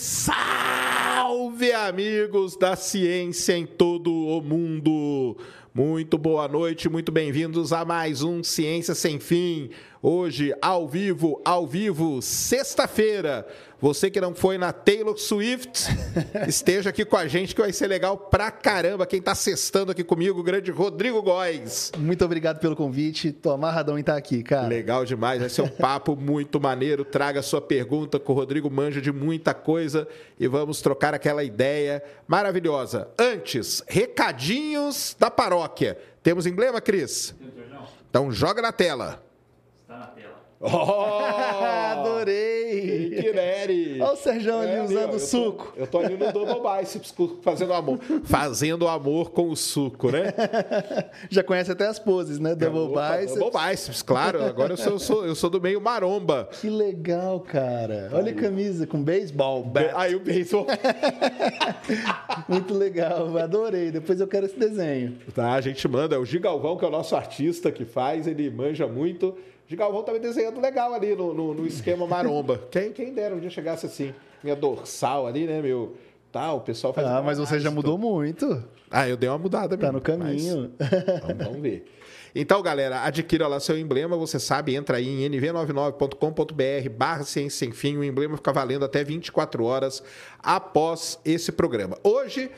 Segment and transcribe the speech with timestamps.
[0.00, 5.36] salve, amigos da ciência em todo o mundo!
[5.74, 9.68] Muito boa noite, muito bem-vindos a mais um Ciência Sem Fim.
[10.02, 13.46] Hoje, ao vivo, ao vivo, sexta-feira.
[13.80, 15.88] Você que não foi na Taylor Swift,
[16.46, 19.06] esteja aqui com a gente que vai ser legal pra caramba.
[19.06, 21.90] Quem tá sextando aqui comigo, o grande Rodrigo Góes.
[21.96, 23.32] Muito obrigado pelo convite.
[23.32, 24.68] Tô amarradão em estar aqui, cara.
[24.68, 27.06] Legal demais, vai ser um papo muito maneiro.
[27.06, 30.06] Traga sua pergunta, que o Rodrigo manja de muita coisa
[30.38, 33.08] e vamos trocar aquela ideia maravilhosa.
[33.18, 35.96] Antes, recadinhos da paróquia.
[36.22, 37.34] Temos emblema, Cris?
[38.10, 39.22] Então joga na tela.
[40.62, 40.66] Oh,
[41.90, 43.10] Adorei!
[43.18, 43.98] Quireri!
[44.02, 44.28] Olha o
[44.60, 45.72] ali É, usando meu, eu suco.
[45.74, 47.98] Tô, eu tô ali no Double Biceps fazendo amor.
[48.24, 50.34] Fazendo amor com o suco, né?
[51.30, 52.54] Já conhece até as poses, né?
[52.54, 53.38] Double Opa, biceps.
[53.38, 54.44] Double Biceps, claro.
[54.44, 56.50] Agora eu sou, eu sou, eu sou do meio maromba.
[56.52, 58.10] Que legal, cara.
[58.12, 59.64] Olha a camisa com beisebol.
[59.64, 59.92] bat.
[59.94, 60.66] Aí o beisebol.
[62.46, 63.34] Muito legal.
[63.38, 63.90] Adorei.
[63.90, 65.16] Depois eu quero esse desenho.
[65.34, 66.16] Tá, a gente manda.
[66.16, 69.34] É o Gigalvão, que é o nosso artista que faz, ele manja muito.
[69.70, 72.60] Gigalvão tá me desenhando legal ali no, no, no esquema maromba.
[72.72, 74.12] Quem, quem dera um dia chegasse assim,
[74.42, 75.96] minha dorsal ali, né, meu?
[76.32, 77.06] Tá, o pessoal faz.
[77.06, 78.64] Ah, mas você já mudou muito.
[78.90, 80.72] Ah, eu dei uma mudada Tá mesmo, no caminho.
[80.76, 81.86] mas Vamos, vamos ver.
[82.34, 87.70] Então, galera, adquira lá seu emblema, você sabe, entra aí em nv99.com.br barra ciência sem
[87.70, 90.02] fim, o emblema fica valendo até 24 horas
[90.40, 91.96] após esse programa.
[92.02, 92.50] Hoje,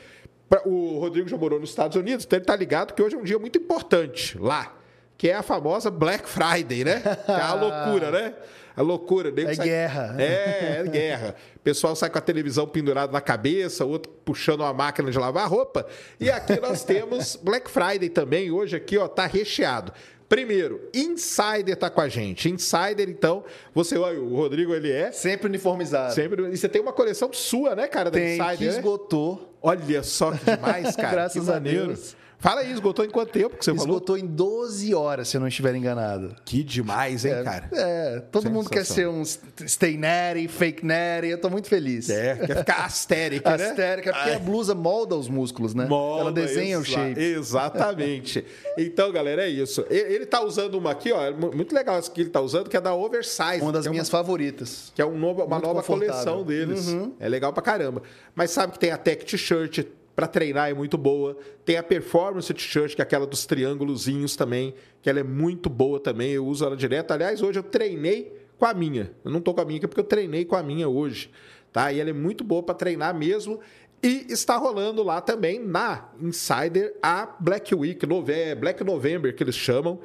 [0.65, 3.23] o Rodrigo já morou nos Estados Unidos, então ele tá ligado que hoje é um
[3.23, 4.75] dia muito importante lá,
[5.17, 7.01] que é a famosa Black Friday, né?
[7.25, 8.33] Que é a loucura, né?
[8.75, 9.31] A loucura.
[9.31, 10.15] nego É guerra.
[10.17, 11.35] É, é guerra.
[11.55, 15.47] O pessoal sai com a televisão pendurada na cabeça, outro puxando uma máquina de lavar
[15.47, 15.85] roupa.
[16.19, 18.51] E aqui nós temos Black Friday também.
[18.51, 19.93] Hoje aqui, ó, tá recheado.
[20.27, 22.49] Primeiro, Insider tá com a gente.
[22.49, 23.43] Insider, então,
[23.73, 26.11] você, olha, o Rodrigo, ele é Sempre uniformizado.
[26.13, 26.47] sempre...
[26.51, 28.71] E você tem uma coleção sua, né, cara, da Tem, que Insider?
[28.71, 28.77] né?
[28.79, 29.55] esgotou.
[29.61, 31.11] Olha só que demais, cara.
[31.11, 31.59] Graças que a.
[31.59, 32.15] Deus.
[32.43, 33.85] Fala aí, esgotou em quanto tempo que você falou?
[33.87, 36.35] Esgotou em 12 horas, se eu não estiver enganado.
[36.43, 37.69] Que demais, hein, cara?
[37.71, 41.29] É, todo mundo quer ser um stay natty, fake natty.
[41.29, 42.09] Eu tô muito feliz.
[42.09, 43.69] É, quer ficar astérica, né?
[43.69, 45.85] Astérica, porque a blusa molda os músculos, né?
[45.85, 47.17] Molda, Ela desenha o shape.
[47.19, 48.43] Exatamente.
[48.75, 49.85] Então, galera, é isso.
[49.87, 52.69] Ele tá usando uma aqui, ó, é mu- muito legal essa que ele tá usando,
[52.69, 53.61] que é da Oversize.
[53.61, 54.91] Uma das que é minhas favoritas.
[54.95, 56.87] que é um novo- uma Muito nova coleção deles.
[56.87, 57.13] Uhum.
[57.19, 58.01] É legal pra caramba.
[58.35, 59.85] Mas sabe que tem a Tech T-shirt
[60.15, 61.37] pra treinar é muito boa.
[61.65, 65.99] Tem a Performance T-shirt, que é aquela dos triângulozinhos também, que ela é muito boa
[65.99, 66.31] também.
[66.31, 67.11] Eu uso ela direto.
[67.11, 69.11] Aliás, hoje eu treinei com a minha.
[69.25, 71.29] Eu não tô com a minha aqui porque eu treinei com a minha hoje,
[71.71, 71.91] tá?
[71.91, 73.59] E ela é muito boa pra treinar mesmo.
[74.01, 79.55] E está rolando lá também na Insider a Black Week, nove- Black November que eles
[79.55, 79.99] chamam.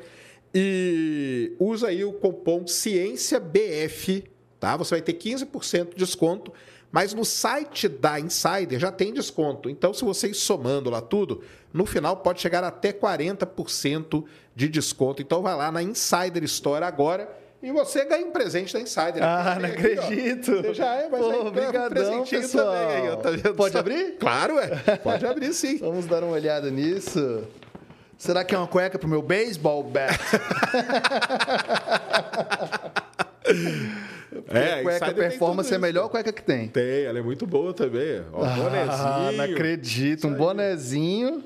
[0.55, 4.25] E usa aí o cupom CIENCIABF,
[4.59, 4.77] tá?
[4.77, 6.53] Você vai ter 15% de desconto,
[6.91, 9.69] mas no site da Insider já tem desconto.
[9.69, 15.23] Então, se você ir somando lá tudo, no final pode chegar até 40% de desconto.
[15.23, 17.29] Então, vai lá na Insider Store agora
[17.63, 19.23] e você ganha um presente da Insider.
[19.23, 20.03] Ah, não aqui, ó.
[20.03, 20.57] acredito.
[20.63, 22.73] Você já é, mas Pô, aí ganha um pessoal.
[22.73, 23.79] também aí, ó, tá Pode só?
[23.81, 24.17] abrir?
[24.19, 24.97] Claro, é.
[24.97, 25.79] Pode abrir sim.
[25.79, 27.45] Vamos dar uma olhada nisso.
[28.17, 30.19] Será que é uma cueca pro meu baseball bat?
[34.49, 36.69] É, a cueca performance é a melhor cueca que tem.
[36.69, 38.23] Tem, ela é muito boa também.
[38.33, 39.33] Ó, Ah, bonezinho.
[39.37, 40.27] não acredito.
[40.29, 41.45] Um bonezinho.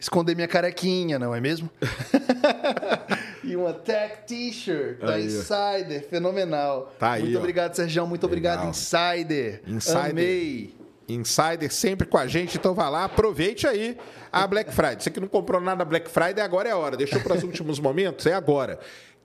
[0.00, 1.68] Esconder minha carequinha, não é mesmo?
[3.42, 5.18] e uma tech t-shirt da.
[5.18, 6.94] Insider, fenomenal.
[6.98, 7.38] Tá aí, Muito ó.
[7.40, 8.06] obrigado, Sérgio.
[8.06, 8.70] Muito obrigado, Legal.
[8.70, 9.60] Insider.
[9.66, 10.10] Insider.
[10.10, 10.74] Amei.
[11.08, 13.96] Insider sempre com a gente, então vai lá, aproveite aí
[14.30, 15.00] a Black Friday.
[15.00, 16.98] Você que não comprou nada na Black Friday, agora é a hora.
[16.98, 18.26] Deixou para os últimos momentos?
[18.26, 18.78] É agora.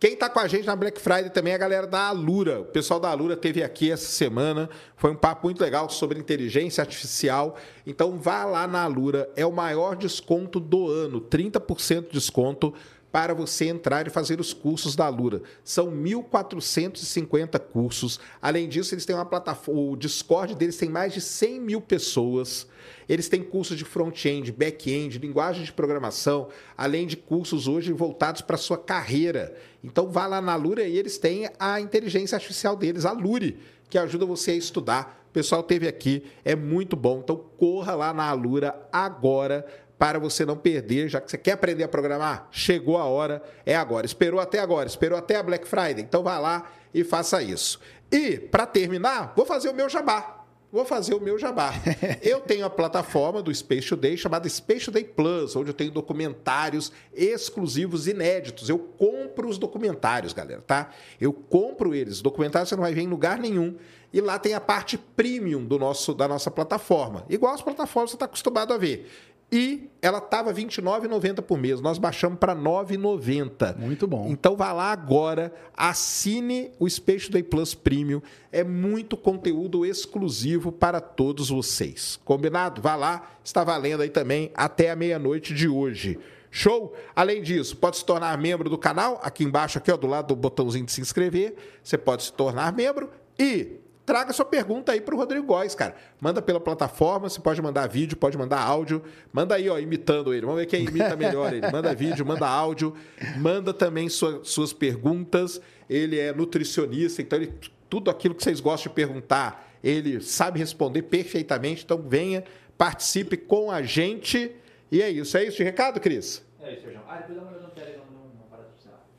[0.04, 2.60] Quem está com a gente na Black Friday também é a galera da Alura.
[2.60, 4.70] O pessoal da Alura teve aqui essa semana.
[4.98, 7.56] Foi um papo muito legal sobre inteligência artificial.
[7.88, 9.30] Então vá lá na Alura.
[9.34, 11.22] É o maior desconto do ano.
[11.22, 12.74] 30% de desconto
[13.14, 15.44] para você entrar e fazer os cursos da Alura.
[15.64, 18.20] São 1.450 cursos.
[18.42, 19.82] Além disso, eles têm uma plataforma.
[19.82, 22.66] O Discord deles tem mais de 100 mil pessoas.
[23.08, 28.56] Eles têm cursos de front-end, back-end, linguagem de programação, além de cursos hoje voltados para
[28.56, 29.56] a sua carreira.
[29.84, 33.60] Então vá lá na Alura e eles têm a inteligência artificial deles, a Lure,
[33.92, 35.24] que ajuda você a estudar.
[35.30, 37.20] O pessoal teve aqui, é muito bom.
[37.24, 39.64] Então corra lá na Alura agora
[40.04, 43.74] para você não perder, já que você quer aprender a programar, chegou a hora, é
[43.74, 44.06] agora.
[44.06, 47.80] Esperou até agora, esperou até a Black Friday, então vá lá e faça isso.
[48.12, 50.44] E, para terminar, vou fazer o meu jabá.
[50.70, 51.72] vou fazer o meu jabá.
[52.22, 56.92] eu tenho a plataforma do Space Today chamada Space Today Plus, onde eu tenho documentários
[57.14, 58.68] exclusivos inéditos.
[58.68, 60.90] Eu compro os documentários, galera, tá?
[61.22, 62.22] Eu compro eles.
[62.22, 63.78] Documentários você não vai ver em lugar nenhum.
[64.12, 67.26] E lá tem a parte premium do nosso, da nossa plataforma.
[67.30, 69.10] Igual as plataformas que você está acostumado a ver.
[69.54, 71.80] E ela estava R$ 29,90 por mês.
[71.80, 73.78] Nós baixamos para R$ 9,90.
[73.78, 74.26] Muito bom.
[74.28, 78.20] Então vá lá agora, assine o Space Day Plus Premium.
[78.52, 82.20] É muito conteúdo exclusivo para todos vocês.
[82.26, 82.82] Combinado?
[82.82, 86.18] Vá lá, está valendo aí também até a meia-noite de hoje.
[86.50, 86.96] Show?
[87.16, 90.36] Além disso, pode se tornar membro do canal, aqui embaixo, aqui ó, do lado do
[90.36, 91.56] botãozinho de se inscrever.
[91.84, 95.96] Você pode se tornar membro e traga sua pergunta aí para o Rodrigo Góes, cara.
[96.20, 99.04] Manda pela plataforma, você pode mandar vídeo, pode mandar áudio.
[99.32, 100.46] Manda aí, ó, imitando ele.
[100.46, 101.70] Vamos ver quem imita melhor ele.
[101.72, 102.96] Manda vídeo, manda áudio,
[103.38, 105.62] manda também sua, suas perguntas.
[105.90, 107.54] Ele é nutricionista, então ele,
[107.90, 111.84] tudo aquilo que vocês gostam de perguntar, ele sabe responder perfeitamente.
[111.84, 112.44] Então venha,
[112.78, 114.52] participe com a gente.
[114.92, 115.38] E é isso.
[115.38, 116.44] É isso de recado, Cris?
[116.62, 117.04] É isso, João.
[117.08, 118.60] Ah, depois tele, não.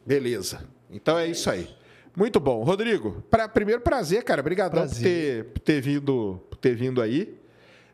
[0.07, 0.67] Beleza.
[0.91, 1.69] Então é isso aí.
[2.16, 2.62] Muito bom.
[2.62, 4.40] Rodrigo, pra, primeiro prazer, cara.
[4.40, 7.37] Obrigadão por ter, por ter, vindo, por ter vindo aí.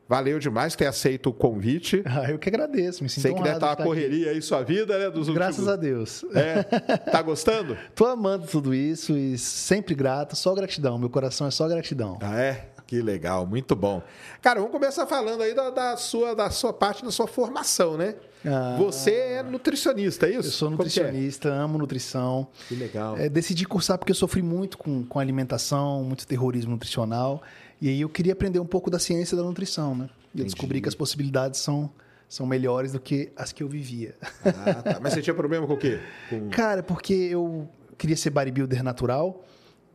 [0.07, 2.03] Valeu demais ter aceito o convite.
[2.11, 4.99] Ah, eu que agradeço, me sinto Sei que deve estar uma correria aí sua vida,
[4.99, 5.09] né?
[5.09, 5.73] Dos Graças últimos...
[5.73, 6.25] a Deus.
[6.35, 6.63] É.
[7.11, 7.79] Tá gostando?
[7.95, 10.99] Tô amando tudo isso e sempre grato, só gratidão.
[10.99, 12.19] Meu coração é só gratidão.
[12.21, 12.67] Ah, é?
[12.91, 14.03] Que legal, muito bom.
[14.43, 18.17] Cara, vamos começar falando aí da, da sua, da sua parte da sua formação, né?
[18.45, 18.75] Ah.
[18.81, 20.49] Você é nutricionista, é isso?
[20.49, 20.71] Eu sou é?
[20.73, 22.49] nutricionista, amo nutrição.
[22.67, 23.17] Que legal.
[23.17, 27.41] É, decidi cursar porque eu sofri muito com, com alimentação, muito terrorismo nutricional.
[27.81, 30.11] E aí eu queria aprender um pouco da ciência da nutrição, né?
[30.35, 31.89] E eu descobri que as possibilidades são,
[32.29, 34.17] são melhores do que as que eu vivia.
[34.45, 34.99] Ah, tá.
[35.01, 36.01] Mas você tinha problema com o quê?
[36.29, 36.51] Com...
[36.51, 39.45] Cara, porque eu queria ser bodybuilder natural,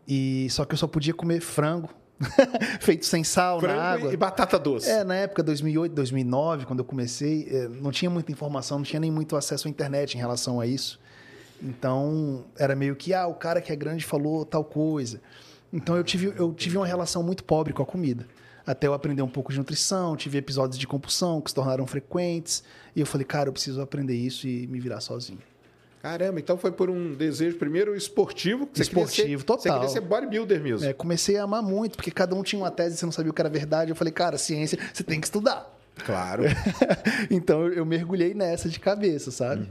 [0.07, 1.89] e só que eu só podia comer frango,
[2.79, 4.13] feito sem sal na Frango água.
[4.13, 4.89] e batata doce.
[4.89, 8.99] É, na época 2008, 2009, quando eu comecei, eh, não tinha muita informação, não tinha
[8.99, 10.99] nem muito acesso à internet em relação a isso.
[11.61, 15.21] Então, era meio que, ah, o cara que é grande falou tal coisa.
[15.71, 18.25] Então, eu tive, eu tive uma relação muito pobre com a comida.
[18.65, 22.63] Até eu aprender um pouco de nutrição, tive episódios de compulsão que se tornaram frequentes.
[22.95, 25.39] E eu falei, cara, eu preciso aprender isso e me virar sozinho.
[26.05, 28.67] Caramba, então foi por um desejo primeiro esportivo.
[28.67, 29.59] que Esportivo, ser, total.
[29.63, 30.87] Você queria ser bodybuilder mesmo.
[30.87, 33.31] É, comecei a amar muito, porque cada um tinha uma tese e você não sabia
[33.31, 33.89] o que era verdade.
[33.89, 35.75] Eu falei, cara, ciência, você tem que estudar.
[36.05, 36.43] Claro.
[37.31, 39.67] então, eu- mergulhei nessa de cabeça, sabe?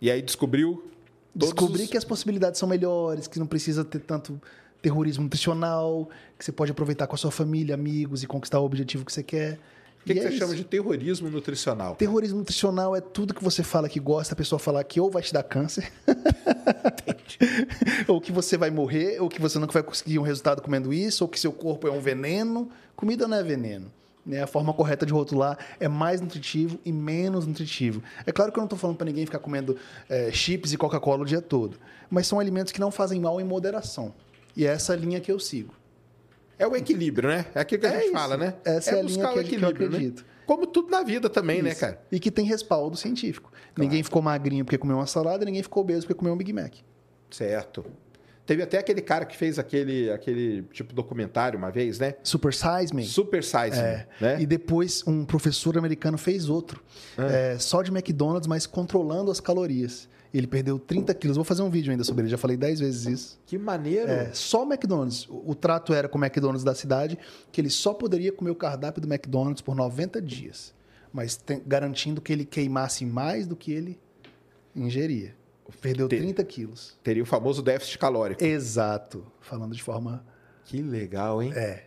[0.00, 0.88] E aí descobriu.
[1.34, 4.40] Descobri os- que as possibilidades são melhores, que não precisa ter tanto
[4.80, 9.04] terrorismo nutricional, que você pode aproveitar com a sua família, amigos e conquistar o objetivo
[9.04, 9.58] que você quer.
[10.04, 10.38] O que, que é você isso.
[10.38, 11.96] chama de terrorismo nutricional?
[11.96, 15.22] Terrorismo nutricional é tudo que você fala que gosta, a pessoa falar que ou vai
[15.22, 15.90] te dar câncer,
[18.06, 21.24] ou que você vai morrer, ou que você nunca vai conseguir um resultado comendo isso,
[21.24, 22.68] ou que seu corpo é um veneno.
[22.94, 23.90] Comida não é veneno.
[24.26, 24.42] Né?
[24.42, 28.02] A forma correta de rotular é mais nutritivo e menos nutritivo.
[28.26, 29.74] É claro que eu não estou falando para ninguém ficar comendo
[30.08, 31.78] eh, chips e Coca-Cola o dia todo,
[32.10, 34.14] mas são alimentos que não fazem mal em moderação.
[34.54, 35.74] E é essa linha que eu sigo.
[36.58, 37.46] É o equilíbrio, né?
[37.54, 38.12] É aquilo que a É gente isso.
[38.12, 38.54] fala, né?
[38.64, 40.20] Essa é a buscar linha o equilíbrio, acredito.
[40.22, 40.28] Né?
[40.46, 41.80] Como tudo na vida também, né, Isso.
[41.80, 42.00] cara?
[42.12, 43.50] E que tem respaldo científico.
[43.76, 46.74] Ninguém ficou magrinho porque comeu uma salada, ninguém ficou obeso porque comeu um Big Mac.
[47.30, 47.84] Certo.
[48.46, 52.14] Teve até aquele cara que fez aquele, aquele tipo documentário uma vez, né?
[52.22, 53.02] Super Size Me.
[53.04, 54.06] Super Size, É.
[54.20, 54.42] Me, né?
[54.42, 56.82] E depois um professor americano fez outro.
[57.16, 60.08] É, só de McDonald's, mas controlando as calorias.
[60.36, 61.36] Ele perdeu 30 quilos.
[61.36, 63.40] Vou fazer um vídeo ainda sobre ele, já falei 10 vezes isso.
[63.46, 64.10] Que maneiro.
[64.10, 65.28] É, só o McDonald's.
[65.30, 67.16] O, trato era com o McDonald's da cidade,
[67.52, 70.74] que ele só poderia comer o cardápio do McDonald's por 90 dias.
[71.12, 73.96] Mas tem- garantindo que ele queimasse mais do que ele
[74.74, 75.34] ingeria.
[75.80, 76.98] Perdeu Te- 30 quilos.
[77.02, 78.42] Teria o famoso déficit calórico.
[78.44, 79.24] Exato.
[79.40, 80.24] Falando de forma.
[80.64, 81.52] Que legal, hein?
[81.54, 81.84] É.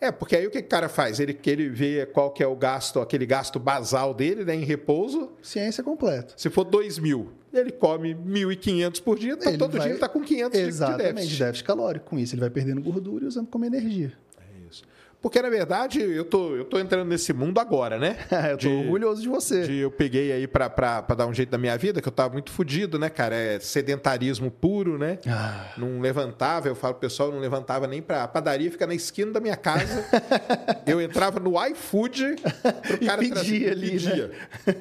[0.00, 1.20] É, porque aí o que o cara faz?
[1.20, 5.32] Ele, ele vê qual que é o gasto, aquele gasto basal dele, né, em repouso.
[5.40, 6.34] Ciência completa.
[6.36, 9.94] Se for 2 mil, ele come 1.500 por dia, então Ele todo vai- dia ele
[9.94, 11.38] está com 500 de- de Exatamente, déficit.
[11.38, 12.06] déficit calórico.
[12.10, 14.12] Com isso, ele vai perdendo gordura e usando como energia.
[14.38, 14.82] É isso.
[15.22, 18.18] Porque, na verdade, eu tô, eu tô entrando nesse mundo agora, né?
[18.52, 19.62] eu tô De- orgulhoso de você.
[19.62, 20.68] de eu peguei aí pra
[21.16, 23.34] dar um jeito na minha vida, que eu tava muito fodido, né, cara?
[23.34, 25.18] É sedentarismo puro, né?
[25.26, 25.72] Ah.
[25.78, 29.40] Não levantava, eu falo pessoal, não levantava nem pra a padaria, fica na esquina da
[29.40, 30.04] minha casa.
[30.86, 32.36] eu entrava no iFood
[32.82, 33.70] pro E cara pedia trazer.
[33.70, 34.10] ali, né?
[34.10, 34.30] pedia.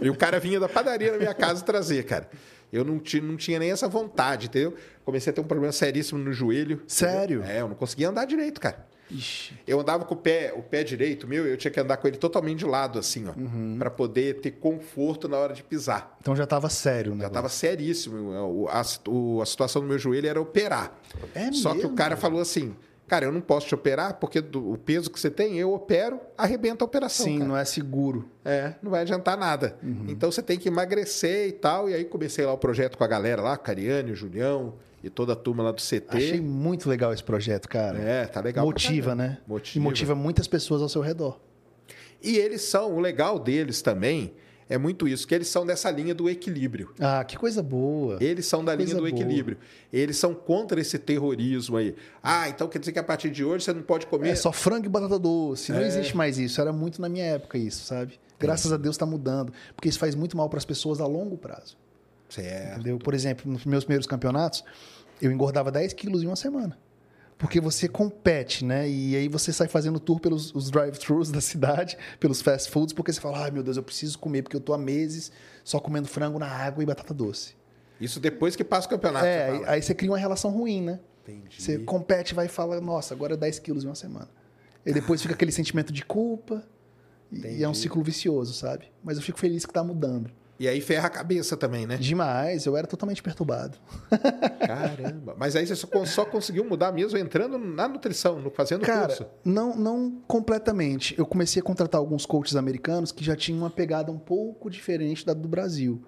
[0.01, 2.27] E o cara vinha da padaria na minha casa trazer, cara.
[2.73, 4.73] Eu não tinha, não tinha nem essa vontade, entendeu?
[5.05, 6.81] Comecei a ter um problema seríssimo no joelho.
[6.87, 7.39] Sério?
[7.39, 7.55] entendeu?
[7.57, 8.87] É, eu não conseguia andar direito, cara.
[9.11, 9.53] Ixi.
[9.67, 12.17] Eu andava com o pé, o pé direito meu, eu tinha que andar com ele
[12.17, 13.75] totalmente de lado, assim, ó, Uhum.
[13.77, 16.17] Pra poder ter conforto na hora de pisar.
[16.21, 17.25] Então já tava sério, né?
[17.25, 18.31] Já tava seríssimo.
[18.63, 20.97] O- A, a situação do meu joelho era operar.
[21.35, 22.75] É Só que o mesmo, cara falou assim:
[23.07, 26.19] Cara, eu não posso te operar porque do, o peso que você tem, eu opero,
[26.37, 27.25] arrebenta a operação.
[27.25, 27.47] Sim, cara.
[27.47, 28.29] não é seguro.
[28.43, 29.77] É, não vai adiantar nada.
[30.07, 31.89] Então você tem que emagrecer e tal.
[31.89, 35.33] E aí comecei lá o projeto com a galera lá, Cariane, o Julião e toda
[35.33, 36.05] a turma lá do CT.
[36.09, 37.99] Achei muito legal esse projeto, cara.
[37.99, 38.65] É, tá legal.
[38.65, 39.39] motiva, né?
[39.45, 39.77] Motiva.
[39.77, 41.39] E motiva muitas pessoas ao seu redor.
[42.21, 44.33] E eles são, o legal deles também
[44.69, 46.93] é muito isso, que eles são dessa linha do equilíbrio.
[46.99, 48.17] Ah, que coisa boa.
[48.21, 49.09] Eles são da linha do boa.
[49.09, 49.57] equilíbrio.
[49.91, 51.95] Eles são contra esse terrorismo aí.
[52.21, 54.29] Ah, então quer dizer que a partir de hoje você não pode comer.
[54.29, 55.71] É só frango e batata doce.
[55.71, 55.87] Não É.
[55.87, 56.59] existe mais isso.
[56.61, 58.19] Era muito na minha época isso, sabe?
[58.39, 59.53] Graças a Deus está mudando.
[59.75, 61.77] Porque isso faz muito mal para as pessoas a longo prazo.
[62.29, 62.73] Certo.
[62.79, 62.97] Entendeu?
[62.97, 64.63] Por exemplo, nos meus primeiros campeonatos,
[65.21, 66.77] eu engordava 10 quilos em uma semana.
[67.43, 68.89] Porque você compete, né?
[68.89, 73.11] E aí você sai fazendo tour pelos os drive-thrus da cidade, pelos fast foods, porque
[73.11, 75.29] você fala, ai meu Deus, eu preciso comer, porque eu tô há meses
[75.61, 77.53] só comendo frango na água e batata doce.
[77.99, 79.25] Isso depois que passa o campeonato.
[79.25, 81.01] é, você aí, você cria uma relação ruim, né?
[81.27, 81.61] Entendi.
[81.61, 84.29] Você compete, vai e fala, nossa, agora é 10 quilos em uma semana.
[84.85, 86.63] E depois fica aquele sentimento de culpa.
[87.29, 87.77] E, e é um Entendi.
[87.77, 88.85] ciclo vicioso, sabe?
[89.03, 90.31] Mas eu fico feliz que tá mudando.
[90.59, 91.97] E aí ferra a cabeça também, né?
[91.97, 93.77] Demais, eu era totalmente perturbado.
[94.65, 95.35] Caramba.
[95.37, 99.25] Mas aí você só, só conseguiu mudar mesmo entrando na nutrição, no, fazendo Cara, curso.
[99.43, 101.17] não, não completamente.
[101.17, 105.25] Eu comecei a contratar alguns coaches americanos que já tinham uma pegada um pouco diferente
[105.25, 106.03] da do Brasil.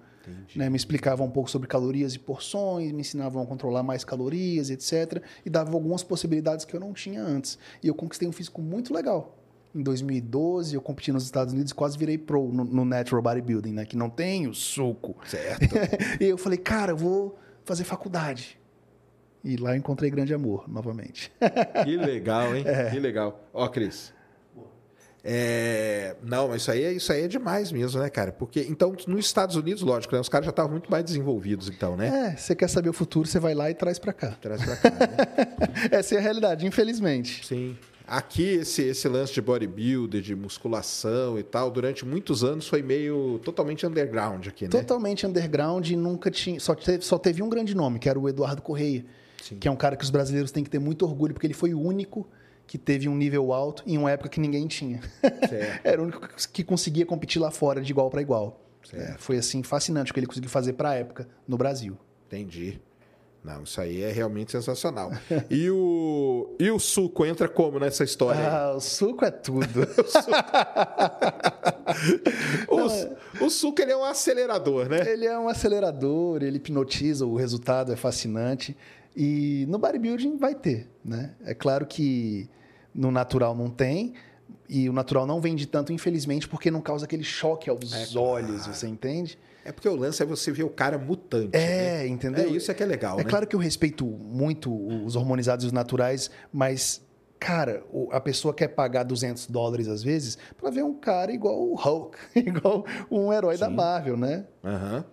[0.54, 0.68] Né?
[0.68, 5.22] Me explicavam um pouco sobre calorias e porções, me ensinavam a controlar mais calorias, etc.
[5.44, 7.58] E davam algumas possibilidades que eu não tinha antes.
[7.82, 9.36] E eu conquistei um físico muito legal.
[9.76, 13.72] Em 2012, eu competi nos Estados Unidos e quase virei pro no, no Natural Bodybuilding,
[13.72, 13.84] né?
[13.84, 15.16] Que não tem o suco.
[15.26, 15.66] Certo.
[16.20, 18.58] e eu falei, cara, eu vou fazer faculdade.
[19.44, 21.30] E lá eu encontrei grande amor, novamente.
[21.84, 22.64] Que legal, hein?
[22.66, 22.90] É.
[22.90, 23.48] Que legal.
[23.52, 24.12] Ó, Cris.
[25.28, 28.30] É, Não, mas isso aí, é- isso aí é demais mesmo, né, cara?
[28.32, 30.20] Porque, então, nos Estados Unidos, lógico, né?
[30.20, 32.32] Os caras já estavam muito mais desenvolvidos, então, né?
[32.32, 34.36] É, você quer saber o futuro, você vai lá e traz pra cá.
[34.40, 35.06] Traz pra cá, né?
[35.90, 37.44] Essa é a realidade, infelizmente.
[37.44, 37.76] Sim.
[38.06, 43.40] Aqui, esse, esse lance de bodybuilder, de musculação e tal, durante muitos anos foi meio
[43.44, 44.70] totalmente underground aqui, né?
[44.70, 46.60] Totalmente underground e nunca tinha.
[46.60, 49.04] Só teve, só teve um grande nome, que era o Eduardo Correia.
[49.42, 49.56] Sim.
[49.58, 51.74] Que é um cara que os brasileiros têm que ter muito orgulho, porque ele foi
[51.74, 52.28] o único
[52.66, 55.00] que teve um nível alto em uma época que ninguém tinha.
[55.84, 58.60] Era o único que conseguia competir lá fora de igual para igual.
[58.92, 61.98] É, foi assim fascinante o que ele conseguiu fazer para a época no Brasil.
[62.26, 62.80] Entendi.
[63.46, 65.12] Não, isso aí é realmente sensacional.
[65.48, 68.40] E o, e o suco entra como nessa história?
[68.40, 68.46] aí?
[68.46, 69.66] Ah, o suco é tudo.
[72.68, 75.08] O, su- o suco ele é um acelerador, né?
[75.10, 78.76] Ele é um acelerador, ele hipnotiza, o resultado é fascinante.
[79.16, 81.30] E no bodybuilding vai ter, né?
[81.44, 82.48] É claro que
[82.94, 84.14] no natural não tem,
[84.68, 88.66] e o natural não vende tanto, infelizmente, porque não causa aquele choque aos É olhos,
[88.66, 89.38] você entende?
[89.68, 91.56] É porque o lance é você ver o cara mutante.
[91.56, 92.02] né?
[92.02, 92.44] É, entendeu?
[92.44, 93.28] É isso é que é legal, É né?
[93.30, 94.72] claro que eu respeito muito
[95.04, 97.02] os hormonizados e os naturais, mas,
[97.38, 97.82] cara,
[98.12, 102.16] a pessoa quer pagar 200 dólares às vezes pra ver um cara igual o Hulk,
[102.36, 104.46] igual um herói da Marvel, né?
[104.64, 105.04] Aham.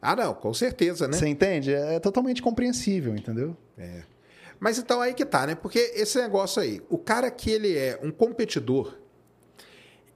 [0.00, 1.16] Ah, não, com certeza, né?
[1.16, 1.74] Você entende?
[1.74, 3.56] É totalmente compreensível, entendeu?
[3.76, 4.02] É.
[4.60, 5.54] Mas então aí que tá, né?
[5.56, 8.96] Porque esse negócio aí, o cara que ele é um competidor,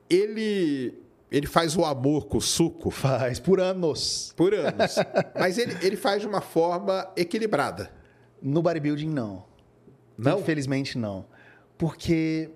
[0.08, 1.01] ele
[1.32, 4.34] ele faz o amor com o suco Faz por anos.
[4.36, 4.96] por anos,
[5.34, 7.90] mas ele, ele faz de uma forma equilibrada.
[8.40, 9.44] No bodybuilding, não.
[10.18, 10.40] Não?
[10.40, 11.24] Infelizmente, não.
[11.78, 12.50] Porque,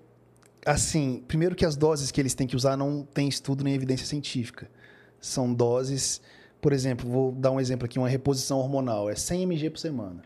[0.64, 4.06] assim, primeiro que as doses que eles têm que usar não tem estudo nem evidência
[4.06, 4.70] científica.
[5.18, 6.20] São doses,
[6.60, 10.22] por exemplo, vou dar um exemplo aqui, uma reposição hormonal, é 100 mg por semana.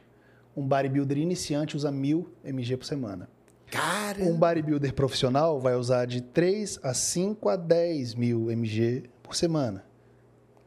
[0.57, 3.31] Um bodybuilder iniciante usa 1000 mg por semana.
[3.71, 9.35] Cara, Um bodybuilder profissional vai usar de 3 a 5 a 10 mil mg por
[9.37, 9.85] semana,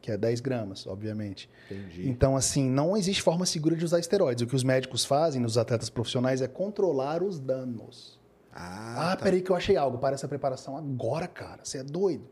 [0.00, 1.48] que é 10 gramas, obviamente.
[1.70, 2.08] entendi.
[2.08, 4.42] Então, assim, não existe forma segura de usar esteroides.
[4.42, 8.18] O que os médicos fazem nos atletas profissionais é controlar os danos.
[8.52, 9.24] Ah, Ah, tá.
[9.24, 11.60] peraí que eu achei algo para essa preparação agora, cara.
[11.64, 12.24] Você é doido.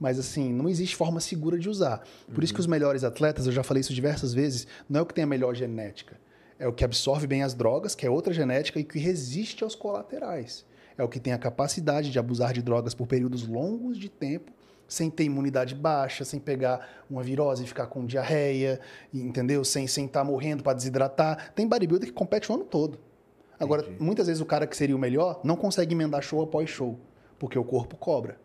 [0.00, 2.02] Mas, assim, não existe forma segura de usar.
[2.32, 5.06] Por isso que os melhores atletas, eu já falei isso diversas vezes, não é o
[5.06, 6.16] que tem a melhor genética.
[6.58, 9.74] É o que absorve bem as drogas, que é outra genética, e que resiste aos
[9.74, 10.64] colaterais.
[10.96, 14.50] É o que tem a capacidade de abusar de drogas por períodos longos de tempo,
[14.88, 18.80] sem ter imunidade baixa, sem pegar uma virose e ficar com diarreia,
[19.14, 19.62] entendeu?
[19.64, 21.52] Sem estar sem tá morrendo para desidratar.
[21.54, 22.98] Tem bodybuilder que compete o ano todo.
[23.60, 24.02] Agora, Entendi.
[24.02, 26.98] muitas vezes o cara que seria o melhor não consegue emendar show após show,
[27.38, 28.40] porque o corpo cobra.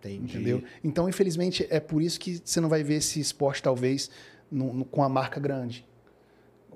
[0.00, 0.36] Entendi.
[0.36, 0.62] Entendeu?
[0.82, 4.10] Então, infelizmente, é por isso que você não vai ver esse esporte, talvez,
[4.50, 5.86] no- no- com a marca grande.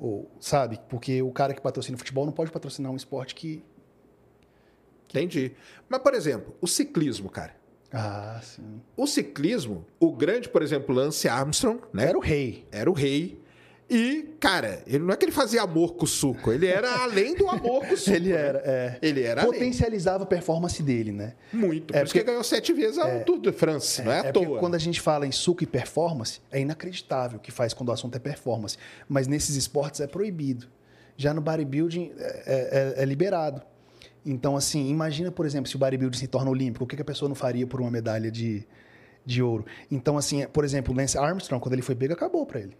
[0.00, 0.78] Ou, sabe?
[0.88, 3.64] Porque o cara que patrocina futebol não pode patrocinar um esporte que.
[5.08, 5.52] Entendi.
[5.88, 7.54] Mas, por exemplo, o ciclismo, cara.
[7.92, 8.80] Ah, sim.
[8.96, 12.08] O ciclismo, o grande, por exemplo, Lance Armstrong, né?
[12.08, 12.66] Era o rei.
[12.70, 13.40] Era o rei.
[13.88, 17.36] E, cara, ele não é que ele fazia amor com o suco, ele era além
[17.36, 18.10] do amor com o suco.
[18.16, 18.38] Ele né?
[18.40, 18.98] era, é.
[19.00, 19.52] Ele era além.
[19.52, 21.34] Potencializava a performance dele, né?
[21.52, 21.94] Muito.
[21.94, 24.16] É Por isso que porque- ele ganhou sete vezes o Tour de France, não é,
[24.16, 24.58] à É porque toa.
[24.58, 27.92] quando a gente fala em suco e performance, é inacreditável o que faz quando o
[27.92, 28.76] assunto é performance.
[29.08, 30.66] Mas nesses esportes é proibido.
[31.16, 33.62] Já no bodybuilding é, é- é liberado.
[34.24, 37.28] Então, assim, imagina, por exemplo, se o bodybuilding se torna olímpico, o que a pessoa
[37.28, 38.66] não faria por uma medalha de,
[39.24, 39.64] de ouro?
[39.88, 42.76] Então, assim, por exemplo, o Lance Armstrong, quando ele foi pego, acabou pra ele.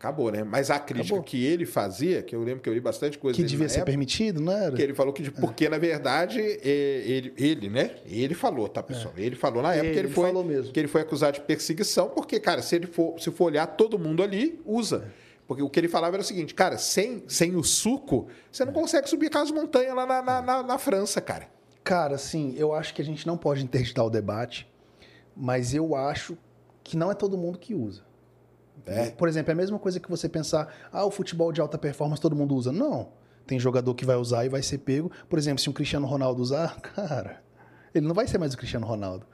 [0.00, 0.42] Acabou, né?
[0.42, 1.22] Mas a crítica Acabou.
[1.22, 3.90] que ele fazia, que eu lembro que eu li bastante coisa Que devia ser época,
[3.92, 4.74] permitido, não era?
[4.74, 7.96] que ele falou que de- porque na verdade é, ele, ele, né?
[8.06, 9.12] Ele falou, tá pessoal?
[9.14, 10.72] Ele falou na época Ele, que ele foi falou mesmo.
[10.72, 13.98] que ele foi acusado de perseguição, porque cara, se ele for se for olhar todo
[13.98, 15.12] mundo ali usa.
[15.46, 18.72] Porque o que ele falava era o seguinte, cara, sem, sem o suco, você não
[18.72, 21.46] consegue subir aquelas montanhas lá na, na, na- na França, cara.
[21.84, 24.66] Cara, assim, eu acho que a gente não pode interditar o debate,
[25.36, 26.38] mas eu acho
[26.82, 28.08] que não é todo mundo que usa.
[28.86, 29.10] É.
[29.10, 32.20] Por exemplo, é a mesma coisa que você pensar, ah, o futebol de alta performance
[32.20, 32.72] todo mundo usa.
[32.72, 33.08] Não.
[33.46, 35.10] Tem jogador que vai usar e vai ser pego.
[35.28, 37.42] Por exemplo, se um Cristiano Ronaldo usar, cara,
[37.94, 39.26] ele não vai ser mais o Cristiano Ronaldo.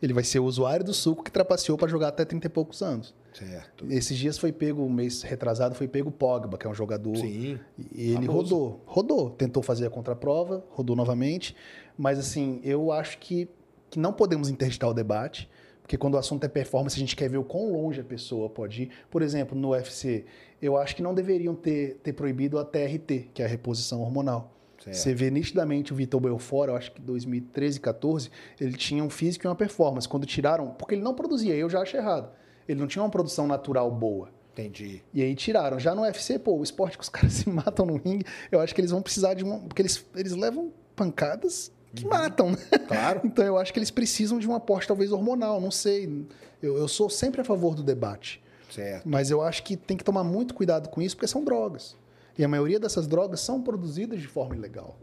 [0.00, 2.82] Ele vai ser o usuário do suco que trapaceou para jogar até 30 e poucos
[2.82, 3.14] anos.
[3.32, 3.84] Certo.
[3.90, 7.16] Esses dias foi pego, um mês retrasado, foi pego o Pogba, que é um jogador.
[7.16, 7.58] Sim.
[7.92, 8.56] E ele Famoso.
[8.56, 8.82] rodou.
[8.86, 9.30] Rodou.
[9.30, 11.54] Tentou fazer a contraprova, rodou novamente.
[11.96, 13.48] Mas, assim, eu acho que,
[13.90, 15.50] que não podemos interditar o debate,
[15.88, 18.50] porque quando o assunto é performance, a gente quer ver o quão longe a pessoa
[18.50, 18.90] pode ir.
[19.10, 20.26] Por exemplo, no UFC,
[20.60, 24.54] eu acho que não deveriam ter, ter proibido a TRT, que é a reposição hormonal.
[24.84, 24.94] Certo.
[24.94, 28.30] Você vê nitidamente o Vitor Belfort, eu acho que 2013, 14,
[28.60, 30.06] ele tinha um físico e uma performance.
[30.06, 32.28] Quando tiraram, porque ele não produzia, eu já acho errado.
[32.68, 34.28] Ele não tinha uma produção natural boa.
[34.52, 35.02] Entendi.
[35.14, 35.78] E aí tiraram.
[35.78, 38.74] Já no UFC, pô, o esporte que os caras se matam no ringue, eu acho
[38.74, 39.58] que eles vão precisar de uma.
[39.60, 42.58] Porque eles, eles levam pancadas que matam, né?
[42.86, 43.20] Claro.
[43.26, 46.26] Então eu acho que eles precisam de um aporte, talvez, hormonal, não sei.
[46.62, 48.40] Eu, eu sou sempre a favor do debate.
[48.70, 49.08] Certo.
[49.08, 51.96] Mas eu acho que tem que tomar muito cuidado com isso, porque são drogas.
[52.36, 54.96] E a maioria dessas drogas são produzidas de forma ilegal.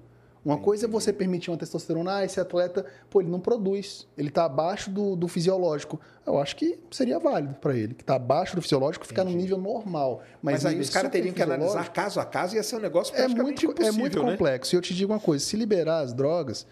[0.46, 4.28] Uma coisa é você permitir uma testosterona, ah, esse atleta, pô, ele não produz, ele
[4.28, 6.00] está abaixo do, do fisiológico.
[6.24, 9.58] Eu acho que seria válido para ele, que está abaixo do fisiológico, ficar no nível
[9.58, 10.22] normal.
[10.44, 12.80] Mas, Mas, aí os caras teriam que analisar caso a caso e ia ser um
[12.80, 14.32] negócio É muito, é muito né?
[14.32, 14.76] complexo.
[14.76, 16.68] E eu te digo uma coisa: se liberar as drogas,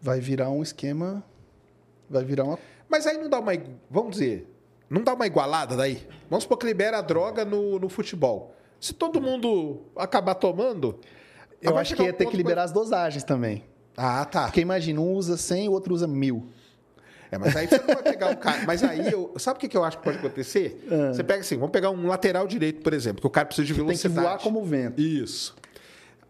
[0.00, 1.22] vai virar um esquema.
[2.08, 2.58] Vai virar uma.
[2.88, 3.52] Mas aí não dá uma.
[3.90, 4.50] Vamos dizer,
[4.88, 6.08] não dá uma igualada daí?
[6.30, 8.54] Vamos supor que libera a droga no, no futebol.
[8.80, 10.98] Se todo mundo acabar tomando.
[11.62, 13.64] Eu acho que ia ter que liberar as dosagens também.
[13.96, 14.44] Ah, tá.
[14.44, 16.46] Porque imagina, um usa 100 o outro usa mil.
[17.30, 18.64] É, mas aí você não vai pegar um cara.
[18.66, 20.84] Mas aí, eu, sabe o que que eu acho que pode acontecer?
[21.12, 23.72] Você pega assim, vamos pegar um lateral direito, por exemplo, que o cara precisa de
[23.72, 23.76] Ah.
[23.76, 24.26] Tem que velocidade.
[24.26, 25.00] voar como vento.
[25.00, 25.54] Isso.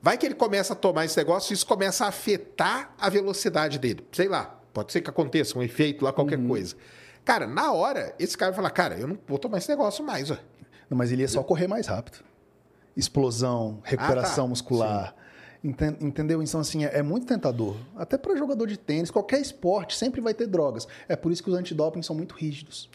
[0.03, 3.79] Vai que ele começa a tomar esse negócio e isso começa a afetar a velocidade
[3.79, 4.05] dele.
[4.13, 6.15] Sei lá, pode ser que aconteça um efeito lá, Uhum.
[6.17, 6.75] qualquer coisa.
[7.25, 10.31] Cara, na hora, esse cara vai falar, cara, eu não vou tomar esse negócio mais,
[10.31, 10.37] ó.
[10.89, 12.19] Não, mas ele ia só correr mais rápido.
[12.97, 14.51] Explosão, recuperação Ah, tá.
[14.51, 15.01] muscular.
[15.09, 15.20] Enten-
[15.63, 16.43] Entendeu?
[16.43, 17.77] Então, assim, é é muito tentador.
[17.97, 20.87] Até para jogador de tênis, qualquer esporte, sempre vai ter drogas.
[21.09, 22.89] É por isso que os antidoping são muito rígidos.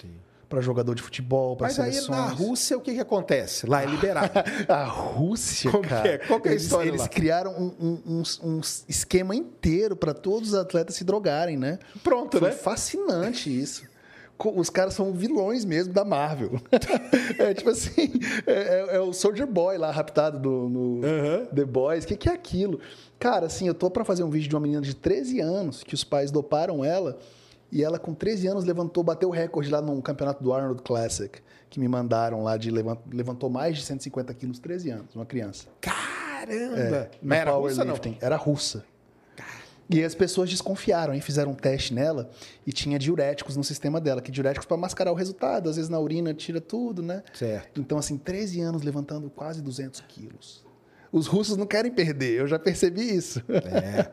[0.50, 2.18] Para jogador de futebol, para Mas aí seleções.
[2.18, 3.66] na Rússia, o que, que acontece?
[3.68, 4.32] Lá é liberado.
[4.70, 6.08] A Rússia, Como que cara.
[6.08, 6.18] é?
[6.20, 7.08] Qual que é a eles, história Eles lá?
[7.08, 11.80] criaram um, um- um- um esquema inteiro para todos os atletas se drogarem, né?
[12.04, 12.56] Pronto, Foi né?
[12.56, 13.84] fascinante isso.
[14.38, 16.60] Os caras são vilões mesmo da Marvel.
[17.40, 18.12] é tipo assim,
[18.46, 21.46] é, é- é o Soldier Boy lá, raptado do, no Aham.
[21.46, 22.04] The Boys.
[22.04, 22.80] O que, que é aquilo?
[23.18, 25.94] Cara, assim, eu tô pra fazer um vídeo de uma menina de 13 anos que
[25.94, 27.18] os pais doparam ela
[27.72, 31.40] e ela com 13 anos levantou, bateu o recorde lá num campeonato do Arnold Classic
[31.70, 35.68] que me mandaram lá de levant, levantou mais de 150 quilos, 13 anos, uma criança.
[35.82, 37.10] Caramba!
[37.22, 37.96] No Mas era russa, não?
[38.22, 38.86] Era russa.
[39.90, 41.22] E as pessoas desconfiaram, hein?
[41.22, 42.30] fizeram um teste nela
[42.66, 46.00] e tinha diuréticos no sistema dela, que diuréticos para mascarar o resultado, às vezes na
[46.00, 47.24] urina tira tudo, né?
[47.34, 47.80] Certo.
[47.80, 50.66] Então, assim, 13 anos levantando quase 200 quilos.
[51.12, 53.42] Os russos não querem perder, eu já percebi isso.
[53.48, 54.12] É.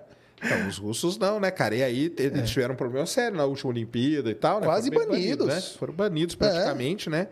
[0.68, 1.74] Os russos não, né, cara?
[1.74, 4.66] E aí eles tiveram um problema sério na última Olimpíada e tal, né?
[4.66, 4.68] É.
[4.68, 5.46] Quase Foram bem banidos.
[5.46, 5.60] né?
[5.60, 7.28] Foram banidos praticamente, né?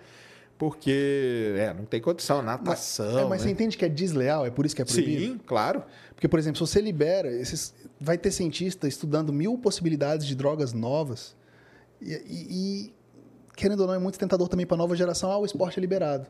[0.61, 3.19] Porque, é, não tem condição, natação.
[3.19, 3.47] É, mas né?
[3.47, 5.33] você entende que é desleal, é por isso que é proibido?
[5.33, 5.83] Sim, claro.
[6.15, 10.75] Porque, por exemplo, se você libera, esses, vai ter cientista estudando mil possibilidades de drogas
[10.75, 11.35] novas.
[11.99, 12.95] E, e- e,
[13.57, 15.31] querendo ou não, é muito tentador também para a nova geração.
[15.33, 16.27] Ah, o esporte é liberado.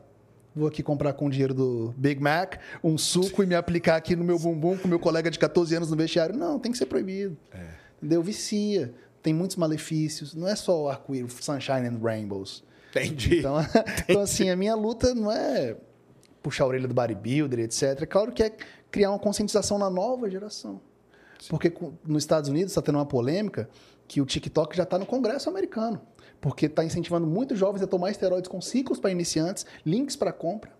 [0.55, 4.15] Vou aqui comprar com o dinheiro do Big Mac um suco e me aplicar aqui
[4.15, 6.37] no meu bumbum com meu colega de 14 anos no vestiário.
[6.37, 7.35] Não, tem que ser proibido.
[7.97, 8.23] Entendeu?
[8.23, 8.93] Vicia.
[9.21, 10.33] Tem muitos malefícios.
[10.33, 12.63] Não é só o arco-íris, sunshine and rainbows.
[12.91, 13.39] Entendi.
[13.39, 13.55] Então,
[14.07, 15.75] então, assim, a minha luta não é
[16.43, 18.01] puxar a orelha do bodybuilder, etc.
[18.01, 18.51] É claro que é
[18.89, 20.81] criar uma conscientização na nova geração.
[21.49, 23.69] Porque com- nos Estados Unidos está tendo uma polêmica
[24.07, 26.01] que o TikTok já está no Congresso americano.
[26.39, 30.71] Porque está incentivando muitos jovens a tomar esteroides com ciclos para iniciantes, links para compra.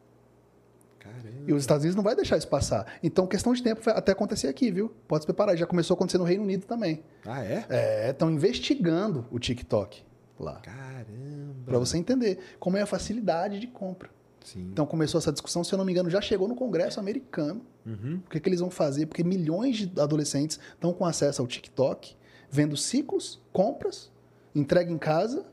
[1.48, 2.86] E os Estados Unidos não vai deixar isso passar.
[3.02, 4.92] Então, questão de tempo até acontecer aqui, viu?
[5.08, 5.56] Pode se preparar.
[5.58, 7.04] Já começou a acontecer no Reino Unido também.
[7.26, 7.66] Ah, é?
[7.70, 10.04] É, estão investigando o TikTok
[10.40, 10.60] lá.
[10.62, 11.41] Caramba.
[11.66, 14.10] Para você entender como é a facilidade de compra.
[14.44, 14.70] Sim.
[14.72, 17.62] Então começou essa discussão, se eu não me engano, já chegou no Congresso americano.
[18.26, 19.06] O que, que eles vão fazer?
[19.06, 22.16] Porque milhões de adolescentes estão com acesso ao TikTok,
[22.50, 24.12] vendo ciclos, compras,
[24.54, 25.46] entrega em casa.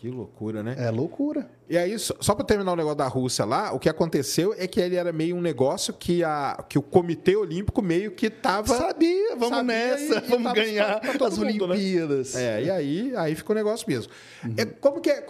[0.00, 0.76] Que loucura, né?
[0.78, 1.46] É loucura.
[1.68, 4.66] E aí, só, só para terminar o negócio da Rússia lá, o que aconteceu é
[4.66, 8.74] que ele era meio um negócio que, a, que o Comitê Olímpico meio que tava.
[8.78, 11.74] Sabia, vamos Sabia nessa, e- e vamos tava ganhar pra todo as mundo, né?
[11.74, 12.34] Olimpíadas.
[12.34, 14.10] É, e aí, aí fica o negócio mesmo.
[14.42, 14.54] Uhum.
[14.56, 15.22] É, como que é.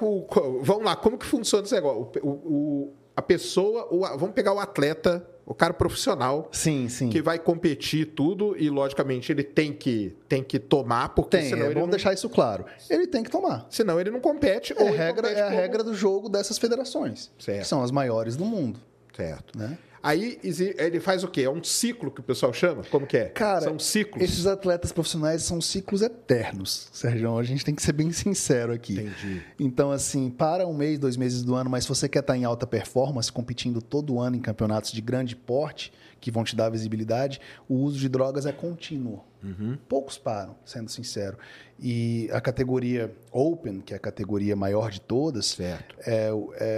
[0.63, 2.09] vamos lá, como que funciona esse negócio?
[2.23, 6.49] O, o- a pessoa, o- vamos pegar o atleta, o cara profissional.
[6.53, 7.09] Sim, sim.
[7.11, 11.63] Que vai competir tudo e, logicamente, ele tem que, tem que tomar, porque Tem, senão,
[11.63, 12.65] é ele bom não, deixar isso claro.
[12.89, 13.67] Ele tem que tomar.
[13.71, 14.73] senão ele não compete.
[14.73, 17.61] É, regra, compete é a como- regra do jogo dessas federações, Certo.
[17.63, 18.79] que são as maiores do mundo.
[19.15, 19.59] Certo.
[19.59, 19.77] Né?
[20.03, 20.39] Aí
[20.79, 21.43] ele faz o quê?
[21.43, 22.83] É um ciclo que o pessoal chama?
[22.91, 23.25] Como que é?
[23.27, 24.23] Cara, São ciclos.
[24.25, 27.37] Esses atletas profissionais são ciclos eternos, Sérgio.
[27.37, 28.95] A gente tem que ser bem sincero aqui.
[28.95, 29.43] Entendi.
[29.59, 32.45] Então, assim, para um mês, dois meses do ano, mas se você quer estar em
[32.45, 37.41] alta performance, competindo todo ano em campeonatos de grande porte, que vão te dar visibilidade,
[37.69, 39.25] o uso de drogas é contínuo.
[39.43, 39.79] Uhum.
[39.89, 41.37] Poucos param, sendo sincero.
[41.79, 45.95] E a categoria Open, que é a categoria maior de todas, Certo.
[46.07, 46.31] é,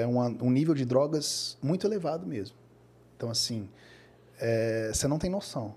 [0.02, 2.56] é uma- um nível de drogas muito elevado mesmo.
[3.22, 3.68] Então, assim,
[4.40, 5.76] é, você não tem noção.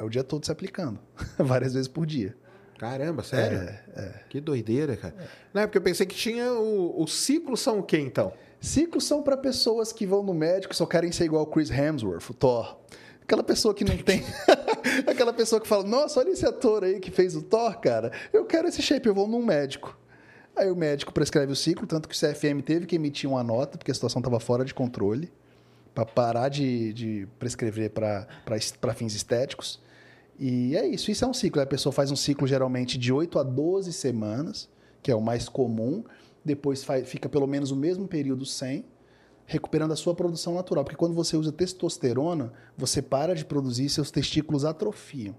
[0.00, 0.98] É o dia todo se aplicando,
[1.36, 2.34] várias vezes por dia.
[2.78, 3.58] Caramba, sério?
[3.94, 5.14] É, Que doideira, cara.
[5.52, 8.32] Não é porque eu pensei que tinha o, os ciclos são o quê, então?
[8.62, 11.70] Ciclos são para pessoas que vão no médico e só querem ser igual o Chris
[11.70, 12.78] Hemsworth, o Thor.
[13.20, 14.24] Aquela pessoa que não tem.
[15.06, 18.10] Aquela pessoa que fala: Nossa, olha esse ator aí que fez o Thor, cara.
[18.32, 19.98] Eu quero esse shape, eu vou num médico.
[20.56, 23.76] Aí o médico prescreve o ciclo, tanto que o CFM teve que emitir uma nota,
[23.76, 25.30] porque a situação estava fora de controle,
[25.96, 29.80] para parar de, de prescrever para fins estéticos.
[30.38, 31.62] E é isso, isso é um ciclo.
[31.62, 34.68] A pessoa faz um ciclo geralmente de 8 a 12 semanas,
[35.02, 36.04] que é o mais comum.
[36.44, 38.84] Depois faz- fica pelo menos o mesmo período sem,
[39.46, 40.84] recuperando a sua produção natural.
[40.84, 45.34] Porque quando você usa testosterona, você para de produzir seus testículos atrofiam.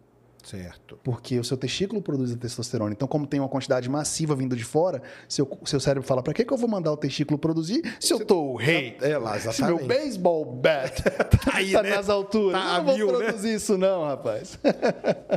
[0.47, 0.97] Certo.
[1.03, 2.93] Porque o seu testículo produz a testosterona.
[2.93, 6.45] Então, como tem uma quantidade massiva vindo de fora, seu, seu cérebro fala: para que,
[6.45, 8.95] que eu vou mandar o testículo produzir se eu tô o rei?
[9.01, 9.88] É lá, Se meu exatamente.
[9.88, 11.89] baseball bat tá, aí, tá né?
[11.89, 12.62] nas alturas.
[12.62, 13.25] Tá eu não vou mil, né?
[13.25, 14.57] produzir isso, não, rapaz.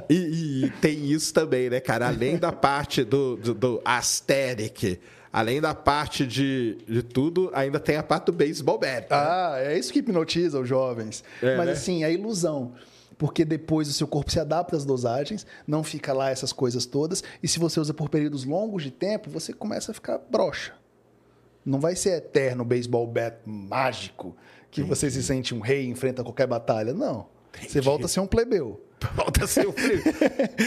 [0.08, 2.06] E, e tem isso também, né, cara?
[2.06, 5.00] Além da parte do, do, do aesthetic,
[5.32, 9.00] além da parte de, de tudo, ainda tem a parte do baseball bat.
[9.02, 9.06] né?
[9.10, 11.24] Ah, é isso que hipnotiza os jovens.
[11.42, 11.72] É, Mas né?
[11.72, 12.74] assim, é ilusão.
[13.20, 17.22] Porque depois o seu corpo se adapta às dosagens, não fica lá essas coisas todas.
[17.42, 20.72] E se você usa por períodos longos de tempo, você começa a ficar broxa.
[21.62, 24.34] Não vai ser eterno baseball bat mágico,
[24.70, 26.94] que você se sente um rei e enfrenta qualquer batalha.
[26.94, 27.26] Não.
[27.68, 28.80] Você volta a ser um plebeu.
[29.14, 30.02] Volta a ser o frio.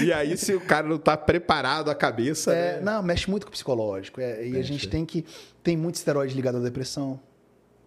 [0.03, 2.81] e aí, se o cara não tá preparado a cabeça, É, né?
[2.81, 4.19] não, mexe muito com o psicológico.
[4.21, 5.23] É, e a gente tem que.
[5.63, 7.19] Tem muito esteroide ligado à depressão.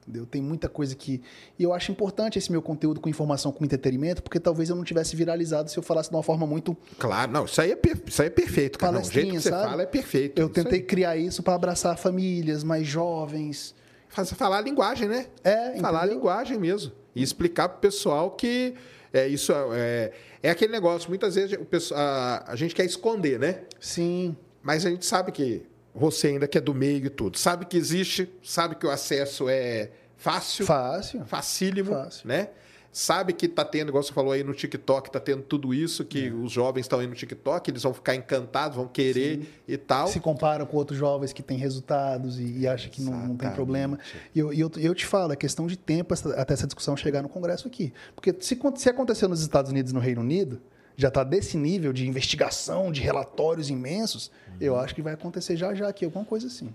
[0.06, 0.24] Entendeu?
[0.24, 1.20] Tem muita coisa que.
[1.58, 4.84] E eu acho importante esse meu conteúdo com informação, com entretenimento, porque talvez eu não
[4.84, 6.76] tivesse viralizado se eu falasse de uma forma muito.
[6.96, 8.92] Claro, não, isso aí é, per- isso aí é perfeito, cara.
[8.92, 9.68] Não, o jeito que você sabe?
[9.68, 10.38] fala é perfeito.
[10.40, 13.74] Eu tentei criar isso para abraçar famílias mais jovens.
[14.08, 15.26] Falar a linguagem, né?
[15.42, 16.18] É, Falar a entendeu?
[16.18, 16.92] linguagem mesmo.
[17.14, 18.74] E explicar pro pessoal que
[19.12, 21.08] é, isso é, é aquele negócio.
[21.08, 23.62] Muitas vezes o pessoal, a, a gente quer esconder, né?
[23.80, 24.36] Sim.
[24.62, 25.62] Mas a gente sabe que
[25.96, 29.48] você ainda que é do meio e tudo, sabe que existe, sabe que o acesso
[29.48, 31.24] é fácil, Fácil.
[31.24, 32.28] facílimo, Fácil.
[32.28, 32.48] né?
[32.92, 36.30] Sabe que tá tendo, igual você falou aí no TikTok, tá tendo tudo isso, que
[36.30, 40.06] os jovens estão aí no TikTok, eles vão ficar encantados, vão querer e tal.
[40.08, 43.50] Se compara com outros jovens que têm resultados e, e acha que não, não tem
[43.50, 43.98] problema.
[44.34, 47.28] E eu, eu, eu te falo, é questão de tempo até essa discussão chegar no
[47.28, 47.92] Congresso aqui.
[48.14, 50.58] Porque se, se aconteceu nos Estados Unidos e no Reino Unido,
[50.96, 54.30] já está desse nível de investigação, de relatórios imensos,
[54.60, 54.80] eu Uhum.
[54.80, 56.72] acho que vai acontecer já já aqui, alguma coisa assim.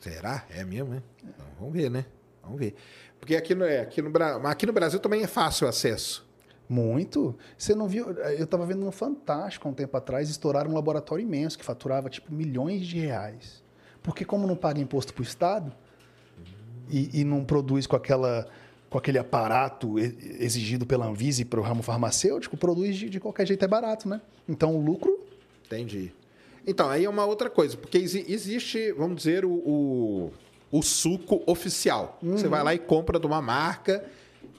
[0.00, 0.44] Será?
[0.50, 1.02] É mesmo, né?
[1.22, 2.04] Então, vamos ver, né?
[2.42, 2.74] Vamos ver.
[3.20, 4.10] Porque aqui no, é, aqui, no,
[4.48, 6.26] aqui no Brasil também é fácil o acesso.
[6.68, 7.36] Muito.
[7.56, 8.10] Você não viu?
[8.10, 12.08] Eu estava vendo no Fantástico há um tempo atrás, estouraram um laboratório imenso que faturava
[12.08, 13.62] tipo milhões de reais.
[14.02, 15.72] Porque como não paga imposto para o Estado
[16.88, 18.48] e, e não produz com aquela
[18.92, 23.46] com aquele aparato exigido pela Anvisa e para o ramo farmacêutico, produz de, de qualquer
[23.46, 24.20] jeito é barato, né?
[24.48, 25.18] Então o lucro
[25.66, 26.12] Entendi.
[26.66, 30.32] Então, aí é uma outra coisa, porque exi- existe, vamos dizer, o, o,
[30.70, 32.18] o suco oficial.
[32.22, 34.04] Você vai lá e compra de uma marca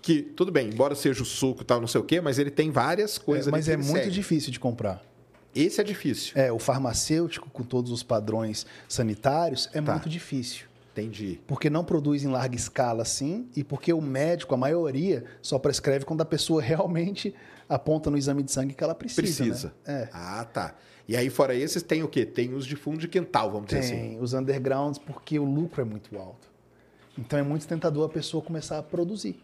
[0.02, 2.50] que, tudo bem, embora seja o suco e tal, não sei o quê, mas ele
[2.52, 4.10] tem várias coisas é, mas é muito segue.
[4.12, 5.02] difícil de comprar.
[5.56, 6.34] Esse é difícil.
[6.36, 9.92] É, o farmacêutico com todos os padrões sanitários é Tá.
[9.94, 10.66] muito difícil.
[10.94, 11.40] Entendi.
[11.48, 16.06] Porque não produz em larga escala assim, e porque o médico, a maioria, só prescreve
[16.06, 17.34] quando a pessoa realmente
[17.68, 19.22] aponta no exame de sangue que ela precisa.
[19.22, 19.74] Precisa.
[19.86, 20.04] Né?
[20.04, 20.10] É.
[20.14, 20.76] Ah, tá.
[21.08, 22.26] E aí, fora esses, tem o quê?
[22.26, 23.96] Tem os de fundo de quintal, vamos dizer assim.
[23.96, 26.48] Tem os undergrounds porque o lucro é muito alto.
[27.18, 29.40] Então é muito tentador a pessoa começar a produzir.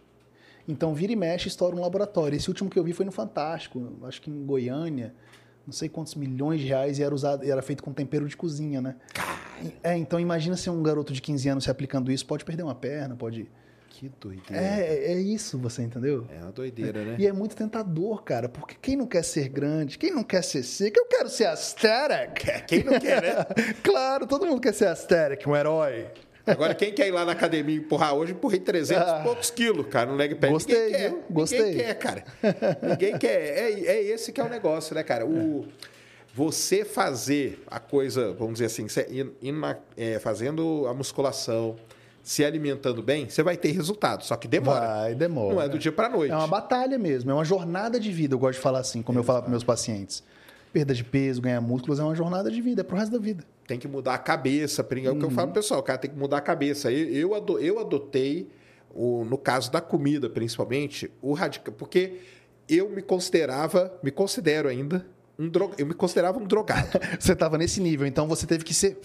[0.67, 2.35] Então vira e mexe, estoura um laboratório.
[2.35, 5.13] Esse último que eu vi foi no Fantástico, acho que em Goiânia.
[5.69, 8.81] Não sei quantos milhões de reais e era usado, era feito com tempero de cozinha,
[8.81, 8.95] né?
[9.83, 12.73] É, então imagina se um garoto de 15 anos se aplicando isso, pode perder uma
[12.73, 13.47] perna, pode.
[13.87, 14.63] Que doideira.
[14.63, 16.25] É, é isso, você entendeu?
[16.27, 17.17] É uma doideira, né?
[17.19, 20.63] E é muito tentador, cara, porque quem não quer ser grande, quem não quer ser
[20.63, 22.65] seco, eu quero ser aesthetic.
[22.65, 23.45] Quem não quer, né?
[23.83, 26.07] claro, todo mundo quer ser aesthetic, um herói.
[26.49, 29.21] Agora, quem quer ir lá na academia empurrar hoje, empurrei 300 e Ah.
[29.23, 30.51] poucos quilos, cara, no leg pad.
[30.51, 31.09] Gostei, Ninguém quer.
[31.09, 31.23] viu?
[31.29, 31.59] Gostei.
[31.61, 32.23] Ninguém quer, cara.
[32.81, 33.29] Ninguém quer.
[33.57, 35.25] É, é esse que é o negócio, né, cara?
[35.25, 35.65] O,
[36.33, 38.85] você fazer a coisa, vamos dizer assim,
[39.41, 41.75] ir na- é, fazendo a musculação,
[42.21, 44.23] se alimentando bem, você vai ter resultado.
[44.23, 44.79] Só que demora.
[44.85, 45.55] Vai, demora.
[45.55, 46.31] Não é do dia pra noite.
[46.31, 49.17] É uma batalha mesmo, é uma jornada de vida, eu gosto de falar assim, como
[49.17, 50.23] eu falo para meus pacientes.
[50.71, 53.43] Perda de peso, ganhar músculos é uma jornada de vida, é pro resto da vida.
[53.67, 54.81] Tem que mudar a cabeça.
[54.81, 56.91] É o que eu falo pro pessoal, o cara tem que mudar a cabeça.
[56.91, 58.49] Eu, eu, ado- eu adotei,
[58.93, 61.73] o, no caso da comida principalmente, o radical.
[61.73, 62.17] Porque
[62.67, 65.05] eu me considerava, me considero ainda,
[65.37, 66.99] um dro, eu me considerava um drogado.
[67.19, 68.99] Você tava nesse nível, então você teve que ser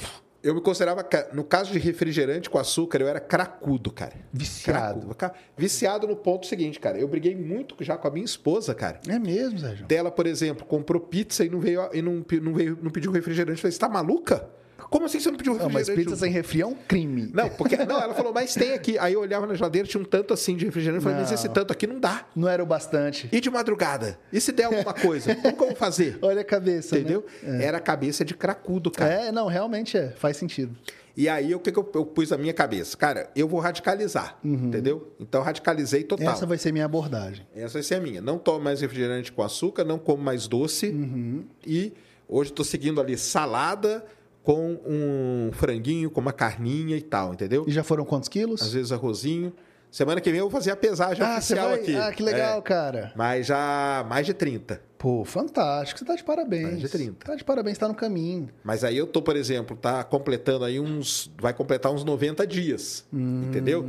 [0.45, 1.03] Eu me considerava,
[1.33, 4.13] no caso de refrigerante com açúcar, eu era cracudo, cara.
[4.31, 5.15] viciado.
[5.15, 5.41] Cracudo.
[5.57, 6.99] Viciado no ponto seguinte, cara.
[6.99, 9.01] Eu briguei muito já com a minha esposa, cara.
[9.09, 9.87] É mesmo, Sérgio?
[9.87, 13.53] Dela, por exemplo, comprou pizza e não veio e não, não veio, não pediu refrigerante.
[13.53, 14.47] Eu falei, você tá maluca?
[14.95, 15.91] Como assim você não pediu Não, refrigerante?
[15.91, 17.29] mas pizza sem refri é um crime.
[17.35, 18.97] Não, porque não, ela falou, mas tem aqui.
[18.97, 20.99] Aí eu olhava na geladeira, tinha um tanto assim de refrigerante.
[20.99, 21.35] Eu falei, mas Não.
[21.35, 22.25] esse tanto aqui não dá.
[22.37, 23.29] Não era o bastante.
[23.33, 24.17] E de madrugada?
[24.33, 25.35] E se der alguma coisa?
[25.35, 26.17] Como fazer?
[26.23, 27.27] Olha a cabeça, Entendeu?
[27.43, 27.65] né?
[27.65, 29.13] Era a cabeça de cracudo, cara.
[29.13, 29.27] É.
[29.27, 30.73] é, não, realmente é, faz sentido.
[31.17, 32.97] E aí, o que, que eu, eu pus na minha cabeça?
[32.97, 35.13] Cara, eu vou radicalizar, entendeu?
[35.19, 36.29] Então, radicalizei total.
[36.29, 36.33] Uhum.
[36.35, 37.45] Essa vai ser minha abordagem.
[37.53, 38.21] Essa vai ser a minha.
[38.21, 40.91] Não tomo mais refrigerante com açúcar, não como mais doce.
[40.91, 41.45] Uhum.
[41.67, 41.93] E
[42.29, 44.05] hoje estou seguindo ali salada
[44.45, 47.65] com um franguinho, com uma carninha e tal, entendeu?
[47.67, 48.63] E já foram quantos quilos?
[48.63, 49.53] Às vezes arrozinho.
[49.91, 51.79] Semana que vem eu vou fazer a pesagem ah, oficial vai?
[51.81, 51.97] aqui.
[51.97, 53.13] Ah, que legal, É, cara.
[53.17, 54.83] mas já mais de 30.
[54.99, 55.99] Pô, fantástico.
[55.99, 56.65] Você tá de parabéns.
[56.65, 57.25] Mais de 30.
[57.25, 58.49] Tá de parabéns, tá no caminho.
[58.63, 61.31] Mas aí eu tô, por exemplo, tá completando aí uns.
[61.41, 63.05] Vai completar uns 90 dias.
[63.13, 63.45] Hum.
[63.49, 63.87] Entendeu?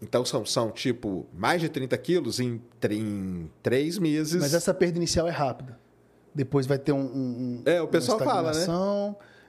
[0.00, 4.40] Então são, são tipo mais de 30 quilos em, em três meses.
[4.40, 5.76] Mas essa perda inicial é rápida.
[6.34, 7.00] Depois vai ter um.
[7.00, 8.64] um- É, o pessoal fala, né?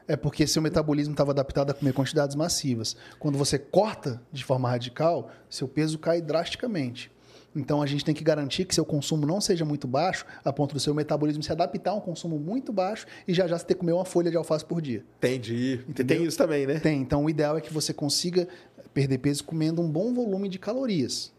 [0.07, 2.95] É porque seu metabolismo estava adaptado a comer quantidades massivas.
[3.19, 7.11] Quando você corta de forma radical, seu peso cai drasticamente.
[7.55, 10.73] Então a gente tem que garantir que seu consumo não seja muito baixo, a ponto
[10.73, 13.73] do seu metabolismo se adaptar a um consumo muito baixo e já já você ter
[13.73, 15.03] que comer uma folha de alface por dia.
[15.17, 15.81] Entendi.
[15.87, 16.17] Entendeu?
[16.17, 16.79] Tem isso também, né?
[16.79, 17.01] Tem.
[17.01, 18.47] Então o ideal é que você consiga
[18.93, 21.33] perder peso comendo um bom volume de calorias.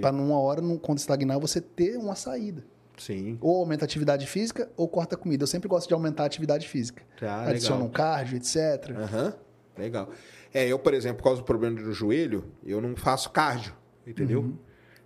[0.00, 2.64] Para numa hora, quando estagnar, você ter uma saída.
[2.96, 3.38] Sim.
[3.40, 5.42] Ou aumenta a atividade física ou corta a comida.
[5.42, 7.02] Eu sempre gosto de aumentar a atividade física.
[7.22, 7.88] Ah, Adiciona legal.
[7.88, 8.56] um cardio, etc.
[8.96, 9.34] Aham.
[9.76, 10.08] Legal.
[10.52, 13.74] É, eu, por exemplo, por causa do problema do joelho, eu não faço cardio,
[14.06, 14.56] entendeu?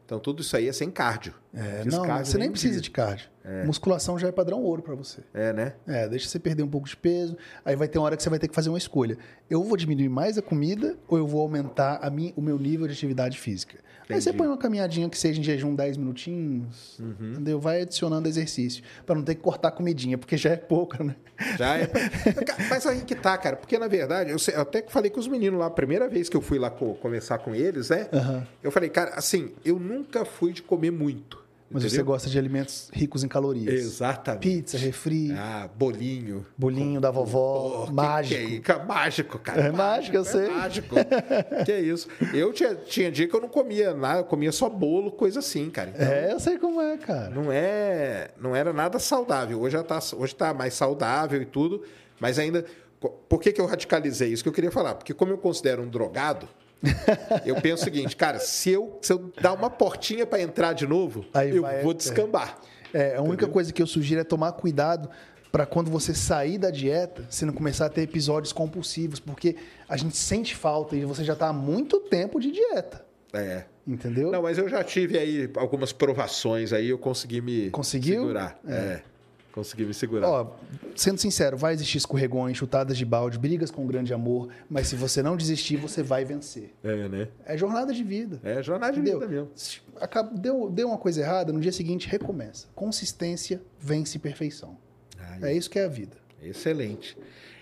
[0.04, 1.34] Então tudo isso aí é sem cardio.
[1.54, 1.60] Uhum.
[1.60, 3.28] É, não, você nem precisa de cardio.
[3.64, 5.22] Musculação já é padrão ouro para você.
[5.32, 5.72] É, né?
[5.86, 7.34] É, deixa você perder um pouco de peso.
[7.64, 9.16] Aí vai ter uma hora que você vai ter que fazer uma escolha.
[9.48, 12.86] Eu vou diminuir mais a comida ou eu vou aumentar a minha, o meu nível
[12.86, 13.78] de atividade física?
[14.10, 14.38] Aí você Entendi.
[14.38, 17.32] põe uma caminhadinha que seja em jejum 10 minutinhos, Uhum.
[17.32, 17.58] entendeu?
[17.60, 18.82] Vai adicionando exercício.
[19.06, 21.14] para não ter que cortar a comidinha, porque já é pouca, né?
[21.58, 21.88] Já é.
[22.70, 23.56] Mas aí que tá, cara.
[23.56, 26.08] Porque, na verdade, eu, sei- eu até que falei com os meninos lá, a primeira
[26.08, 28.08] vez que eu fui lá co- conversar com eles, né?
[28.12, 28.46] Aham.
[28.62, 31.46] Eu falei, cara, assim, eu nunca fui de comer muito.
[31.70, 32.06] Mas você entendeu?
[32.06, 33.74] gosta de alimentos ricos em calorias.
[33.74, 34.40] Exatamente.
[34.42, 36.46] Pizza, refri, Ah, bolinho.
[36.56, 38.46] bolinho da vovó, que mágico.
[38.50, 38.60] Que é?
[38.60, 39.60] Cara, mágico, cara.
[39.60, 40.46] É mágico, eu sei.
[40.46, 40.94] É mágico.
[41.66, 42.08] que é isso.
[42.32, 45.68] Eu tinha, tinha dia que eu não comia nada, eu comia só bolo, coisa assim,
[45.68, 45.90] cara.
[45.94, 47.28] Então, É, eu sei como é, cara.
[47.28, 49.60] não é não era nada saudável.
[49.60, 51.82] Hoje já tá, hoje tá mais saudável e tudo,
[52.18, 52.64] mas ainda
[53.28, 54.94] por que, que eu radicalizei isso que eu queria falar?
[54.94, 56.48] Porque como eu considero um drogado,
[57.44, 60.86] eu penso o seguinte, cara, se eu, se eu dar uma portinha para entrar de
[60.86, 62.58] novo, Aí eu vai- vou descambar.
[62.92, 65.10] É, a única coisa que eu sugiro é tomar cuidado
[65.52, 69.56] para quando você sair da dieta, você não começar a ter episódios compulsivos, porque
[69.88, 73.64] a gente sente falta e você já está há muito tempo de dieta, É.
[73.86, 74.30] entendeu?
[74.30, 78.20] Não, mas eu já tive aí algumas provações aí, eu consegui me Conseguiu?
[78.22, 78.58] segurar.
[78.66, 79.00] É.
[79.52, 80.28] Consegui me segurar.
[80.28, 80.56] Ó,
[80.94, 85.22] sendo sincero, vai existir escorregões, chutadas de balde, brigas com grande amor, mas se você
[85.22, 86.72] não desistir, você vai vencer.
[86.84, 87.28] É, né?
[87.44, 88.40] É jornada de vida.
[88.44, 89.20] É jornada de Entendeu?
[89.20, 89.50] vida mesmo.
[90.00, 92.68] Acaba- Deu, deu uma coisa errada, no dia seguinte recomeça.
[92.74, 94.76] Consistência vence perfeição.
[95.18, 96.16] Ai, É isso que é a vida.
[96.42, 97.16] Excelente.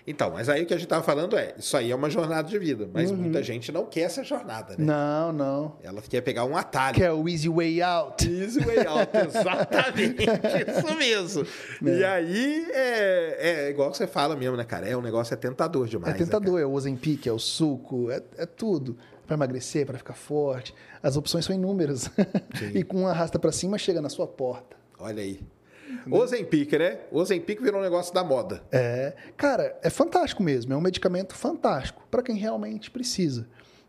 [0.09, 2.47] Então, mas aí o que a gente tava falando é, isso aí é uma jornada
[2.47, 3.17] de vida, mas Uhum.
[3.17, 4.85] muita gente não quer essa jornada, né?
[4.85, 5.75] Não, não.
[5.83, 6.95] Ela quer pegar um atalho.
[6.95, 8.25] Que é o easy way out.
[8.25, 11.45] Easy way out, exatamente, isso mesmo.
[11.81, 14.87] E aí, é, é igual que você fala mesmo, né, cara?
[14.87, 16.15] É um negócio é tentador demais.
[16.15, 18.97] É né, tentador, é o Ozempic, é o suco, é, é tudo.
[19.25, 20.73] Para emagrecer, para ficar forte.
[21.03, 22.09] As opções são inúmeras.
[22.73, 24.77] e com uma arrasta para cima, chega na sua porta.
[24.97, 25.41] Olha aí.
[26.09, 26.99] Ozempic, né?
[27.11, 28.61] Ozempic virou um negócio da moda.
[28.71, 30.73] É, cara, é fantástico mesmo.
[30.73, 33.47] É um medicamento fantástico para quem realmente precisa.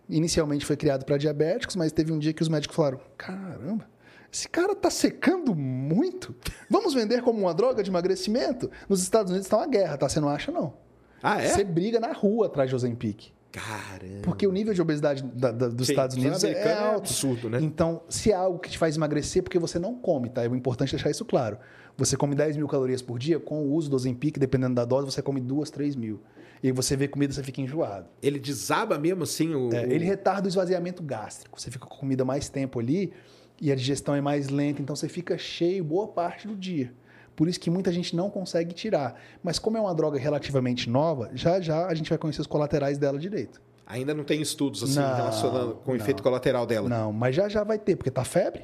[0.09, 3.87] Inicialmente foi criado para diabéticos, mas teve um dia que os médicos falaram: caramba,
[4.33, 6.35] esse cara tá secando muito.
[6.71, 8.71] Vamos vender como uma droga de emagrecimento?
[8.89, 10.09] Nos Estados Unidos está uma guerra, tá?
[10.09, 10.75] Você não acha, não.
[11.23, 11.49] Ah, é?
[11.49, 13.33] Você briga na rua atrás de Ozempic.
[13.51, 14.23] Caramba.
[14.23, 16.99] Porque o nível de obesidade da- da- dos Sim, Estados dos Unidos é, é alto.
[17.01, 17.59] absurdo, né?
[17.61, 20.43] Então, se é algo que te faz emagrecer, porque você não come, tá?
[20.45, 21.59] É importante deixar isso claro.
[21.99, 25.05] Você come 10 mil calorias por dia, com o uso do Ozempic, dependendo da dose,
[25.11, 26.21] você come 2, 3 mil.
[26.63, 28.07] E você vê comida, você fica enjoado.
[28.23, 29.75] Ele desaba mesmo assim o.
[29.75, 31.61] É, ele retarda o esvaziamento gástrico.
[31.61, 33.13] Você fica com comida mais tempo ali
[33.61, 36.93] e a digestão é mais lenta, então você fica cheio boa parte do dia.
[37.35, 39.21] Por isso que muita gente não consegue tirar.
[39.43, 42.97] Mas como é uma droga relativamente nova, já já a gente vai conhecer os colaterais
[42.97, 43.61] dela direito.
[43.87, 46.01] Ainda não tem estudos assim Não, relacionando com o não.
[46.01, 46.89] efeito colateral dela.
[46.89, 48.63] Não, mas já já vai ter, porque tá febre.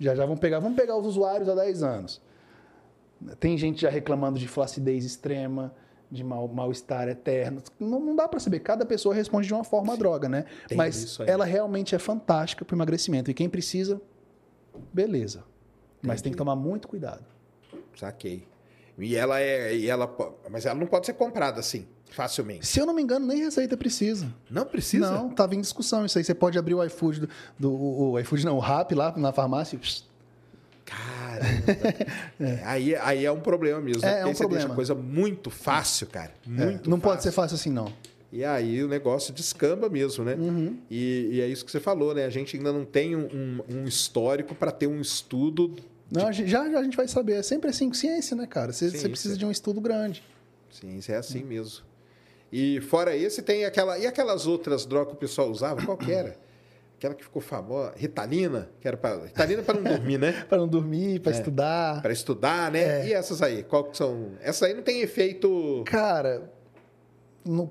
[0.00, 2.20] Já já vão pegar, vamos pegar os usuários há 10 anos.
[3.38, 5.74] Tem gente já reclamando de flacidez extrema,
[6.10, 7.62] de mal- mal-estar eterno.
[7.80, 10.44] Não, não dá para saber, cada pessoa responde de uma forma à droga, né?
[10.68, 14.00] Tem mas ela realmente é fantástica para emagrecimento e quem precisa,
[14.92, 15.44] beleza.
[16.02, 17.24] Mas tem que tomar muito cuidado.
[17.96, 18.46] Saquei.
[18.98, 19.74] E ela é.
[19.74, 20.14] E ela,
[20.50, 22.66] mas ela não pode ser comprada assim, facilmente.
[22.66, 24.26] Se eu não me engano, nem receita precisa.
[24.50, 25.10] Não precisa?
[25.10, 26.24] Não, tava em discussão isso aí.
[26.24, 29.76] Você pode abrir o iFood do, do o, iFood não, o Rap lá na farmácia.
[29.76, 29.80] e,
[31.38, 32.12] Caramba.
[32.40, 34.04] É, aí, aí é um problema mesmo.
[34.04, 34.12] É, né?
[34.12, 34.72] é Porque um você deixa problema.
[34.72, 36.32] a coisa muito fácil, cara.
[36.46, 37.30] é, Muito não pode fácil.
[37.30, 37.92] ser fácil assim, não.
[38.32, 40.34] E aí o negócio descamba mesmo, né?
[40.34, 40.78] Uhum.
[40.90, 42.24] E, e é isso que você falou, né?
[42.24, 45.76] A gente ainda não tem um, um- histórico para ter um estudo.
[46.10, 47.34] Não, já, já a gente vai saber.
[47.34, 48.72] É sempre assim com ciência, né, cara?
[48.72, 49.08] Você, você Ciência.
[49.10, 50.22] precisa de um estudo grande.
[50.82, 51.84] Isso é assim mesmo.
[52.50, 53.98] E fora esse, tem aquela.
[53.98, 55.84] E aquelas outras drogas que o pessoal usava?
[55.84, 56.36] Qual que era?
[57.02, 60.30] Aquela que ficou famosa, Ritalina, que era para Ritalina para não dormir, né?
[60.48, 61.34] Para não dormir, para É.
[61.34, 62.00] estudar.
[62.00, 63.00] Para estudar, né?
[63.00, 63.06] É.
[63.08, 64.28] E essas aí, qual que são?
[64.40, 65.82] Essas aí não tem efeito.
[65.84, 66.48] Cara,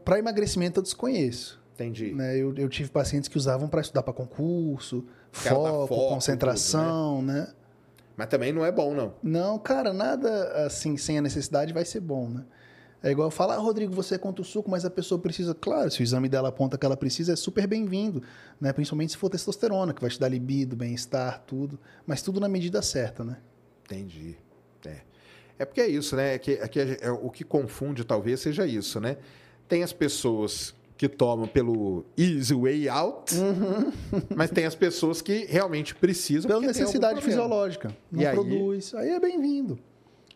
[0.03, 1.61] para emagrecimento eu desconheço.
[1.75, 2.13] Entendi.
[2.13, 2.35] Né?
[2.37, 7.47] Eu, eu tive pacientes que usavam para estudar para concurso, foco, foco, concentração, né?
[8.17, 9.13] Mas também não é bom, não.
[9.23, 12.43] Não, cara, nada assim sem a necessidade vai ser bom, né?
[13.03, 15.55] É igual eu falar, ah, Rodrigo, você é contra o suco, mas a pessoa precisa.
[15.55, 18.21] Claro, se o exame dela aponta que ela precisa, é super bem-vindo,
[18.59, 18.71] né?
[18.71, 21.79] Principalmente se for testosterona, que vai te dar libido, bem-estar, tudo.
[22.05, 23.37] Mas tudo na medida certa, né?
[23.85, 24.35] Entendi.
[24.85, 24.97] É.
[25.57, 26.35] É porque é isso, né?
[26.35, 29.17] É que, é que é o que confunde talvez seja isso, né?
[29.67, 33.33] Tem as pessoas que tomam pelo easy way out,
[34.35, 36.47] mas tem as pessoas que realmente precisam.
[36.47, 37.95] Pela necessidade fisiológica.
[38.11, 38.35] Não E aí?
[38.35, 38.93] produz.
[38.93, 39.79] Aí é bem-vindo.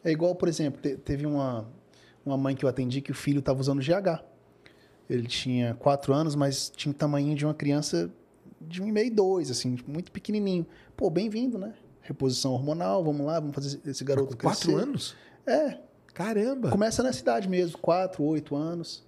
[0.03, 1.67] É igual, por exemplo, te- teve uma,
[2.25, 4.23] uma mãe que eu atendi que o filho estava usando GH.
[5.09, 8.09] Ele tinha quatro anos, mas tinha o tamanho de uma criança
[8.59, 10.65] de um e meio, dois, assim, muito pequenininho.
[10.97, 11.73] Pô, bem-vindo, né?
[12.01, 14.81] Reposição hormonal, vamos lá, vamos fazer esse garoto Com quatro crescer.
[14.81, 15.15] anos?
[15.45, 15.77] É,
[16.13, 16.71] Caramba!
[16.71, 19.05] começa na cidade mesmo, quatro, oito anos,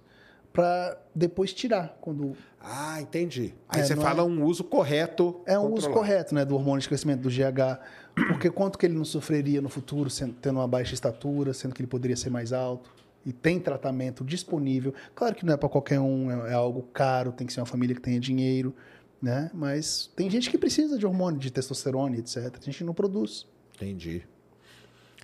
[0.52, 3.54] para depois tirar, quando Ah, entendi.
[3.68, 5.40] Aí É, você fala é- um uso correto.
[5.46, 5.94] É um uso controlado.
[5.94, 7.80] correto, né, do hormônio de crescimento do GH,
[8.28, 11.80] porque quanto que ele não sofreria no futuro sendo, tendo uma baixa estatura, sendo que
[11.80, 12.92] ele poderia ser mais alto
[13.28, 14.94] e tem tratamento disponível.
[15.14, 17.66] Claro que não é para qualquer um, é, é algo caro, tem que ser uma
[17.66, 18.74] família que tenha dinheiro,
[19.20, 19.50] né?
[19.52, 22.50] Mas tem gente que precisa de hormônio de testosterona, etc.
[22.52, 23.46] Tem gente não produz.
[23.76, 24.22] Entendi.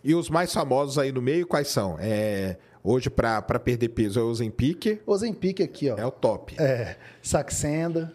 [0.04, 1.96] E os mais famosos aí no meio, quais são?
[1.98, 5.96] É, hoje, para perder peso, é o Ozempic, Ozempic aqui, ó.
[5.96, 6.60] é o top.
[6.60, 8.12] É, Saxenda,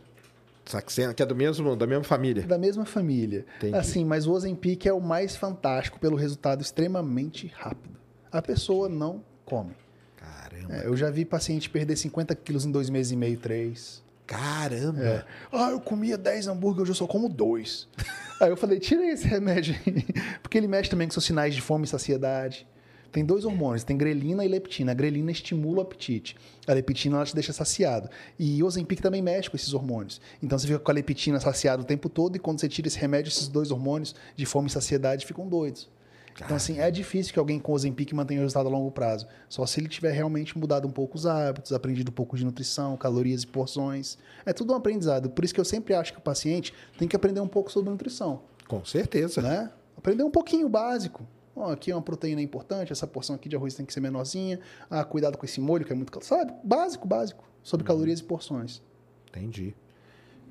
[0.65, 2.43] Saxena, que é do mesmo, da mesma família.
[2.43, 3.43] da mesma família.
[3.58, 3.75] Entendi.
[3.75, 7.97] Assim, mas o Ozempic é o mais fantástico pelo resultado extremamente rápido.
[8.32, 9.71] A pessoa não come.
[10.17, 10.75] Caramba.
[10.75, 14.04] É, eu já vi paciente perder 50 quilos em dois meses e meio, três.
[14.29, 15.04] Caramba.
[15.04, 15.25] É.
[15.52, 17.87] Ah, eu comia 10 hambúrguer, hoje eu só como dois.
[18.39, 20.06] Aí eu falei, tira esse remédio aí.
[20.41, 22.65] Porque ele mexe também com seus sinais de fome e saciedade.
[23.12, 24.91] Tem dois hormônios, tem grelina e leptina.
[24.91, 26.37] A grelina estimula o apetite.
[26.65, 28.10] A leptina ela te deixa saciado.
[28.37, 30.21] E o Ozempic também mexe com esses hormônios.
[30.41, 33.00] Então você fica com a leptina saciada o tempo todo e quando você tira esse
[33.00, 35.89] remédio, esses dois hormônios de fome e saciedade ficam doidos.
[36.44, 39.27] Então, assim, é difícil que alguém com Ozempic mantenha o resultado a longo prazo.
[39.48, 42.96] Só se ele tiver realmente mudado um pouco os hábitos, aprendido um pouco de nutrição,
[42.96, 44.17] calorias e porções.
[44.46, 45.29] É tudo um aprendizado.
[45.29, 47.90] Por isso que eu sempre acho que o paciente tem que aprender um pouco sobre
[47.90, 49.42] nutrição, Com certeza.
[49.42, 49.69] né?
[49.98, 51.27] Aprender um pouquinho o básico.
[51.56, 54.62] Ó, aqui é uma proteína importante, essa porção aqui de arroz tem que ser menorzinha.
[54.90, 56.23] Ah, cuidado com esse molho que é muito...
[56.23, 56.54] Sabe?
[56.63, 57.44] Básico, básico.
[57.62, 58.81] Sobre calorias e porções.
[59.27, 59.75] Entendi.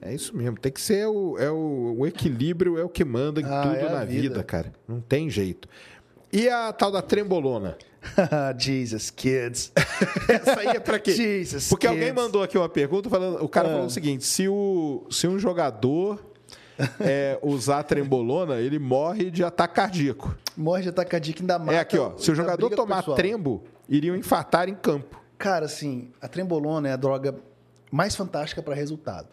[0.01, 0.57] É isso mesmo.
[0.59, 3.76] Tem que ser o, é o, o equilíbrio, é o que manda em Ah, tudo
[3.76, 4.22] é na vida.
[4.22, 4.42] vida.
[4.44, 4.72] cara.
[4.86, 5.68] Não tem jeito.
[6.32, 7.76] E a tal da trembolona?
[8.59, 9.72] Jesus, kids.
[10.28, 11.12] Essa aí é pra quê?
[11.12, 12.14] Jesus, Porque alguém kids.
[12.22, 13.42] mandou aqui uma pergunta falando.
[13.42, 13.72] O cara Ah.
[13.72, 16.22] falou o seguinte: se, o, se um jogador
[17.01, 20.36] é, usar trembolona, ele morre de ataque cardíaco.
[20.57, 21.76] Morre de ataque cardíaco ainda mais.
[21.76, 22.16] É aqui, ó.
[22.16, 25.20] Se o jogador tomar trembo, iriam infartar em campo.
[25.36, 27.34] Cara, assim, a trembolona é a droga
[27.90, 29.28] mais fantástica para resultado.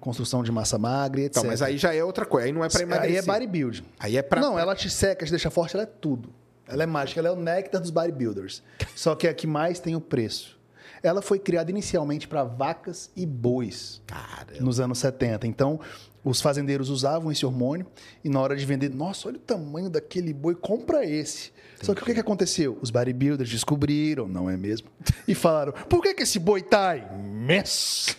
[0.00, 1.38] Construção de massa magra etc.
[1.38, 2.46] Então, mas aí já é outra coisa.
[2.46, 3.10] Aí não é pra emagrecer.
[3.10, 3.84] Aí é bodybuilding.
[3.98, 4.40] Aí é pra.
[4.40, 6.32] Não, ela te seca, te deixa forte, ela é tudo.
[6.66, 8.62] Ela é mágica, ela é o néctar dos bodybuilders.
[8.94, 10.57] Só que é a que mais tem o preço.
[11.02, 15.46] Ela foi criada inicialmente para vacas e bois Cara, nos anos 70.
[15.46, 15.80] Então,
[16.24, 17.86] os fazendeiros usavam esse hormônio
[18.24, 21.52] e na hora de vender, nossa, olha o tamanho daquele boi, compra esse.
[21.80, 22.76] Só que o que, que aconteceu?
[22.82, 24.88] Os bodybuilders descobriram, não é mesmo?
[25.26, 28.16] E falaram, por que, que esse boi tá imenso?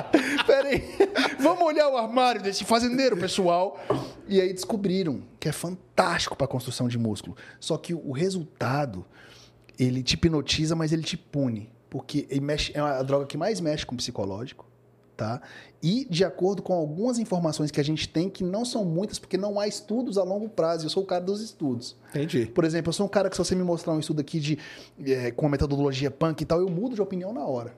[0.46, 0.82] Peraí,
[1.38, 3.78] vamos olhar o armário desse fazendeiro, pessoal.
[4.26, 7.36] E aí descobriram que é fantástico para construção de músculo.
[7.60, 9.04] Só que o resultado,
[9.78, 11.70] ele te hipnotiza, mas ele te pune.
[11.92, 14.72] Porque mexe, é a droga que mais mexe com o psicológico
[15.14, 15.42] tá?
[15.82, 19.36] E de acordo com algumas informações que a gente tem, que não são muitas, porque
[19.36, 20.86] não há estudos a longo prazo.
[20.86, 21.96] Eu sou o cara dos estudos.
[22.10, 22.46] entendi.
[22.46, 24.58] Por exemplo, eu sou um cara que se você me mostrar um estudo aqui de
[25.04, 27.76] é, com a metodologia punk e tal, eu mudo de opinião na hora.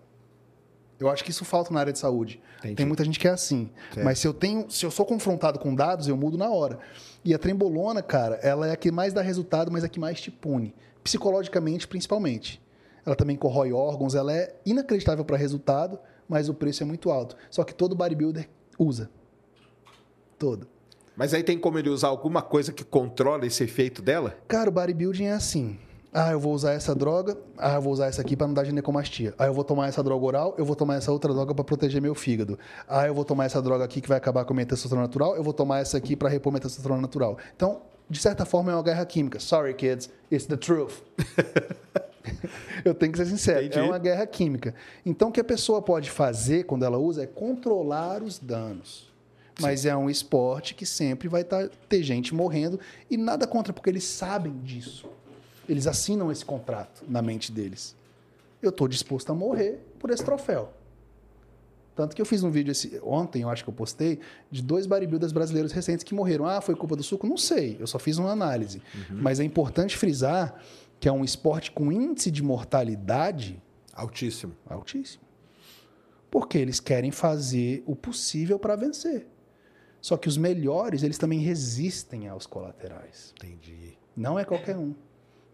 [0.99, 2.41] Eu acho que isso falta na área de saúde.
[2.61, 2.77] Entendi.
[2.77, 3.69] Tem muita gente que é assim.
[3.93, 4.05] Certo.
[4.05, 6.79] Mas se eu tenho, se eu sou confrontado com dados, eu mudo na hora.
[7.25, 9.99] E a trembolona, cara, ela é a que mais dá resultado, mas é a que
[9.99, 12.64] mais te pune, psicologicamente, principalmente.
[13.05, 15.99] Ela também corrói órgãos, ela é inacreditável para resultado,
[16.29, 17.37] mas o preço é muito alto.
[17.51, 18.49] Só que todo bodybuilder
[18.79, 19.11] usa.
[20.39, 20.67] Todo.
[21.17, 24.37] Mas aí tem como ele usar alguma coisa que controla esse efeito dela?
[24.49, 25.79] Cara, o bodybuilding é assim.
[26.17, 27.37] Ah, eu vou usar essa droga.
[27.59, 29.35] Ah, eu vou usar essa aqui para não dar ginecomastia.
[29.37, 30.55] Ah, eu vou tomar essa droga oral.
[30.57, 32.57] Eu vou tomar essa outra droga para proteger meu fígado.
[32.89, 35.35] Ah, eu vou tomar essa droga aqui que vai acabar com a minha testosterona natural.
[35.35, 37.37] Eu vou tomar essa aqui para repor minha testosterona natural.
[37.57, 39.41] Então, de certa forma, é uma guerra química.
[39.41, 40.09] Sorry, kids.
[40.31, 41.03] It's the truth.
[42.85, 43.61] eu tenho que ser sincero.
[43.67, 43.79] Entendi.
[43.79, 44.75] É uma guerra química.
[45.05, 49.13] Então, o que a pessoa pode fazer quando ela usa é controlar os danos.
[49.61, 53.89] Mas é um esporte que sempre vai tá- ter gente morrendo e nada contra, porque
[53.89, 55.07] eles sabem disso.
[55.69, 57.95] Eles assinam esse contrato na mente deles.
[58.61, 60.71] Eu estou disposto a morrer por esse troféu.
[61.95, 64.19] Tanto que eu fiz um vídeo esse- ontem, eu acho que eu postei,
[64.51, 66.45] de dois bodybuilders brasileiros recentes que morreram.
[66.45, 67.25] Ah, foi culpa do suco?
[67.25, 68.83] Não sei, eu só fiz uma análise.
[69.09, 70.61] Mas é importante frisar
[71.05, 74.57] que é um esporte com índice de mortalidade Altíssimo.
[74.67, 75.23] altíssimo.
[76.31, 79.27] Porque eles querem fazer o possível para vencer.
[80.01, 83.35] Só que os melhores, eles também resistem aos colaterais.
[83.37, 83.99] Entendi.
[84.17, 84.95] Não é qualquer um.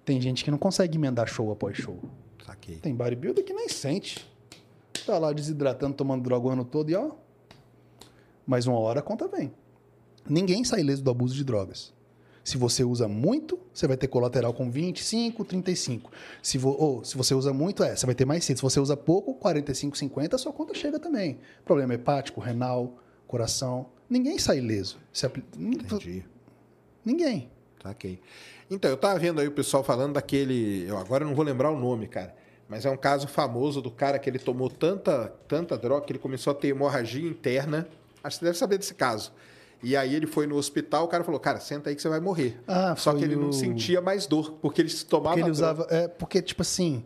[0.05, 1.99] Tem gente que não consegue emendar show após show.
[2.47, 2.77] Saquei.
[2.77, 4.25] Tem bodybuilder que nem sente.
[5.05, 7.11] Tá lá desidratando, tomando droga o ano todo e ó.
[8.47, 9.53] Mas uma hora a conta vem.
[10.29, 11.93] Ninguém sai ileso do abuso de drogas.
[12.43, 16.11] Se você usa muito, você vai ter colateral com 25, 35.
[16.43, 18.57] Se, vo, ou, se você usa muito, é, você vai ter mais cedo.
[18.57, 21.39] Se você usa pouco, 45, 50, a sua conta chega também.
[21.65, 22.95] Problema hepático, renal,
[23.27, 23.87] coração.
[24.09, 24.97] Ninguém sai ileso.
[25.13, 26.25] Se apli- Entendi.
[27.05, 27.51] Ninguém.
[27.83, 28.21] Saquei.
[28.71, 30.85] Então, eu tava vendo aí o pessoal falando daquele.
[30.89, 32.35] Eu agora não vou lembrar o nome, cara.
[32.69, 36.19] Mas é um caso famoso do cara que ele tomou tanta, tanta droga que ele
[36.21, 37.89] começou a ter hemorragia interna.
[38.23, 39.33] Acho que você deve saber desse caso.
[39.83, 42.21] E aí ele foi no hospital, o cara falou, cara, senta aí que você vai
[42.21, 42.61] morrer.
[42.69, 45.31] Ah, Só que ele não o- sentia mais dor, porque ele se tomava.
[45.37, 45.87] Porque ele usava.
[45.91, 47.03] É, porque, tipo assim,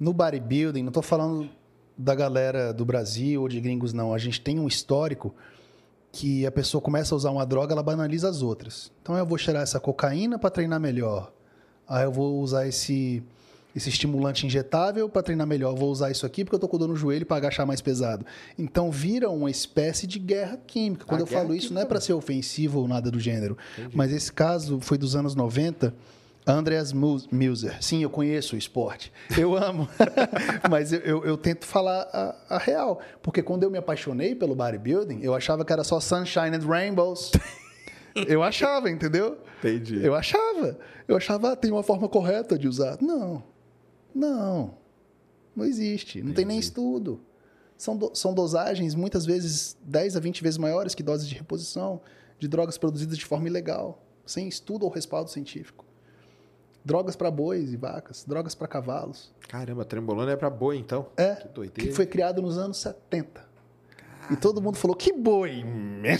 [0.00, 1.48] no bodybuilding, não tô falando
[1.96, 4.14] da galera do Brasil ou de gringos, não.
[4.14, 5.34] A gente tem um histórico
[6.10, 8.90] que a pessoa começa a usar uma droga, ela banaliza as outras.
[9.02, 11.30] Então eu vou cheirar essa cocaína para treinar melhor.
[11.86, 13.22] Aí eu vou usar esse,
[13.78, 15.74] esse estimulante injetável para treinar melhor.
[15.74, 18.26] Vou usar isso aqui porque eu tô com dor no joelho para agachar mais pesado.
[18.58, 21.06] Então vira uma espécie de guerra química.
[21.06, 23.56] Quando Ah, eu falo isso, não é para ser ofensivo ou nada do gênero.
[23.94, 25.94] Mas esse caso foi dos anos 90.
[26.46, 27.76] Andreas Mu- Muser.
[27.82, 29.12] Sim, eu conheço o esporte.
[29.36, 29.86] Eu amo.
[30.70, 33.00] Mas eu, eu- eu tento falar a, a real.
[33.22, 37.32] Porque quando eu me apaixonei pelo bodybuilding, eu achava que era só sunshine and rainbows.
[38.26, 39.38] Eu achava, entendeu?
[39.60, 40.02] Entendi.
[40.04, 40.76] Eu achava.
[41.06, 42.98] Eu achava, ah, tem uma forma correta de usar.
[43.00, 43.44] Não.
[44.18, 44.74] Não.
[45.54, 46.22] Não existe.
[46.22, 47.20] Não tem nem estudo.
[47.76, 52.00] São, do- são dosagens, muitas vezes, 10 a 20 vezes maiores que doses de reposição
[52.38, 55.84] de drogas produzidas de forma ilegal, sem estudo ou respaldo científico.
[56.84, 59.32] Drogas para bois e vacas, drogas para cavalos.
[59.48, 61.06] Caramba, trembolona é pra boi, então.
[61.16, 61.88] É, Que doideira.
[61.90, 63.47] que foi criado nos anos 70.
[64.30, 65.64] E todo mundo falou: que boi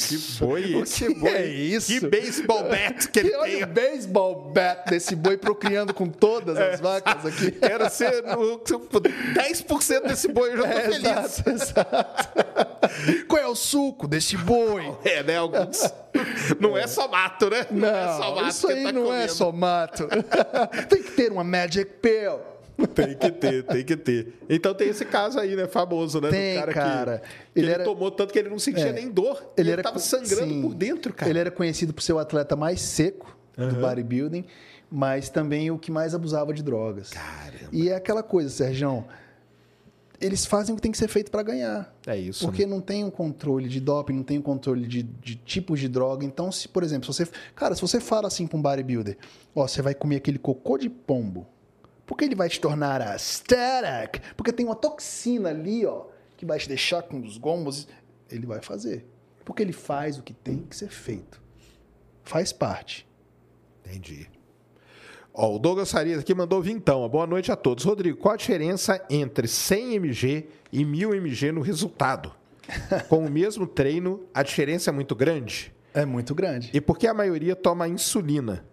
[0.09, 1.07] Que boi O esse?
[1.07, 1.31] que boi?
[1.31, 1.93] é isso?
[2.01, 3.63] Que baseball bat que ele Que olha tem.
[3.65, 6.73] o baseball bat desse boi procriando com todas É.
[6.75, 7.51] as vacas aqui.
[7.61, 10.99] Quero ser no, 10% desse boi, eu já tô É, feliz.
[11.05, 12.29] exato, exato.
[13.29, 14.97] Qual é o suco desse boi?
[15.05, 15.37] É, né?
[15.37, 15.93] Alguns.
[16.59, 17.67] Não é só mato, né?
[17.71, 19.33] Não, é só mato isso aí tá não é comendo.
[19.33, 20.09] só mato.
[20.89, 22.41] tem que ter uma Magic Pill.
[22.95, 24.35] Tem que ter, tem que ter.
[24.49, 25.67] Então tem esse caso aí, né?
[25.67, 26.31] Famoso, né?
[26.31, 27.19] Tem, do cara, cara.
[27.19, 28.93] que, que Ele ele, era- tomou tanto que ele não sentia É.
[28.93, 29.37] nem dor.
[29.57, 30.63] Ele Ele, era tava co- sangrando sim.
[30.63, 31.29] por dentro, cara.
[31.31, 34.45] Ele era conhecido por ser o atleta mais seco do bodybuilding,
[34.89, 37.11] mas também o que mais abusava de drogas.
[37.11, 37.69] Caramba.
[37.73, 39.05] E é aquela coisa, Sérgio.
[40.21, 41.95] Eles fazem o que tem que ser feito para ganhar.
[42.07, 42.45] É isso.
[42.45, 42.71] Porque né?
[42.73, 46.25] não tem um controle de doping, não tem um controle de, de tipos de droga.
[46.25, 47.31] Então, se, por exemplo, se você.
[47.55, 49.17] Cara, se você fala assim para um bodybuilder,
[49.55, 51.47] ó, você vai comer aquele cocô de pombo.
[52.09, 54.23] Porque ele vai te tornar a static.
[54.35, 56.07] Porque tem uma toxina ali, ó,
[56.39, 57.87] que vai te deixar com os gomos.
[58.31, 59.07] Ele vai fazer.
[59.45, 61.41] Porque ele faz o que tem que ser feito.
[62.25, 63.07] Faz parte.
[63.85, 64.27] Entendi.
[65.35, 67.07] Ó, o Douglas Farias aqui mandou vintão.
[67.11, 67.85] Boa noite a todos.
[67.85, 72.35] Rodrigo, qual a diferença entre 100 mg e 1000 mg no resultado?
[73.11, 75.75] Com o mesmo treino, a diferença é muito grande?
[75.93, 76.71] É muito grande.
[76.73, 78.65] E por que a maioria toma insulina?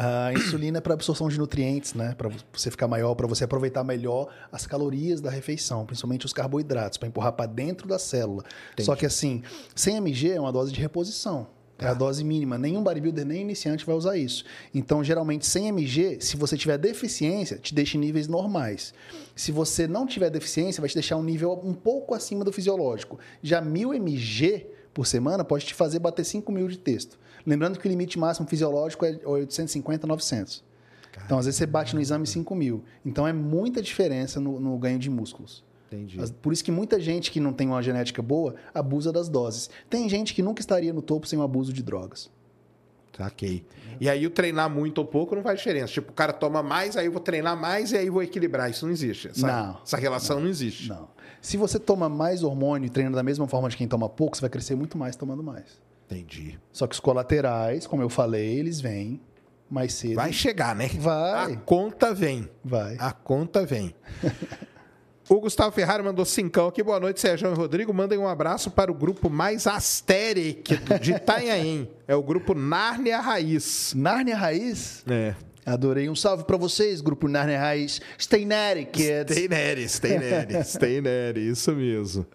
[0.00, 2.14] A insulina é para absorção de nutrientes, né?
[2.16, 6.98] Para você ficar maior, para você aproveitar melhor as calorias da refeição, principalmente os carboidratos,
[6.98, 8.44] para empurrar para dentro da célula.
[8.78, 9.42] Só que assim,
[9.74, 11.48] 100 mg é uma dose de reposição.
[11.80, 12.56] É a dose mínima.
[12.56, 14.44] Nenhum bodybuilder, nem iniciante vai usar isso.
[14.72, 18.94] Então, geralmente, 100 mg, se você tiver deficiência, te deixa em níveis normais.
[19.34, 23.18] Se você não tiver deficiência, vai te deixar um nível um pouco acima do fisiológico.
[23.42, 27.18] Já 1000 mg por semana pode te fazer bater 5 mil de texto.
[27.48, 30.62] Lembrando que o limite máximo fisiológico é 850, 900.
[31.24, 32.84] Então, às vezes, você bate no exame 5 mil.
[33.04, 35.64] Então, é muita diferença no, no ganho de músculos.
[35.86, 36.18] Entendi.
[36.42, 39.70] Por isso que muita gente que não tem uma genética boa abusa das doses.
[39.88, 42.30] Tem gente que nunca estaria no topo sem o abuso de drogas.
[43.16, 43.64] Saquei.
[43.98, 45.94] E aí o treinar muito ou pouco não faz diferença.
[45.94, 48.70] Tipo, o cara toma mais, aí eu vou treinar mais e aí eu vou equilibrar.
[48.70, 49.28] Isso não existe.
[49.28, 49.80] Essa, Não.
[49.82, 50.90] Essa relação não, existe.
[50.90, 51.08] Não.
[51.40, 54.42] Se você toma mais hormônio e treina da mesma forma de quem toma pouco, você
[54.42, 55.80] vai crescer muito mais tomando mais.
[56.10, 56.58] Entendi.
[56.72, 59.20] Só que os colaterais, como eu falei, eles vêm
[59.70, 60.14] mais cedo.
[60.14, 60.88] Vai chegar, né?
[60.98, 61.52] Vai.
[61.52, 62.48] A conta vem.
[62.64, 62.96] Vai.
[62.98, 63.94] A conta vem.
[65.28, 66.82] o Gustavo Ferrari mandou cincão aqui.
[66.82, 67.92] Boa noite, Sérgio e Rodrigo.
[67.92, 71.90] Mandem um abraço para o grupo mais asteric de Itanhaém.
[72.06, 73.92] É o grupo Nárnia Raiz.
[73.94, 75.04] Nárnia Raiz.
[75.06, 75.34] É.
[75.66, 76.08] Adorei.
[76.08, 78.00] Um salve pra vocês, grupo Nárnia Raiz.
[78.18, 79.36] Stay natty, kids.
[79.36, 82.26] Stay Neri, Stay Neri, Stay Neri, isso mesmo.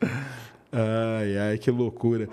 [0.71, 2.29] Ai, ai, que loucura.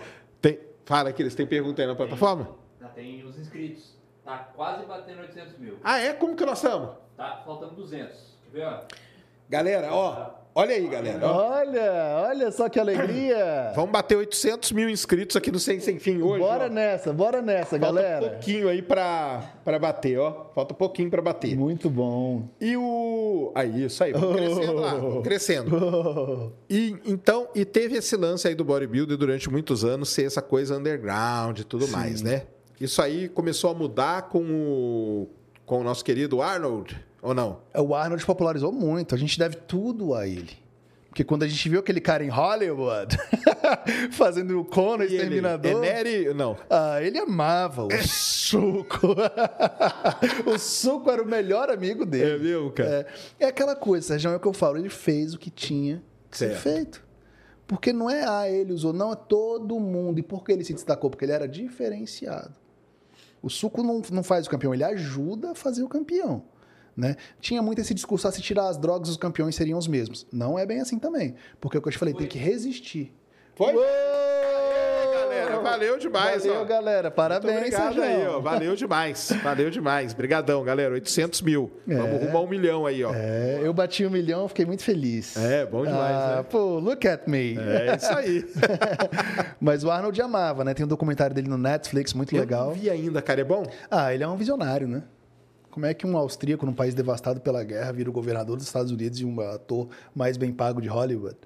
[0.90, 2.48] Fala que eles têm pergunta aí na plataforma?
[2.80, 3.94] Já tem os inscritos.
[4.24, 5.78] Tá quase batendo 800 mil.
[5.84, 6.12] Ah, é?
[6.14, 6.96] Como que nós estamos?
[7.16, 8.12] Tá faltando 200.
[8.42, 8.80] Quer ver, ó?
[9.48, 11.26] Galera, ó, olha aí, galera.
[11.26, 13.72] Olha, olha só que alegria.
[13.76, 16.40] Vamos bater 800 mil inscritos aqui no Sem Sem Fim hoje.
[16.42, 16.68] Bora ó.
[16.68, 18.30] nessa, bora nessa, Falta um galera.
[18.30, 20.46] pouquinho aí pra, pra bater, ó.
[20.54, 21.56] Falta um pouquinho pra bater.
[21.56, 22.48] Muito bom.
[22.60, 23.52] E o.
[23.54, 26.52] Aí, isso aí, vamos crescendo lá, vamos crescendo.
[26.68, 30.76] E, então, e teve esse lance aí do bodybuilder durante muitos anos ser essa coisa
[30.76, 32.42] underground e tudo mais, né?
[32.80, 35.28] Isso aí começou a mudar com o,
[35.66, 37.60] com o nosso querido Arnold, ou não?
[37.74, 39.14] O Arnold popularizou muito.
[39.14, 40.58] A gente deve tudo a ele.
[41.08, 43.16] Porque quando a gente viu aquele cara em Hollywood
[44.12, 45.84] fazendo o Conan E ele, Exterminador.
[45.84, 46.56] Eneri, não.
[46.70, 49.08] Ah, ele amava o suco.
[50.46, 52.44] o suco era o melhor amigo É dele.
[52.44, 53.08] mesmo, cara?
[53.40, 54.78] É, é aquela coisa, Sérgio, é o que eu falo.
[54.78, 56.00] Ele fez o que tinha
[56.30, 57.04] que ser feito.
[57.66, 60.20] Porque não é, ah, ele usou, não, é todo mundo.
[60.20, 61.10] E por que ele se destacou?
[61.10, 62.54] Porque ele era diferenciado.
[63.42, 66.44] O suco não, não faz o campeão, ele ajuda a fazer o campeão.
[66.96, 67.16] Né?
[67.40, 70.26] Tinha muito esse discurso, ah, se tirar as drogas, os campeões seriam os mesmos.
[70.32, 71.34] Não é bem assim também.
[71.60, 73.12] Porque é o que eu te falei, tem que resistir.
[73.54, 73.74] Foi?
[73.74, 73.84] Uou!
[75.12, 76.64] Galera, valeu demais, Valeu, ó.
[76.64, 77.02] galera.
[77.08, 78.02] Muito Parabéns, obrigado Sérgio.
[78.02, 78.40] aí, ó.
[78.40, 79.32] Valeu demais.
[79.42, 80.12] Valeu demais.
[80.12, 80.94] Brigadão, galera.
[80.94, 81.70] 800 mil.
[81.88, 81.94] É.
[81.94, 83.12] Vamos rumo a um milhão aí, ó.
[83.14, 85.36] É, eu bati um milhão, fiquei muito feliz.
[85.36, 86.42] É, bom demais, ah, né?
[86.44, 87.56] Pô, look at me.
[87.58, 88.44] É isso aí.
[89.60, 90.74] Mas o Arnold amava, né?
[90.74, 92.66] Tem um documentário dele no Netflix, muito Eu legal.
[92.68, 93.40] não vi ainda, cara.
[93.40, 93.64] É bom?
[93.90, 95.02] Ah, ele é um visionário, né?
[95.70, 98.90] Como é que um austríaco num país devastado pela guerra vira o governador dos Estados
[98.90, 101.36] Unidos e um ator mais bem pago de Hollywood?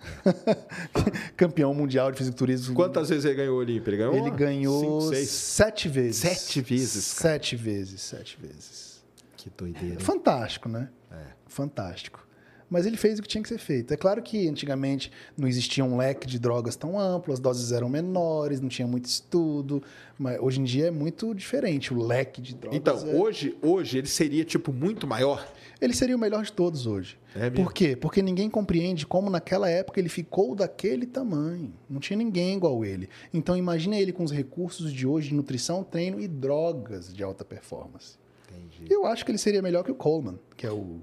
[1.36, 2.74] Campeão mundial de fisiculturismo.
[2.74, 3.90] Quantas vezes ele ganhou o Olímpia?
[3.90, 4.14] Ele ganhou?
[4.14, 5.28] Ele ganhou Cinco, seis.
[5.30, 6.16] sete vezes.
[6.16, 7.34] Sete vezes, cara.
[7.34, 9.02] Sete vezes, sete vezes.
[9.36, 9.94] Que doideira.
[9.94, 10.00] hein?
[10.00, 10.88] Fantástico, né?
[11.10, 11.16] É.
[11.46, 12.26] Fantástico.
[12.70, 13.92] Mas ele fez o que tinha que ser feito.
[13.92, 17.88] É claro que antigamente não existia um leque de drogas tão amplo, as doses eram
[17.88, 19.82] menores, não tinha muito estudo.
[20.16, 22.78] Mas hoje em dia é muito diferente o leque de drogas.
[22.78, 25.46] Então, é- hoje, hoje ele seria, tipo, muito maior.
[25.80, 27.18] Ele seria o melhor de todos hoje.
[27.34, 27.64] É mesmo?
[27.64, 27.96] Por quê?
[27.96, 31.72] Porque ninguém compreende como naquela época ele ficou daquele tamanho.
[31.88, 33.08] Não tinha ninguém igual ele.
[33.34, 37.44] Então imagina ele com os recursos de hoje de nutrição, treino e drogas de alta
[37.44, 38.18] performance.
[38.48, 38.92] Entendi.
[38.92, 41.00] Eu acho que ele seria melhor que o Coleman, que é o.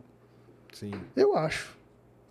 [0.73, 0.91] Sim.
[1.15, 1.75] Eu acho.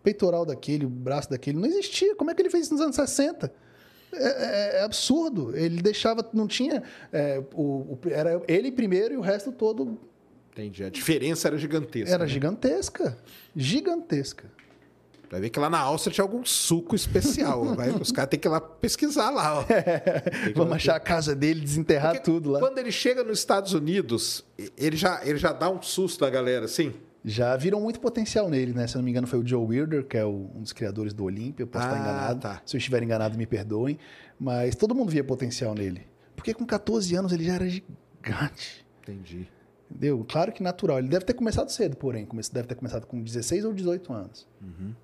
[0.03, 2.14] Peitoral daquele, o braço daquele, não existia.
[2.14, 3.53] Como é que ele fez isso nos anos 60?
[4.12, 5.57] É, é- é absurdo.
[5.57, 6.24] Ele deixava.
[6.32, 6.82] Não tinha.
[7.12, 9.99] é, o, o- era ele primeiro e o resto todo
[10.53, 10.84] Entendi.
[10.84, 12.14] A diferença era gigantesca.
[12.14, 12.28] era né?
[12.30, 13.18] gigantesca.
[13.55, 14.45] Gigantesca.
[15.28, 17.64] Vai ver que lá na Áustria tinha algum suco especial.
[17.74, 19.64] Vai, os caras têm que ir lá pesquisar lá.
[19.64, 22.61] que Vamos lá- achar a casa dele, desenterrar Porque tudo lá.
[22.61, 24.45] Quando ele chega nos Estados Unidos,
[24.78, 26.95] ele já, ele já dá um susto na galera, assim?
[27.29, 28.87] Já viram muito potencial nele, né?
[28.87, 31.12] Se eu não me engano, foi o Joe Wilder, que é o- um dos criadores
[31.12, 31.64] do Olímpia.
[31.64, 32.41] Eu posso Ah, estar enganado.
[32.41, 32.62] tá.
[32.64, 33.99] Se eu estiver enganado, me perdoem.
[34.39, 36.07] Mas todo mundo via potencial nele.
[36.37, 38.87] Porque com 14 anos ele já era gigante.
[39.03, 39.49] Entendi.
[39.91, 40.24] Entendeu?
[40.29, 40.99] Claro que natural.
[40.99, 42.29] Ele deve ter começado cedo, porém.
[42.53, 44.47] Deve ter começado com 16 ou 18 anos.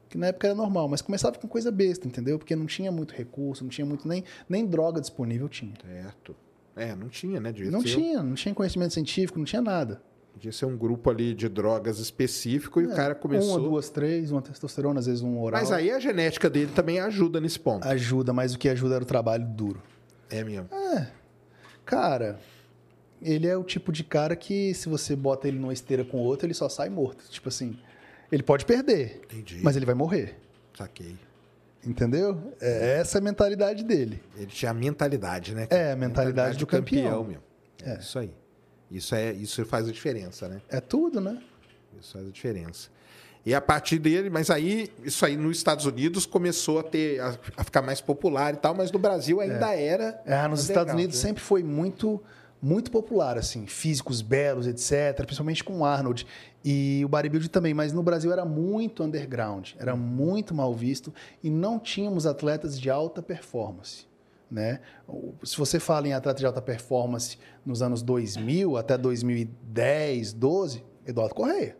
[0.08, 2.38] Que na época era normal, mas começava com coisa besta, entendeu?
[2.38, 4.06] Porque não tinha muito recurso, não tinha muito.
[4.06, 5.74] Nem, nem droga disponível tinha.
[5.84, 6.34] Certo.
[6.76, 7.52] É, não tinha, né?
[7.52, 10.02] Devia Não tinha, não tinha conhecimento científico, não tinha nada.
[10.34, 13.58] Devia ser um grupo ali de drogas específico e o cara começou.
[13.58, 15.60] Uma, duas, três, uma testosterona, às vezes um oral.
[15.60, 17.86] Mas aí a genética dele também ajuda nesse ponto.
[17.86, 19.80] Ajuda, mas o que ajuda era o trabalho duro.
[20.28, 20.68] É mesmo.
[21.84, 22.40] Cara,
[23.20, 26.46] ele é o tipo de cara que se você bota ele numa esteira com outro,
[26.46, 27.24] ele só sai morto.
[27.28, 27.78] Tipo assim,
[28.30, 29.60] ele pode perder, Entendi.
[29.62, 30.36] mas ele vai morrer.
[30.76, 31.16] Saquei.
[31.84, 32.54] Entendeu?
[32.60, 34.22] É essa a mentalidade dele.
[34.36, 35.66] Ele tinha a mentalidade, né?
[35.68, 37.24] É, a mentalidade do campeão.
[37.24, 37.40] meu.
[37.84, 38.32] É, isso aí.
[38.92, 40.60] Isso, é, isso faz a diferença, né?
[40.68, 41.42] É tudo, né?
[42.00, 42.90] Isso faz a diferença.
[43.44, 47.36] E a partir dele, mas aí, isso aí nos Estados Unidos começou a ter, a,
[47.56, 50.22] a ficar mais popular e tal, mas no Brasil ainda era.
[50.24, 51.22] É, nos Estados Unidos né?
[51.22, 52.22] sempre foi muito
[52.62, 56.24] muito popular, assim, físicos belos, etc., principalmente com o Arnold
[56.64, 61.12] e o bodybuilding também, mas no Brasil era muito underground, era muito mal visto
[61.42, 64.06] e não tínhamos atletas de alta performance,
[64.52, 64.80] né?
[65.42, 71.34] Se você fala em atleta de alta performance nos anos 2000 até 2010, 12, Eduardo
[71.34, 71.76] Correia.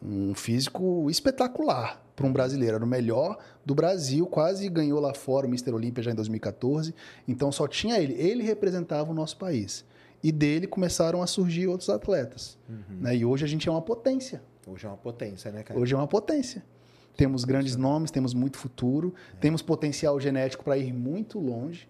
[0.00, 2.76] Um físico espetacular para um brasileiro.
[2.76, 3.36] Era o melhor
[3.66, 5.72] do Brasil, quase ganhou lá fora o Mr.
[5.72, 6.94] Olímpia já em 2014.
[7.26, 8.14] Então só tinha ele.
[8.14, 9.84] Ele representava o nosso país.
[10.22, 12.56] E dele começaram a surgir outros atletas.
[12.88, 13.16] né?
[13.16, 14.42] E hoje a gente é uma potência.
[14.66, 15.78] Hoje é uma potência, né, cara?
[15.80, 16.62] Hoje é uma potência.
[17.16, 21.88] Temos grandes nomes, temos muito futuro, temos potencial genético para ir muito longe.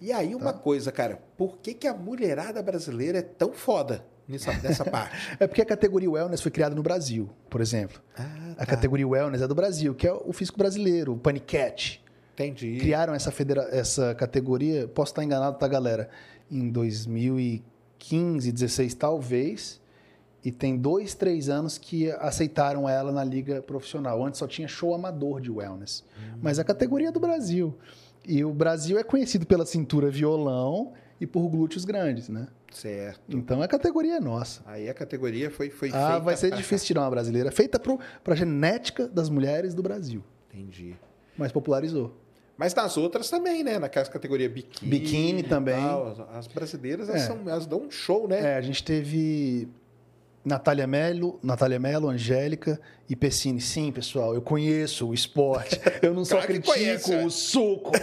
[0.00, 0.58] E aí, uma Tá.
[0.58, 5.16] coisa, cara, por que, que a mulherada brasileira é tão foda nessa, nessa parte?
[5.40, 8.02] É porque a categoria Wellness foi criada no Brasil, por exemplo.
[8.14, 12.02] Ah, A categoria Wellness é do Brasil, que é o físico brasileiro, o Panicat.
[12.34, 12.76] entendi.
[12.78, 16.10] criaram essa, federa essa categoria, posso estar enganado, tá, galera?
[16.50, 19.80] Em 2015, 16, talvez.
[20.46, 24.24] E tem dois, três anos que aceitaram ela na liga profissional.
[24.24, 26.04] Antes só tinha show amador de wellness.
[26.40, 27.74] Mas a categoria é do Brasil.
[28.24, 32.46] E o Brasil é conhecido pela cintura violão e por glúteos grandes, né?
[32.72, 33.36] Certo.
[33.36, 34.60] Então a categoria é nossa.
[34.66, 37.50] Aí a categoria foi, foi Ah, feita vai ser pra- difícil tirar uma brasileira.
[37.50, 40.22] Feita para a genética das mulheres do Brasil.
[40.54, 40.94] Entendi.
[41.36, 42.14] Mas popularizou.
[42.56, 43.78] Mas nas outras também, né?
[43.80, 44.90] Naquelas categorias biquíni.
[44.90, 45.74] Biquíni também.
[45.74, 47.26] tal, as- As brasileiras, elas, É.
[47.26, 48.52] são- elas dão um show, né?
[48.52, 49.68] É, a gente teve
[50.46, 52.80] Natália Melo, Natália Melo, Angélica
[53.10, 53.60] e Pessini.
[53.60, 55.80] Sim, pessoal, eu conheço o esporte.
[56.00, 57.26] Eu não só Claro critico conhece, é.
[57.26, 57.90] o suco.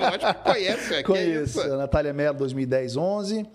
[0.00, 0.96] Lógico que conhece, é.
[0.96, 1.60] que conheço.
[1.60, 3.46] A Natália Melo, 2010, 11.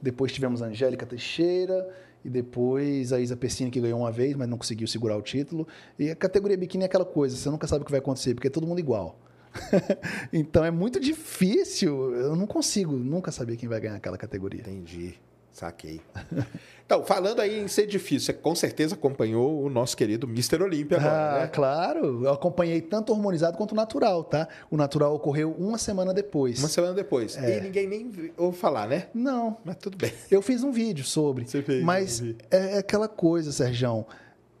[0.00, 1.88] Depois tivemos a Angélica Teixeira.
[2.24, 5.66] E depois a Isa Pessini, que ganhou uma vez, mas não conseguiu segurar o título.
[5.98, 8.46] E a categoria biquíni é aquela coisa, você nunca sabe o que vai acontecer, porque
[8.46, 9.18] é todo mundo igual.
[10.32, 12.14] então é muito difícil.
[12.14, 14.60] Eu não consigo nunca saber quem vai ganhar aquela categoria.
[14.60, 15.18] Entendi.
[15.58, 16.00] Saquei.
[16.88, 20.62] Então, falando aí em ser difícil, você com certeza acompanhou o nosso querido Mr.
[20.62, 21.46] Olímpia agora, Ah, né?
[21.48, 22.24] claro.
[22.24, 24.48] Eu acompanhei tanto o hormonizado quanto o natural, tá?
[24.70, 26.58] O natural ocorreu uma semana depois.
[26.60, 27.36] Uma semana depois.
[27.36, 27.58] É.
[27.58, 29.08] E ninguém nem ouve falar, né?
[29.12, 29.58] Não.
[29.66, 30.10] Mas tudo bem.
[30.30, 31.46] Eu fiz um vídeo sobre.
[31.46, 34.06] Você fez, mas é é aquela coisa, Serjão.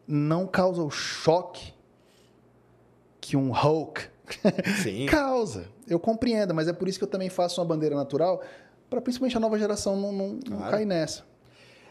[0.06, 1.72] Não causa o choque
[3.22, 4.02] que um Hulk
[5.08, 5.64] causa.
[5.88, 8.42] Eu compreendo, mas é por isso que eu também faço uma bandeira natural,
[8.88, 10.70] para principalmente a nova geração não, não, não Claro.
[10.72, 11.26] cair nessa.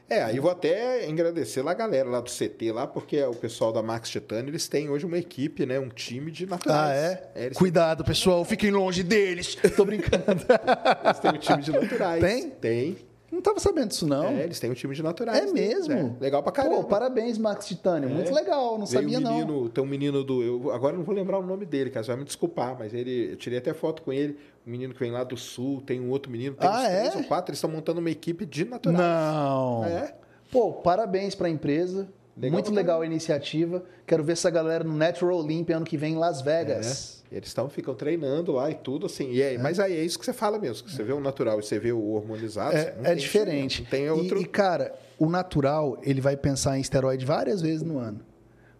[0.10, 3.74] É, aí vou até agradecer lá a galera lá do CT lá, porque o pessoal
[3.74, 5.78] da Max Titânio, eles têm hoje uma equipe, né?
[5.80, 6.80] Um time de naturais.
[6.80, 7.44] Ah, é?
[7.46, 9.56] eles, Cuidado, pessoal, fiquem longe deles.
[9.76, 10.24] Tô brincando.
[11.04, 12.24] eles têm um time de naturais.
[12.24, 12.50] Tem?
[12.52, 12.98] Tem.
[13.30, 14.28] Não tava sabendo disso, não.
[14.28, 15.38] É, eles têm um time de naturais.
[15.40, 16.16] É deles, mesmo?
[16.18, 16.24] é.
[16.24, 16.78] Legal pra caramba.
[16.78, 18.08] Pô, parabéns, Max Titânio.
[18.10, 19.34] Muito legal, não Veio sabia um não.
[19.34, 20.42] menino, Tem um menino do.
[20.42, 22.06] Eu, agora eu não vou lembrar o nome dele, cara.
[22.06, 23.32] Você vai me desculpar, mas ele.
[23.34, 24.38] Eu tirei até foto com ele.
[24.68, 27.18] Menino que vem lá do sul, tem um outro menino, tem Ah, uns três é?
[27.18, 29.00] ou quatro, eles estão montando uma equipe de naturais.
[29.00, 29.86] Não.
[29.86, 30.14] É.
[30.52, 32.08] Pô, parabéns pra empresa.
[32.36, 33.84] Legal Muito legal a iniciativa.
[34.06, 37.24] Quero ver essa galera no Natural Olympia ano que vem em Las Vegas.
[37.32, 37.38] É.
[37.38, 39.32] Eles estão, ficam treinando lá e tudo assim.
[39.32, 40.86] E é, Mas aí é isso que você fala mesmo.
[40.86, 42.76] Que você vê o natural e você vê o hormonizado.
[42.78, 43.84] É, é diferente.
[43.86, 44.38] Tem outro.
[44.38, 48.20] E, e, cara, o natural, ele vai pensar em esteroide várias vezes no ano.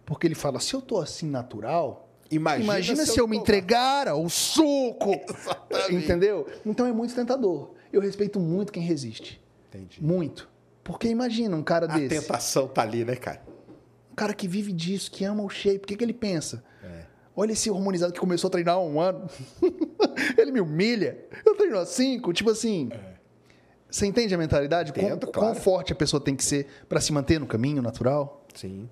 [0.06, 3.42] Porque ele fala, se eu tô assim natural, Imagina, imagina, se, eu, me tomar.
[3.42, 5.12] entregar ao suco.
[5.28, 5.94] Exatamente.
[6.04, 6.46] Entendeu?
[6.66, 7.70] Então é muito tentador.
[7.92, 9.40] Eu respeito muito quem resiste.
[9.68, 10.02] Entendi.
[10.04, 10.48] Muito.
[10.84, 12.20] Porque imagina um cara A desse.
[12.20, 13.42] tentação tá ali, né, cara?
[14.12, 15.78] Um cara que vive disso, que ama o shape.
[15.84, 16.62] O que, que ele pensa?
[16.82, 17.04] É.
[17.36, 19.26] Olha esse hormonizado que começou a treinar há um ano.
[20.36, 21.18] ele me humilha.
[21.46, 22.32] Eu treino há cinco.
[22.32, 22.90] Tipo assim.
[23.90, 24.92] Você entende a mentalidade?
[24.92, 25.54] Quão- Entendo, quão, claro.
[25.60, 28.44] forte a pessoa tem que ser para se manter no caminho natural?
[28.54, 28.88] Sim.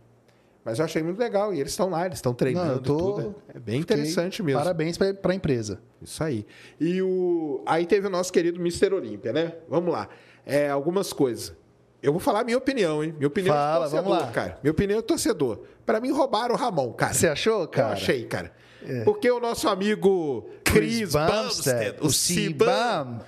[0.66, 1.54] Mas eu achei muito legal.
[1.54, 3.34] E eles estão lá, eles estão treinando Não, eu tô- tudo.
[3.54, 4.58] É bem interessante mesmo.
[4.60, 5.80] Parabéns para a empresa.
[6.02, 6.44] Isso aí.
[6.80, 7.62] E o...
[7.64, 8.92] aí teve o nosso querido Mr.
[8.92, 9.52] Olímpia, né?
[9.68, 10.08] Vamos lá.
[10.44, 11.54] É, algumas coisas.
[12.02, 13.14] Eu vou falar minha opinião, hein?
[13.16, 14.32] Minha opinião Fala, de torcedor, vamos lá.
[14.32, 14.58] cara.
[14.60, 15.60] Minha opinião de torcedor.
[15.86, 17.14] Pra mim, roubaram o Ramon, cara.
[17.14, 17.88] Você achou, cara?
[17.88, 17.90] É.
[17.90, 18.52] Eu achei, cara.
[19.04, 23.20] Porque o nosso amigo Chris, Bumstead, o Cibam,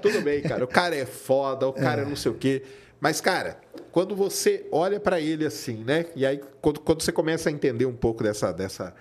[0.00, 0.64] tudo bem, cara.
[0.64, 2.04] O cara é foda, o cara é.
[2.04, 2.62] não sei o quê.
[3.02, 3.56] Mas, cara,
[3.90, 6.06] quando você olha pra ele assim, né?
[6.14, 8.52] E aí, quando, quando você começa a entender um pouco dessa.
[8.52, 8.94] dessa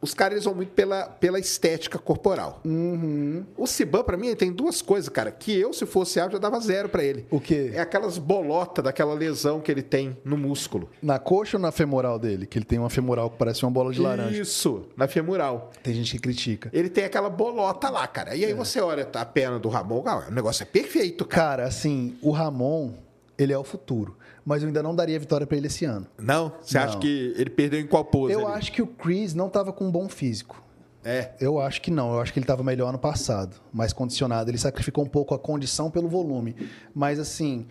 [0.00, 2.60] os caras eles vão muito pela, pela estética corporal.
[2.64, 3.44] Uhum.
[3.56, 6.58] O Cibam, pra mim, tem duas coisas, cara, que eu, se fosse áudio, eu dava
[6.58, 7.24] zero pra ele.
[7.30, 7.70] O quê?
[7.72, 10.90] É aquelas bolotas daquela lesão que ele tem no músculo.
[11.00, 12.46] Na coxa ou na femoral dele?
[12.46, 14.36] Que ele tem uma femoral que parece uma bola de laranja.
[14.36, 15.70] Isso, na femoral.
[15.84, 16.68] Tem gente que critica.
[16.72, 18.34] Ele tem aquela bolota lá, cara.
[18.34, 21.42] E aí você olha a perna do Ramon, o negócio é perfeito, cara.
[21.42, 22.94] Cara, assim, o Ramon,
[23.42, 24.16] ele é o futuro.
[24.44, 26.06] Mas eu ainda não daria vitória para ele esse ano.
[26.18, 26.52] Não?
[26.60, 26.84] Você Não.
[26.84, 28.32] acha que ele perdeu em qual pose?
[28.34, 28.58] Eu ali?
[28.58, 30.62] acho que o Chris não estava com um bom físico.
[31.04, 31.30] É.
[31.40, 32.12] Eu acho que não.
[32.14, 34.50] Eu acho que ele estava melhor ano passado, mais condicionado.
[34.50, 36.54] Ele sacrificou um pouco a condição pelo volume.
[36.94, 37.66] Mas assim,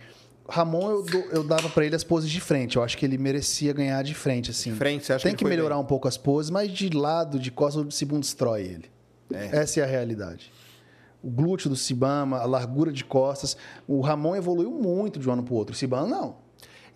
[0.48, 2.76] Ramon eu, dou- eu dava para ele as poses de frente.
[2.76, 4.70] Eu acho que ele merecia ganhar de frente assim.
[4.72, 5.84] De frente, você acha Tem que que, melhorar bem?
[5.84, 8.90] um pouco as poses, mas de lado, de costas, o Sibam destrói ele.
[9.32, 10.52] Essa é a realidade.
[11.22, 13.56] O glúteo do Sibama, a largura de costas.
[13.86, 15.74] O Ramon evoluiu muito de um ano para o outro.
[15.74, 16.36] O Sibama não.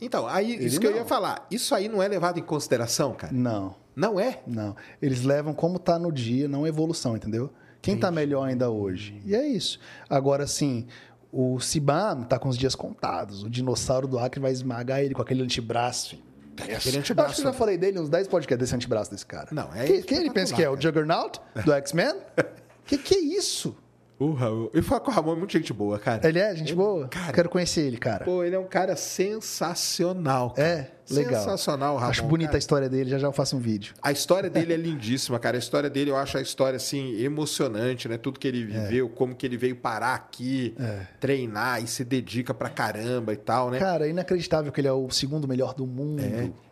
[0.00, 0.98] Então, aí, Ele isso que eu não.
[0.98, 1.46] ia falar.
[1.50, 3.32] Isso aí não é levado em consideração, cara?
[3.32, 3.74] Não.
[3.94, 4.40] Não é?
[4.46, 4.76] Não.
[5.00, 7.50] Eles levam como tá no dia, não evolução, entendeu?
[7.80, 9.22] Quem tá melhor ainda hoje.
[9.24, 9.78] E é isso.
[10.10, 10.86] Agora, assim,
[11.32, 13.42] o Sibam tá com os dias contados.
[13.44, 16.10] O dinossauro do Acre vai esmagar ele com aquele antebraço.
[16.10, 16.22] filho.
[16.58, 17.40] Aquele Eu acho que antebraço.
[17.40, 19.48] eu já falei dele uns 10 podcasts desse antebraço desse cara.
[19.52, 20.68] Não, é Quem, quem ele pensa que é?
[20.68, 22.14] O Juggernaut do X-Men?
[22.86, 23.76] que que é isso?
[24.18, 24.70] O Ramon.
[24.72, 26.26] E falar com o Ramon é muito gente boa, cara.
[26.26, 27.08] Ele é gente boa?
[27.08, 27.32] cara.
[27.32, 28.24] Quero conhecer ele, cara.
[28.24, 30.68] Pô, ele é um cara sensacional, cara.
[30.68, 31.42] É, legal.
[31.42, 32.10] Sensacional, Ramon.
[32.10, 32.56] Acho bonita cara.
[32.56, 33.94] a história dele, já já eu faço um vídeo.
[34.02, 35.56] A história dele é lindíssima, cara.
[35.56, 38.16] A história dele, eu acho a história, assim, emocionante, né?
[38.18, 38.80] Tudo que ele É.
[38.80, 40.74] viveu, como que ele veio parar aqui,
[41.20, 43.78] treinar e se dedica pra caramba e tal, né?
[43.78, 46.22] Cara, é inacreditável que ele é o segundo melhor do mundo.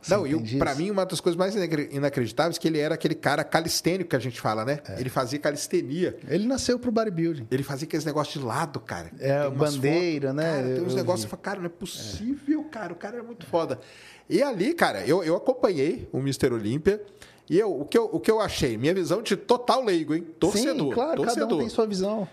[0.01, 2.95] Você Não, e pra mim, uma das coisas mais inacre- inacreditáveis é que ele era
[2.95, 4.81] aquele cara calistênico que a gente fala, né?
[4.87, 5.01] É.
[5.01, 6.17] Ele fazia calistenia.
[6.29, 7.47] Ele nasceu pro bodybuilding.
[7.51, 9.11] Ele fazia aqueles negócios de lado, cara.
[9.19, 10.53] É, bandeira, fotos, né?
[10.53, 12.93] Cara, tem uns negócios cara, não é possível, cara.
[12.93, 13.81] O cara é muito foda.
[14.29, 16.53] E ali, cara, eu, eu acompanhei o Mr.
[16.53, 17.03] Olímpia.
[17.49, 18.77] E eu, o, que eu, o que eu achei?
[18.79, 20.27] Minha visão de total leigo, hein?
[20.41, 20.89] Torcedor.
[20.89, 21.49] Sim, claro, torcedor.
[21.49, 22.27] cada um tem sua visão.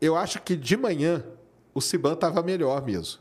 [0.00, 1.24] Eu acho que de manhã
[1.74, 3.20] o Siban tava melhor mesmo.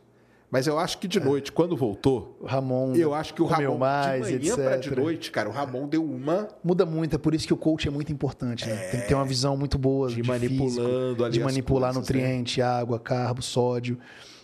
[0.51, 3.78] Mas eu acho que de noite, quando voltou, O Ramon eu acho que o Ramon,
[3.78, 7.34] mais, de manhã pra de noite, cara, o Ramon deu uma Muda muito, é por
[7.34, 8.67] isso que o coach é muito importante.
[8.67, 8.76] né?
[8.89, 12.09] Tem que ter uma visão muito boa De de, manipulando físico, ali de manipular coisas,
[12.09, 12.17] né?
[12.17, 13.97] nutriente, água, carbo, sódio.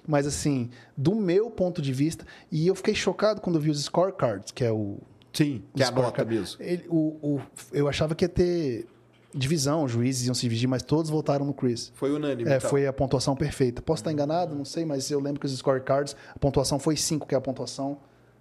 [0.07, 4.51] Mas assim, do meu ponto de vista, e eu fiquei chocado quando vi os scorecards,
[4.51, 4.97] que é o
[5.33, 6.61] Sim, que é a nota mesmo.
[6.61, 7.41] Ele- o, o-
[7.73, 8.87] eu achava que ia ter
[9.35, 11.91] divisão, os juízes iam se dividir, mas todos votaram no Chris.
[11.93, 12.49] Foi unânime.
[12.49, 12.69] É, então.
[12.69, 13.81] foi a pontuação perfeita.
[13.81, 17.27] Posso estar enganado, não sei, mas eu lembro que os scorecards, a pontuação foi 5,
[17.27, 17.99] que é a pontuação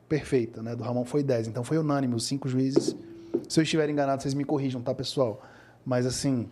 [0.09, 0.75] perfeita, né?
[0.77, 1.49] Do Ramon foi 10.
[1.49, 2.97] Então foi unânime, os cinco juízes.
[3.49, 5.43] Se eu estiver enganado, vocês me corrijam, tá, pessoal?
[5.85, 6.49] Mas assim,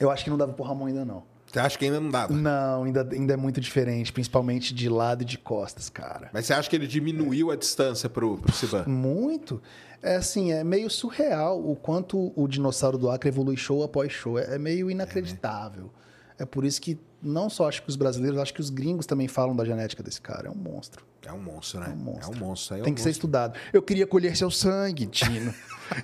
[0.00, 1.24] eu acho que não dava pro Ramon ainda não.
[1.50, 2.32] Você acha que ainda não dava?
[2.32, 6.28] Não, ainda, ainda é muito diferente, principalmente de lado e de costas, cara.
[6.32, 8.84] Mas você acha que ele diminuiu a distância pro, pro Siban?
[8.86, 9.60] Muito.
[10.02, 14.38] É assim, é meio surreal o quanto o dinossauro do Acre evolui show após show.
[14.38, 15.90] É, é meio inacreditável.
[16.38, 19.26] É por isso que não só acho que os brasileiros, acho que os gringos também
[19.28, 20.48] falam da genética desse cara.
[20.48, 21.04] É um monstro.
[21.26, 21.86] É um monstro, né?
[21.88, 22.32] É um monstro.
[22.32, 22.76] É um monstro.
[22.76, 23.26] é Tem um que ser monstro.
[23.26, 23.58] estudado.
[23.72, 25.52] Eu queria colher seu sangue, Tino,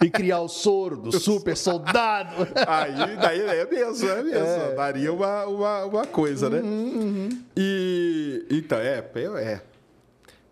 [0.05, 2.35] e criar o soro do super soldado.
[2.67, 4.47] Aí, daí é mesmo, é mesmo.
[4.47, 4.75] É.
[4.75, 6.61] Daria uma, uma, uma coisa, né?
[6.61, 8.99] Uhum, E Então, é,
[9.41, 9.63] é.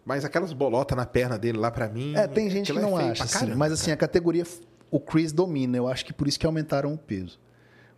[0.04, 2.14] Mas aquelas bolotas na perna dele lá pra mim.
[2.16, 4.44] É, tem gente que é não feio acha, assim, caramba, mas assim, a categoria,
[4.90, 5.76] o Chris domina.
[5.76, 7.38] Eu acho que por isso que aumentaram o peso.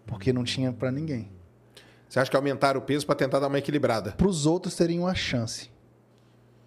[0.06, 1.30] Porque não tinha pra ninguém.
[2.14, 4.12] Você acha que aumentaram o peso pra tentar dar uma equilibrada?
[4.12, 5.68] Para os outros terem uma chance.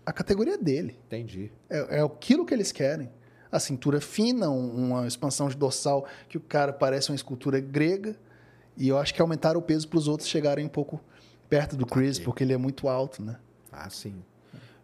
[0.05, 0.99] A categoria é dele.
[1.05, 1.53] Entendi.
[1.69, 3.09] É, é aquilo que eles querem.
[3.49, 8.13] A cintura fina, um- uma expansão de dorsal que o cara parece uma escultura grega.
[8.75, 10.99] E eu acho que aumentaram o peso para os outros chegarem um pouco
[11.49, 13.37] perto do Chris, porque ele é muito alto, né?
[13.71, 14.15] Ah, sim.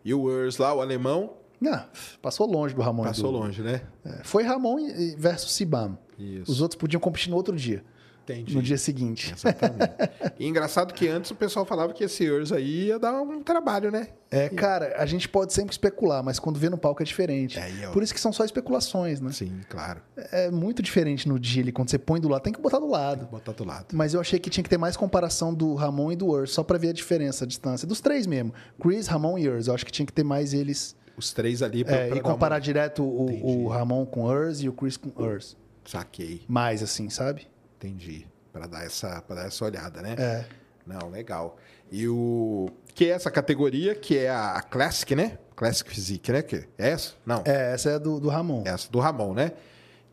[0.05, 1.83] E o Urs lá, o alemão, Não,
[2.21, 3.03] passou longe do Ramon.
[3.03, 3.81] passou do- longe, né?
[4.05, 4.77] É, Foi Ramon
[5.17, 5.97] versus Sibam.
[6.17, 6.49] Isso.
[6.49, 7.83] Os outros podiam competir no outro dia,
[8.23, 8.55] Entendi.
[8.55, 9.33] no dia seguinte.
[9.35, 9.91] Exatamente.
[10.39, 13.91] e engraçado que antes o pessoal falava que esse Urs aí ia dar um trabalho,
[13.91, 14.07] né?
[14.31, 17.59] É, cara, a gente pode sempre especular, mas quando vê no palco é diferente.
[17.59, 17.91] É, e ó.
[17.91, 19.31] Por isso que são só especulações, né?
[19.31, 20.01] Sim, claro.
[20.31, 22.87] É muito diferente no dia ali, quando você põe do lado, tem que botar do
[22.87, 23.25] lado.
[23.27, 23.87] Botar do lado.
[23.93, 26.63] Mas eu achei que tinha que ter mais comparação do Ramon e do Urs, só
[26.63, 27.87] pra ver a diferença, a distância.
[27.87, 28.53] Dos três mesmo.
[28.81, 29.67] Chris, Ramon e Urs.
[29.67, 30.95] Eu acho que tinha que ter mais eles.
[31.15, 34.23] Os três ali pra, é, pra e dar uma- comparar direto o, o Ramon com
[34.23, 35.55] Urs e o Chris com Urs.
[35.85, 36.41] Saquei.
[36.47, 37.45] Mais assim, sabe?
[37.83, 38.25] Entendi.
[38.51, 40.15] Pra dar essa, pra dar essa olhada, né?
[40.17, 40.45] É.
[40.85, 41.57] Não, legal.
[41.91, 42.69] E o.
[42.93, 45.37] Que é essa categoria, que é a, a Classic, né?
[45.55, 46.41] Classic Physique, né?
[46.41, 47.13] Que é essa?
[47.25, 47.41] Não.
[47.45, 48.63] É, essa é do, do Ramon.
[48.65, 49.53] Essa do Ramon, né?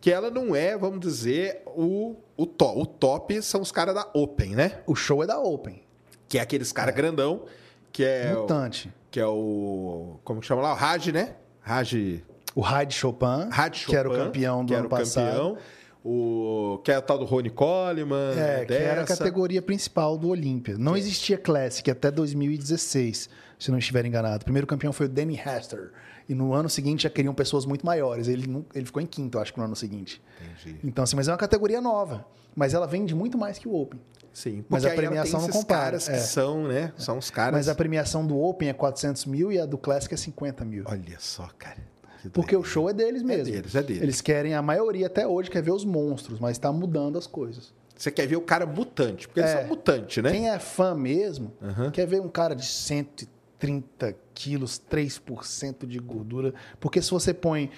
[0.01, 2.81] Que ela não é, vamos dizer, o, o, top.
[2.81, 4.81] o top são os caras da Open, né?
[4.87, 5.83] O show é da Open.
[6.29, 7.45] Que é aqueles caras grandão,
[7.93, 8.35] que é.
[8.35, 8.91] o- Mutante.
[9.11, 10.19] que é o.
[10.25, 10.73] Como que chama lá?
[10.73, 11.37] O Raj, né?
[11.61, 12.23] Raj.
[12.55, 15.27] O Hyde Chopin, Raj que era o Chopin, campeão do ano o passado.
[15.27, 15.59] campeão.
[16.05, 18.33] O, que é o tal do Rony Coleman.
[18.39, 19.19] É, que era a dessa.
[19.19, 20.79] categoria principal do Olímpia.
[20.79, 23.29] Não existia Classic até 2016,
[23.59, 24.43] se não estiver enganado.
[24.43, 25.93] O primeiro campeão foi o Danny Hester.
[26.29, 28.29] E no ano seguinte já queriam pessoas muito maiores.
[28.29, 30.23] Ele, não- ele ficou em quinto, acho, no ano seguinte.
[30.63, 30.79] Entendi.
[30.85, 32.25] Então, assim, mas é uma categoria nova.
[32.55, 34.01] Mas ela vende muito mais que o Open.
[34.33, 36.19] Sim, Mas porque a premiação não compara, caras que é.
[36.19, 36.93] são, né?
[36.97, 37.53] São os caras.
[37.53, 40.85] Mas a premiação do Open é 400 mil e a do Classic é 50 mil.
[40.87, 41.79] Olha só, cara.
[42.23, 43.53] Que Porque o show é deles mesmo.
[43.53, 44.03] deles, é deles.
[44.03, 47.73] Eles querem, a maioria até hoje, quer ver os monstros, mas está mudando as coisas.
[47.97, 49.59] Você quer ver o cara mutante, porque eles É.
[49.61, 50.31] são mutantes, né?
[50.31, 51.91] Quem é fã mesmo, Aham.
[51.91, 56.55] quer ver um cara de 130 quilos, 3% de gordura.
[56.79, 57.71] Porque se você põe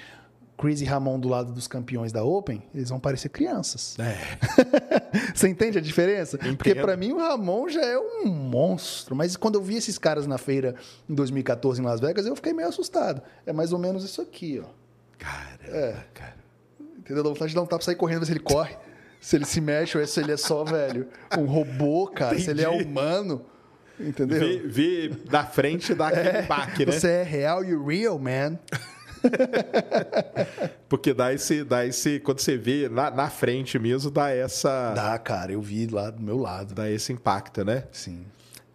[0.58, 3.96] Chris e Ramon do lado dos campeões da Open, eles vão parecer crianças.
[3.98, 4.16] É.
[5.34, 6.38] Você entende a diferença?
[6.38, 6.82] Porque Entendo.
[6.84, 9.16] pra mim o Ramon já é um monstro.
[9.16, 10.74] Mas quando eu vi esses caras na feira
[11.08, 13.22] em 2014 em Las Vegas, eu fiquei meio assustado.
[13.44, 14.68] É mais ou menos isso aqui, ó.
[15.18, 15.96] Caramba, É.
[16.14, 16.34] cara.
[16.98, 17.22] Entendeu?
[17.24, 18.76] Dá vontade de dar um tapa sair correndo, ver se ele corre.
[19.20, 22.38] Se ele se mexe ou se ele é só, velho, um robô, cara.
[22.38, 22.84] Se ele é Entendi.
[22.84, 23.44] humano.
[24.00, 24.38] Entendeu?
[24.40, 26.92] Vê, vê na frente dá aquele baque, né?
[26.92, 28.58] Você é real e real, man.
[30.88, 32.20] Porque dá esse, dá esse.
[32.20, 34.92] Quando você vê na, na frente mesmo, dá essa.
[34.94, 35.52] Dá, cara.
[35.52, 36.74] Eu vi lá do meu lado.
[36.74, 37.84] Dá esse impacto, né?
[37.92, 38.24] Sim.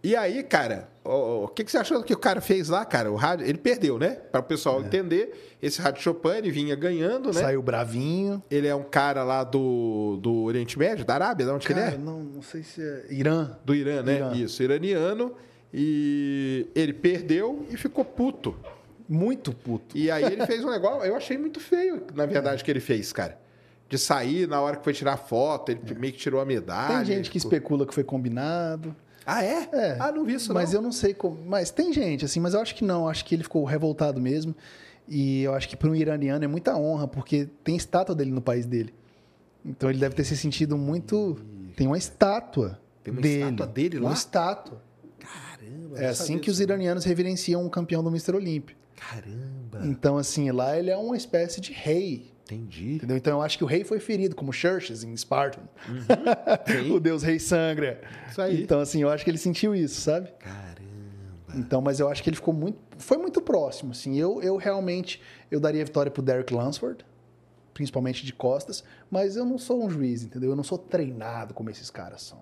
[0.03, 3.11] E aí, cara, o, que, que você achou que o cara fez lá, cara?
[3.11, 4.11] O rádio, ele perdeu, né?
[4.11, 7.39] Para o pessoal entender, esse Rádio Chopin ele vinha ganhando, né?
[7.39, 7.43] É.
[7.43, 8.41] Saiu bravinho.
[8.49, 11.81] Ele é um cara lá do, do Oriente Médio, da Arábia, de onde que ele
[11.81, 11.97] Cara, é?
[11.97, 13.05] não, não sei se é.
[13.09, 13.57] Irã.
[13.65, 14.15] Do Irã, né?
[14.15, 14.33] Irã.
[14.33, 15.33] Isso, iraniano.
[15.73, 18.55] E ele perdeu e ficou puto.
[19.07, 19.97] Muito puto.
[19.97, 23.13] E aí ele fez um negócio, eu achei muito feio, na verdade, que ele fez,
[23.13, 23.37] cara.
[23.89, 26.97] De sair na hora que foi tirar foto, ele meio que tirou a medalha.
[26.97, 28.93] Tem gente que ficou- especula que foi combinado.
[29.25, 29.69] Ah, é?
[29.71, 29.97] É.
[29.99, 30.79] Ah, não vi isso, Mas não.
[30.79, 31.37] eu não sei como.
[31.45, 33.07] Mas tem gente, assim, mas eu acho que não.
[33.07, 34.53] Acho que ele ficou revoltado mesmo.
[35.07, 38.41] E eu acho que para um iraniano é muita honra, porque tem estátua dele no
[38.41, 38.93] país dele.
[39.65, 41.37] Então ele deve ter se sentido muito.
[41.75, 42.79] Tem uma estátua.
[43.03, 43.43] Tem uma dele.
[43.43, 44.09] estátua dele lá?
[44.09, 44.81] Uma estátua.
[45.19, 48.35] Caramba, É assim que os iranianos reverenciam um campeão do Mr.
[48.35, 48.75] Olímpio.
[48.97, 52.33] Caramba, Então, assim, lá ele é uma espécie de rei.
[52.43, 52.95] entendi.
[52.95, 53.15] Entendeu?
[53.17, 55.61] Então eu acho que o rei foi ferido, como Xerxes em Spartan.
[56.65, 56.91] Sim.
[56.91, 58.01] o deus rei sangra.
[58.29, 58.63] Isso aí.
[58.63, 60.29] Então, assim, eu acho que ele sentiu isso, sabe?
[60.39, 60.77] Caramba.
[61.55, 62.77] Então, mas eu acho que ele ficou muito.
[62.97, 64.17] Foi muito próximo, assim.
[64.17, 65.21] Eu, eu realmente
[65.51, 67.05] eu daria a vitória pro Derek Lansford,
[67.73, 70.49] principalmente de costas, mas eu não sou um juiz, entendeu?
[70.49, 72.39] Eu não sou treinado como esses caras são.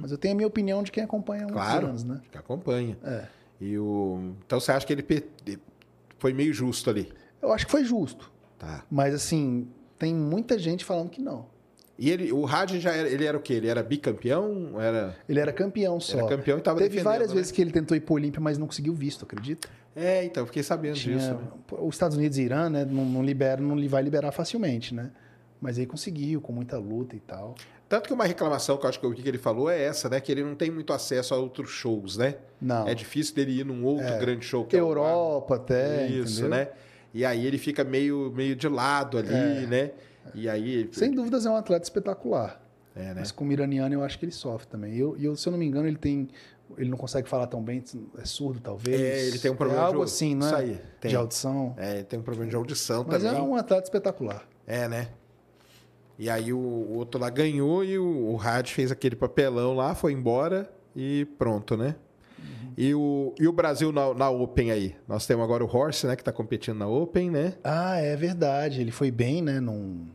[0.00, 1.68] Mas eu tenho a minha opinião de quem acompanha há muitos Uhum.
[1.70, 2.20] Claro, anos, né?
[2.30, 2.96] que acompanha.
[3.04, 3.26] É.
[3.60, 4.32] E o...
[4.46, 5.02] Então você acha que ele
[6.22, 7.12] foi meio justo ali?
[7.42, 8.30] Eu acho que foi justo.
[8.56, 8.84] Tá.
[8.88, 9.66] Mas, assim,
[9.98, 11.46] tem muita gente falando que não.
[11.98, 13.54] E ele, o Raj já era, ele era o quê?
[13.54, 14.80] Ele era bicampeão?
[14.80, 15.16] Era...
[15.28, 16.18] Ele era campeão só.
[16.18, 17.34] Era campeão e tava Teve várias né?
[17.34, 19.68] vezes que ele tentou ir pro Olímpia, mas não conseguiu visto, acredita?
[19.96, 21.34] É, então, fiquei sabendo Tinha- disso.
[21.34, 21.40] né?
[21.80, 25.10] Os Estados Unidos e Irã, né, não, não libera, não vai liberar facilmente, né?
[25.60, 27.56] Mas aí conseguiu, com muita luta e tal.
[27.92, 30.18] Tanto que uma reclamação que eu acho que eu que ele falou é essa, né?
[30.18, 32.36] Que ele não tem muito acesso a outros shows, né?
[32.58, 32.88] Não.
[32.88, 36.48] É difícil dele ir num outro grande show que é o- Europa até, Isso, entendeu?
[36.58, 36.68] né?
[37.12, 39.66] E aí ele fica meio, meio de lado ali, É.
[39.66, 39.90] né?
[40.34, 40.88] E aí.
[40.92, 42.62] Sem dúvidas é um atleta espetacular.
[42.96, 43.14] É, né?
[43.18, 44.94] Mas como iraniano eu acho que ele sofre também.
[44.94, 46.28] E eu, eu, se eu não me engano, ele tem
[46.78, 47.84] Ele não consegue falar tão bem,
[48.16, 48.98] é surdo talvez.
[48.98, 50.48] É, ele tem um problema é algo de- assim, não é?
[50.48, 51.10] isso aí, tem.
[51.10, 51.74] De audição.
[51.76, 53.38] É, ele tem um problema de audição Mas também.
[53.38, 54.48] é um atleta espetacular.
[54.66, 55.08] É, né?
[56.22, 59.92] E aí o, o outro lá ganhou e o, o Had fez aquele papelão lá,
[59.92, 61.96] foi embora e pronto, né?
[62.78, 64.94] E, o, e o Brasil na, na Open aí?
[65.08, 66.14] Nós temos agora o Horse, né?
[66.14, 67.54] Que tá competindo na Open, né?
[67.64, 68.80] Ah, é verdade.
[68.80, 69.58] Ele foi bem, né?
[69.58, 70.06] Num,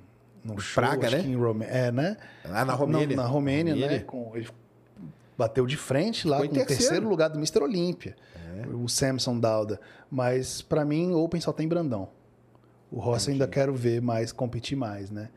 [0.45, 1.35] num show, Praga, né?
[1.35, 1.65] Rome...
[1.67, 2.15] É, né?
[2.45, 3.17] Lá na Romênia.
[3.17, 3.81] Não, na Romênia, né?
[3.81, 4.05] Romênia.
[4.05, 4.47] Com, ele
[5.37, 7.09] bateu de frente lá em com o terceiro.
[7.09, 7.61] lugar do Mr.
[7.61, 8.15] Olímpia.
[8.81, 9.77] O Samson Dauda.
[10.09, 12.07] Mas pra mim, Open só tem Brandão.
[12.89, 15.27] O Rossi ainda quero ver mais, competir mais, né?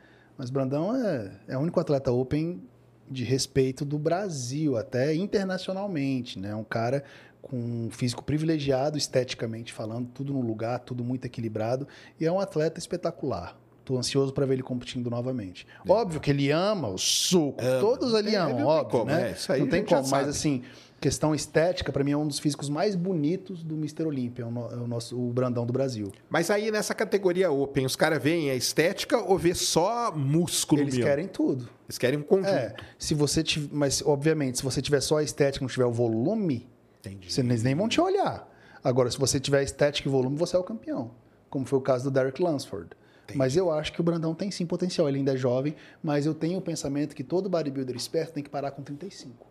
[0.40, 2.62] Mas Brandão é, é o único atleta Open
[3.10, 6.54] de respeito do Brasil, até internacionalmente, né?
[6.54, 7.04] Um cara
[7.42, 11.86] com um físico privilegiado, esteticamente falando, tudo no lugar, tudo muito equilibrado.
[12.18, 13.54] E é um atleta espetacular.
[13.84, 15.66] Tô ansioso para ver ele competindo novamente.
[15.86, 17.62] Óbvio que ele ama o suco.
[17.62, 17.80] Ama.
[17.80, 19.16] Todos ali É, amam, óbvio, como, né?
[19.24, 19.30] né?
[19.32, 20.62] Isso aí não tem como, mas assim,
[21.00, 24.04] questão estética, para mim é um dos físicos mais bonitos do Mr.
[24.04, 26.12] Olímpia, é o, no- é o nosso o Brandão do Brasil.
[26.28, 30.94] Mas aí nessa categoria Open, os caras veem a estética ou vê só músculo Eles
[30.94, 31.08] mesmo?
[31.08, 31.68] querem tudo.
[31.86, 32.48] Eles querem um conjunto.
[32.50, 35.86] É, se você tiver, mas obviamente, se você tiver só a estética, e não tiver
[35.86, 36.68] o volume,
[37.00, 37.32] Entendi.
[37.32, 38.46] Você- eles nem vão te olhar.
[38.84, 41.12] Agora, se você tiver estética e volume, você é o campeão.
[41.48, 42.90] Como foi o caso do Derek Lansford.
[43.34, 45.08] Mas eu acho que o Brandão tem sim potencial.
[45.08, 48.50] Ele ainda é jovem, mas eu tenho o pensamento que todo bodybuilder esperto tem que
[48.50, 49.46] parar com 35.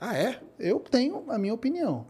[0.00, 0.40] Ah, é?
[0.58, 2.06] Eu tenho a minha opinião.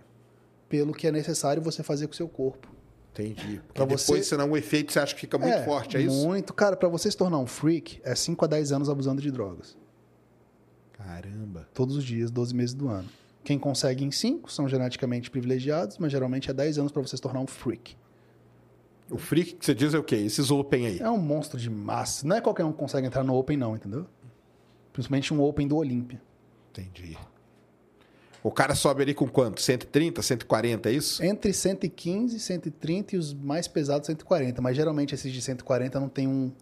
[0.68, 2.68] Pelo que é necessário você fazer com o seu corpo.
[3.12, 3.61] Entendi.
[3.66, 6.24] Porque Pra depois, você- senão o efeito você acha que fica muito forte, é isso?
[6.26, 6.53] Muito.
[6.55, 9.76] Cara, pra você se tornar um freak, é 5 a 10 anos abusando de drogas.
[10.93, 11.68] Caramba.
[11.74, 13.09] Todos os dias, 12 meses do ano.
[13.45, 17.22] Quem consegue em 5 são geneticamente privilegiados, mas geralmente é 10 anos pra você se
[17.22, 17.97] tornar um freak.
[19.11, 20.16] O freak que você diz é o quê?
[20.16, 20.99] Esses Open aí.
[21.01, 22.26] É um monstro de massa.
[22.26, 24.07] Não é qualquer um que consegue entrar no Open, não, entendeu?
[24.93, 26.20] Principalmente um Open do Olímpia.
[26.70, 27.16] Entendi.
[28.43, 29.61] O cara sobe ali com quanto?
[29.61, 31.22] 130, 140, é isso?
[31.24, 34.62] Entre 115, 130 e os mais pesados 140.
[34.62, 36.53] Mas geralmente esses de 140 não tem um,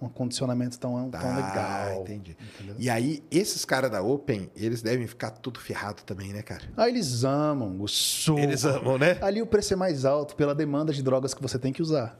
[0.00, 2.02] um condicionamento tão, tão Ah, legal.
[2.02, 2.36] entendi.
[2.54, 2.76] entendeu?
[2.78, 6.62] E aí, esses caras da Open, eles devem ficar tudo ferrado também, né, cara?
[6.76, 8.38] Aí eles amam o suco.
[8.38, 9.18] Eles amam, né?
[9.20, 12.18] Ali o preço é mais alto pela demanda de drogas que você tem que usar.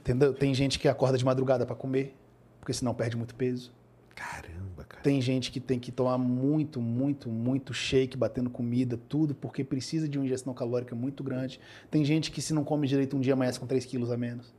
[0.00, 0.34] Entendeu?
[0.34, 2.16] Tem gente que acorda de madrugada para comer,
[2.58, 3.72] porque senão perde muito peso.
[4.14, 4.59] Caramba, cara.
[5.02, 10.08] Tem gente que tem que tomar muito, muito, muito shake, batendo comida, tudo, porque precisa
[10.08, 11.58] de uma ingestão calórica muito grande.
[11.90, 14.52] Tem gente que, se não come direito um dia, amanhece com 3 quilos a menos.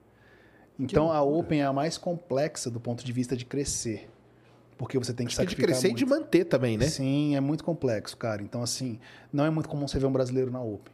[0.79, 4.09] Então, a Open é a mais complexa do ponto de vista de crescer.
[4.77, 6.21] Porque você tem que Acho que de sacrificar crescer e de muito.
[6.21, 6.87] manter também, né?
[6.87, 8.41] Sim, é muito complexo, cara.
[8.41, 8.99] Então, assim,
[9.31, 10.91] não é muito comum você ver um brasileiro na Open.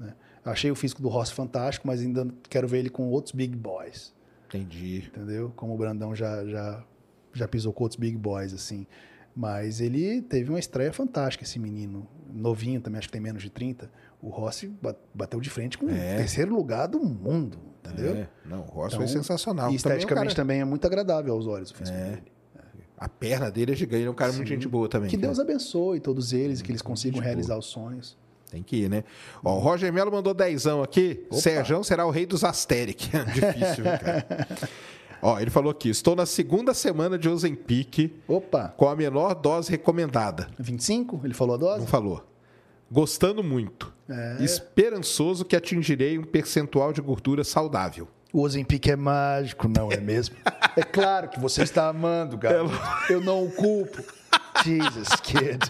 [0.00, 0.14] né?
[0.42, 4.14] Achei o físico do Rossi fantástico, mas ainda quero ver ele com outros big boys
[4.48, 5.04] Entendi.
[5.08, 5.52] entendeu?
[5.54, 6.82] Como o Brandão já, já,
[7.38, 8.86] já pisou com outros big boys, assim.
[9.34, 12.06] Mas ele teve uma estreia fantástica, esse menino.
[12.32, 13.90] Novinho também, acho que tem menos de 30.
[14.22, 16.14] O Rossi ba- bateu de frente com É.
[16.14, 18.16] o terceiro lugar do mundo, entendeu?
[18.16, 18.28] É.
[18.46, 19.66] Não, o Ross Então, foi sensacional.
[19.66, 22.04] E Também é esteticamente cara- também é muito agradável aos olhos o físico É.
[22.10, 22.22] dele.
[22.98, 24.54] A perna dele é gigante, ele é um cara muito Sim.
[24.54, 25.10] gente boa também.
[25.10, 25.18] Que.
[25.18, 28.16] Deus abençoe todos eles, que eles consigam realizar os sonhos.
[28.50, 29.04] Tem que ir, né?
[29.44, 31.26] Ó, o Roger Melo mandou dezão aqui.
[31.28, 31.36] Opa.
[31.42, 33.10] Serjão será o rei dos Asteric.
[33.34, 34.26] Difícil, cara?
[35.26, 39.72] Ó, ele falou aqui: estou na segunda semana de Ozempic Opa, com a menor dose
[39.72, 40.46] recomendada.
[40.56, 41.22] 25?
[41.24, 41.80] Ele falou a dose?
[41.80, 42.24] Não falou.
[42.88, 43.92] Gostando muito.
[44.08, 44.44] É.
[44.44, 48.06] Esperançoso que atingirei um percentual de gordura saudável.
[48.32, 50.36] O Ozempic é mágico, não é mesmo?
[50.76, 52.72] é claro que você está amando, garoto.
[53.10, 54.04] Eu não o culpo.
[54.64, 55.58] Jesus, kid.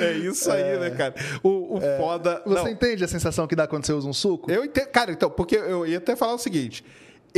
[0.00, 1.14] É isso aí, né, cara?
[1.42, 2.42] O, o foda.
[2.44, 4.50] Você não, entende a sensação que dá quando você usa um suco?
[4.50, 4.88] Eu entendo.
[4.88, 6.84] Cara, então, porque eu ia até falar o seguinte.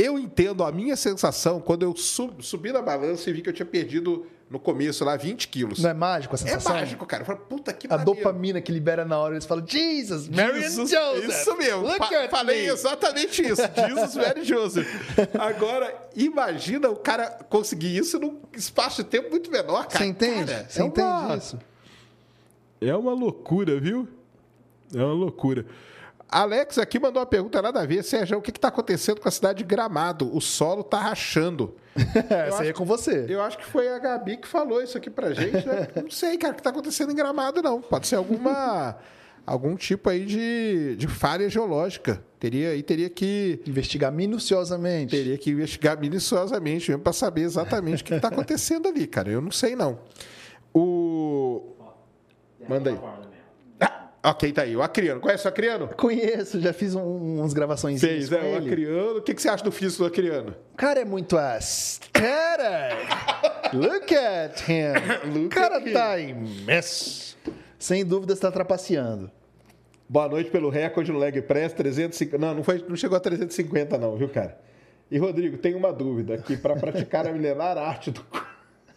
[0.01, 3.53] Eu entendo a minha sensação quando eu sub- subi na balança e vi que eu
[3.53, 5.79] tinha perdido no começo lá 20 quilos.
[5.79, 6.73] Não é mágico a É sensação?
[6.73, 7.21] mágico, cara.
[7.21, 8.17] Eu falo, puta que A maneiro.
[8.19, 11.29] dopamina que libera na hora, eles falam, Jesus, Marion Jesus, Joseph.
[11.29, 11.81] Isso mesmo.
[11.87, 12.67] Look falei me.
[12.67, 13.61] exatamente isso.
[13.87, 14.87] Jesus Mary Joseph.
[15.39, 20.03] Agora, imagina o cara conseguir isso num espaço de tempo muito menor, cara.
[20.03, 20.51] Você entende?
[20.51, 21.59] Cara, Você é entende uma- isso?
[22.81, 24.07] É uma loucura, viu?
[24.93, 25.65] É uma loucura.
[26.31, 28.03] Alex aqui mandou uma pergunta nada a ver.
[28.03, 30.33] Sérgio, o que está acontecendo com a cidade de Gramado?
[30.33, 31.75] O solo tá rachando.
[32.29, 33.25] Essa aí é com você.
[33.27, 35.89] Eu acho que foi a Gabi que falou isso aqui pra gente, né?
[36.01, 37.81] Não sei, cara, o que está acontecendo em Gramado, não.
[37.81, 38.95] Pode ser alguma...
[39.45, 42.23] algum tipo aí de, de falha geológica.
[42.39, 43.61] Teria, aí teria que...
[43.67, 45.11] Investigar minuciosamente.
[45.11, 49.29] Teria que investigar minuciosamente mesmo para saber exatamente o que está acontecendo ali, cara.
[49.29, 49.99] Eu não sei, não.
[50.73, 51.75] O...
[52.69, 52.95] Manda aí.
[52.95, 53.39] plataforma também,
[53.81, 53.85] ó.
[53.85, 54.75] Ah, ok, tá aí.
[54.75, 55.19] O Acriano.
[55.19, 55.87] Conhece o Acriano?
[55.89, 58.69] Conheço, já fiz um, umas gravações Fez, com é, o ele.
[58.69, 59.17] Acriano.
[59.17, 60.55] O que, que você acha do físico do Acriano?
[60.73, 62.13] O cara é muito aesthetic.
[63.73, 65.45] Look at him.
[65.45, 67.37] o cara at tá imenso.
[67.79, 69.31] Sem dúvida está trapaceando.
[70.07, 72.37] Boa noite pelo recorde no Leg Press, 350.
[72.37, 74.59] Não, não, foi, não chegou a 350, não, viu, cara?
[75.09, 76.57] E, Rodrigo, tem uma dúvida aqui.
[76.57, 78.25] Para praticar a milenar arte do.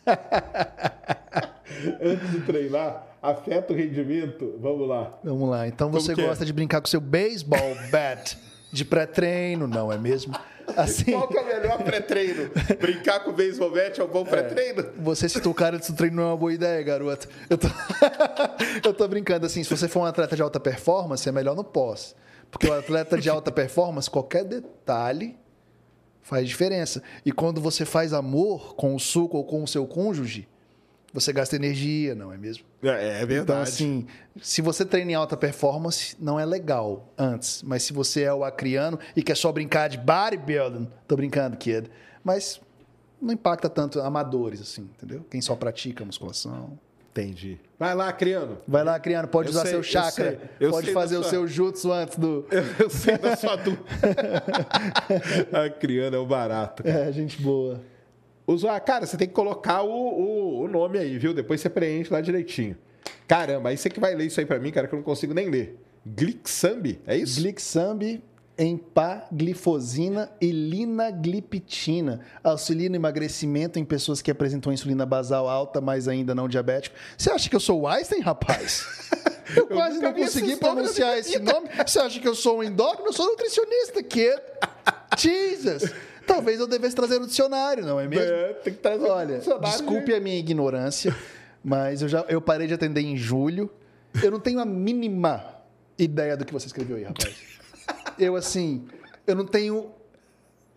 [2.01, 4.55] Antes de treinar, afeta o rendimento?
[4.61, 5.19] Vamos lá.
[5.23, 5.67] Vamos lá.
[5.67, 6.15] Então Como você é?
[6.15, 8.39] gosta de brincar com seu baseball bat
[8.73, 10.35] de pré-treino, não é mesmo?
[10.77, 12.51] Assim, Qual que é o melhor pré-treino?
[12.81, 14.85] Brincar com o beisebol bet é um bom pré-treino?
[14.99, 17.29] você citou o cara do treino não é uma boa ideia, garoto.
[17.49, 17.69] Eu tô...
[18.83, 21.63] eu tô brincando assim, se você for um atleta de alta performance, é melhor no
[21.63, 22.17] pós.
[22.51, 25.37] Porque o atleta de alta performance, qualquer detalhe
[26.23, 27.03] faz diferença.
[27.25, 30.49] E quando você faz amor com o suco ou com o seu cônjuge,
[31.15, 32.65] você gasta energia, não é mesmo?
[32.83, 33.43] É, é verdade.
[33.43, 34.07] Então, assim,
[34.43, 37.63] se você treina em alta performance, não é legal antes.
[37.63, 41.89] Mas se você é o acriano e quer só brincar de bodybuilding, tô brincando, kid.
[42.25, 42.61] Mas
[43.23, 45.25] não impacta tanto amadores, assim, entendeu?
[45.31, 46.79] Quem só pratica musculação.
[47.13, 47.61] Entendi.
[47.79, 48.59] Vai lá, Criano.
[48.67, 51.23] Vai lá, criando, pode Eu usar sei, seu eu chakra, sei, eu pode fazer o
[51.23, 52.45] sua- seu jutsu antes do.
[52.77, 53.85] Eu sei da sua dúvida.
[55.53, 56.83] a Criano é o barato.
[56.83, 57.09] cara.
[57.09, 57.81] É, gente boa.
[58.47, 61.33] Usuário, cara, você tem que colocar o, o, o nome aí, viu?
[61.33, 62.77] Depois você preenche lá direitinho.
[63.27, 65.33] Caramba, aí você que vai ler isso aí pra mim, cara, que eu não consigo
[65.33, 65.79] nem ler.
[66.07, 67.41] Glixambi, é isso?
[67.41, 68.23] Glixambi,
[68.59, 72.21] empaglifosina e linagliptina.
[72.43, 76.95] Auxilia no emagrecimento em pessoas que apresentam insulina basal alta, mas ainda não diabético.
[77.17, 78.87] Você acha que eu sou o Einstein, rapaz?
[79.55, 81.69] Eu quase nunca não consegui pronunciar esse nome.
[81.87, 83.11] Você acha que eu sou um endócrino?
[83.11, 84.41] Eu sou nutricionista, kid.
[85.19, 85.93] Jesus!
[86.27, 88.25] Talvez eu devesse trazer no dicionário, não é mesmo?
[88.25, 90.17] É, tem que trazer Olha, desculpe né?
[90.17, 91.15] a minha ignorância,
[91.63, 93.71] mas eu já eu parei de atender em julho.
[94.23, 95.45] Eu não tenho a mínima
[95.99, 97.35] ideia do que você escreveu aí, rapaz.
[98.19, 98.87] Eu assim,
[99.27, 99.91] eu não tenho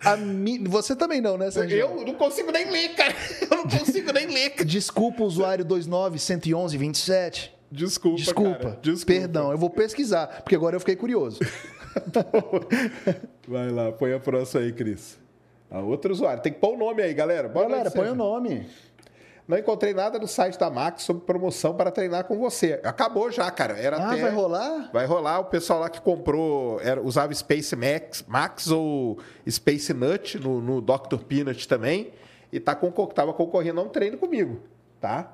[0.03, 0.59] a mi...
[0.67, 1.77] Você também não, né, Sérgio?
[1.77, 3.15] Eu não consigo nem ler, cara.
[3.49, 4.51] Eu não consigo nem ler.
[4.51, 4.65] cara.
[4.65, 7.51] Desculpa, usuário 2911127.
[7.71, 8.57] Desculpa, Desculpa.
[8.57, 8.79] cara.
[8.81, 9.05] Desculpa.
[9.19, 11.39] Perdão, eu vou pesquisar, porque agora eu fiquei curioso.
[13.47, 15.17] Vai lá, põe a próxima aí, Cris.
[15.69, 16.41] A outro usuário.
[16.41, 17.49] Tem que pôr o nome aí, galera.
[17.49, 18.67] Boa Galera, põe o nome.
[19.47, 22.81] Não encontrei nada no site da Max sobre promoção para treinar com você.
[22.83, 23.77] Acabou já, cara.
[23.79, 24.21] Era Ah, até...
[24.21, 24.89] vai rolar?
[24.91, 25.39] Vai rolar.
[25.39, 30.81] O pessoal lá que comprou era, usava Space Max, Max ou Space Nut no, no
[30.81, 31.17] Dr.
[31.27, 32.11] Peanut também.
[32.51, 34.59] E tá concor tava concorrendo a um treino comigo,
[34.99, 35.33] tá?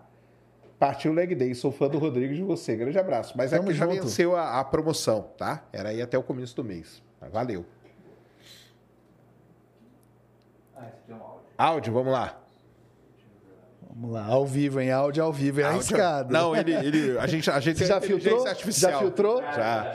[0.77, 1.55] Partiu o Leg Day.
[1.55, 2.75] Sou fã do Rodrigo de você.
[2.75, 3.33] Grande abraço.
[3.35, 4.01] Mas Tamo aqui já junto.
[4.03, 5.63] venceu a, a promoção, tá?
[5.73, 7.01] Era aí até o começo do mês.
[7.31, 7.65] Valeu.
[10.72, 11.41] Ah, esse aqui é um áudio.
[11.57, 12.39] Áudio, vamos lá.
[13.95, 16.33] Vamos lá, ao vivo, em áudio, ao vivo, é arriscado.
[16.33, 18.47] Não, ele, ele, a gente, a gente Você já inteligência filtrou?
[18.47, 18.91] artificial.
[18.91, 19.41] Já filtrou?
[19.41, 19.93] Já.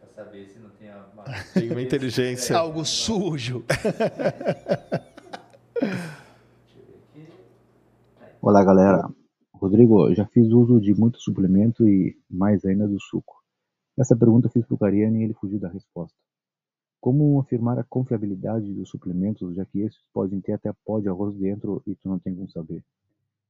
[0.00, 1.04] Pra saber se não tem a...
[1.54, 2.56] Tem uma inteligência.
[2.56, 3.64] Algo sujo.
[8.42, 9.08] Olá, galera.
[9.54, 13.42] Rodrigo, já fiz uso de muito suplemento e mais ainda do suco.
[13.98, 16.18] Essa pergunta eu fiz para o Cariani e ele fugiu da resposta.
[17.04, 21.36] Como afirmar a confiabilidade dos suplementos, já que esses podem ter até pó de arroz
[21.36, 22.82] dentro e tu não tem como saber?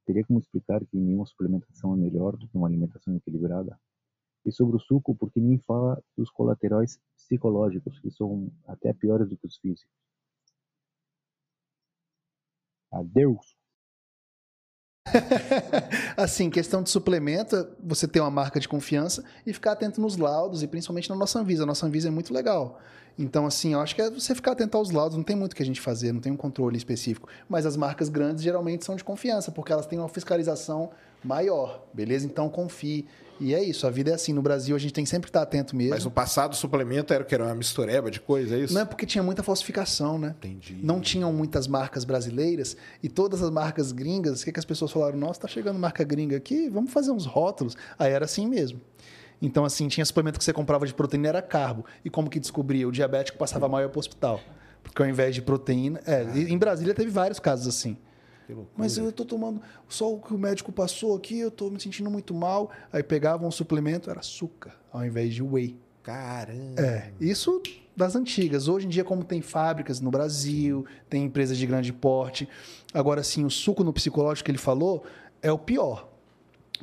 [0.04, 3.78] Teria como explicar que nenhuma suplementação é melhor do que uma alimentação equilibrada?
[4.44, 9.28] E sobre o suco, por que ninguém fala dos colaterais psicológicos, que são até piores
[9.28, 9.94] do que os físicos?
[12.90, 13.56] Adeus!
[16.16, 20.62] Assim, questão de suplemento, você ter uma marca de confiança e ficar atento nos laudos
[20.62, 21.62] e principalmente na nossa Anvisa.
[21.62, 22.80] A nossa Anvisa é muito legal.
[23.16, 25.62] Então, assim, eu acho que é você ficar atento aos laudos, não tem muito que
[25.62, 27.28] a gente fazer, não tem um controle específico.
[27.48, 30.90] Mas as marcas grandes geralmente são de confiança, porque elas têm uma fiscalização
[31.24, 32.26] maior, beleza?
[32.26, 33.06] Então, confie.
[33.40, 34.32] E é isso, a vida é assim.
[34.32, 35.90] No Brasil, a gente tem que sempre estar atento mesmo.
[35.90, 37.34] Mas no passado o suplemento era o que?
[37.34, 38.72] Era uma mistureba de coisa, é isso?
[38.72, 40.34] Não é porque tinha muita falsificação, né?
[40.38, 40.78] Entendi.
[40.82, 44.92] Não tinham muitas marcas brasileiras e todas as marcas gringas, o que, que as pessoas
[44.92, 45.18] falaram?
[45.18, 47.76] Nossa, tá chegando marca gringa aqui, vamos fazer uns rótulos.
[47.98, 48.80] Aí era assim mesmo.
[49.42, 51.84] Então, assim, tinha suplemento que você comprava de proteína, era carbo.
[52.04, 52.86] E como que descobria?
[52.88, 54.40] O diabético passava e ia pro hospital.
[54.82, 56.00] Porque ao invés de proteína.
[56.06, 57.96] É, e em Brasília teve vários casos assim.
[58.76, 62.10] Mas eu tô tomando só o que o médico passou aqui, eu tô me sentindo
[62.10, 62.70] muito mal.
[62.92, 65.76] Aí pegavam um suplemento, era açúcar, ao invés de whey.
[66.02, 66.80] Caramba.
[66.80, 67.62] É, isso
[67.96, 68.68] das antigas.
[68.68, 72.48] Hoje em dia, como tem fábricas no Brasil, tem empresas de grande porte.
[72.92, 75.04] Agora, sim, o suco no psicológico que ele falou
[75.40, 76.08] é o pior.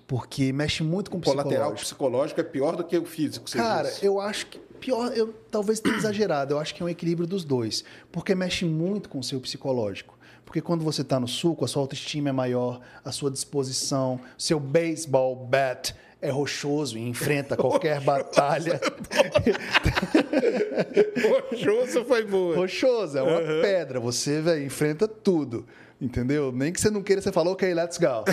[0.08, 1.82] Porque mexe muito com o O colateral psicológico.
[1.86, 4.06] psicológico é pior do que o físico, Cara, disse.
[4.06, 7.44] eu acho que pior, eu talvez tenha exagerado, eu acho que é um equilíbrio dos
[7.44, 10.18] dois, porque mexe muito com o seu psicológico.
[10.52, 14.60] Porque quando você está no suco, a sua autoestima é maior, a sua disposição, seu
[14.60, 18.78] baseball bat é rochoso e enfrenta qualquer batalha.
[21.50, 22.58] Rochoso foi boa.
[22.58, 25.66] rochoso, é uma pedra, você véio, enfrenta tudo.
[26.02, 26.52] Entendeu?
[26.52, 28.26] Nem que você não queira, você falou, ok, let's go.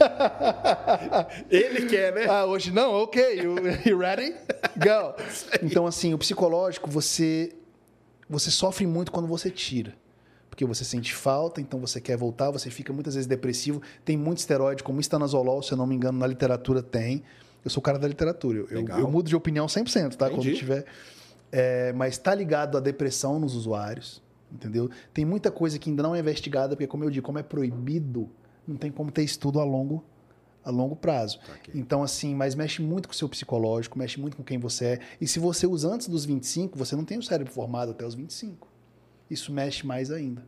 [1.50, 2.24] Ele quer, né?
[2.30, 2.94] Ah, hoje não?
[2.94, 3.22] Ok.
[3.42, 4.34] You, you ready?
[4.78, 5.14] Go.
[5.62, 7.52] Então, assim, o psicológico, você,
[8.26, 9.92] você sofre muito quando você tira.
[10.56, 13.82] Porque você sente falta, então você quer voltar, você fica muitas vezes depressivo.
[14.06, 17.22] Tem muito esteroide, como estanazolol, se eu não me engano, na literatura tem.
[17.62, 18.60] Eu sou o cara da literatura.
[18.70, 20.30] Eu, eu, mudo de opinião 100%, tá?
[20.30, 20.56] Quando Entendi.
[20.56, 20.86] tiver.
[21.52, 24.88] É, mas está ligado à depressão nos usuários, entendeu?
[25.12, 28.30] Tem muita coisa que ainda não é investigada, porque, como eu digo, como é proibido,
[28.66, 30.02] não tem como ter estudo a longo,
[30.64, 31.38] a longo prazo.
[31.74, 35.00] Então, assim, mas mexe muito com o seu psicológico, mexe muito com quem você é.
[35.20, 38.14] E se você usa antes dos 25, você não tem o cérebro formado até os
[38.14, 38.74] 25.
[39.30, 40.44] Isso mexe mais ainda.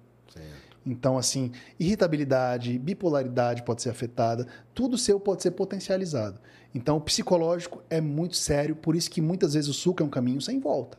[0.87, 6.41] Então, assim, irritabilidade, bipolaridade pode ser afetada, tudo seu pode ser potencializado.
[6.75, 10.09] Então, o psicológico é muito sério, por isso que muitas vezes o suco é um
[10.09, 10.99] caminho sem volta.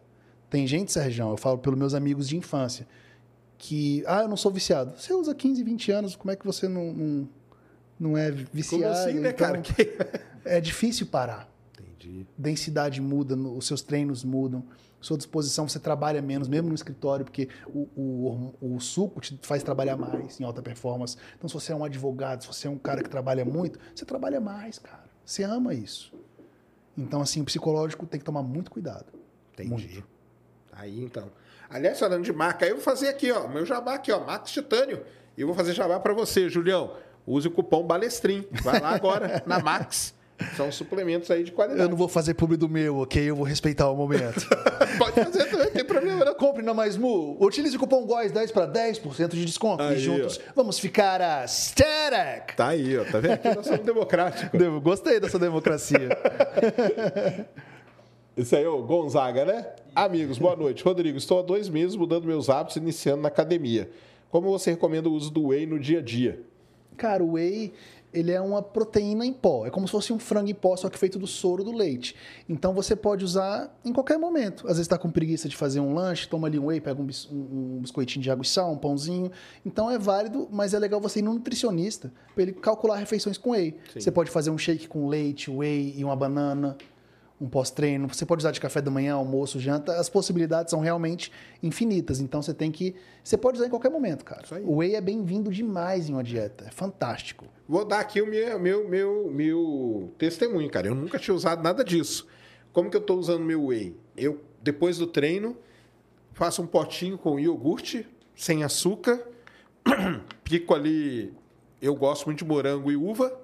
[0.49, 2.88] Tem gente, Sérgio, eu falo pelos meus amigos de infância,
[3.57, 4.93] que, ah, eu não sou viciado.
[4.97, 7.30] Você usa 15, 20 anos, como é que você não, não,
[7.99, 8.84] não é viciado?
[8.84, 9.61] Como assim, né, Então, cara?
[9.61, 9.97] Que-
[10.45, 11.49] É difícil parar
[11.80, 12.26] Entendi.
[12.38, 14.64] densidade muda, os seus treinos mudam,
[15.01, 19.63] sua disposição, você trabalha menos, mesmo no escritório, porque o, o, o suco te faz
[19.63, 21.17] trabalhar mais em alta performance.
[21.38, 24.05] Então, se você é um advogado, se você é um cara que trabalha muito, você
[24.05, 25.05] trabalha mais, cara.
[25.23, 26.13] Você ama isso.
[26.97, 29.05] Então, assim, o psicológico tem que tomar muito cuidado.
[29.53, 29.69] Entendi.
[29.69, 30.07] Muito.
[30.71, 31.31] Aí, então.
[31.69, 34.51] Aliás, falando de marca, aí eu vou fazer aqui, ó, meu jabá aqui, ó, Max
[34.51, 35.05] Titânio.
[35.38, 36.95] E eu vou fazer jabá para você, Julião.
[37.26, 38.47] Use o cupom Balestrin.
[38.63, 40.15] Vai lá agora, na Max.
[40.56, 41.82] São suplementos aí de qualidade.
[41.84, 43.22] Eu não vou fazer publi do meu, ok?
[43.30, 44.48] Eu vou respeitar o momento.
[44.98, 46.34] Pode fazer também, não tem problema não.
[46.34, 47.38] Compre na Mais Mu.
[47.40, 49.84] Utilize o cupom GOIS10 para 10% de desconto.
[49.84, 52.56] Aí, e juntos vamos ficar a Static.
[52.56, 53.34] Tá aí, ó, tá vendo?
[53.34, 54.57] Aqui nós somos democráticos.
[54.60, 56.10] Devo- Gostei dessa democracia.
[58.38, 59.66] Isso aí, ô Gonzaga, né?
[59.94, 60.84] Amigos, boa noite.
[60.84, 63.90] Rodrigo, estou há dois meses mudando meus hábitos iniciando na academia.
[64.30, 66.41] Como você recomenda o uso do whey no dia a dia?
[66.95, 67.74] Cara, o whey,
[68.14, 69.65] ele é uma proteína em pó.
[69.65, 72.15] É como se fosse um frango em pó, só que feito do soro do leite.
[72.48, 74.61] Então você pode usar em qualquer momento.
[74.64, 77.06] Às vezes está com preguiça de fazer um lanche, toma ali um whey, pega um,
[77.06, 79.31] bis- um- um biscoitinho de água e sal, um pãozinho.
[79.65, 83.52] Então é válido, mas é legal você ir no nutricionista para ele calcular refeições com
[83.52, 83.76] whey.
[84.02, 86.77] Você pode fazer um shake com leite, whey e uma banana.
[87.40, 89.94] Um pós-treino, você pode usar de café da manhã, almoço, janta.
[89.94, 91.32] As possibilidades são realmente
[91.64, 92.20] infinitas.
[92.20, 92.95] Então você tem que.
[93.24, 94.44] Você pode usar em qualquer momento, cara.
[94.66, 96.66] O whey é bem-vindo demais em uma dieta.
[96.68, 97.45] É fantástico.
[97.68, 100.88] Vou dar aqui o meu, meu, meu, meu testemunho, cara.
[100.88, 102.28] Eu nunca tinha usado nada disso.
[102.74, 103.95] Como que eu estou usando meu whey?
[104.18, 105.57] Eu, depois do treino,
[106.34, 109.26] faço um potinho com iogurte, sem açúcar,
[110.44, 111.34] pico ali.
[111.82, 113.40] Eu gosto muito de morango e uva,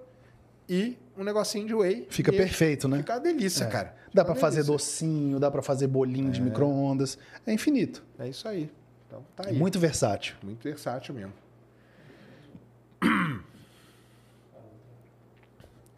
[0.68, 2.08] e um negocinho de whey.
[2.10, 2.98] Fica perfeito, né?
[2.98, 3.90] Fica uma delícia, cara.
[3.90, 7.18] Fica Dá uma pra fazer docinho, dá pra fazer bolinho de micro-ondas.
[7.46, 8.04] É infinito.
[8.18, 8.70] É isso aí.
[9.08, 9.58] Então tá É aí.
[9.58, 10.36] muito versátil.
[10.44, 11.34] Muito versátil mesmo.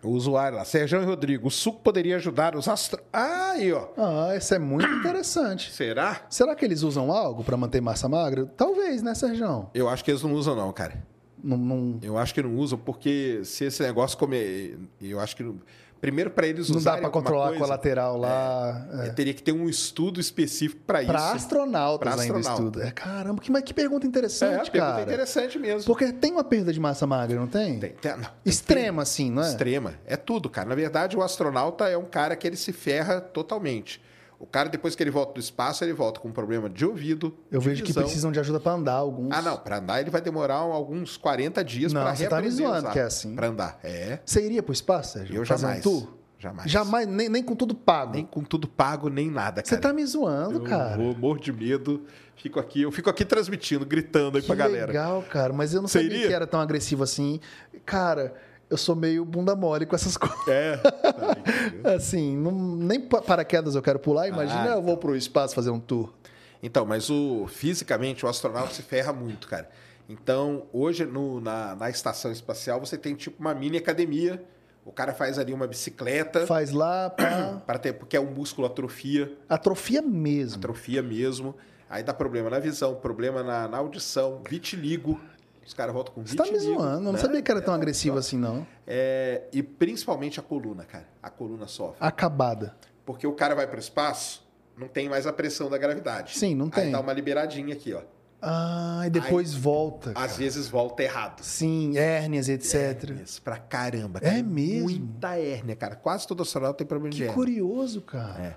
[0.03, 3.01] O usuário lá, Sérgio e Rodrigo, o suco poderia ajudar os astro...
[3.11, 3.87] Ah, aí, ó.
[3.97, 5.73] Ah, isso é muito interessante.
[5.73, 6.21] Será?
[6.29, 8.45] Será que eles usam algo pra manter massa magra?
[8.55, 9.69] Talvez, né, Sérgio?
[9.73, 11.03] Eu acho que eles não usam, não, cara.
[11.43, 14.77] Não, não, Eu acho que não usam, porque se esse negócio comer.
[15.01, 15.43] Eu acho que.
[15.43, 15.59] não-
[15.99, 18.87] Primeiro, para eles não dá alguma controlar a coisa, colateral lá.
[19.03, 21.11] é, teria que ter um estudo específico para isso.
[21.11, 22.51] Pra astronautas Pra ainda astronauta.
[22.77, 22.81] estudo.
[22.83, 24.99] É, caramba, que, mas que pergunta É, interessante, a pergunta cara.
[25.01, 25.85] é interessante mesmo.
[25.87, 27.79] Porque tem uma perda de massa magra, não tem?
[27.79, 29.47] Tem, tem- não, Extrema, assim, não é?
[29.49, 29.95] Extrema.
[30.05, 30.69] É tudo, cara.
[30.69, 33.99] Na verdade, o astronauta é um cara que ele se ferra totalmente.
[34.39, 37.35] O cara, depois que ele volta do espaço, ele volta com um problema de ouvido.
[37.51, 38.03] Eu de vejo que visão.
[38.03, 39.31] precisam de ajuda pra andar alguns.
[39.35, 39.57] Ah, não.
[39.57, 42.91] Para andar, ele vai demorar alguns 40 dias Não, para você tá me reaprender zoando
[42.91, 43.35] que é assim.
[43.35, 43.79] Pra andar.
[43.83, 44.19] É.
[44.23, 45.35] Você iria pro espaço, Sérgio?
[45.37, 45.81] Eu jamais.
[45.81, 46.15] tour?
[46.39, 46.69] Jamais.
[46.71, 48.13] Jamais, nem, nem com tudo pago.
[48.13, 49.81] Nem com tudo pago, nem nada, Você cara.
[49.81, 50.95] tá me zoando, eu cara.
[50.95, 52.03] vou, morro de medo.
[52.35, 54.85] Fico aqui, eu fico aqui transmitindo, gritando aí Que pra galera.
[54.85, 55.51] legal, cara.
[55.51, 56.27] Mas eu não Você sabia iria?
[56.27, 57.39] que era tão agressivo assim.
[57.83, 58.35] Cara,
[58.69, 60.47] eu sou meio bunda mole com essas coisas.
[60.47, 60.77] É.
[60.77, 61.95] Tá, entendeu?
[61.95, 64.27] Assim, não- nem pa- paraquedas eu quero pular.
[64.27, 66.13] Imagina Ah, eu vou pro espaço fazer um tour.
[66.61, 69.69] Então, mas o fisicamente o astronauta se ferra muito, cara.
[70.09, 74.43] Então, hoje no- na, na estação espacial você tem tipo uma mini academia.
[74.85, 79.31] O cara faz ali uma bicicleta Faz lá, para ter porque é o músculo atrofia,
[79.49, 80.59] Atrofia mesmo.
[80.59, 81.53] atrofia mesmo.
[81.89, 85.19] Aí dá problema na visão, problema na, na audição, vitiligo.
[85.67, 86.95] Os caras voltam com Você tá me zoando.
[86.95, 87.19] Eu não né?
[87.19, 88.65] sabia que era tão É, agressivo assim, não.
[88.87, 91.05] É, e principalmente a coluna, cara.
[91.21, 91.97] A coluna sofre.
[91.99, 92.73] Acabada.
[93.05, 96.37] Porque o cara vai para o espaço, não tem mais a pressão da gravidade.
[96.39, 96.85] Sim, não tem.
[96.85, 98.01] Aí dá uma liberadinha aqui, ó.
[98.41, 100.13] Ah, e depois volta.
[100.15, 101.41] Às vezes volta errado.
[101.43, 102.75] Sim, hérnias, etc.
[103.03, 104.19] Hérnias pra caramba.
[104.23, 104.43] É cara.
[104.43, 104.83] mesmo?
[104.89, 105.95] Muita hérnia, cara.
[105.97, 107.35] Quase todo astronauta tem problema de Que hérnia.
[107.35, 108.41] curioso, cara.
[108.41, 108.55] É.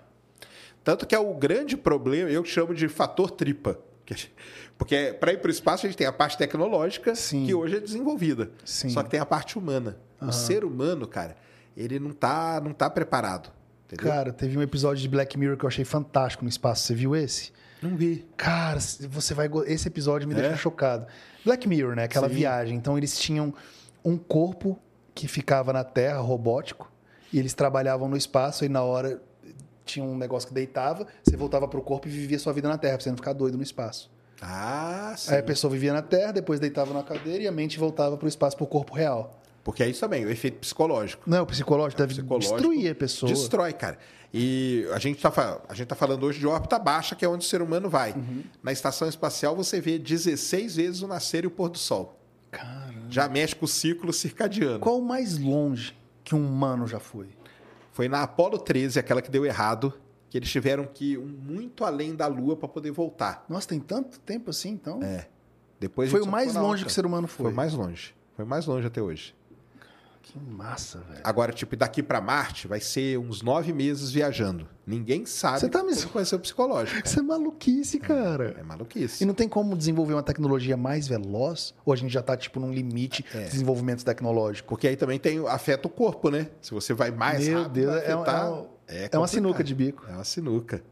[0.84, 3.78] Tanto que é o grande problema, eu chamo de fator tripa.
[4.78, 7.44] Porque para ir para o espaço a gente tem a parte tecnológica, Sim.
[7.46, 8.50] que hoje é desenvolvida.
[8.64, 8.88] Sim.
[8.90, 9.96] Só que tem a parte humana.
[10.20, 11.36] O ser humano, cara,
[11.76, 13.50] ele não tá, não tá preparado.
[13.86, 14.12] Entendeu?
[14.12, 16.84] Cara, teve um episódio de Black Mirror que eu achei fantástico no espaço.
[16.86, 17.52] Você viu esse?
[17.82, 18.26] não vi.
[18.36, 19.48] Cara, você vai.
[19.66, 20.36] Esse episódio me É?
[20.42, 21.06] deixa chocado.
[21.44, 22.04] Black Mirror, né?
[22.04, 22.34] Aquela Sim.
[22.34, 22.76] viagem.
[22.76, 23.54] Então eles tinham
[24.04, 24.78] um corpo
[25.14, 26.92] que ficava na Terra, robótico,
[27.32, 29.20] e eles trabalhavam no espaço, e na hora
[29.92, 32.94] tinha um negócio que deitava, você voltava pro corpo e vivia sua vida na Terra,
[32.96, 34.10] pra você não ficar doido no espaço.
[34.42, 35.32] Ah, sim.
[35.32, 38.26] Aí a pessoa vivia na Terra, depois deitava na cadeira e a mente voltava pro
[38.28, 39.38] espaço, pro corpo real.
[39.62, 41.22] Porque é isso também, o efeito psicológico.
[41.26, 43.30] Não, o psicológico deve psicológico destruir a pessoa.
[43.30, 43.98] Destrói, cara.
[44.32, 47.28] E a gente, tá, fa- a gente tá falando hoje de órbita baixa, que é
[47.28, 48.12] onde o ser humano vai.
[48.12, 48.42] Uhum.
[48.62, 52.18] Na estação espacial você vê 16 vezes o nascer e o pôr do sol.
[52.50, 54.78] Cara, Já mexe com o ciclo circadiano.
[54.80, 55.94] qual o mais longe
[56.24, 57.28] que um humano já foi?
[58.00, 59.92] Foi na Apollo 13, aquela que deu errado,
[60.30, 63.44] que eles tiveram que ir muito além da Lua para poder voltar.
[63.46, 65.02] Nossa, tem tanto tempo assim, então?
[65.02, 65.28] É.
[65.78, 66.84] Depois Foi o mais longe outra.
[66.86, 67.44] que o ser humano foi.
[67.44, 68.14] Foi mais longe.
[68.34, 69.34] Foi mais longe até hoje.
[70.22, 71.20] Que massa, velho.
[71.24, 74.68] Agora, tipo, daqui para Marte vai ser uns nove meses viajando.
[74.86, 77.04] Ninguém sabe Você tá me- como vai ser o psicológico.
[77.04, 78.54] Isso é maluquice, cara.
[78.58, 79.24] É maluquice.
[79.24, 81.74] E não tem como desenvolver uma tecnologia mais veloz?
[81.84, 83.44] Ou a gente já tá, tipo, num limite É.
[83.44, 84.68] de desenvolvimento tecnológico?
[84.68, 86.48] Porque aí também tem afeta o corpo, né?
[86.60, 88.46] Se você vai mais Meu rápido, Deus, é afetar.
[88.46, 90.04] é um- é É uma sinuca de bico.
[90.08, 90.82] É uma sinuca.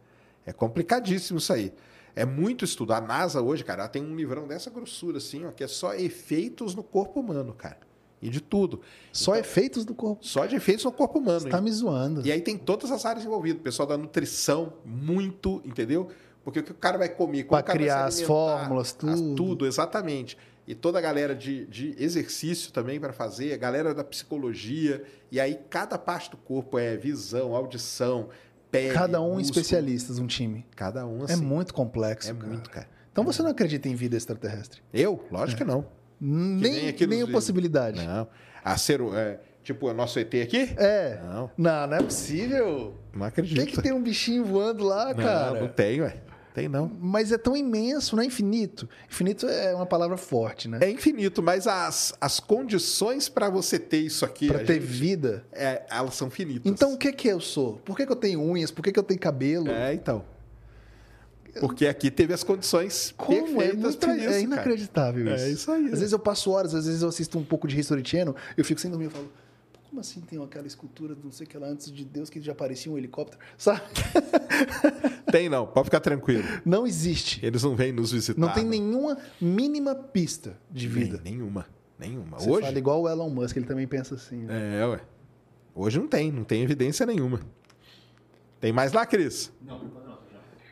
[0.44, 1.72] É complicadíssimo isso aí.
[2.16, 2.92] É muito estudo.
[2.92, 5.94] A NASA hoje, cara, ela tem um livrão dessa grossura, assim, ó, que é só
[5.94, 7.86] efeitos no corpo humano, cara.
[8.20, 8.80] E de tudo.
[9.12, 10.24] Só efeitos do corpo.
[10.26, 11.40] Só de efeitos no corpo humano.
[11.40, 11.64] Você tá hein?
[11.64, 12.26] me zoando.
[12.26, 13.60] E aí tem todas as áreas envolvidas.
[13.60, 16.08] O pessoal da nutrição, muito, entendeu?
[16.42, 19.34] Porque o que o cara vai comer, como vai criar as fórmulas, as- tudo.
[19.34, 20.36] tudo, exatamente.
[20.66, 25.02] E toda a galera de, de exercício também para fazer, a galera da psicologia.
[25.30, 28.28] E aí cada parte do corpo é visão, audição,
[28.70, 28.94] pele.
[28.94, 29.42] Cada um músculo.
[29.60, 30.66] especialista de um time.
[30.74, 31.36] Cada um É assim.
[31.44, 32.30] muito complexo.
[32.30, 32.46] É cara.
[32.46, 32.88] muito, cara.
[33.12, 34.82] Então você não acredita em vida extraterrestre?
[34.92, 35.24] Eu?
[35.30, 35.86] Lógico que não.
[36.20, 38.04] Nem, nem possibilidade.
[38.04, 38.26] Não.
[38.64, 40.74] A ser, é, tipo, o nosso ET aqui?
[40.76, 41.20] É.
[41.22, 42.94] Não, Não, não é possível.
[43.14, 43.56] não acredito.
[43.56, 45.60] Tem que ter um bichinho voando lá, não, cara.
[45.60, 46.16] não tem, ué.
[46.54, 46.90] Tem não.
[47.00, 48.88] Mas é tão imenso, não é infinito.
[49.08, 50.78] Infinito é uma palavra forte, né?
[50.82, 54.86] É infinito, mas as, as condições para você ter isso aqui, Pra a ter gente-
[54.86, 55.44] vida.
[55.52, 56.70] é, elas são finitas.
[56.70, 57.74] Então o que que eu sou?
[57.84, 58.72] Por que, que eu tenho unhas?
[58.72, 59.70] Por que, que eu tenho cabelo?
[59.70, 60.24] É, então.
[61.60, 64.40] Porque aqui teve as condições Como é perfeitas muito para isso, é cara.
[64.40, 65.46] inacreditável É isso.
[65.48, 65.96] isso aí, Às né?
[65.96, 68.80] vezes eu passo horas, às vezes eu assisto um pouco de History Channel, eu fico
[68.80, 69.30] sem dormir, eu falo,
[69.72, 72.40] "Pô, como assim tem aquela escultura, não sei o que lá, antes de Deus, que
[72.40, 73.40] já parecia um helicóptero?
[73.58, 73.80] Sabe?
[75.30, 76.44] Tem não, pode ficar tranquilo.
[76.64, 77.44] Não existe.
[77.44, 78.40] Eles não vêm nos visitar.
[78.40, 81.20] Não tem nenhuma mínima pista de Nem- vida.
[81.24, 81.66] nenhuma.
[81.98, 82.38] Nenhuma.
[82.38, 82.62] Você Hoje.
[82.66, 84.44] fala igual o Elon Musk, ele também pensa assim.
[84.44, 84.80] né?
[84.80, 85.00] É, ué.
[85.74, 87.40] Hoje não tem, não tem evidência nenhuma.
[88.60, 89.52] Tem mais lá, Cris?
[89.60, 90.07] Não, não.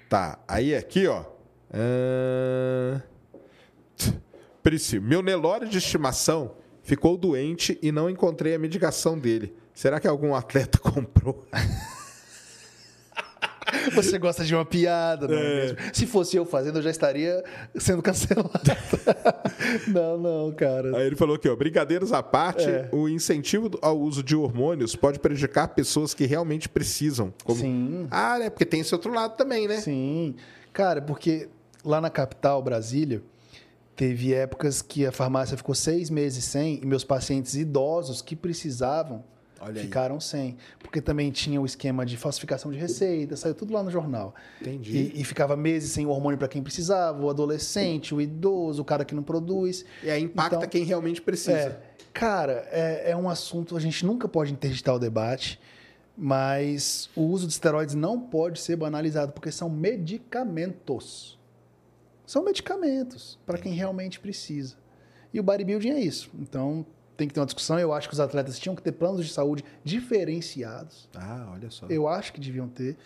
[0.08, 1.24] Tá, aí aqui, ó.
[4.62, 9.54] Prisci, meu Nelore de estimação ficou doente e não encontrei a medicação dele.
[9.74, 11.44] Será que algum atleta comprou?
[13.94, 15.78] Você gosta de uma piada, não é mesmo?
[15.92, 17.42] Se fosse eu fazendo, eu já estaria
[17.76, 18.50] sendo cancelado.
[19.88, 20.96] não, não, cara.
[20.98, 22.88] Aí ele falou aqui, ó, brincadeiras à parte, É.
[22.92, 27.32] o incentivo ao uso de hormônios pode prejudicar pessoas que realmente precisam.
[27.44, 27.58] Como...
[27.60, 28.06] Sim.
[28.10, 28.50] Ah, né?
[28.50, 29.80] Porque tem esse outro lado também, né?
[29.80, 30.34] Sim.
[30.72, 31.48] Cara, porque
[31.84, 33.22] lá na capital, Brasília,
[33.94, 39.24] teve épocas que a farmácia ficou seis meses sem e meus pacientes idosos que precisavam
[39.60, 39.86] Olha aí.
[39.86, 40.56] ficaram sem.
[40.78, 44.34] Porque também tinha o esquema de falsificação de receita, saiu tudo lá no jornal.
[44.60, 45.12] Entendi.
[45.14, 48.84] E, e ficava meses sem o hormônio para quem precisava, o adolescente, o idoso, o
[48.84, 49.84] cara que não produz.
[50.02, 51.52] E aí impacta Então, quem realmente precisa.
[51.52, 51.80] É,
[52.12, 55.60] cara, é, é um assunto, a gente nunca pode interditar o debate,
[56.16, 61.38] mas o uso de esteroides não pode ser banalizado, porque são medicamentos.
[62.26, 64.76] São medicamentos para quem realmente precisa.
[65.32, 66.30] E o bodybuilding é isso.
[66.38, 66.84] Então,
[67.16, 67.78] tem que ter uma discussão.
[67.78, 71.08] Eu acho que os atletas tinham que ter planos de saúde diferenciados.
[71.14, 71.86] Ah, olha só.
[71.86, 72.96] Eu acho que deviam ter.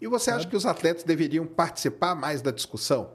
[0.00, 3.10] E você acha que os atletas deveriam participar mais da discussão?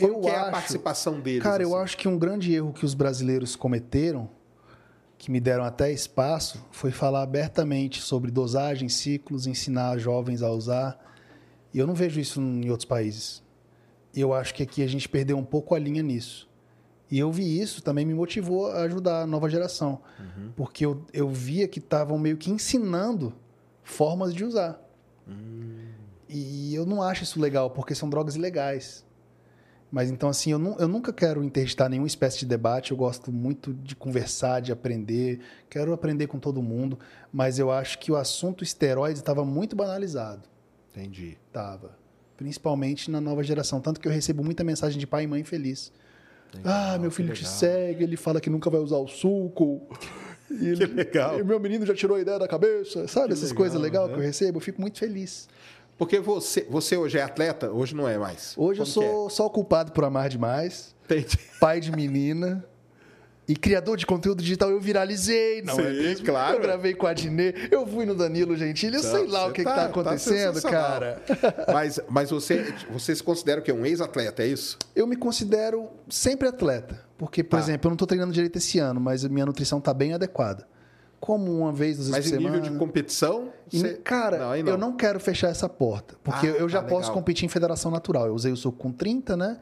[0.00, 1.42] Como Eu que é a acho- participação deles?
[1.42, 1.84] Cara, eu assim?
[1.84, 4.28] acho que um grande erro que os brasileiros cometeram,
[5.16, 10.98] que me deram até espaço, foi falar abertamente sobre dosagem, ciclos, ensinar jovens a usar.
[11.72, 13.42] E eu não vejo isso em outros países.
[14.12, 16.48] E eu acho que aqui a gente perdeu um pouco a linha nisso.
[17.14, 20.00] E eu vi isso, também me motivou a ajudar a nova geração.
[20.56, 23.32] Porque eu, eu via que estavam meio que ensinando
[23.84, 24.82] formas de usar.
[26.28, 29.06] E eu não acho isso legal, porque são drogas ilegais.
[29.92, 32.90] Mas então, assim, eu, eu nunca quero interditar nenhuma espécie de debate.
[32.90, 35.38] Eu gosto muito de conversar, de aprender.
[35.70, 36.98] Quero aprender com todo mundo.
[37.32, 40.48] Mas eu acho que o assunto esteroides estava muito banalizado.
[40.90, 41.38] Entendi.
[41.52, 41.96] Tava.
[42.36, 43.80] Principalmente na nova geração.
[43.80, 45.92] Tanto que eu recebo muita mensagem de pai e mãe feliz.
[46.64, 47.58] Ah, meu filho que te legal.
[47.58, 49.82] segue, ele fala que nunca vai usar o suco.
[50.50, 51.38] E ele, legal.
[51.38, 53.08] E meu menino já tirou a ideia da cabeça.
[53.08, 54.14] Sabe essas legal, coisas legais né?
[54.14, 54.58] que eu recebo?
[54.58, 55.48] Eu fico muito feliz.
[55.96, 58.54] Porque você, você hoje é atleta, hoje não é mais.
[58.56, 61.14] Hoje eu Como que sou só o culpado por amar demais, é?
[61.14, 61.38] Entendi.
[61.60, 62.64] pai de menina
[63.46, 64.70] e criador de conteúdo digital.
[64.70, 66.26] Eu viralizei, não é Sim, mesmo?
[66.26, 66.56] claro.
[66.56, 69.58] Eu gravei com a Dinê, eu fui no Danilo Gentili, eu sei lá o que,
[69.58, 70.82] que tá- tá tá acontecendo, sensacional.
[70.82, 71.22] cara.
[71.72, 73.72] Mas, mas você, você se considera o quê?
[73.72, 74.78] Um ex-atleta, é isso?
[74.96, 77.02] Eu me considero sempre atleta.
[77.16, 77.62] Porque, por Tá.
[77.62, 80.66] exemplo, eu não estou treinando direito esse ano, mas a minha nutrição está bem adequada.
[81.20, 83.48] Como uma vez, vezes Mas em nível de competição.
[83.70, 86.16] Você- Cara, aí eu não quero fechar essa porta.
[86.22, 87.14] Porque Ah, eu já tá, posso legal.
[87.14, 88.26] competir em federação natural.
[88.26, 89.58] Eu usei o suco com 30, né?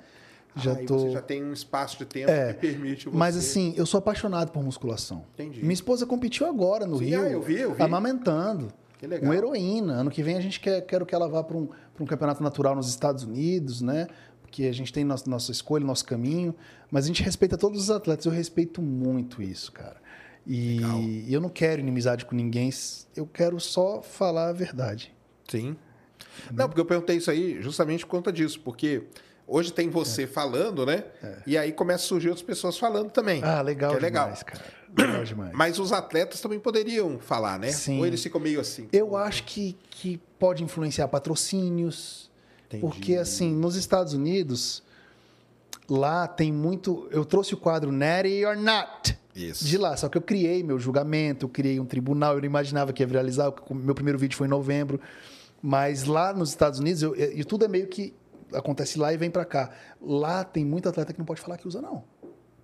[0.55, 0.99] Já Aí tô.
[0.99, 3.17] Você já tem um espaço de tempo É, que permite você.
[3.17, 5.25] Mas assim, eu sou apaixonado por musculação.
[5.35, 5.61] Entendi.
[5.61, 7.23] Minha esposa competiu agora no Sim, Rio.
[7.23, 7.83] ah, eu vi, eu vi.
[7.83, 8.69] Amamentando.
[8.99, 9.31] Que legal.
[9.31, 9.95] Com heroína.
[9.95, 12.43] Ano que vem a gente quer quero que ela vá para um, pra um campeonato
[12.43, 14.07] natural nos Estados Unidos, né?
[14.43, 16.55] Porque a gente tem nossa, nossa escolha, nosso caminho.
[16.91, 18.27] Mas a gente respeita todos os atletas.
[18.27, 19.97] Eu respeito muito isso, cara.
[20.47, 21.01] Legal.
[21.01, 22.69] E eu não quero inimizade com ninguém.
[23.17, 25.15] Eu quero só falar a verdade.
[25.49, 25.77] Sim.
[26.53, 29.05] Não, porque eu perguntei isso aí justamente por conta disso, porque
[29.47, 31.05] hoje tem você falando, né?
[31.47, 33.43] E aí começa a surgir outras pessoas falando também.
[33.43, 33.45] É.
[33.47, 34.25] Ah, legal que é legal.
[34.25, 34.65] demais, cara.
[34.97, 35.53] Legal demais.
[35.57, 37.71] Mas os atletas também poderiam falar, né?
[37.71, 37.99] Sim.
[37.99, 38.89] Ou eles ficam meio assim.
[38.93, 42.31] Eu acho que, que pode influenciar patrocínios.
[42.67, 42.81] Entendi.
[42.81, 44.83] Porque, assim, nos Estados Unidos,
[45.89, 47.09] lá tem muito.
[47.11, 49.65] Eu trouxe o quadro Natty or Not Isso.
[49.65, 49.97] de lá.
[49.97, 53.07] Só que eu criei meu julgamento, eu criei um tribunal, eu não imaginava que ia
[53.07, 53.49] viralizar.
[53.69, 55.01] o Meu primeiro vídeo foi em novembro.
[55.61, 58.13] Mas lá nos Estados Unidos, eu- e tudo é meio que
[58.55, 59.71] acontece lá e vem pra cá.
[60.01, 62.05] Lá tem muito atleta que não pode falar que usa, não.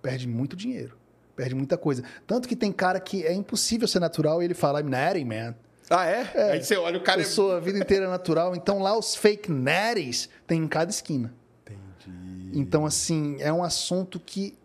[0.01, 0.97] Perde muito dinheiro.
[1.35, 2.03] Perde muita coisa.
[2.27, 5.55] Tanto que tem cara que é impossível ser natural e ele fala, I'm natty, man.
[5.89, 6.51] Ah, é?
[6.51, 7.21] Aí você olha o cara.
[7.21, 8.55] Eu sou a vida inteira natural.
[8.55, 11.33] Então lá os fake natties tem em cada esquina.
[11.61, 12.59] Entendi.
[12.59, 14.57] Então, assim, é um assunto que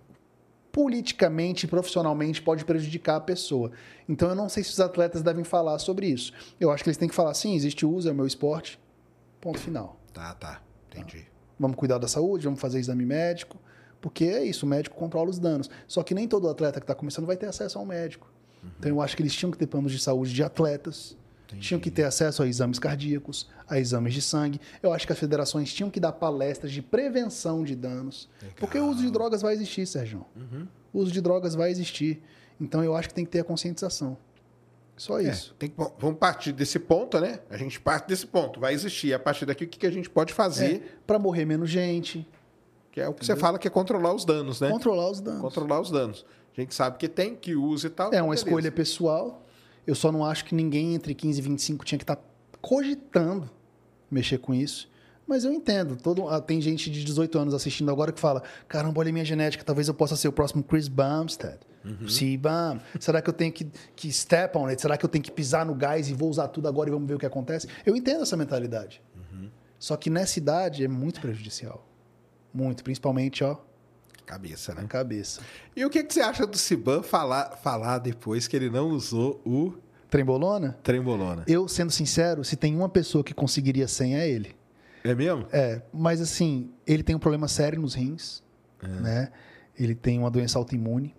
[0.71, 3.71] politicamente e profissionalmente pode prejudicar a pessoa.
[4.09, 6.33] Então, eu não sei se os atletas devem falar sobre isso.
[6.59, 8.81] Eu acho que eles têm que falar, sim, existe o uso, é o meu esporte.
[9.41, 10.01] Ponto final.
[10.13, 10.61] Tá, tá.
[10.95, 11.27] Entendi.
[11.59, 13.59] Vamos cuidar da saúde, vamos fazer exame médico.
[14.01, 15.71] Porque é isso, o médico controla os danos.
[15.87, 18.31] Só que nem todo atleta que está começando vai ter acesso ao médico.
[18.79, 21.17] Então eu acho que eles tinham que ter planos de saúde de atletas,
[21.61, 24.61] tinham que ter acesso a exames cardíacos, a exames de sangue.
[24.83, 28.29] Eu acho que as federações tinham que dar palestras de prevenção de danos.
[28.57, 30.25] Porque o uso de drogas vai existir, Sérgio.
[30.93, 32.23] O uso de drogas vai existir.
[32.61, 34.17] Então eu acho que tem que ter a conscientização.
[34.97, 35.55] Só É, isso.
[35.59, 37.41] tem que- bom, vamos partir desse ponto, né?
[37.51, 38.61] A gente parte desse ponto.
[38.61, 39.13] Vai existir.
[39.13, 41.01] A partir daqui, o que, que a gente pode fazer?
[41.07, 42.27] Para morrer menos gente,
[42.93, 44.71] Que é o que você fala que é controlar os danos, né?
[44.71, 45.41] controlar os danos.
[45.41, 46.25] Controlar os danos.
[46.57, 48.07] A gente sabe que tem, que usa e tal.
[48.07, 48.47] É então uma beleza.
[48.49, 49.45] escolha pessoal.
[49.85, 52.19] Eu só não acho que ninguém entre 15 e 25 tinha que estar
[52.61, 53.51] cogitando
[54.11, 54.89] mexer com isso.
[55.27, 55.97] Mas eu entendo.
[55.97, 59.25] Todo, ah, tem gente de 18 anos assistindo agora que fala: caramba, olha a minha
[59.25, 61.59] genética, talvez eu possa ser o próximo Chris Bumstead.
[61.85, 62.09] Uhum.
[62.99, 64.81] Será que eu tenho que, que step on it?
[64.81, 67.07] Será que eu tenho que pisar no gás e vou usar tudo agora e vamos
[67.07, 67.69] ver o que acontece?
[67.85, 69.03] Eu entendo essa mentalidade.
[69.15, 69.51] Uhum.
[69.79, 71.87] Só que nessa idade é muito prejudicial.
[72.53, 73.59] Muito, principalmente, ó,
[74.25, 74.89] Cabeça, na né?
[74.89, 75.43] cabeça.
[75.77, 79.41] E o que, que você acha do Siban falar, falar depois que ele não usou
[79.45, 79.75] o
[80.09, 80.79] Trembolona?
[80.83, 81.45] trembolona?
[81.47, 84.55] Eu, sendo sincero, se tem uma pessoa que conseguiria sem, é ele.
[85.05, 85.47] É mesmo?
[85.53, 88.43] É, mas assim, ele tem um problema sério nos rins,
[88.83, 89.31] né?
[89.79, 91.15] Ele tem uma doença autoimune.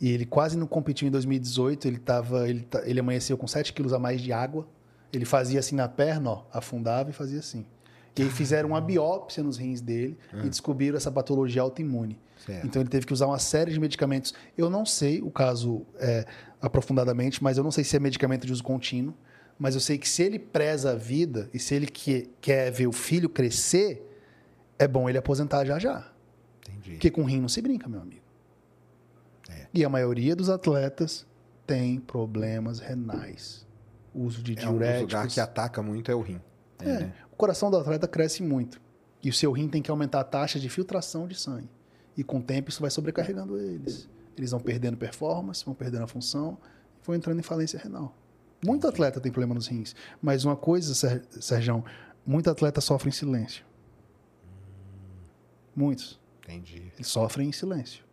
[0.00, 1.86] E ele quase não competiu em 2018.
[1.86, 4.66] Ele, tava, ele, ele amanheceu com 7 quilos a mais de água.
[5.12, 7.66] Ele fazia assim na perna, ó, afundava e fazia assim.
[8.16, 12.18] E aí fizeram uma biópsia nos rins dele e descobriram essa patologia autoimune.
[12.46, 12.66] Certo.
[12.66, 14.34] Então ele teve que usar uma série de medicamentos.
[14.56, 16.24] Eu não sei o caso é,
[16.60, 19.14] aprofundadamente, mas eu não sei se é medicamento de uso contínuo.
[19.58, 22.86] Mas eu sei que se ele preza a vida e se ele que, quer ver
[22.86, 24.04] o filho crescer,
[24.78, 26.10] é bom ele aposentar já já.
[26.68, 26.92] Entendi.
[26.92, 28.22] Porque com rim não se brinca, meu amigo.
[29.48, 29.66] É.
[29.72, 31.26] E a maioria dos atletas
[31.66, 33.66] tem problemas renais.
[34.14, 35.34] Uso de É um dos lugares diuréticos.
[35.34, 36.40] que ataca muito é o rim.
[36.80, 37.14] É, É, né?
[37.32, 38.80] o coração do atleta cresce muito.
[39.22, 41.68] E o seu rim tem que aumentar a taxa de filtração de sangue.
[42.16, 44.08] E com o tempo isso vai sobrecarregando eles.
[44.36, 46.58] Eles vão perdendo performance, vão perdendo a função,
[47.04, 48.14] vão entrando em falência renal.
[48.64, 49.94] Muito atleta tem problema nos rins.
[50.22, 51.84] Mas uma coisa, Ser- Serjão,
[52.26, 53.64] muito atleta sofre em silêncio.
[55.74, 56.20] Muitos.
[56.42, 56.90] Entendi.
[56.94, 58.04] Eles sofrem em silêncio.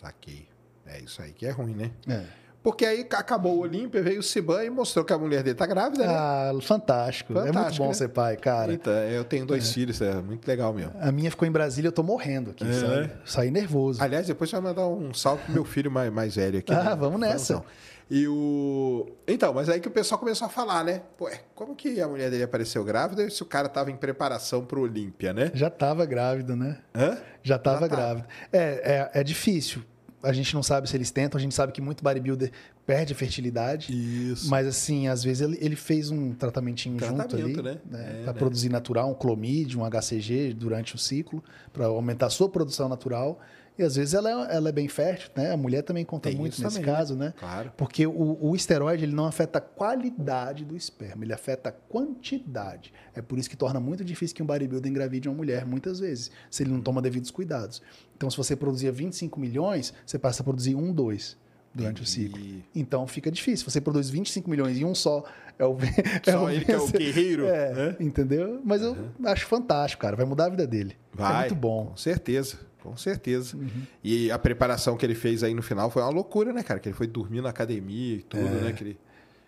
[0.00, 0.48] Saquei.
[0.86, 1.90] É isso aí que é ruim, né?
[2.08, 2.24] É.
[2.66, 5.64] Porque aí acabou o Olímpia, veio o Siban e mostrou que a mulher dele tá
[5.66, 6.12] grávida, né?
[6.12, 7.32] Ah, fantástico.
[7.32, 7.94] é muito Fantástico, bom né?
[7.94, 8.72] ser pai, cara.
[8.72, 10.90] Então, eu tenho dois filhos, é muito legal mesmo.
[10.98, 13.12] A minha ficou em Brasília, eu tô morrendo aqui, sabe?
[13.24, 14.02] Saí nervoso.
[14.02, 16.72] Aliás, depois você vai mandar um salve pro meu filho mais, mais velho aqui.
[16.74, 16.96] Ah, né?
[16.96, 17.52] vamos nessa.
[17.52, 17.64] Então.
[18.10, 19.12] E o.
[19.28, 21.02] Então, mas aí que o pessoal começou a falar, né?
[21.16, 24.64] Pô, é, como que a mulher dele apareceu grávida se o cara tava em preparação
[24.64, 25.52] pro Olímpia, né?
[25.54, 26.78] Já tava grávida, né?
[26.92, 27.16] Hã?
[27.44, 28.02] Já tava Já tava.
[28.02, 28.28] grávida.
[28.52, 29.82] É, é, é difícil.
[30.28, 32.50] A gente não sabe se eles tentam, a gente sabe que muito bodybuilder
[32.84, 33.92] perde a fertilidade.
[33.92, 34.48] Isso.
[34.50, 38.20] Mas assim, às vezes ele, ele fez um tratamentinho junto Tratamento, ali, né?
[38.20, 38.38] É, para né?
[38.38, 41.42] produzir natural, um clomid, um HCG durante o ciclo,
[41.72, 43.40] para aumentar a sua produção natural.
[43.78, 45.52] E às vezes ela é, ela é bem fértil, né?
[45.52, 46.96] A mulher também conta Tem muito nesse também, né?
[46.98, 47.34] caso, né?
[47.38, 47.72] Claro.
[47.76, 52.92] Porque o, o esteroide ele não afeta a qualidade do esperma, ele afeta a quantidade.
[53.14, 56.30] É por isso que torna muito difícil que um bodybuilder engravide uma mulher, muitas vezes,
[56.50, 57.82] se ele não toma devidos cuidados.
[58.16, 61.36] Então, se você produzia 25 milhões, você passa a produzir um, dois
[61.74, 62.40] durante o ciclo.
[62.74, 63.58] Então, fica difícil.
[63.66, 65.22] Se você produz 25 milhões e um só
[65.58, 65.76] é o...
[66.24, 67.96] Só ele que é o guerreiro, É, né?
[68.00, 68.60] entendeu?
[68.64, 70.16] Mas eu acho fantástico, cara.
[70.16, 70.96] Vai mudar a vida dele.
[71.12, 71.34] Vai.
[71.34, 71.86] É muito bom.
[71.86, 72.58] Com certeza.
[72.86, 73.56] Com certeza.
[73.56, 73.68] Uhum.
[74.02, 76.80] E a preparação que ele fez aí no final foi uma loucura, né, cara?
[76.80, 78.60] Que ele foi dormir na academia e tudo, É.
[78.62, 78.72] né?
[78.72, 78.98] Que ele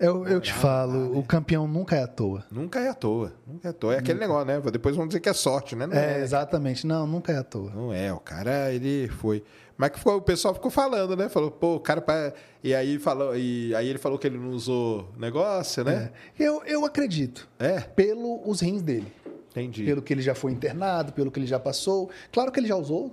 [0.01, 2.45] Eu, eu te falo, o campeão nunca é à toa.
[2.53, 3.33] nunca é à toa.
[3.47, 3.95] Nunca é à toa.
[3.95, 4.61] É aquele negócio, né?
[4.71, 5.87] Depois vão dizer que é sorte, né?
[5.87, 6.87] Não É, é, exatamente.
[6.87, 7.73] Não, nunca é à toa.
[7.75, 9.43] Não é, o cara, ele foi.
[9.77, 11.29] Mas que o pessoal ficou falando, né?
[11.29, 12.03] Falou, pô, o cara.
[12.65, 16.11] E aí, falou, e aí ele falou que ele não usou negócio, né?
[16.39, 17.49] Eu, eu acredito.
[17.61, 19.07] É, Pelo os rins dele.
[19.63, 19.85] Entendi.
[19.85, 22.11] Pelo que ele já foi internado, pelo que ele já passou.
[22.33, 23.13] Claro que ele já usou,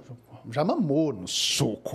[0.51, 1.91] já mamou no suco.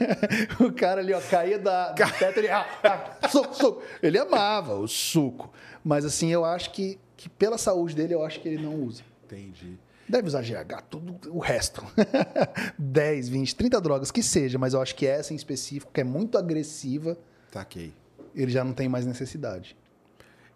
[0.60, 2.48] o cara ali, ó, caía da, do teto, ele.
[2.48, 3.82] Ah, ah, suco, suco.
[4.02, 5.52] Ele amava o suco.
[5.84, 9.02] Mas assim, eu acho que, que pela saúde dele, eu acho que ele não usa.
[9.24, 9.78] Entendi.
[10.08, 11.84] Deve usar GH, tudo o resto.
[12.78, 16.04] 10, 20, 30 drogas que seja, mas eu acho que essa em específico, que é
[16.04, 17.18] muito agressiva,
[17.52, 17.92] Taquei.
[18.34, 19.76] ele já não tem mais necessidade.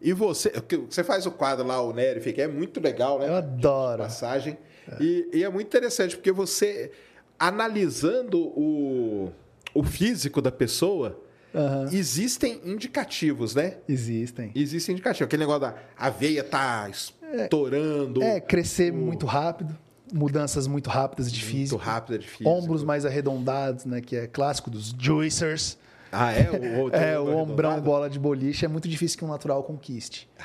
[0.02, 0.52] E você,
[0.90, 3.28] você faz o quadro lá, o Nery, fica, é muito legal, né?
[3.28, 4.02] Eu adoro.
[4.02, 4.58] Passagem.
[5.00, 6.90] E, e é muito interessante, porque você,
[7.38, 9.30] analisando o,
[9.72, 11.20] o físico da pessoa,
[11.54, 11.88] Aham.
[11.92, 13.76] existem indicativos, né?
[13.88, 14.50] Existem.
[14.54, 15.26] Existem indicativos.
[15.26, 18.22] Aquele negócio da a veia tá estourando.
[18.22, 19.76] É, crescer muito rápido,
[20.12, 21.80] mudanças muito rápidas de muito físico.
[21.80, 22.48] rápido, é difícil.
[22.48, 24.00] Ombros mais arredondados, né?
[24.00, 25.78] Que é clássico dos juicers.
[26.12, 26.50] Ah, é?
[26.50, 30.28] O, outro É, o ombrão bola de boliche é muito difícil que um natural conquiste.
[30.38, 30.44] Ah,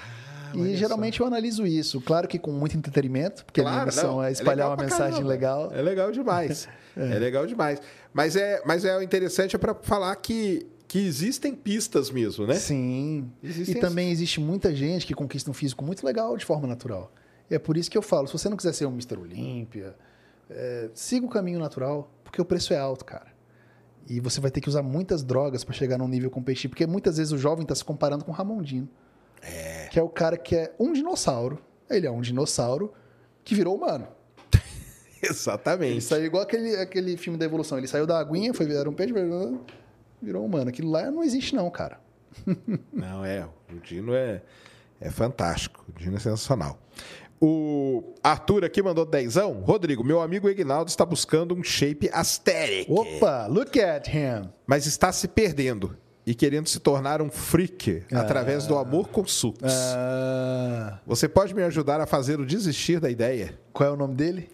[0.56, 1.99] e geralmente eu analiso isso.
[1.99, 4.84] Claro que com muito entretenimento, porque a minha Claro, missão não, é espalhar legal uma
[4.84, 5.30] mensagem caramba.
[5.30, 5.72] legal.
[5.73, 6.69] É legal demais.
[6.95, 7.19] é.
[7.19, 7.81] legal demais.
[8.14, 12.56] Mas é, mas é o interessante é para falar que, que existem pistas mesmo, né?
[12.56, 13.30] Sim.
[13.44, 17.11] Existem E também existe muita gente que conquista um físico muito legal de forma natural.
[17.49, 19.18] E é por isso que eu falo, se você não quiser ser um Mr.
[19.19, 19.95] Olímpia,
[20.49, 23.36] é, siga o caminho natural, porque o preço é alto, cara.
[24.09, 27.17] E você vai ter que usar muitas drogas para chegar num nível competitivo, porque muitas
[27.17, 28.88] vezes o jovem está se comparando com o Ramondino.
[29.41, 29.88] É.
[29.91, 31.59] Que é o cara que é um dinossauro.
[31.89, 32.93] Ele é um dinossauro
[33.43, 34.07] que virou humano.
[35.21, 36.01] Ele Exatamente.
[36.01, 37.77] saiu igual aquele, aquele filme da evolução.
[37.77, 39.65] Ele saiu da aguinha, foi era um peixe, virou-
[40.21, 40.69] virou humano.
[40.69, 41.99] Aquilo lá não existe não, cara.
[42.93, 43.47] Não, é.
[43.71, 44.41] O Dino é,
[45.01, 45.84] é fantástico.
[45.89, 46.79] O Dino é sensacional.
[47.39, 49.61] O Arthur aqui mandou dezão.
[49.61, 52.89] Rodrigo, meu amigo Ignaldo está buscando um shape aesthetic.
[52.89, 54.49] Opa, look at him.
[54.65, 55.95] Mas está se perdendo
[56.26, 59.72] e querendo se tornar um freak através do amor com sucos.
[59.72, 63.57] Ah, Você pode me ajudar a fazer o desistir da ideia?
[63.72, 64.49] qual é o nome dele?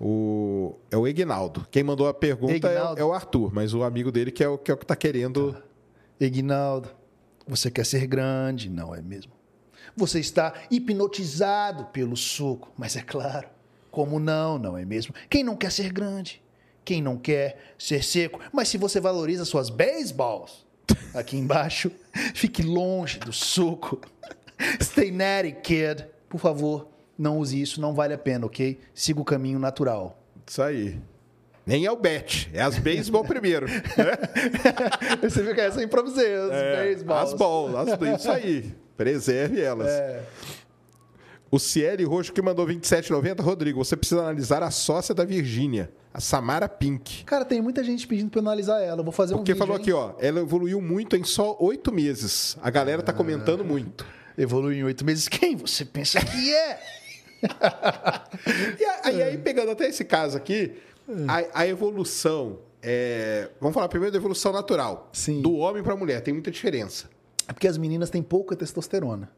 [0.00, 1.66] O, é o Ignaldo.
[1.70, 4.56] Quem mandou a pergunta é, é o Arthur, mas o amigo dele que é o
[4.56, 5.56] que é está querendo.
[6.20, 6.88] Ignaldo,
[7.46, 9.32] você quer ser grande, não é mesmo?
[9.96, 13.48] Você está hipnotizado pelo suco, mas é claro,
[13.90, 15.14] como não, não é mesmo?
[15.28, 16.42] Quem não quer ser grande?
[16.84, 18.40] Quem não quer ser seco?
[18.52, 20.66] Mas se você valoriza suas baseballs,
[21.14, 21.92] aqui embaixo,
[22.34, 24.00] fique longe do suco.
[24.80, 26.06] Stay natty, kid.
[26.28, 26.88] Por favor,
[27.18, 28.80] não use isso, não vale a pena, ok?
[28.94, 30.18] Siga o caminho natural.
[30.46, 30.98] Isso aí.
[31.64, 33.66] Nem é o bet, é as beisebol primeiro.
[35.22, 37.32] Você viu que essa eu improvisei, as É, baseballs.
[37.32, 38.74] as bolas, as- isso aí.
[38.96, 39.88] Preserve elas.
[39.88, 40.22] É.
[41.50, 43.40] O Cieli Roxo que mandou 27,90.
[43.42, 47.24] Rodrigo, você precisa analisar a sócia da Virgínia, a Samara Pink.
[47.24, 49.00] Cara, tem muita gente pedindo pra eu analisar ela.
[49.00, 49.58] Eu vou fazer um Porque vídeo.
[49.66, 49.82] falou hein?
[49.82, 52.56] aqui, ó, ela evoluiu muito em só oito meses.
[52.62, 54.06] A galera tá comentando muito.
[54.36, 55.28] Evoluiu em oito meses.
[55.28, 56.80] Quem você pensa que é?
[59.12, 60.72] E aí, pegando até esse caso aqui,
[61.28, 62.58] a, a evolução.
[62.82, 65.08] é, vamos falar primeiro da evolução natural.
[65.12, 65.42] Sim.
[65.42, 67.08] Do homem para a mulher, tem muita diferença.
[67.46, 69.30] É porque as meninas têm pouca testosterona.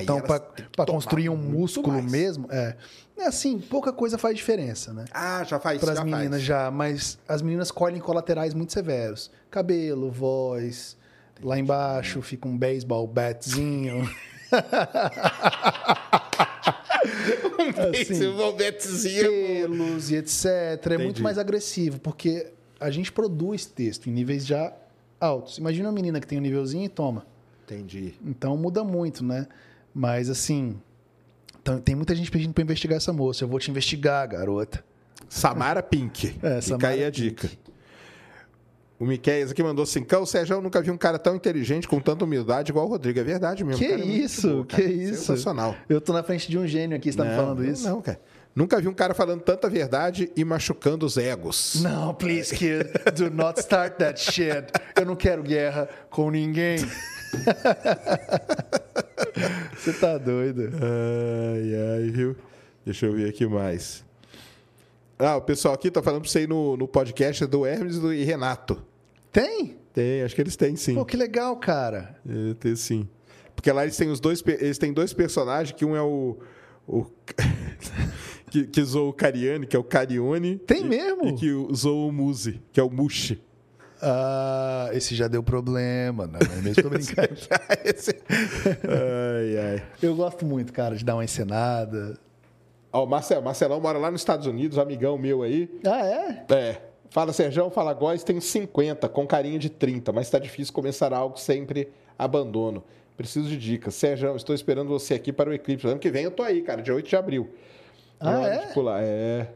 [0.00, 2.12] Então, tomar construir um músculo mais.
[2.12, 2.76] mesmo, é.
[3.16, 5.06] É assim, pouca coisa faz diferença, né?
[5.12, 6.42] Ah, já faz Para as meninas faz.
[6.42, 9.28] já, mas as meninas colhem colaterais muito severos.
[9.50, 10.96] Cabelo, voz,
[11.42, 14.08] Lá embaixo fica um baseball batzinho.
[17.92, 19.22] Esse envolventezinho.
[19.22, 20.44] pelos e etc.
[20.44, 21.04] É Entendi.
[21.04, 24.72] muito mais agressivo, porque a gente produz texto em níveis já
[25.20, 25.58] altos.
[25.58, 27.26] Imagina uma menina que tem um nívelzinho e toma.
[27.64, 28.14] Entendi.
[28.24, 29.46] Então muda muito, né?
[29.94, 30.80] Mas assim,
[31.84, 33.44] tem muita gente pedindo pra investigar essa moça.
[33.44, 34.84] Eu vou te investigar, garota.
[35.28, 36.28] Samara Pink.
[36.42, 37.48] É, Fica Samara aí a dica.
[38.98, 42.00] O Miquel aqui mandou assim: Cão, Sérgio, eu nunca vi um cara tão inteligente, com
[42.00, 43.18] tanta humildade igual o Rodrigo.
[43.18, 43.78] É verdade mesmo.
[43.78, 44.48] Que cara é isso?
[44.48, 44.82] boa, cara.
[44.82, 45.24] Que isso?
[45.24, 45.74] Sensacional.
[45.88, 47.88] Eu tô na frente de um gênio aqui, você tá me falando não, isso?
[47.88, 48.20] Não, cara.
[48.54, 51.80] Nunca vi um cara falando tanta verdade e machucando os egos.
[51.82, 52.84] Não, please, kid,
[53.16, 54.66] do not start that shit.
[54.94, 56.76] Eu não quero guerra com ninguém.
[59.74, 60.70] Você tá doido?
[60.74, 62.36] Ai, ai, viu?
[62.84, 64.04] Deixa eu ver aqui mais.
[65.24, 68.00] Ah, o pessoal aqui tá falando pra você ir no, no podcast do Hermes e
[68.00, 68.82] do- Renato.
[69.30, 69.76] Tem?
[69.92, 70.94] Tem, acho que eles têm sim.
[70.94, 72.16] Pô, que legal, cara.
[72.28, 73.08] É, tem sim.
[73.54, 76.38] Porque lá eles têm os dois, eles têm dois personagens, que um é o.
[76.88, 77.04] o
[78.50, 80.58] que, que zoou o Cariani, que é o Carione.
[80.58, 81.28] Tem e- mesmo?
[81.28, 83.40] E que zoou o Muzi, que é o Mushi.
[84.04, 86.82] Ah, esse já deu problema, não é mesmo?
[86.82, 87.34] Tô brincando.
[87.84, 88.16] Esse-
[88.88, 89.82] ai, ai.
[90.02, 92.18] Eu gosto muito, cara, de dar uma encenada.
[92.92, 95.70] Ó, o Marcel, Marcelão mora lá nos Estados Unidos, amigão meu aí.
[95.86, 96.44] Ah, é?
[96.54, 96.82] É.
[97.08, 101.38] Fala, Serjão, fala, Góis, tem 50, com carinha de 30, mas tá difícil começar algo,
[101.38, 102.82] sempre abandono.
[103.16, 103.94] Preciso de dicas.
[103.94, 105.86] Serjão, estou esperando você aqui para o Eclipse.
[105.86, 107.50] Ano que vem eu tô aí, cara, dia 8 de abril.
[108.18, 108.66] Ah, é?
[108.66, 109.02] de pular.
[109.02, 109.48] É.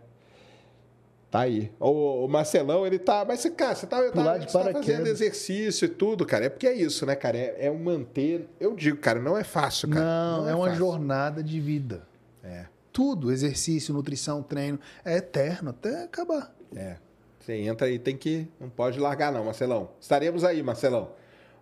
[1.30, 1.72] Tá aí.
[1.80, 3.24] O, o Marcelão, ele tá.
[3.26, 6.46] Mas, cara, você tá, tá, você tá fazendo exercício e tudo, cara.
[6.46, 7.36] É porque é isso, né, cara?
[7.36, 8.48] É, é um manter.
[8.60, 10.04] Eu digo, cara, não é fácil, cara.
[10.04, 10.78] Não, é, uma fácil.
[10.78, 12.06] jornada de vida.
[12.44, 12.66] É.
[12.96, 16.56] Tudo, exercício, nutrição, treino, é eterno até acabar.
[16.74, 16.96] É.
[17.38, 18.48] Você entra e tem que.
[18.58, 19.90] Não pode largar, não, Marcelão.
[20.00, 21.10] Estaremos aí, Marcelão.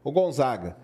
[0.04, 0.76] O Gonzaga.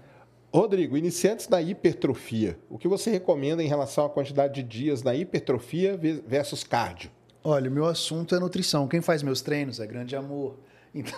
[0.53, 2.59] Rodrigo, iniciantes na hipertrofia.
[2.69, 7.13] O que você recomenda em relação à quantidade de dias na hipertrofia ve- versus cardio?
[7.45, 8.89] Olha, o meu assunto é nutrição.
[8.89, 10.59] Quem faz meus treinos é grande amor.
[10.93, 11.13] Então,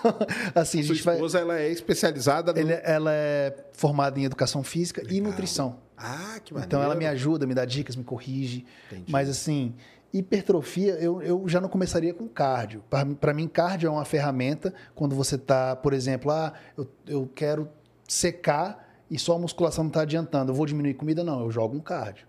[0.54, 1.14] assim, a gente vai.
[1.14, 2.58] esposa ela é especializada no.
[2.58, 5.78] Ele- ela é formada em educação física e nutrição.
[6.02, 6.68] Ah, que maneiro.
[6.68, 8.66] Então ela me ajuda, me dá dicas, me corrige.
[8.90, 9.10] Entendi.
[9.10, 9.74] Mas assim,
[10.12, 12.82] hipertrofia, eu, eu já não começaria com cardio.
[13.20, 17.68] Para mim, cardio é uma ferramenta quando você está, por exemplo, ah, eu, eu quero
[18.06, 20.50] secar e só a musculação não está adiantando.
[20.50, 21.22] Eu vou diminuir comida?
[21.22, 22.26] Não, eu jogo um cardio.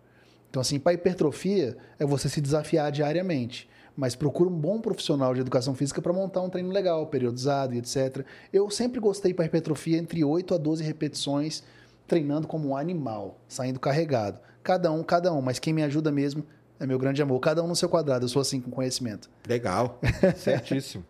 [0.49, 3.69] Então, assim, para hipertrofia é você se desafiar diariamente.
[3.95, 7.77] Mas procura um bom profissional de educação física para montar um treino legal, periodizado e
[7.77, 8.25] etc.
[8.51, 11.63] Eu sempre gostei para hipertrofia entre 8 a 12 repetições,
[12.07, 14.39] treinando como um animal, saindo carregado.
[14.61, 15.41] Cada um, cada um.
[15.41, 16.43] Mas quem me ajuda mesmo
[16.79, 17.39] é meu grande amor.
[17.39, 18.25] Cada um no seu quadrado.
[18.25, 19.29] Eu sou assim com conhecimento.
[19.47, 19.99] Legal.
[20.37, 21.03] Certíssimo.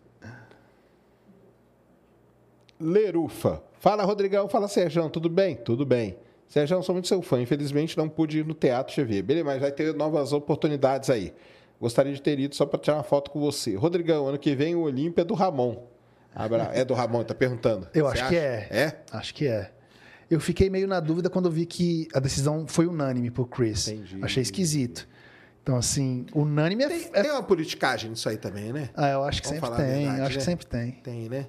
[2.80, 3.62] Lerufa.
[3.78, 4.48] Fala, Rodrigão.
[4.48, 5.08] Fala, Serjão.
[5.08, 5.56] Tudo bem?
[5.56, 6.16] Tudo bem.
[6.48, 7.40] Serjão, sou muito seu fã.
[7.40, 9.22] Infelizmente não pude ir no Teatro TV.
[9.22, 11.32] Beleza, mas vai ter novas oportunidades aí.
[11.80, 13.74] Gostaria de ter ido só para tirar uma foto com você.
[13.74, 15.82] Rodrigão, ano que vem o Olímpia é do Ramon.
[16.72, 17.88] É do Ramon, tá perguntando.
[17.94, 18.46] Eu Você acho que acha?
[18.46, 18.68] é.
[18.70, 18.96] É?
[19.12, 19.70] Acho que é.
[20.34, 23.86] Eu fiquei meio na dúvida quando eu vi que a decisão foi unânime pro Chris.
[23.88, 24.18] Entendi.
[24.20, 25.06] Achei esquisito.
[25.62, 26.88] Então, assim, unânime é.
[26.88, 28.90] Tem, é- tem uma politicagem nisso aí também, né?
[28.94, 29.94] Ah, eu acho que Vamos sempre tem.
[29.98, 30.38] verdade, eu acho né?
[30.38, 30.90] que sempre tem.
[31.02, 31.46] Tem, né?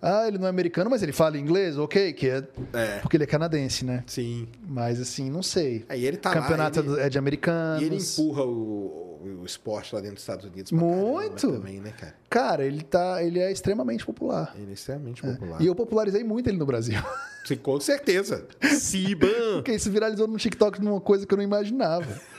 [0.00, 1.76] Ah, ele não é americano, mas ele fala inglês?
[1.76, 2.46] Ok, kid.
[2.72, 2.98] É.
[3.00, 4.04] Porque ele é canadense, né?
[4.06, 4.46] Sim.
[4.66, 5.84] Mas, assim, não sei.
[5.88, 7.82] Aí ele tá campeonato lá, ele- é de americanos.
[7.82, 11.50] E ele empurra o, o esporte lá dentro dos Estados Unidos Muito.
[11.52, 12.14] também, né, cara?
[12.30, 14.54] Cara, ele, tá, ele é extremamente popular.
[14.56, 15.60] Ele é extremamente popular.
[15.60, 16.98] E eu popularizei muito ele no Brasil.
[17.44, 18.46] Sim, com certeza.
[18.78, 19.28] Siban!
[19.56, 22.06] Porque isso viralizou no TikTok numa coisa que eu não imaginava.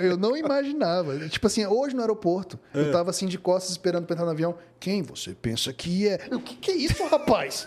[0.00, 1.28] Eu não imaginava.
[1.28, 2.80] Tipo assim, hoje no aeroporto, É.
[2.80, 4.54] eu tava assim de costas esperando pra entrar no avião.
[4.78, 6.18] Quem você pensa que é?
[6.32, 7.66] O que, que é isso, rapaz?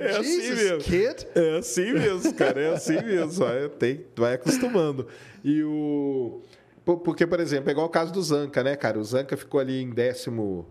[0.00, 0.78] É assim mesmo.
[0.78, 1.26] kid.
[1.34, 2.60] É assim mesmo, cara.
[2.60, 3.44] É assim mesmo.
[3.44, 5.06] Vai, tem, vai acostumando.
[5.44, 6.40] E o.
[6.84, 8.98] po- Porque, por exemplo, é igual o caso do Zanca, né, cara?
[8.98, 10.66] O Zanca ficou ali em décimo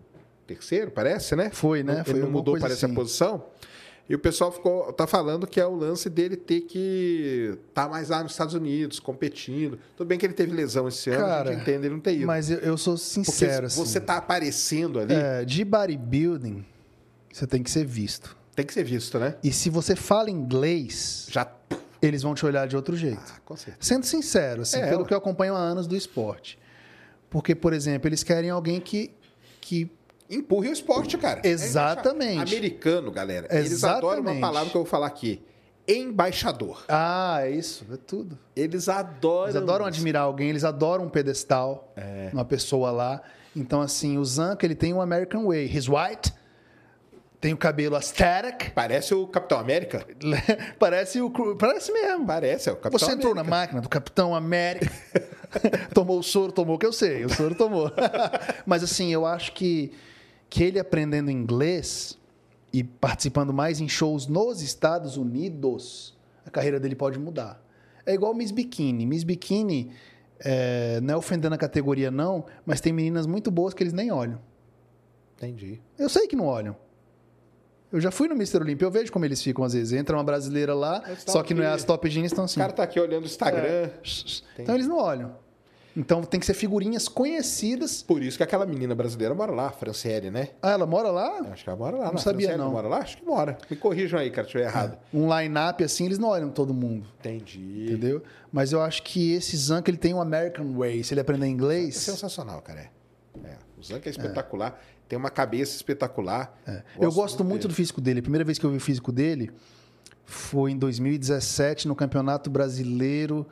[0.48, 1.50] terceiro, parece, né?
[1.52, 1.96] Foi, né?
[2.06, 2.94] Ele Foi não mudou, parece, assim.
[2.94, 3.46] a posição.
[4.08, 8.10] E o pessoal ficou, tá falando que é o lance dele ter que estar mais
[8.10, 9.80] lá nos Estados Unidos, competindo.
[9.98, 12.14] Tudo bem que ele teve lesão esse ano, a Cara, gente entende ele não ter
[12.14, 12.28] ido.
[12.28, 13.84] Mas eu, eu sou Porque sincero, assim.
[13.84, 16.64] você tá aparecendo ali, é, de bodybuilding,
[17.38, 18.36] você tem que ser visto.
[18.56, 19.36] tem que ser visto, né?
[19.44, 21.46] E se você fala inglês, Já.
[22.02, 23.20] eles vão te olhar de outro jeito.
[23.36, 23.78] Ah, com certeza.
[23.82, 25.08] Sendo sincero, assim, É, pelo ué.
[25.08, 26.58] que eu acompanho há anos do esporte.
[27.30, 29.12] Porque, por exemplo, eles querem alguém que,
[29.60, 29.92] que
[30.30, 31.42] Empurre o esporte, cara.
[31.44, 32.32] É Exatamente.
[32.34, 32.58] embaixador.
[32.58, 33.48] Americano, galera.
[33.52, 34.42] Eles adoram uma Exatamente.
[34.42, 35.44] palavra que eu vou falar aqui.
[35.88, 36.84] Embaixador.
[36.88, 38.38] Ah, é isso, é tudo.
[38.56, 39.44] Eles adoram.
[39.46, 39.98] Eles adoram isso.
[39.98, 42.30] admirar alguém, eles adoram um pedestal, É.
[42.34, 43.22] uma pessoa lá.
[43.56, 45.66] Então, assim, o Zanca, ele tem o American Way.
[45.66, 46.34] He's white,
[47.46, 48.72] tem o cabelo aesthetic.
[48.74, 50.04] Parece o Capitão América.
[50.80, 51.30] Parece o.
[51.56, 52.26] Parece mesmo.
[52.26, 53.60] Parece, é o Capitão Você entrou na América.
[53.60, 54.92] máquina do Capitão América.
[55.94, 57.24] tomou o soro, tomou o que eu sei.
[57.24, 57.92] O soro tomou.
[58.66, 59.92] Mas assim, eu acho que,
[60.50, 62.18] que ele aprendendo inglês
[62.74, 66.18] e participando mais em shows nos Estados Unidos,
[66.48, 67.64] a carreira dele pode mudar.
[68.08, 69.06] É igual Miss Bikini.
[69.06, 69.92] Miss Bikini,
[70.40, 74.12] é, não é ofendendo a categoria, não, mas tem meninas muito boas que eles nem
[74.12, 74.40] olham.
[75.38, 75.80] Entendi.
[75.96, 76.76] Eu sei que não olham.
[77.96, 78.58] Eu já fui no Mr.
[78.58, 79.94] Olympia, eu vejo como eles ficam às vezes.
[79.94, 82.60] Entra uma brasileira lá, tão só que não é as top jeans, estão O assim.
[82.60, 83.90] cara tá aqui olhando o Instagram.
[84.60, 85.34] Então eles não olham.
[85.98, 88.04] Então tem que ser figurinhas conhecidas.
[88.04, 90.50] Por isso que aquela menina brasileira mora lá, a Franciele, né?
[90.62, 91.40] Ah, ela mora lá?
[91.54, 92.12] Acho que ela mora lá.
[92.12, 92.72] Não sabia, Franciele não.
[92.74, 92.98] Mora lá?
[92.98, 93.58] Acho que mora.
[93.72, 94.98] Me corrijam aí, cara, se estiver errado.
[95.14, 97.08] Um line-up assim, eles não olham todo mundo.
[97.20, 97.86] Entendi.
[97.86, 98.22] Entendeu?
[98.52, 101.02] Mas eu acho que esse Zank ele tem um American Way.
[101.06, 101.96] Se ele aprender É inglês.
[101.96, 102.82] sensacional, cara.
[102.82, 102.90] É.
[103.48, 103.58] É.
[103.78, 104.78] O Zanca é espetacular.
[105.08, 106.58] Tem uma cabeça espetacular.
[107.00, 108.20] eu gosto muito do físico dele.
[108.20, 109.52] A primeira vez que eu vi o físico dele
[110.26, 113.46] foi em 2017 no Campeonato Brasileiro.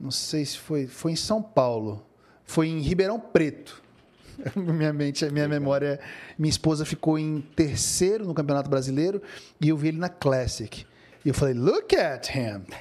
[0.00, 0.86] Não sei se foi.
[0.86, 2.04] Foi em São Paulo.
[2.44, 3.82] Foi em Ribeirão Preto.
[4.56, 6.00] minha mente, minha memória.
[6.38, 9.22] Minha esposa ficou em terceiro no Campeonato Brasileiro
[9.60, 10.84] e eu vi ele na Classic.
[11.24, 12.40] E eu falei, look at him.
[12.68, 12.80] Né?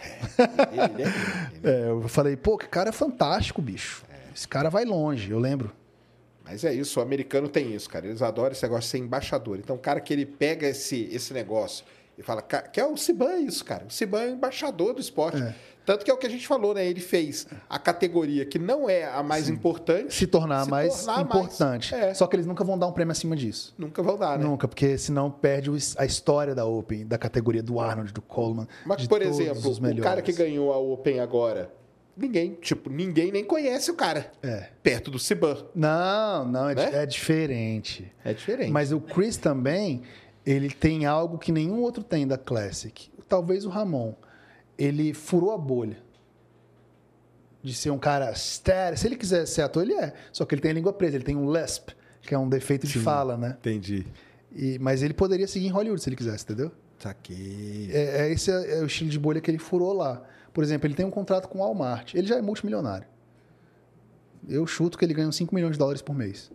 [0.71, 1.03] Ele-
[1.67, 4.03] É, eu falei, pô, que cara fantástico, bicho.
[4.33, 5.71] Esse cara vai longe, eu lembro.
[6.47, 8.05] Mas é isso, o americano tem isso, cara.
[8.07, 9.57] Eles adoram esse negócio de ser embaixador.
[9.59, 11.83] Então, o cara que ele pega esse, esse negócio
[12.17, 13.85] e fala, "Ca- que é o Siban é isso, cara.
[13.87, 15.43] O Siban é o embaixador do esporte.
[15.85, 16.85] Tanto que é o que a gente falou, né?
[16.85, 21.21] Ele fez a categoria que não é a mais importante Se tornar se mais tornar
[21.21, 21.95] importante.
[21.95, 22.13] É.
[22.13, 23.73] Só que eles nunca vão dar um prêmio acima disso.
[23.77, 24.43] Nunca vão dar, né?
[24.43, 28.67] Nunca, porque senão perde a história da Open, da categoria do Arnold, do Coleman.
[28.85, 31.71] Mas, de por todos exemplo, os o cara que ganhou a Open agora,
[32.17, 34.31] ninguém, tipo, ninguém nem conhece o cara.
[34.41, 34.69] É.
[34.81, 35.65] Perto do Siban.
[35.75, 37.03] Não, não, é, Né?
[37.03, 38.11] é diferente.
[38.25, 38.71] É diferente.
[38.71, 40.01] Mas o Chris também,
[40.45, 43.09] ele tem algo que nenhum outro tem da Classic.
[43.29, 44.13] Talvez o Ramon.
[44.77, 45.97] Ele furou a bolha.
[47.63, 48.97] De ser um cara estéreo.
[48.97, 50.13] Se ele quiser ser ator, ele é.
[50.31, 51.89] Só que ele tem a língua presa, ele tem um lesp,
[52.21, 53.57] que é um defeito de fala, né?
[53.59, 54.05] Entendi.
[54.55, 56.71] E- mas ele poderia seguir em Hollywood se ele quisesse, entendeu?
[56.99, 57.89] Saquei.
[57.91, 60.23] É, é esse é, é o estilo de bolha que ele furou lá.
[60.57, 62.15] Por exemplo, ele tem um contrato com o Walmart.
[62.15, 63.07] Ele já é multimilionário.
[64.49, 66.51] Eu chuto que ele ganha uns 5 milhões de dólares por mês.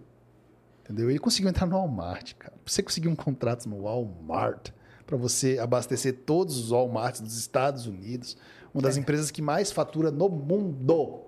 [0.80, 1.08] Entendeu?
[1.08, 2.52] Ele conseguiu entrar no Walmart, cara.
[2.64, 4.70] Pra você conseguir um contrato no Walmart,
[5.06, 8.36] para você abastecer todos os Walmarts dos Estados Unidos,
[8.74, 11.20] uma das empresas que mais fatura no mundo.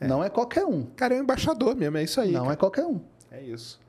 [0.00, 0.84] Não é qualquer um.
[0.84, 2.30] Cara é um embaixador mesmo, é isso aí.
[2.30, 2.52] Não cara.
[2.52, 3.00] é qualquer um.
[3.28, 3.80] É isso.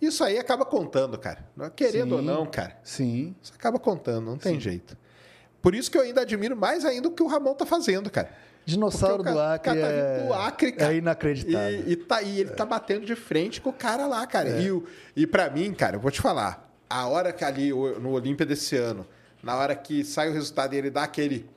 [0.00, 1.44] Isso aí acaba contando, cara.
[1.74, 2.14] Querendo Sim.
[2.14, 2.78] ou não, cara.
[2.84, 3.34] Sim.
[3.42, 4.96] Isso acaba contando, não tem jeito.
[5.62, 8.30] Por isso que eu ainda admiro mais ainda o que o Ramon tá fazendo, cara.
[8.64, 10.92] Dinossauro do Acre tá é, do Acre, cara.
[10.92, 11.84] é inacreditável.
[11.86, 14.60] E, e, tá, e ele tá batendo de frente com o cara lá, cara.
[14.60, 14.84] E, o-
[15.16, 16.68] e para mim, cara, eu vou te falar.
[16.90, 19.06] A hora que ali, no Olímpia desse ano,
[19.42, 21.48] na hora que sai o resultado e ele dá aquele...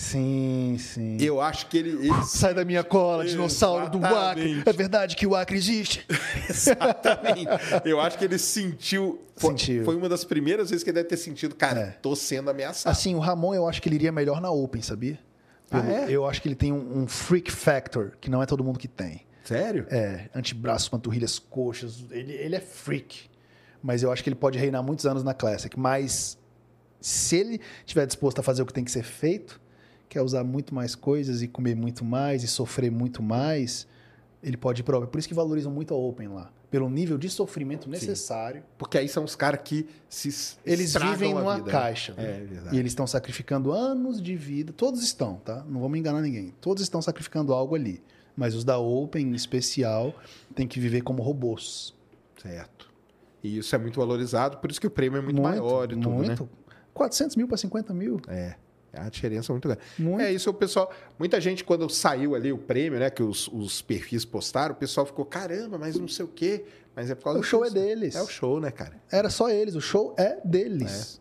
[0.00, 1.18] Sim, sim.
[1.20, 1.90] Eu acho que ele...
[2.08, 4.62] ele Sai da minha cola, dinossauro do Acre.
[4.64, 6.06] É verdade que o Acre existe.
[6.48, 7.50] Exatamente.
[7.84, 9.20] Eu acho que ele sentiu.
[9.36, 9.84] Foi, Sentiu.
[9.84, 11.90] foi uma das primeiras vezes que ele deve ter sentido, cara, É.
[12.02, 12.90] tô sendo ameaçado.
[12.90, 15.18] Assim, o Ramon, eu acho que ele iria melhor na Open, sabia?
[15.70, 16.06] Ah, Pelo- é?
[16.10, 18.88] Eu acho que ele tem um, um freak factor, que não é todo mundo que
[18.88, 19.26] tem.
[19.44, 19.86] Sério?
[19.90, 22.04] É, antebraços, panturrilhas, coxas.
[22.10, 23.28] Ele, ele é freak.
[23.82, 25.78] Mas eu acho que ele pode reinar muitos anos na Classic.
[25.78, 26.38] Mas
[27.00, 29.59] se ele estiver disposto a fazer o que tem que ser feito,
[30.10, 33.86] que é usar muito mais coisas e comer muito mais e sofrer muito mais,
[34.42, 36.50] ele pode ir para Por isso que valorizam muito a Open lá.
[36.68, 38.64] Pelo nível de sofrimento necessário.
[38.76, 41.72] Porque aí são os caras que se Eles vivem numa vida, né?
[41.72, 42.14] caixa.
[42.16, 42.44] É, né?
[42.44, 42.76] verdade.
[42.76, 44.72] E eles estão sacrificando anos de vida.
[44.72, 45.64] Todos estão, tá?
[45.68, 46.52] Não vamos enganar ninguém.
[46.60, 48.02] Todos estão sacrificando algo ali.
[48.36, 50.12] Mas os da Open, em especial,
[50.56, 51.94] têm que viver como robôs.
[52.42, 52.90] Certo.
[53.44, 56.10] E isso é muito valorizado, por isso que o prêmio é muito, maior e tudo,
[56.10, 56.16] né?
[56.16, 56.48] muito.
[56.92, 58.20] 400 mil para 50 mil.
[58.28, 58.56] É.
[58.92, 59.82] É uma diferença muito grande.
[59.98, 60.20] Muito.
[60.20, 60.92] É isso, o pessoal.
[61.18, 63.08] Muita gente, quando saiu ali o prêmio, né?
[63.10, 66.64] Que os, os perfis postaram, o pessoal ficou, caramba, mas não sei o quê.
[66.96, 68.16] Mas é por causa O show é deles.
[68.16, 68.94] É o show, né, cara?
[69.10, 71.20] Era só eles, o show é deles.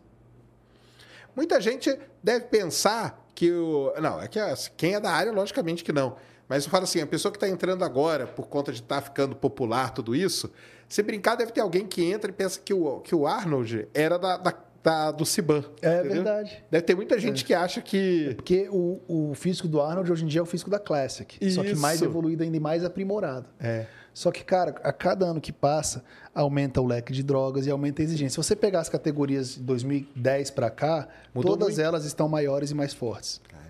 [1.36, 3.94] Muita gente deve pensar que o.
[4.02, 4.40] Não, é que
[4.76, 6.16] quem é da área, logicamente que não.
[6.48, 9.36] Mas eu falo assim, a pessoa que está entrando agora, por conta de estar ficando
[9.36, 10.52] popular, tudo isso,
[10.88, 14.18] se brincar, deve ter alguém que entra e pensa que o, que o Arnold era
[14.18, 15.64] da, da- da- do Ciban.
[15.81, 16.11] É, entendeu?
[16.15, 16.64] verdade.
[16.72, 18.34] Deve ter muita gente que acha que.
[18.35, 21.38] Porque o, o físico do Arnold hoje em dia é o físico da Classic.
[21.51, 22.06] Só que mais Isso.
[22.06, 23.47] evoluído ainda e mais aprimorado.
[23.60, 23.85] É.
[24.14, 26.03] Só que, cara, a cada ano que passa,
[26.34, 28.31] aumenta o leque de drogas e aumenta a exigência.
[28.41, 31.81] Se você pegar as categorias de 2010 para cá, Mudou todas muito.
[31.85, 33.39] elas estão maiores e mais fortes.
[33.47, 33.69] Caramba.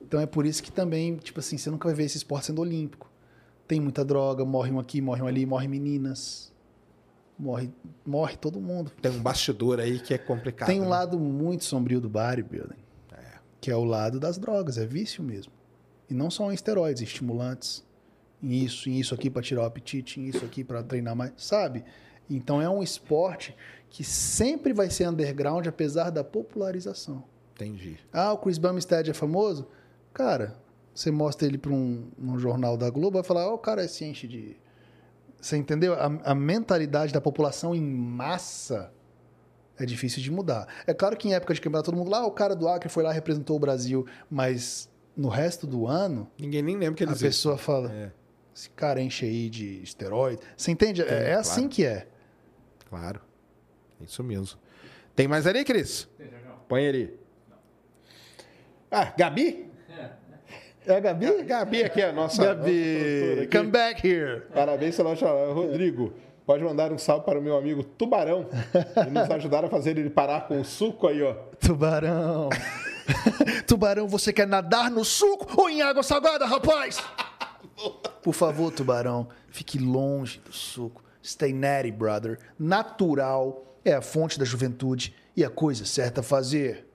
[0.00, 2.60] Então é por isso que também, tipo assim, você nunca vai ver esse esporte sendo
[2.62, 3.10] olímpico.
[3.66, 6.52] Tem muita droga, morre um aqui, morre um ali, morre meninas.
[7.38, 7.70] Morre,
[8.04, 8.90] morre todo mundo.
[9.02, 10.66] Tem um bastidor aí que é complicado.
[10.68, 10.90] Tem um né?
[10.90, 12.82] lado muito sombrio do bodybuilding,
[13.60, 15.52] que é o lado das drogas, é vício mesmo.
[16.08, 17.84] E não só em esteroides, em estimulantes,
[18.42, 21.32] em isso, em isso aqui para tirar o apetite, em isso aqui para treinar mais,
[21.36, 21.84] sabe?
[22.28, 23.56] Então é um esporte
[23.88, 27.24] que sempre vai ser underground apesar da popularização.
[27.54, 27.96] Entendi.
[28.12, 29.68] Ah, o Chris Bumstead é famoso?
[30.12, 30.56] Cara,
[30.94, 34.04] você mostra ele para um, um jornal da Globo, vai falar, ó, o cara se
[34.04, 34.56] enche de...
[35.44, 35.92] Você entendeu?
[35.92, 38.90] A, a mentalidade da população em massa
[39.78, 40.66] é difícil de mudar.
[40.86, 42.88] É claro que em época de campeonato todo mundo lá, "Ah, o cara do Acre
[42.88, 47.04] foi lá e representou o Brasil, mas no resto do ano, Ninguém nem lembra que
[47.04, 48.10] a eles pessoa fala, É.
[48.56, 50.40] esse cara enche aí de esteroide.
[50.56, 51.02] Você entende?
[51.02, 51.40] É- é claro.
[51.40, 52.08] assim que é.
[52.88, 53.20] Claro.
[54.00, 54.58] É Isso mesmo.
[55.14, 56.08] Tem mais ali, Cris?
[56.66, 57.18] Põe ali.
[58.90, 59.70] Ah, Gabi?
[60.86, 61.26] É a Gabi?
[61.26, 62.42] Ga- Gabi aqui, a nossa.
[62.42, 63.56] nossa Gabi, aqui.
[63.58, 64.42] come back here.
[64.52, 65.52] Parabéns pela chamada.
[65.52, 66.12] Rodrigo,
[66.46, 68.46] pode mandar um salve para o meu amigo Tubarão
[69.06, 71.34] e nos ajudar a fazer ele parar com o suco aí, ó.
[71.58, 72.50] Tubarão.
[73.66, 77.02] tubarão, você quer nadar no suco ou em água salgada, rapaz?
[78.22, 81.02] Por favor, tubarão, fique longe do suco.
[81.22, 82.38] Stay natty, brother.
[82.58, 86.86] Natural é a fonte da juventude e a coisa certa a fazer.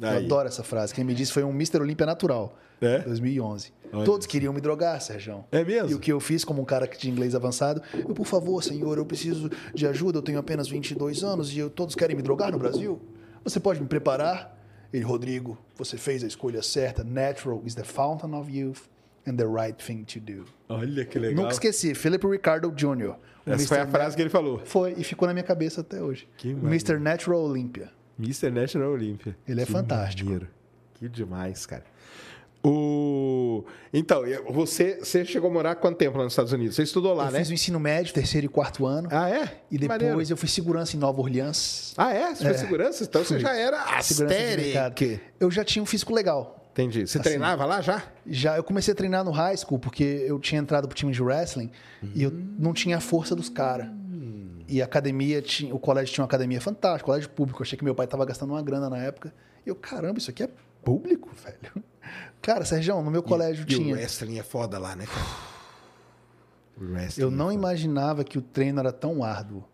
[0.00, 0.94] Eu adoro essa frase.
[0.94, 1.78] Quem me disse foi um Mr.
[1.80, 2.98] Olímpia natural, É?
[3.00, 3.72] 2011.
[3.92, 5.44] Olha Todos queriam me drogar, Sérgio.
[5.52, 5.90] É mesmo?
[5.90, 8.62] E o que eu fiz como um cara que tinha inglês avançado, eu, por favor,
[8.62, 12.22] senhor, eu preciso de ajuda, eu tenho apenas 22 anos e eu- todos querem me
[12.22, 13.00] drogar no Brasil.
[13.44, 14.58] Você pode me preparar?
[14.92, 17.02] Ele, Rodrigo, você fez a escolha certa.
[17.04, 18.80] Natural is the fountain of youth
[19.26, 20.44] and the right thing to do.
[20.68, 21.36] Olha que legal.
[21.44, 23.14] Nunca esqueci, Philip Ricardo Jr.
[23.46, 23.90] Essa foi a Mr.
[23.90, 24.60] frase que ele falou.
[24.64, 26.28] Foi, e ficou na minha cabeça até hoje.
[26.36, 26.66] Que o.
[26.66, 26.98] Mr.
[26.98, 27.90] Natural Olympia.
[28.18, 28.50] Mr.
[28.50, 29.36] National Olympia.
[29.48, 30.30] Ele é Que fantástico.
[30.30, 30.48] maneiro.
[30.94, 31.84] Que demais, cara.
[32.64, 33.64] O...
[33.92, 36.76] Então, você, você chegou a morar quanto tempo lá nos Estados Unidos?
[36.76, 37.38] Você estudou lá, eu né?
[37.40, 39.08] fiz o ensino médio, terceiro e quarto ano.
[39.10, 39.62] Ah, é?
[39.70, 40.12] e Que maneiro.
[40.14, 41.92] depois eu fui segurança em Nova Orleans.
[41.96, 42.34] Ah, é?
[42.34, 43.04] Você foi segurança?
[43.04, 43.40] Então você Fui.
[43.40, 45.20] já era asteric.
[45.40, 46.58] Eu já tinha um físico legal.
[46.72, 47.06] Entendi.
[47.06, 48.02] Você treinava lá já?
[48.26, 51.22] Já eu comecei a treinar no high school porque eu tinha entrado pro time de
[51.22, 51.70] wrestling
[52.14, 52.54] e eu Hum.
[52.58, 53.88] não tinha a força dos caras.
[54.68, 57.60] E a academia tinha, o colégio tinha uma academia fantástica, colégio público.
[57.60, 59.34] Eu achei que meu pai tava gastando uma grana na época.
[59.66, 60.48] E eu, caramba, isso aqui é
[60.82, 61.84] público, velho.
[62.42, 63.94] Cara, Sérgio, no meu colégio e tinha.
[63.94, 65.52] o wrestling é foda lá, né, cara?
[67.16, 69.64] Eu é não imaginava que o treino era tão árduo.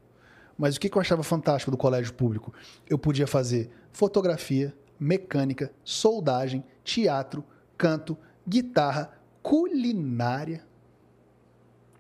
[0.57, 2.53] Mas o que que eu achava fantástico do colégio público?
[2.89, 7.43] Eu podia fazer fotografia, mecânica, soldagem, teatro,
[7.77, 9.13] canto, guitarra,
[9.43, 10.67] culinária,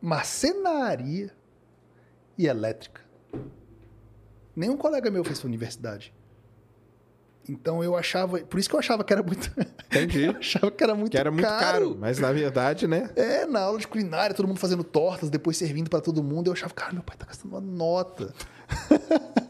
[0.03, 1.32] marcenaria
[2.36, 3.01] e elétrica.
[4.55, 6.12] Nenhum colega meu fez universidade.
[7.49, 9.51] Então eu achava, por isso que eu achava que era muito,
[9.87, 10.25] Entendi.
[10.25, 11.97] eu achava que era muito, Que era muito caro.
[11.99, 13.11] mas na verdade, né?
[13.16, 16.49] é, na aula de culinária, todo mundo fazendo tortas, depois servindo pra todo mundo.
[16.49, 18.33] Eu achava, cara, meu pai tá gastando uma nota.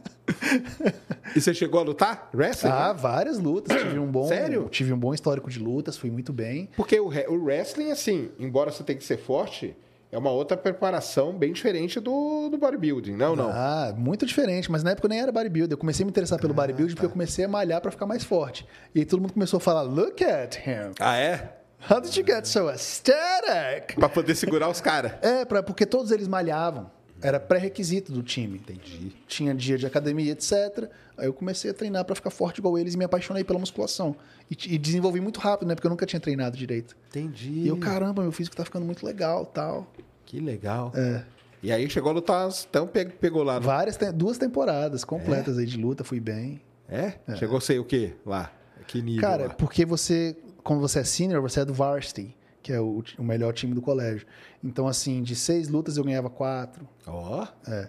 [1.34, 2.30] E você chegou a lutar?
[2.34, 2.70] Wrestling?
[2.70, 3.76] Ah, várias lutas.
[3.80, 4.68] Tive um bom, Sério?
[4.70, 6.68] Tive um bom histórico de lutas, fui muito bem.
[6.76, 9.76] Porque o, o wrestling, assim, embora você tenha que ser forte,
[10.10, 13.50] é uma outra preparação bem diferente do, do bodybuilding, não, não.
[13.50, 15.74] Ah, muito diferente, mas na época eu nem era bodybuilder.
[15.74, 16.96] Eu comecei a me interessar Ah, pelo bodybuilding tá.
[16.96, 18.66] porque eu comecei a malhar pra ficar mais forte.
[18.94, 20.92] E aí todo mundo começou a falar: Look at him.
[20.98, 21.54] Ah, é?
[21.90, 23.94] How did you get so aesthetic?
[23.96, 25.12] Pra poder segurar os caras.
[25.22, 26.90] É, pra, porque todos eles malhavam.
[27.20, 28.58] Era pré-requisito do time.
[28.58, 29.12] Entendi.
[29.26, 30.88] Tinha dia de academia, etc.
[31.16, 34.14] Aí eu comecei a treinar pra ficar forte igual eles e me apaixonei pela musculação.
[34.50, 35.74] E, e desenvolvi muito rápido, né?
[35.74, 36.96] Porque eu nunca tinha treinado direito.
[37.08, 37.50] Entendi.
[37.50, 39.92] E eu, caramba, meu físico tá ficando muito legal tal.
[40.24, 40.92] Que legal.
[40.94, 41.24] É.
[41.60, 43.56] E aí chegou a lutar, então pe- pegou lá.
[43.58, 43.66] No...
[43.66, 46.60] Várias, te- duas temporadas completas aí de luta, fui bem.
[46.88, 47.14] É?
[47.36, 48.52] Chegou a ser o quê lá?
[48.86, 49.54] Que nível Cara, lá?
[49.54, 53.52] porque você, quando você é senior, você é do varsity, que é o, o melhor
[53.52, 54.26] time do colégio.
[54.62, 56.88] Então, assim, de seis lutas eu ganhava quatro.
[57.06, 57.46] Ó.
[57.66, 57.88] É.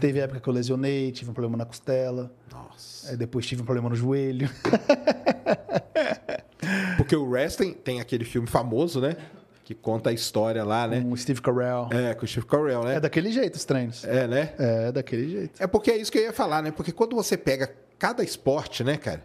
[0.00, 2.30] Teve época que eu lesionei, tive um problema na costela.
[2.50, 3.10] Nossa.
[3.10, 4.50] Aí depois tive um problema no joelho.
[6.96, 9.16] Porque o wrestling tem aquele filme famoso, né?
[9.64, 11.00] Que conta a história lá, né?
[11.00, 11.88] Com o Steve Carell.
[11.90, 12.96] É, com o Steve Carell, né?
[12.96, 14.04] É daquele jeito os treinos.
[14.04, 14.52] É, né?
[14.58, 15.62] É, daquele jeito.
[15.62, 16.70] É porque é isso que eu ia falar, né?
[16.70, 19.24] Porque quando você pega cada esporte, né, cara?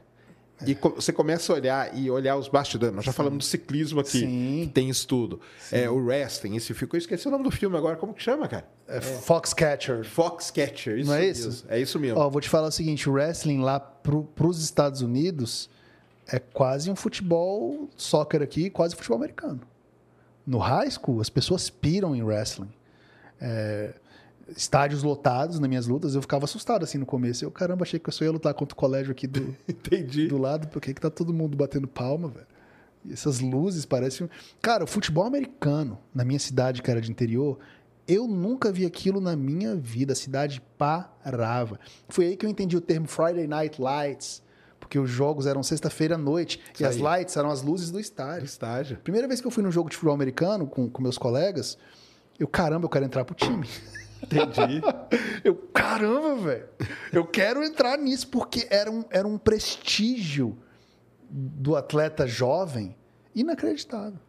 [0.65, 2.95] E você começa a olhar e olhar os bastidores.
[2.95, 4.61] Nós já falamos do ciclismo aqui, Sim.
[4.65, 5.39] que tem isso tudo.
[5.71, 6.97] É, o wrestling, esse ficou.
[6.97, 7.95] Eu esqueci o nome do filme agora.
[7.95, 8.67] Como que chama, cara?
[8.87, 10.03] É Foxcatcher.
[10.03, 10.99] Foxcatcher.
[10.99, 11.49] Isso Não é mesmo.
[11.49, 11.65] isso?
[11.67, 12.19] É isso mesmo.
[12.19, 15.69] Ó, vou te falar o seguinte, o wrestling lá pro, pros Estados Unidos
[16.27, 19.61] é quase um futebol, soccer aqui, quase futebol americano.
[20.45, 22.69] No high school, as pessoas piram em wrestling.
[23.39, 23.93] É,
[24.55, 27.43] estádios lotados nas minhas lutas, eu ficava assustado assim no começo.
[27.45, 30.27] Eu, caramba, achei que eu só ia lutar contra o colégio aqui do, Entendi.
[30.27, 32.47] do lado, por que tá todo mundo batendo palma, velho?
[33.05, 34.29] E essas luzes parecem...
[34.61, 37.57] Cara, o futebol americano, na minha cidade, que era de interior,
[38.07, 40.13] Eu nunca vi aquilo na minha vida.
[40.13, 41.79] A cidade parava.
[42.09, 44.43] Foi aí que eu entendi o termo Friday Night Lights,
[44.79, 47.01] porque os jogos eram sexta-feira à noite Isso e as aí.
[47.01, 48.45] lights eram as luzes do estádio.
[48.45, 48.97] Estágio.
[48.97, 51.77] Primeira vez que eu fui num jogo de futebol americano com, com meus colegas,
[52.37, 53.67] eu, caramba, eu quero entrar pro time.
[54.23, 54.81] Entendi.
[55.43, 56.69] Eu, caramba, velho.
[57.11, 60.57] Eu quero entrar nisso porque era um, era um prestígio
[61.29, 62.95] do atleta jovem
[63.33, 64.19] inacreditável.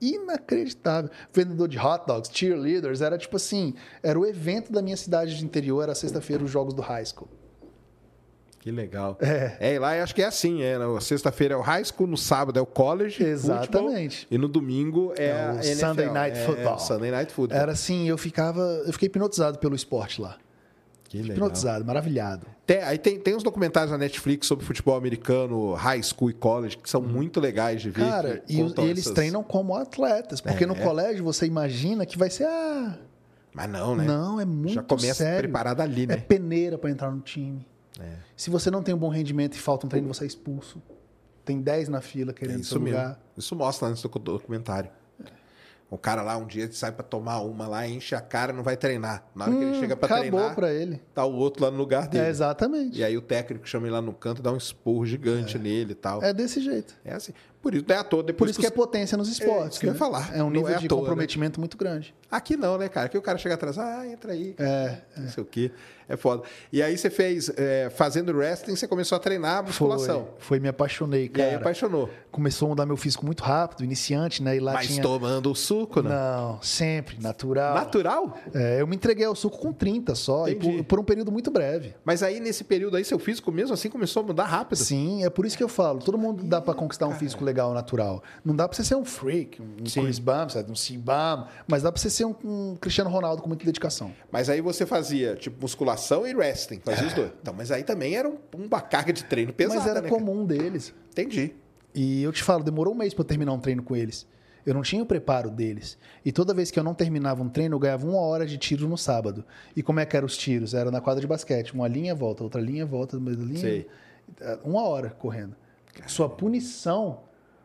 [0.00, 1.10] Inacreditável.
[1.32, 5.44] Vendedor de hot dogs, cheerleaders, era tipo assim, era o evento da minha cidade de
[5.44, 7.28] interior, era sexta-feira os jogos do high school.
[8.68, 9.16] Que legal.
[9.22, 9.56] É.
[9.60, 10.76] É, e lá eu acho que é assim, é.
[10.76, 13.22] Na sexta-feira é o high school, no sábado é o college.
[13.24, 14.16] Exatamente.
[14.18, 15.86] futebol, e no domingo é, É o NFL.
[15.86, 16.74] Sunday Night é, Football.
[16.74, 17.58] É, Sunday Night Football.
[17.58, 20.36] Era assim, eu ficava, eu fiquei hipnotizado pelo esporte lá.
[21.04, 21.36] Que legal.
[21.36, 22.46] Hipnotizado, maravilhado.
[22.66, 26.76] Tem- aí tem, tem uns documentários na Netflix sobre futebol americano, high school e college,
[26.76, 28.04] que são muito legais de ver.
[28.04, 30.66] Cara, e contam eles essas- treinam como atletas, porque É.
[30.66, 32.98] no colégio você imagina que vai ser ah,
[33.54, 34.04] Mas não, né?
[34.04, 35.38] Não, é muito Já começa sério.
[35.48, 36.16] preparado ali, É né?
[36.18, 37.66] peneira para entrar no time.
[38.00, 38.12] É.
[38.36, 40.80] Se você não tem um bom rendimento e falta um treino, você é expulso.
[41.44, 42.98] Tem 10 na fila É querendo isso seu mesmo.
[42.98, 43.20] lugar.
[43.36, 44.90] Isso mostra nesse docu- documentário.
[45.90, 48.76] O cara lá um dia sai pra tomar uma lá, enche a cara, não vai
[48.76, 49.24] treinar.
[49.34, 51.00] Na hora que ele Hum, chega pra acabou treinar, pra ele.
[51.14, 52.26] tá o outro lá no lugar dele.
[52.26, 52.98] É, exatamente.
[52.98, 55.92] E aí o técnico chama ele lá no canto e dá um esporro gigante nele
[55.92, 56.22] e tal.
[56.22, 56.94] É desse jeito.
[57.02, 57.32] É assim.
[57.68, 58.22] Por isso, não é à toa.
[58.22, 59.72] Por Depois isso que é potência nos esportes.
[59.72, 59.98] isso que eu ia né?
[59.98, 60.34] falar.
[60.34, 61.02] É um nível é de toa, né?
[61.02, 62.14] comprometimento muito grande.
[62.30, 63.06] Aqui não, né, cara?
[63.06, 64.54] Aqui o cara chega atrás, ah, entra aí.
[64.58, 65.70] É, Não sei o quê.
[66.08, 66.42] É foda.
[66.72, 70.28] E aí você fez, é, fazendo wrestling, você começou a treinar a musculação.
[70.38, 71.48] Foi, foi, me apaixonei, E cara.
[71.50, 72.08] aí apaixonou.
[72.30, 74.56] Começou a mudar meu físico muito rápido, iniciante, né?
[74.56, 75.02] E lá Mas tinha...
[75.02, 76.10] tomando o suco, não?
[76.10, 77.74] Não, sempre, natural.
[77.74, 78.38] Natural?
[78.54, 81.50] É, eu me entreguei ao suco com 30 só, e por, por um período muito
[81.50, 81.94] breve.
[82.02, 84.78] Mas aí, nesse período aí, seu físico mesmo assim começou a mudar rápido.
[84.78, 87.57] Sim, é por isso que eu falo, todo mundo dá pra conquistar um físico legal,
[87.74, 88.22] natural.
[88.44, 90.02] Não dá pra você ser um freak, um Sim.
[90.02, 93.64] Chris Bumstead, um Cibam, mas dá pra você ser um, um Cristiano Ronaldo com muita
[93.64, 94.12] dedicação.
[94.30, 96.80] Mas aí você fazia, tipo, musculação e wrestling.
[96.84, 97.30] Fazia os dois.
[97.42, 100.20] Então, mas aí também era um- uma carga de treino pesada, mas era né, cara?
[100.20, 100.94] comum deles.
[101.10, 101.54] Entendi.
[101.94, 104.26] E eu te falo, demorou um mês pra eu terminar um treino com eles.
[104.66, 105.96] Eu não tinha o preparo deles.
[106.22, 108.86] E toda vez que eu não terminava um treino, eu ganhava uma hora de tiro
[108.86, 109.42] no sábado.
[109.74, 110.74] E como é que eram os tiros?
[110.74, 111.72] Era na quadra de basquete.
[111.72, 113.58] Uma linha, volta, outra linha, volta, da linha.
[113.60, 113.86] Sei.
[114.62, 115.56] Uma hora correndo.
[116.06, 117.20] Sua punição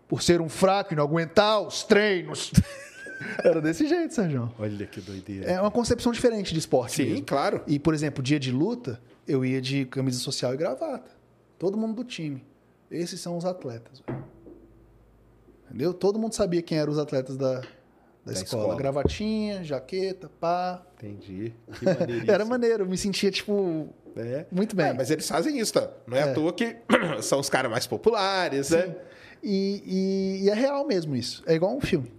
[0.08, 2.52] por ser um fraco e não aguentar os treinos.
[3.44, 4.54] Era desse jeito, Sérgio.
[4.60, 5.50] Olha que doideira.
[5.50, 7.26] É uma concepção diferente de esporte Sim, mesmo.
[7.26, 7.62] claro.
[7.66, 11.10] E, por exemplo, dia de luta, eu ia de camisa social e gravata.
[11.58, 12.44] Todo mundo do time.
[12.92, 14.04] Esses são os atletas.
[15.68, 15.94] Entendeu?
[15.94, 17.62] Todo mundo sabia quem eram os atletas da,
[18.26, 18.64] da, escola.
[18.64, 18.76] escola.
[18.76, 20.82] Gravatinha, jaqueta, pá.
[20.98, 21.54] Entendi.
[21.80, 21.86] Que.
[22.30, 24.46] Era maneiro, eu me sentia, tipo, É.
[24.52, 24.88] muito bem.
[24.88, 25.90] É, mas eles fazem isso, tá?
[26.06, 26.34] Não é, à É.
[26.34, 26.76] toa que
[27.24, 28.96] são os caras mais populares, né?
[29.44, 31.44] E, e- e é real mesmo isso.
[31.46, 32.12] É igual um filme.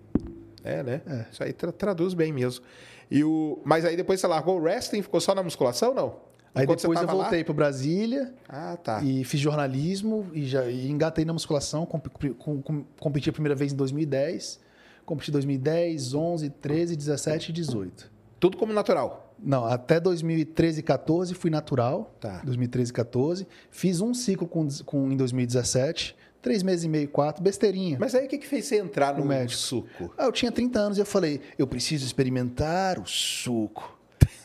[0.62, 1.00] É, né?
[1.32, 2.64] Isso aí tra- traduz bem mesmo.
[3.10, 3.60] E o...
[3.64, 6.16] Mas aí depois você largou o wrestling, ficou só na musculação, não?
[6.54, 9.02] Aí Enquanto depois eu voltei para Brasília Ah, tá.
[9.02, 11.84] e fiz jornalismo e já e engatei na musculação.
[11.84, 12.06] comp-
[12.38, 14.60] com- com- competi a primeira vez em 2010.
[15.04, 18.10] Competi em 2010, 11, 13, 17 e 18.
[18.40, 19.34] Tudo como natural.
[19.38, 22.14] Não, até 2013 e 14 fui natural.
[22.20, 22.40] Tá.
[22.44, 23.46] 2013 e 14.
[23.70, 26.16] Fiz um ciclo com, com, em 2017.
[26.44, 27.96] Três meses e meio, quatro, besteirinha.
[27.98, 29.58] Mas aí o que, que fez você entrar no, No médico.
[29.58, 30.14] suco?
[30.18, 33.98] Ah, eu tinha 30 anos e eu falei, eu preciso experimentar o suco.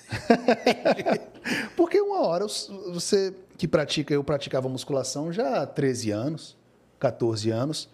[1.76, 2.45] Porque uma hora
[2.93, 6.57] você que pratica, eu praticava musculação já há 13 anos,
[6.99, 7.89] 14 anos,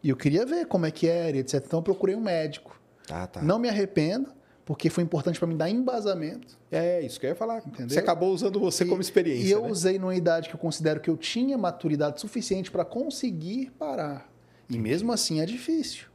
[0.00, 1.54] e eu queria ver como é que era, etc.
[1.66, 2.80] Então eu procurei um médico.
[3.10, 3.42] Ah, tá.
[3.42, 4.32] Não me arrependo,
[4.70, 6.56] porque foi importante para mim dar embasamento.
[6.70, 7.58] É isso que eu ia falar.
[7.58, 7.88] Entendeu?
[7.88, 9.48] Você acabou usando você como E- experiência.
[9.48, 9.68] E eu né?
[9.68, 14.32] usei numa idade que eu considero que eu tinha maturidade suficiente para conseguir parar.
[14.68, 16.06] E mesmo assim é difícil.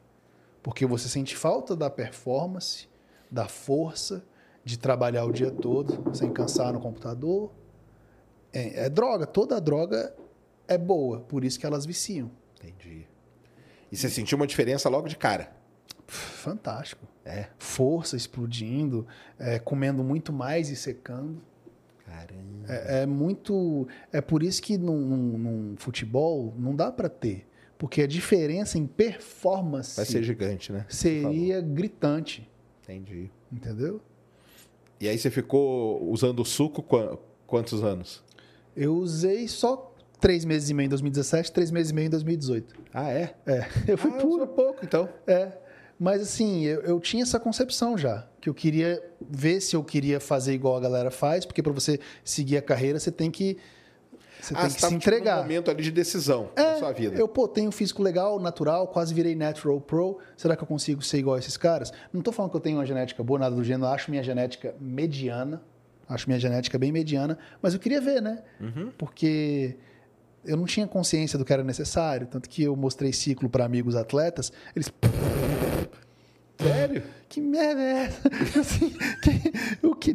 [0.64, 2.88] Porque você sente falta da performance,
[3.30, 4.23] da força,
[4.64, 7.52] de trabalhar o dia todo sem cansar no computador.
[8.53, 9.27] É, é droga.
[9.27, 10.15] Toda droga
[10.65, 11.19] é boa.
[11.19, 12.32] Por isso que elas viciam.
[12.64, 13.06] Entendi.
[13.91, 15.53] E você sentiu uma diferença logo de cara?
[16.07, 17.06] Fantástico.
[17.26, 17.48] É.
[17.58, 19.06] Força explodindo,
[19.40, 21.42] é, comendo muito mais e secando.
[22.06, 22.66] Caramba.
[22.70, 23.88] É, é muito.
[24.12, 25.00] É por isso que num,
[25.38, 27.48] num- futebol não dá para ter.
[27.78, 30.86] Porque a diferença em performance Vai ser gigante, né?
[30.88, 32.50] Seria gritante.
[32.84, 33.30] Entendi.
[33.52, 34.00] Entendeu?
[35.00, 38.24] E aí você ficou usando o suco qua- quantos anos?
[38.78, 42.76] Eu usei só três meses e meio em 2017, três meses e meio em 2018.
[42.94, 43.36] Ah, é?
[43.46, 44.36] É, eu fui ah, puro.
[44.44, 45.10] usou pouco, então.
[45.28, 45.52] É.
[46.00, 48.28] Mas assim, eu, eu tinha essa concepção já.
[48.42, 52.00] Que eu queria ver se eu queria fazer igual a galera faz, porque para você
[52.24, 53.58] seguir a carreira, você tem que
[54.42, 55.38] Você Ah, tem você que se tipo, entregar.
[55.42, 57.18] momento ali de decisão na sua vida.
[57.18, 60.20] Eu, pô, tenho um físico legal, natural, quase virei natural pro.
[60.38, 61.92] Será que eu consigo ser igual a esses caras?
[62.14, 63.86] Não tô falando que eu tenho uma genética boa, nada do gênero.
[63.86, 65.62] Eu acho minha genética mediana.
[66.08, 67.40] Acho minha genética bem mediana.
[67.62, 68.44] Mas eu queria ver, né?
[68.62, 68.92] Uhum.
[68.96, 69.76] Porque
[70.46, 72.28] eu não tinha consciência do que era necessário.
[72.28, 74.52] Tanto que eu mostrei ciclo para amigos atletas.
[74.76, 74.92] Eles.
[76.61, 77.03] Sério?
[77.27, 78.30] Que merda é essa?
[78.60, 78.90] Assim,
[79.22, 80.14] que- o que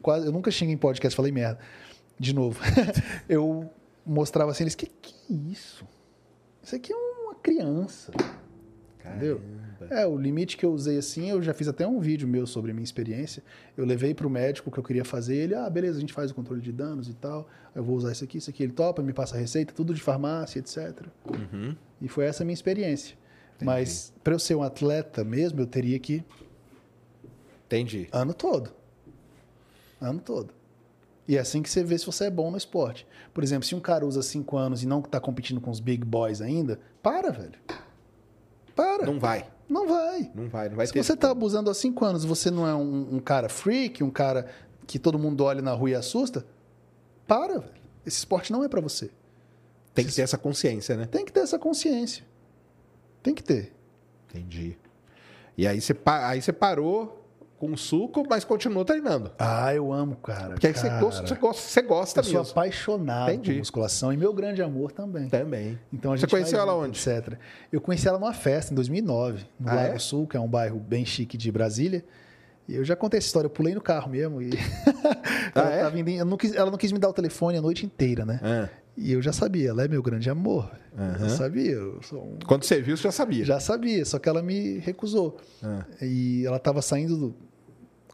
[0.00, 1.58] quase, eu nunca xinguei em podcast, falei merda.
[2.18, 2.60] De novo.
[3.28, 3.68] eu
[4.06, 5.84] mostrava assim, eles, que que é isso?
[6.62, 8.12] Isso aqui é uma criança.
[9.04, 9.40] Entendeu?
[9.90, 12.70] É, o limite que eu usei assim, eu já fiz até um vídeo meu sobre
[12.70, 13.42] a minha experiência.
[13.76, 16.12] Eu levei para o médico o que eu queria fazer, ele, ah, beleza, a gente
[16.12, 17.46] faz o controle de danos e tal.
[17.74, 18.62] Eu vou usar isso aqui, isso aqui.
[18.62, 21.06] Ele topa, me passa a receita, tudo de farmácia, etc.
[21.28, 21.76] Uhum.
[22.00, 23.16] E foi essa a minha experiência.
[23.60, 26.24] Mas para eu ser um atleta mesmo, eu teria que
[27.66, 28.08] Entendi.
[28.12, 28.70] Ano todo.
[30.00, 30.52] Ano todo.
[31.26, 33.06] E é assim que você vê se você é bom no esporte.
[33.32, 36.04] Por exemplo, se um cara usa cinco anos e não está competindo com os big
[36.04, 37.58] boys ainda, para, velho.
[38.76, 39.06] Para.
[39.06, 39.46] Não vai.
[39.68, 40.30] Não vai.
[40.34, 41.02] Não vai, não vai se ter.
[41.02, 44.46] você está abusando há cinco anos você não é um, um cara freak, um cara
[44.86, 46.44] que todo mundo olha na rua e assusta,
[47.26, 47.72] para, velho.
[48.04, 49.10] Esse esporte não é para você.
[49.94, 51.06] Tem que ter essa consciência, né?
[51.06, 52.24] Tem que ter essa consciência.
[53.24, 53.72] Tem que ter.
[54.30, 54.76] Entendi.
[55.58, 57.20] E aí você, aí você parou
[57.58, 59.30] com o suco, mas continuou treinando.
[59.38, 60.50] Ah, eu amo, cara.
[60.50, 62.50] Porque aí você Cara, gosta, você gosta, você gosta Eu sou mesmo.
[62.52, 63.52] apaixonado Entendi.
[63.52, 65.28] por musculação e meu grande amor também.
[65.28, 65.78] Também.
[65.92, 66.98] Então a Você gente conheceu vai ela onde?
[66.98, 67.38] Etc.
[67.72, 69.98] Eu conheci ela numa festa em 2009, no Ah, Lago é?
[69.98, 72.04] Sul, que é um bairro bem chique de Brasília.
[72.68, 74.42] E eu já contei essa história, eu pulei no carro mesmo.
[74.42, 74.50] E
[75.54, 75.98] ela, é?
[75.98, 78.40] indo não quis- ela não quis me dar o telefone a noite inteira, né?
[78.42, 78.68] Ah.
[78.96, 80.70] E eu já sabia, ela é meu grande amor.
[80.96, 81.16] Aham.
[81.24, 83.44] Eu sabia, eu um- Quando você viu, você já sabia.
[83.44, 85.36] já sabia, só que ela me recusou.
[85.62, 85.84] Ah.
[86.00, 87.34] E ela estava saindo do-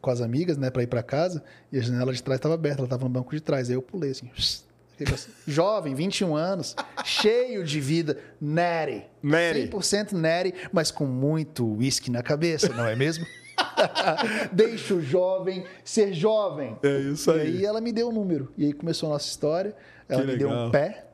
[0.00, 2.78] com as amigas, né, para ir para casa, e a janela de trás estava aberta,
[2.78, 3.68] ela estava no banco de trás.
[3.68, 4.30] Aí eu pulei assim.
[5.46, 6.74] Jovem, 21 anos,
[7.04, 9.02] cheio de vida, natty.
[9.22, 9.68] Natty.
[9.68, 13.26] 100% natty, mas com muito whisky na cabeça, não é mesmo?
[14.52, 16.76] Deixa o jovem ser jovem.
[16.82, 18.52] É isso E aí ela me deu o número.
[18.56, 19.74] E aí começou a nossa história.
[20.10, 20.66] Ela Que me deu legal.
[20.66, 21.06] um pé.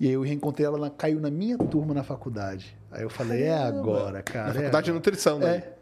[0.00, 2.76] E aí eu reencontrei ela, ela caiu na minha turma na faculdade.
[2.90, 4.46] Aí eu falei, é agora, cara.
[4.46, 5.56] Na é faculdade de nutrição, né?
[5.56, 5.74] É.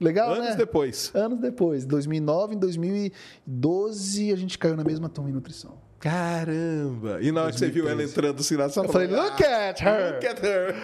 [0.00, 0.56] Legal, Anos né?
[0.56, 1.10] depois.
[1.14, 1.84] Anos depois.
[1.84, 3.10] 2009, em
[3.46, 5.78] Doze a gente caiu na mesma turma em nutrição.
[5.98, 7.18] Caramba!
[7.20, 8.12] E na hora que você viu ela 2013.
[8.12, 10.14] entrando assim na sala, Eu falei, falou, look at "Ah, her.
[10.14, 10.74] Look at her.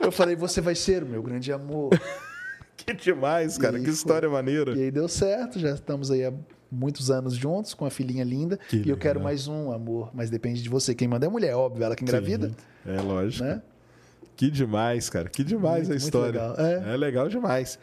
[0.00, 1.90] Eu falei, você vai ser o meu grande amor.
[2.76, 3.76] Que demais, cara.
[3.76, 3.94] E Que foi.
[3.94, 4.72] história maneira.
[4.76, 6.32] E aí deu certo, já estamos aí há
[6.74, 8.58] muitos anos juntos, com a filhinha linda.
[8.68, 8.98] Que e eu legal.
[8.98, 10.10] quero mais um, amor.
[10.12, 10.94] Mas depende de você.
[10.94, 12.50] Quem manda é a mulher, óbvio, ela que engravida,
[12.86, 13.44] É lógico.
[13.44, 13.62] né?
[14.36, 15.28] Que demais, cara.
[15.28, 16.42] Que demais Muito, a história.
[16.48, 16.56] legal.
[16.58, 16.94] É.
[16.94, 17.78] é legal demais.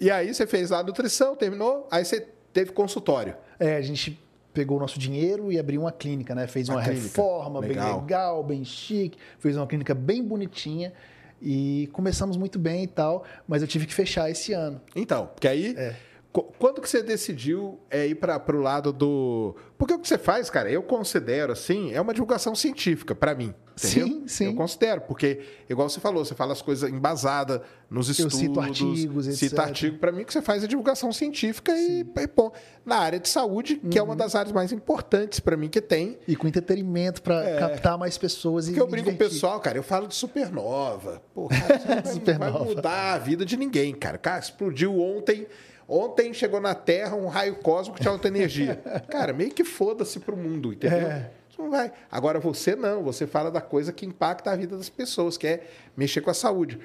[0.00, 3.36] E aí você fez lá a nutrição, terminou, aí você teve consultório.
[3.58, 4.20] É, a gente
[4.52, 6.46] pegou o nosso dinheiro e abriu uma clínica, né?
[6.46, 7.84] Fez Uma uma reforma Legal.
[7.94, 10.92] bem legal, bem chique, fez uma clínica bem bonitinha
[11.40, 14.80] e começamos muito bem e tal, mas eu tive que fechar esse ano.
[14.94, 15.74] Então, porque aí.
[15.76, 15.94] É.
[16.32, 19.54] qu- Quando que você decidiu é, ir para o lado do.
[19.78, 23.52] Porque o que você faz, cara, eu considero assim, é uma divulgação científica para mim.
[23.74, 24.06] Entendeu?
[24.06, 24.44] Sim, sim.
[24.46, 28.36] Eu considero, porque, igual você falou, você fala as coisas embasadas nos Eu estudos.
[28.38, 29.58] cito artigos, etc.
[29.58, 29.98] artigo.
[29.98, 32.52] Para mim, o que você faz é divulgação científica e, e pô,
[32.84, 34.02] na área de saúde, que Uhum.
[34.04, 36.18] é uma das áreas mais importantes para mim que tem.
[36.28, 37.58] E com entretenimento para É.
[37.58, 40.14] captar mais pessoas e Porque eu me brinco com o pessoal, cara, eu falo de
[40.14, 41.22] supernova.
[41.34, 42.58] Pô, cara, Supernova.
[42.58, 44.18] vai mudar a vida de ninguém, cara.
[44.18, 45.46] Cara, explodiu ontem.
[45.94, 48.76] Ontem chegou na Terra um raio cósmico que tinha alta energia.
[49.10, 51.06] Cara, meio que foda-se pro mundo, entendeu?
[51.06, 51.30] É.
[51.50, 51.92] Isso não vai.
[52.10, 55.66] Agora você não, você fala da coisa que impacta a vida das pessoas, que é
[55.94, 56.80] mexer com a saúde.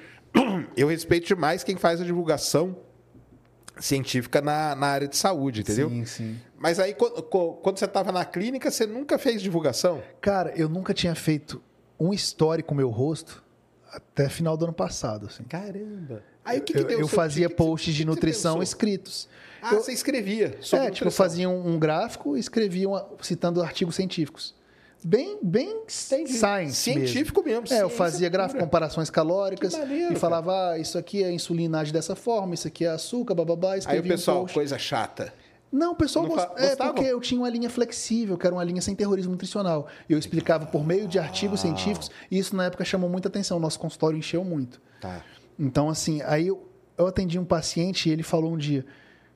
[0.76, 2.76] Eu respeito demais quem faz a divulgação
[3.80, 5.88] científica na, na área de saúde, entendeu?
[5.88, 6.38] Sim, sim.
[6.58, 10.02] Mas aí, quando, quando você estava na clínica, você nunca fez divulgação?
[10.20, 11.62] Cara, eu nunca tinha feito
[11.98, 13.42] um story com o meu rosto
[13.92, 15.44] até final do ano passado, assim.
[15.44, 16.22] Caramba.
[16.44, 17.00] Aí o que, que eu deu?
[17.00, 19.28] eu seu fazia que posts que de nutrição escritos.
[19.60, 21.10] Ah, Eu- você escrevia sobre é, tipo, eu nutrição.
[21.12, 24.54] fazia um, um gráfico e escrevia uma- citando artigos científicos.
[25.04, 27.62] Bem, bem science Científico mesmo.
[27.62, 27.76] mesmo.
[27.76, 31.92] É, eu fazia gráfico, comparações calóricas maneiro, e falava, ah, isso aqui é insulina age
[31.92, 34.54] dessa forma, isso aqui é açúcar, bababá, Aí o pessoal, um post.
[34.54, 35.32] coisa chata.
[35.70, 36.48] Não, o pessoal Não gost...
[36.56, 39.86] é porque eu tinha uma linha flexível, que era uma linha sem terrorismo nutricional.
[40.08, 43.60] E eu explicava por meio de artigos científicos, e isso na época chamou muita atenção.
[43.60, 44.80] Nosso consultório encheu muito.
[45.00, 45.22] Tá.
[45.58, 48.86] Então, assim, aí eu, eu atendi um paciente e ele falou um dia: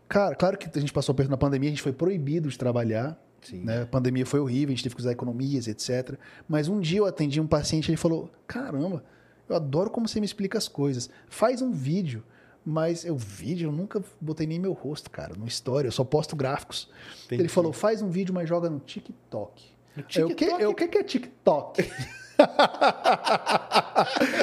[0.09, 3.19] Cara, claro que a gente passou perto na pandemia, a gente foi proibido de trabalhar.
[3.43, 3.65] Sim.
[3.65, 3.83] Né?
[3.83, 6.17] A pandemia foi horrível, a gente teve que usar economias, etc.
[6.49, 9.05] Mas um dia eu atendi um paciente e ele falou: Caramba,
[9.49, 11.11] eu adoro como você me explica as coisas.
[11.29, 12.23] Faz um vídeo.
[12.65, 16.37] Mas eu vídeo, eu nunca botei nem meu rosto, cara, no story, eu só posto
[16.37, 16.89] gráficos.
[17.27, 17.43] Entendi.
[17.43, 19.73] Ele falou: faz um vídeo, mas joga no TikTok.
[20.17, 21.91] Eu, o que, eu, o que é TikTok?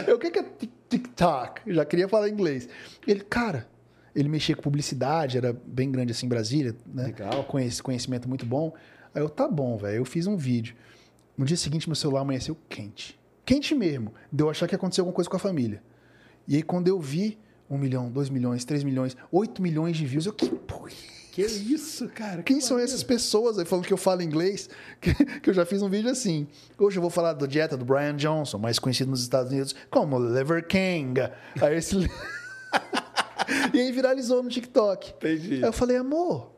[0.06, 0.44] Eu, o que é
[0.90, 1.74] TikTok?
[1.74, 2.70] Já queria falar inglês.
[3.08, 3.68] Ele, cara,
[4.16, 7.06] ele mexia com publicidade, era bem grande assim em Brasília, né?
[7.06, 7.44] Legal.
[7.46, 8.74] Conhece, conhecimento muito bom.
[9.14, 9.98] Aí eu, tá bom, velho.
[9.98, 10.76] Eu fiz um vídeo.
[11.38, 13.20] No dia seguinte, meu celular amanheceu quente.
[13.46, 14.14] Quente mesmo.
[14.32, 15.82] Deu achar que aconteceu alguma coisa com a família.
[16.48, 17.40] E aí, quando eu vi
[17.70, 20.90] um milhão, dois milhões, três milhões, oito milhões de views, eu, que porra
[21.32, 22.42] Que isso, cara?
[22.42, 24.70] quem são essas pessoas aí falando que eu falo inglês?
[25.00, 26.48] Que, que eu já fiz um vídeo assim.
[26.78, 30.20] Hoje eu vou falar da dieta do Brian Johnson, mais conhecido nos Estados Unidos como
[30.20, 31.22] Liver King.
[31.62, 31.96] Aí esse...
[33.74, 35.12] e aí viralizou no TikTok.
[35.12, 35.56] Entendi.
[35.56, 36.52] Aí eu falei, amor,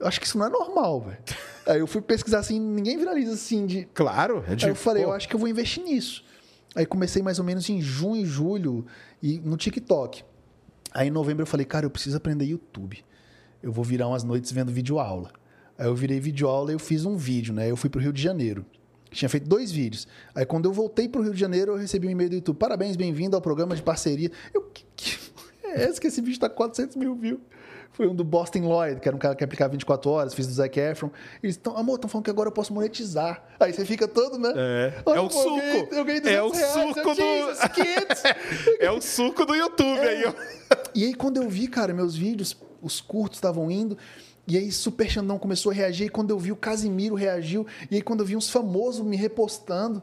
[0.00, 1.18] eu acho que isso não é normal, velho.
[1.66, 3.84] Aí eu fui pesquisar assim, ninguém viraliza assim de.
[3.92, 6.24] Claro, é de Aí eu falei, pô, eu acho que eu vou investir nisso.
[6.74, 8.86] Aí comecei mais ou menos em junho, julho,
[9.22, 10.24] e no TikTok.
[10.98, 13.04] Aí em novembro eu falei, cara, eu preciso aprender YouTube.
[13.62, 15.30] Eu vou virar umas noites vendo vídeo aula.
[15.78, 17.70] Aí eu virei vídeo aula e eu fiz um vídeo, né?
[17.70, 18.66] Eu fui pro Rio de Janeiro.
[19.12, 20.08] Tinha feito dois vídeos.
[20.34, 22.56] Aí quando eu voltei pro Rio de Janeiro, eu recebi um e-mail do YouTube.
[22.56, 24.32] Parabéns, bem-vindo ao programa de parceria.
[24.52, 25.16] Eu, que, que
[25.62, 27.38] é essa que esse vídeo tá com 400 mil views?
[27.98, 30.52] Foi um do Boston Lloyd, que era um cara que aplicava 24 horas, fiz do
[30.52, 31.10] Zac Efron.
[31.42, 33.44] Eles estão, amor, estão falando que agora eu posso monetizar.
[33.58, 34.52] Aí você fica todo, né?
[34.56, 35.02] É.
[35.04, 35.94] Olha, É o pô, eu ganhei- suco.
[35.96, 36.72] Eu ganhei É 200 o reais.
[36.72, 38.78] suco Eu, do-.
[38.80, 40.32] É o suco do YouTube aí, ó.
[40.94, 43.98] E aí, quando eu vi, cara, meus vídeos, os curtos estavam indo.
[44.46, 46.06] E aí, Super Xandão começou a reagir.
[46.06, 47.66] E quando eu vi, o Casimiro reagiu.
[47.90, 50.00] E aí, quando eu vi uns famosos me repostando.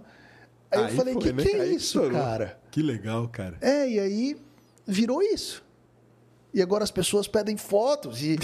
[0.70, 1.44] Aí, eu Aí falei: foi, que né?
[1.44, 2.12] que é Aí isso, estourou.
[2.20, 2.60] cara?
[2.70, 3.58] Que legal, cara.
[3.62, 4.38] É, e aí
[4.86, 5.64] virou isso.
[6.56, 8.40] E agora as pessoas pedem fotos e,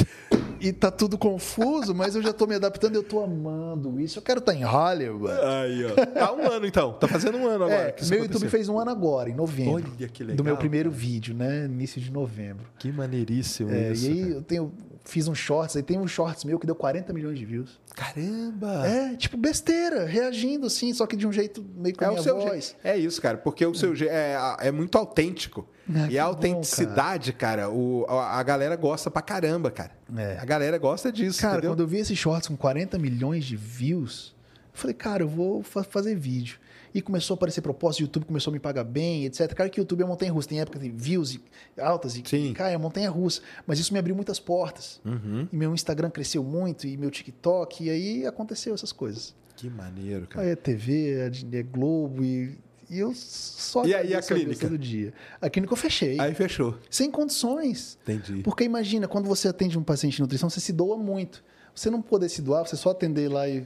[0.59, 4.19] e tá tudo confuso, mas eu já tô me adaptando, eu tô amando isso.
[4.19, 5.33] Eu quero estar em Hollywood.
[5.33, 6.05] Aí, ó.
[6.07, 6.91] Tá um ano então.
[6.91, 7.87] Tá fazendo um ano agora.
[7.87, 9.75] É, que isso meu YouTube fez um ano agora, em novembro.
[9.75, 11.63] Olha que legal, Do meu primeiro vídeo, né?
[11.63, 12.65] Início de novembro.
[12.77, 14.05] Que maneiríssimo É, isso.
[14.05, 17.11] e aí eu tenho, fiz um shorts, aí tem um shorts meu que deu 40
[17.13, 17.79] milhões de views.
[17.95, 18.87] Caramba!
[18.87, 22.39] É, tipo besteira, reagindo assim, só que de um jeito meio a É, o seu
[22.39, 22.75] voz.
[22.83, 25.67] É isso, cara, porque o seu jeito é, é muito autêntico.
[25.93, 29.91] Ah, e que a autenticidade, cara, o, a, a galera gosta pra caramba, cara.
[30.15, 30.37] É.
[30.39, 31.71] A galera gosta disso, Cara, entendeu?
[31.71, 34.33] quando eu vi esses shorts com 40 milhões de views,
[34.81, 36.59] falei, cara, eu vou fa- fazer vídeo.
[36.93, 39.53] E começou a aparecer propósito, o YouTube começou a me pagar bem, etc.
[39.53, 40.49] Cara, que o YouTube é montanha russa.
[40.49, 41.41] Tem época tem views e-
[41.79, 42.51] altas e Sim.
[42.53, 43.41] cai, é montanha russa.
[43.65, 44.99] Mas isso me abriu muitas portas.
[45.05, 45.47] Uhum.
[45.51, 49.33] E meu Instagram cresceu muito, e meu TikTok, e aí aconteceu essas coisas.
[49.55, 50.45] Que maneiro, cara.
[50.45, 52.57] Aí é TV, é de- é Globo, e,
[52.89, 54.67] e eu só E aí a clínica?
[54.67, 55.13] todo dia.
[55.39, 56.19] A clínica eu fechei.
[56.19, 56.77] Aí fechou.
[56.89, 57.97] Sem condições.
[58.03, 58.41] Entendi.
[58.43, 61.41] Porque imagina, quando você atende um paciente de nutrição, você se doa muito.
[61.73, 63.65] Você não poder se doar, você só atender lá e.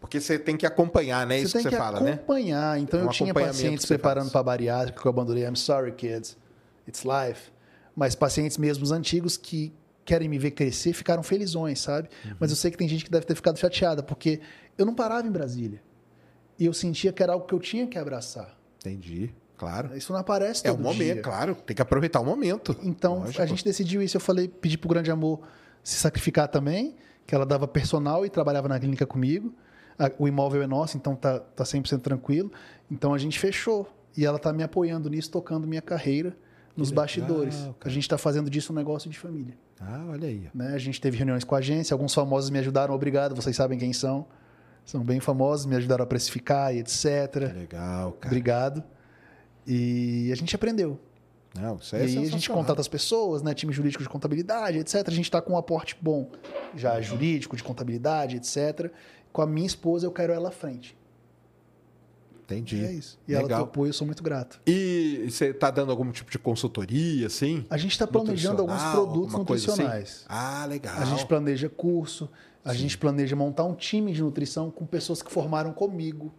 [0.00, 1.36] Porque você tem que acompanhar, né?
[1.38, 2.12] você Isso que que você fala, né?
[2.14, 2.78] acompanhar.
[2.80, 5.44] Então Um eu tinha pacientes preparando para bariátrica que eu abandonei.
[5.46, 6.36] I'm sorry, kids.
[6.88, 7.52] It's life.
[7.94, 9.72] Mas pacientes mesmo antigos que
[10.04, 12.08] querem me ver crescer ficaram felizões, sabe?
[12.24, 12.34] Uhum.
[12.40, 14.40] Mas eu sei que tem gente que deve ter ficado chateada, porque
[14.78, 15.82] eu não parava em Brasília.
[16.58, 18.56] E eu sentia que era algo que eu tinha que abraçar.
[18.78, 19.94] Entendi, claro.
[19.96, 21.22] Isso não aparece É todo o momento, dia.
[21.22, 21.54] claro.
[21.54, 22.74] Tem que aproveitar o momento.
[22.82, 23.42] Então, Lógico.
[23.42, 24.16] a gente decidiu isso.
[24.16, 25.40] Eu falei, pedi pro Grande Amor
[25.84, 26.96] se sacrificar também,
[27.26, 29.54] que ela dava personal e trabalhava na clínica comigo.
[30.06, 32.50] A- O imóvel é nosso, então tá, tá 100% tranquilo.
[32.90, 33.88] Então a gente fechou.
[34.16, 36.36] E ela tá me apoiando nisso, tocando minha carreira
[36.76, 37.54] nos legal, bastidores.
[37.56, 37.74] cara.
[37.84, 39.54] A gente tá fazendo disso um negócio de família.
[39.80, 40.48] Ah, olha aí.
[40.52, 40.74] Né?
[40.74, 43.92] A gente teve reuniões com a agência, alguns famosos me ajudaram, obrigado, vocês sabem quem
[43.92, 44.26] são.
[44.84, 47.30] São bem famosos, me ajudaram a precificar e etc.
[47.32, 48.26] Que legal, cara.
[48.26, 48.82] Obrigado.
[49.66, 50.98] E a gente aprendeu.
[51.58, 53.52] Não, isso é E aí a gente contata as pessoas, né?
[53.54, 55.02] Time jurídico de contabilidade, etc.
[55.06, 56.30] A gente está com um aporte bom,
[56.76, 58.90] já jurídico, de contabilidade, etc.
[59.32, 60.96] Com a minha esposa, eu quero ela à frente.
[62.44, 62.76] Entendi.
[62.76, 63.18] E é isso.
[63.28, 63.60] E ela Legal.
[63.60, 64.60] topou e eu sou muito grato.
[64.66, 67.64] E você tá dando algum tipo de consultoria, assim?
[67.70, 69.38] A gente está planejando alguns produtos assim?
[69.38, 70.24] nutricionais.
[70.28, 70.96] Ah, legal.
[70.98, 72.28] A gente planeja curso,
[72.64, 76.32] a gente planeja montar um time de nutrição com pessoas que formaram comigo,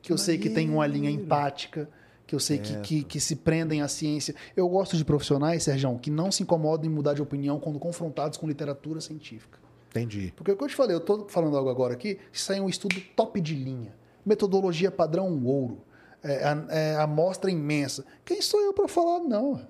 [0.00, 1.88] que eu sei que tem uma linha empática,
[2.26, 4.34] que eu sei que, que, que se prendem à ciência.
[4.56, 8.36] Eu gosto de profissionais, Sérgio, que não se incomodam em mudar de opinião quando confrontados
[8.36, 9.61] com literatura científica.
[9.92, 10.32] Entendi.
[10.34, 12.68] Porque o que eu te falei, eu estou falando algo agora aqui, que saiu um
[12.68, 13.94] estudo top de linha.
[14.24, 15.82] Metodologia padrão ouro.
[16.22, 18.04] É, a, é, amostra imensa.
[18.24, 19.66] Quem sou eu para falar não?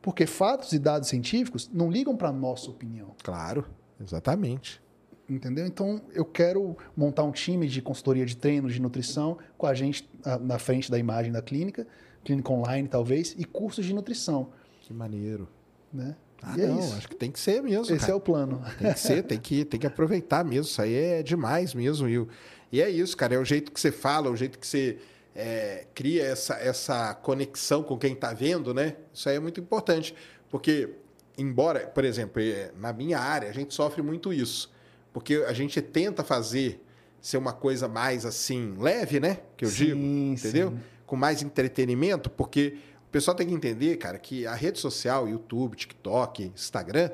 [0.00, 3.14] Porque fatos e dados científicos não ligam para nossa opinião.
[3.22, 3.66] Claro,
[4.00, 4.80] exatamente.
[5.28, 5.66] Entendeu?
[5.66, 10.08] Então, eu quero montar um time de consultoria de treino, de nutrição, com a gente
[10.24, 11.86] ah, na frente da imagem da clínica,
[12.24, 14.50] clínica online talvez, e cursos de nutrição.
[14.80, 15.48] Que maneiro.
[15.92, 16.16] Né?
[16.42, 16.94] Ah, e é não, isso.
[16.96, 18.12] acho que tem que ser mesmo, Esse cara.
[18.12, 18.62] é o plano.
[18.78, 20.64] Tem que ser, tem que, tem que aproveitar mesmo.
[20.64, 22.08] Isso aí é demais mesmo.
[22.08, 22.26] E,
[22.72, 23.34] e é isso, cara.
[23.34, 24.98] É o jeito que você fala, o jeito que você
[25.36, 28.96] é, cria essa, essa conexão com quem está vendo, né?
[29.14, 30.14] Isso aí é muito importante.
[30.50, 30.90] Porque,
[31.38, 34.70] embora, por exemplo, eh, na minha área, a gente sofre muito isso.
[35.12, 36.82] Porque a gente tenta fazer
[37.20, 39.38] ser uma coisa mais assim, leve, né?
[39.56, 40.70] Que eu Sim, digo, entendeu?
[40.70, 40.78] sim.
[41.06, 42.78] Com mais entretenimento, porque
[43.12, 47.10] pessoal tem que entender, cara, que a rede social, YouTube, TikTok, Instagram,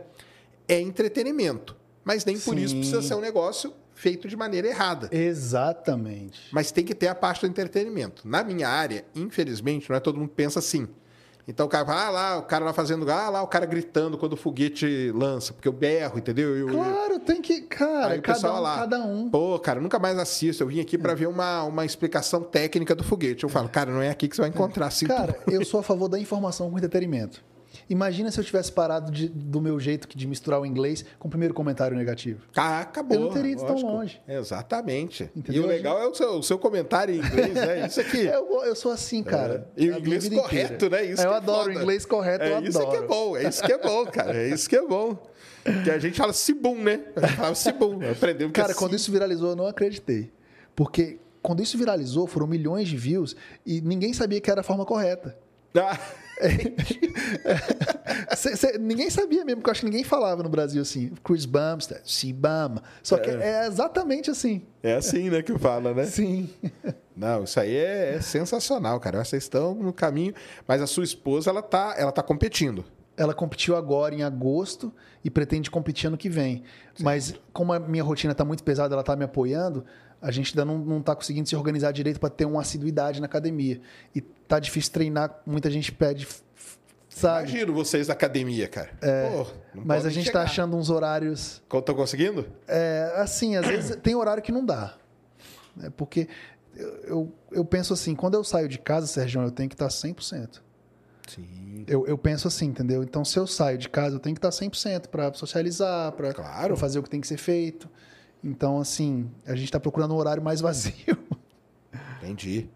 [0.66, 1.76] é entretenimento.
[2.04, 2.80] Mas nem por isso Sim.
[2.80, 5.08] precisa ser um negócio feito de maneira errada.
[5.12, 6.40] Exatamente.
[6.52, 8.26] Mas tem que ter a parte do entretenimento.
[8.26, 10.88] Na minha área, infelizmente, não é todo mundo que pensa assim.
[11.50, 14.18] Então o cara fala, ah lá, o cara lá fazendo, ah lá, o cara gritando
[14.18, 16.54] quando o foguete lança, porque eu berro, entendeu?
[16.54, 17.62] Eu, eu- Claro, tem que.
[17.62, 19.30] Cara, Aí cada pessoal um, lá, cada um.
[19.30, 20.62] Pô, cara, nunca mais assisto.
[20.62, 23.44] Eu vim aqui para ver uma, uma explicação técnica do foguete.
[23.44, 24.90] Eu falo, cara, não é aqui que você vai encontrar.
[24.90, 27.42] Sinto Cara, eu sou a favor da informação com entretenimento.
[27.90, 31.30] Imagina se eu tivesse parado de- do meu jeito de misturar o inglês com o
[31.30, 32.42] primeiro comentário negativo.
[32.54, 33.16] Ah, acabou.
[33.16, 33.90] Eu não teria ido tão lógico.
[33.90, 34.20] longe.
[34.28, 35.30] Exatamente.
[35.34, 35.62] Entendeu?
[35.62, 37.86] E o legal é o seu, o seu comentário em inglês, né?
[37.86, 38.18] Isso aqui.
[38.28, 39.66] Eu, eu sou assim, cara.
[39.76, 39.82] É.
[39.84, 40.96] E o a minha inglês vida correto, inteira.
[41.02, 41.04] né?
[41.12, 41.78] Isso eu é adoro foda.
[41.78, 42.68] o inglês correto, eu É adoro.
[42.68, 44.36] isso que é bom, é isso que é bom, cara.
[44.36, 45.26] É isso que é bom.
[45.84, 47.00] Que a gente fala Sibum, né?
[47.16, 47.98] A gente fala Sibum.
[48.10, 50.30] Aprendemos que Cara, é quando isso viralizou, eu não acreditei.
[50.76, 53.34] Porque quando isso viralizou, foram milhões de views
[53.64, 55.36] e ninguém sabia que era a forma correta.
[55.74, 55.98] Ah,
[58.36, 61.12] Cê- cê- ninguém sabia mesmo, porque eu acho que ninguém falava no Brasil assim.
[61.24, 62.82] Chris Bumstead, Cibama.
[63.02, 64.62] Só que é exatamente assim.
[64.82, 66.04] É assim, né, que fala, né?
[66.04, 66.48] Sim.
[67.16, 69.24] Não, isso aí é, é sensacional, cara.
[69.24, 70.34] Vocês estão no caminho,
[70.66, 72.84] mas a sua esposa, ela tá, ela tá competindo.
[73.16, 74.92] Ela competiu agora em agosto
[75.24, 76.62] e pretende competir ano que vem.
[77.00, 79.84] Mas como a minha rotina está muito pesada, ela está me apoiando,
[80.20, 83.26] a gente ainda não, não tá conseguindo se organizar direito para ter uma assiduidade na
[83.26, 83.80] academia.
[84.14, 86.26] E tá difícil treinar, muita gente pede,
[87.08, 87.48] sabe?
[87.50, 88.90] Imagino vocês da academia, cara.
[89.02, 91.62] É, Mas a gente está achando uns horários.
[91.72, 92.46] Estão conseguindo?
[92.66, 94.94] É, assim, às vezes tem horário que não dá.
[95.82, 96.28] É porque
[96.74, 99.88] eu, eu, eu penso assim, quando eu saio de casa, Sérgio, eu tenho que estar
[99.88, 100.60] 100%.
[101.28, 101.84] Sim.
[101.86, 103.02] Eu, eu penso assim, entendeu?
[103.02, 106.76] Então, se eu saio de casa, eu tenho que estar 100% para socializar, para Claro.
[106.76, 107.88] fazer o que tem que ser feito.
[108.42, 111.18] Então, assim, a gente está procurando um horário mais vazio.
[112.18, 112.68] Entendi.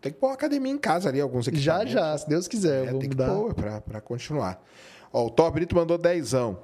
[0.00, 2.92] Tem que pôr uma academia em casa ali, alguns já, já, se Deus quiser, É,
[2.92, 4.62] tem que pôr pra continuar.
[5.12, 6.58] Ó, o Thor Brito mandou dezão.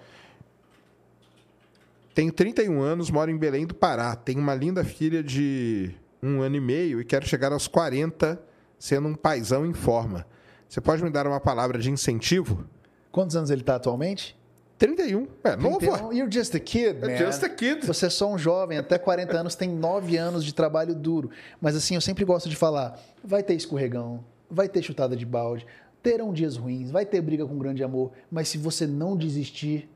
[2.15, 4.17] Tenho 31 anos, moro em Belém do Pará.
[4.17, 8.41] Tenho uma linda filha de um ano e meio e quero chegar aos 40
[8.79, 10.27] sendo um paizão em forma.
[10.69, 12.65] Você pode me dar uma palavra de incentivo?
[13.13, 14.36] Quantos anos ele está atualmente?
[14.79, 15.27] 31.
[15.45, 15.85] É novo.
[15.85, 17.17] Então, you're just a kid, man.
[17.17, 17.87] Just a kid.
[17.87, 21.31] Você é só um jovem, até 40 anos, tem 9 anos de trabalho duro.
[21.61, 25.67] Mas assim, eu sempre gosto de falar, vai ter escorregão, vai ter chutada de balde,
[26.03, 29.89] terão dias ruins, vai ter briga com grande amor, mas se você não desistir,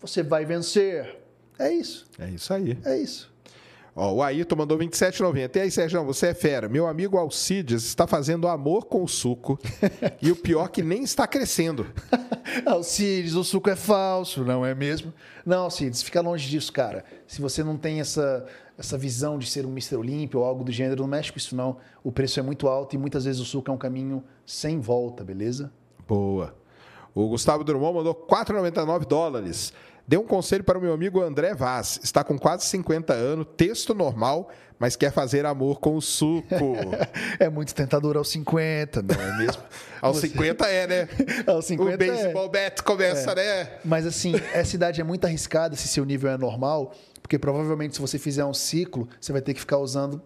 [0.00, 1.16] você vai vencer.
[1.58, 2.76] É isso, É isso aí.
[2.84, 3.32] é isso.
[3.98, 5.56] Ó, o Ayrton mandou 27,90.
[5.56, 6.68] E aí, Sérgio, você é fera.
[6.68, 9.58] Meu amigo Alcides está fazendo amor com o suco.
[10.20, 11.86] e o pior que nem está crescendo.
[12.66, 15.14] Alcides, o suco é falso, não é mesmo?
[15.46, 17.06] Não, Alcides, fica longe disso, cara.
[17.26, 18.44] Se você não tem essa,
[18.76, 19.96] essa visão de ser um Mr.
[19.96, 21.78] Olímpio ou algo do gênero, não mexe com isso, não.
[22.04, 25.24] O preço é muito alto e muitas vezes o suco é um caminho sem volta,
[25.24, 25.72] beleza?
[26.06, 26.54] Boa.
[27.14, 29.72] O Gustavo Drummond mandou 4,99 dólares.
[30.08, 31.98] Dê um conselho para o meu amigo André Vaz.
[32.02, 36.46] Está com quase 50 anos, texto normal, mas quer fazer amor com o suco.
[37.38, 39.62] É muito tentador aos 50, não é mesmo?
[40.00, 41.08] Aos 50 é, né?
[41.46, 42.48] Aos 50 o beisebol é.
[42.48, 43.68] bet começa, né?
[43.84, 48.00] Mas assim, essa idade é muito arriscada se seu nível é normal, porque provavelmente se
[48.00, 50.22] você fizer um ciclo, você vai ter que ficar usando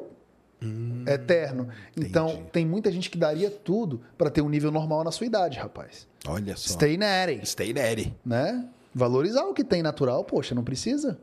[1.06, 1.68] eterno.
[1.96, 5.58] Então, tem muita gente que daria tudo para ter um nível normal na sua idade,
[5.58, 6.06] rapaz.
[6.26, 6.74] Olha só.
[6.74, 8.14] Stay natty, Stay ready.
[8.24, 8.68] né?
[8.94, 11.18] Valorizar o que tem natural, poxa, não precisa?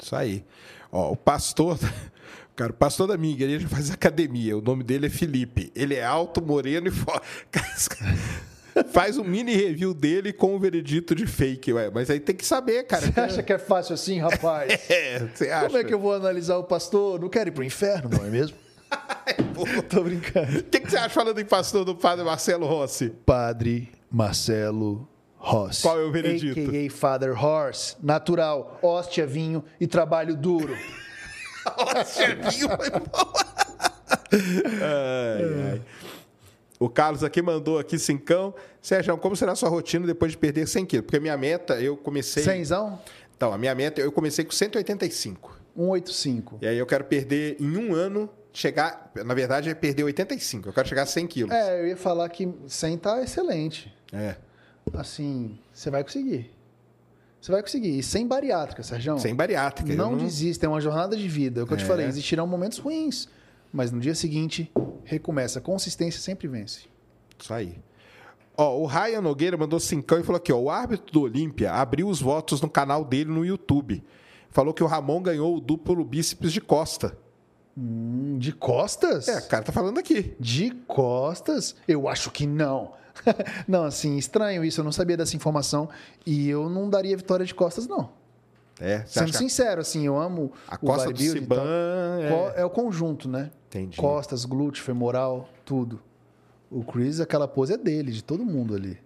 [0.00, 0.44] Isso aí.
[0.90, 1.78] Ó, o pastor.
[2.56, 4.56] Cara, o pastor da minha igreja faz academia.
[4.56, 5.72] O nome dele é Felipe.
[5.74, 7.26] Ele é alto, moreno e forte.
[8.92, 11.90] Faz um mini review dele com o veredito de fake, ué.
[11.92, 13.06] Mas aí tem que saber, cara.
[13.06, 14.72] Você acha que é fácil assim, rapaz?
[14.90, 15.66] É, você acha?
[15.66, 17.20] Como é que eu vou analisar o pastor?
[17.20, 18.56] Não quero ir pro inferno, não é mesmo?
[19.88, 20.58] Tô brincando.
[20.58, 23.10] O que, que você acha falando em pastor do padre Marcelo Rossi?
[23.24, 25.08] Padre Marcelo
[25.44, 25.82] Rossi.
[25.82, 26.58] Qual é o veredito?
[26.58, 26.90] A.K.A.
[26.90, 27.96] Father Horse.
[28.02, 30.74] Natural, hóstia, vinho e trabalho duro.
[31.76, 32.68] Nossa, viu?
[34.80, 35.82] ai, ai.
[36.80, 38.54] O Carlos aqui mandou aqui cincão.
[38.80, 41.04] Sérgio, como será a sua rotina depois de perder 100 quilos?
[41.04, 42.42] Porque a minha meta, eu comecei...
[42.42, 42.98] Cenzão?
[43.36, 45.60] Então, a minha meta, eu comecei com 185.
[45.76, 46.58] 185.
[46.62, 49.12] E aí eu quero perder em um ano, chegar...
[49.24, 50.70] Na verdade, é perder 85.
[50.70, 51.52] Eu quero chegar a 100 quilos.
[51.52, 53.94] É, eu ia falar que 100 tá excelente.
[54.12, 54.36] É.
[54.92, 56.50] Assim, você vai conseguir.
[57.40, 57.98] Você vai conseguir.
[57.98, 59.18] E sem bariátrica, Sérgio.
[59.18, 59.90] Sem bariátrica.
[59.92, 61.60] eu Não, desista, é uma jornada de vida.
[61.60, 61.86] É o que eu te É.
[61.86, 63.28] falei, existirão momentos ruins.
[63.72, 64.70] Mas no dia seguinte,
[65.04, 65.60] recomeça.
[65.60, 66.82] Consistência sempre vence.
[67.38, 67.76] Isso aí.
[68.56, 72.08] Ó, o Ryan Nogueira mandou cincão e falou aqui, ó, o árbitro do Olímpia abriu
[72.08, 74.02] os votos no canal dele no YouTube.
[74.48, 77.18] Falou que o Ramon ganhou o duplo bíceps de costa.
[77.76, 79.26] Hum, de costas?
[79.26, 80.36] É, o cara tá falando aqui.
[80.38, 81.74] De costas?
[81.88, 82.92] Eu acho que não.
[83.68, 84.80] não, assim, estranho isso.
[84.80, 85.88] Eu não sabia dessa informação.
[86.26, 88.10] E eu não daria vitória de costas, não.
[88.80, 91.34] É, Sendo sincero, assim, eu amo a o costa do e tal.
[91.34, 92.18] Siban
[92.56, 92.62] é...
[92.62, 93.50] É o conjunto, né?
[93.68, 93.96] Entendi.
[93.96, 96.00] Costas, glúteo, femoral, tudo.
[96.70, 98.98] O Chris, aquela pose é dele, de todo mundo ali.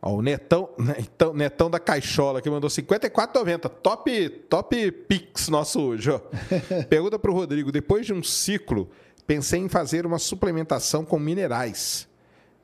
[0.00, 3.68] Ó, o Netão, Netão, Netão da Caixola que mandou 54,90.
[3.68, 6.20] Top, top Pix nosso hoje, ó.
[6.88, 8.88] Pergunta pro Rodrigo: depois de um ciclo,
[9.26, 12.08] pensei em fazer uma suplementação com minerais.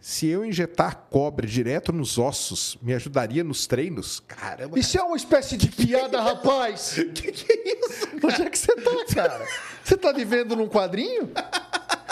[0.04, 4.18] Se eu injetar cobre direto nos ossos, me ajudaria nos treinos?
[4.18, 4.76] Caramba.
[4.76, 6.96] Isso é uma espécie de piada, rapaz!
[7.14, 8.08] Que que é isso?
[8.20, 9.46] Onde é que você tá, cara?
[9.84, 11.30] Você tá vivendo num quadrinho?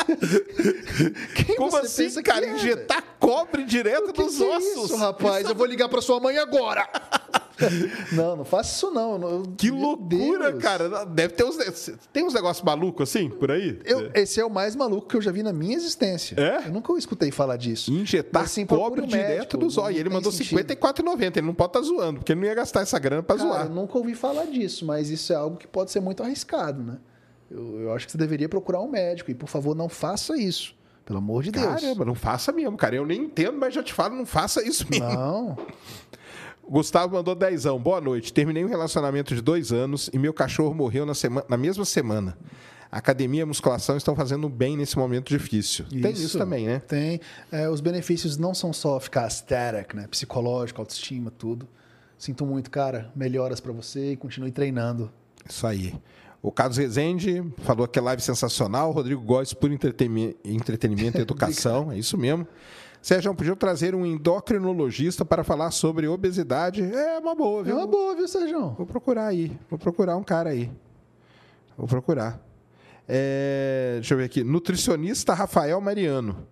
[1.35, 2.47] Quem Como você assim, pensa cara?
[2.47, 4.85] é, Injetar cobre direto Que nos que é ossos?
[4.85, 6.89] Isso, rapaz, eu vou ligar pra sua mãe agora.
[8.13, 9.43] não, não faça isso não.
[9.57, 10.63] Que loucura, Deus.
[10.63, 11.05] cara.
[11.05, 11.57] Deve ter uns.
[12.13, 13.79] Tem uns negócios malucos assim, por aí?
[13.85, 16.35] Eu- esse é o mais maluco que eu já vi na minha existência.
[16.41, 16.67] É?
[16.67, 17.93] Eu nunca escutei falar disso.
[17.93, 19.97] Injetar assim, cobre direto não olhos.
[19.97, 20.59] E ele mandou sentido.
[20.59, 21.37] 54,90.
[21.37, 23.67] Ele não pode estar zoando, porque ele não ia gastar essa grana pra Cara, zoar.
[23.67, 26.97] eu nunca ouvi falar disso, mas isso é algo que pode ser muito arriscado, né?
[27.51, 30.75] Eu, eu acho que você deveria procurar um médico e, por favor, não faça isso.
[31.05, 31.67] Pelo amor de Deus.
[31.67, 32.95] Caramba, não faça mesmo, cara.
[32.95, 35.09] Eu nem entendo, mas já te falo, não faça isso mesmo.
[35.09, 35.59] Não.
[36.71, 37.81] Gustavo mandou dezão.
[37.81, 38.33] Boa noite.
[38.33, 42.39] Terminei um relacionamento de dois anos e meu cachorro morreu na, semana, na mesma semana.
[42.93, 45.85] Academia e musculação estão fazendo bem nesse momento difícil.
[45.87, 46.81] Tem isso também, né?
[46.81, 47.21] Tem.
[47.51, 50.07] É, os benefícios não são só ficar aesthetic, né?
[50.09, 51.69] Psicológico, autoestima, tudo.
[52.17, 53.11] Sinto muito, cara.
[53.17, 55.11] Melhoras pra você e continue treinando.
[55.49, 55.95] Isso aí.
[56.43, 58.91] O Carlos Rezende falou que é live sensacional.
[58.93, 61.93] Rodrigo Góes por entretemi- entretenimento e educação.
[61.93, 62.47] é isso mesmo.
[63.03, 66.83] Sérgio, podia trazer um endocrinologista para falar sobre obesidade.
[66.83, 67.77] É uma boa, É viu?
[67.77, 68.71] uma boa, viu, Sérgio?
[68.77, 69.53] Vou procurar aí.
[69.71, 70.71] Vou procurar um cara aí.
[71.77, 72.39] Vou procurar.
[73.09, 74.45] É, deixa eu ver aqui.
[74.45, 76.47] Nutricionista Rafael Mariano.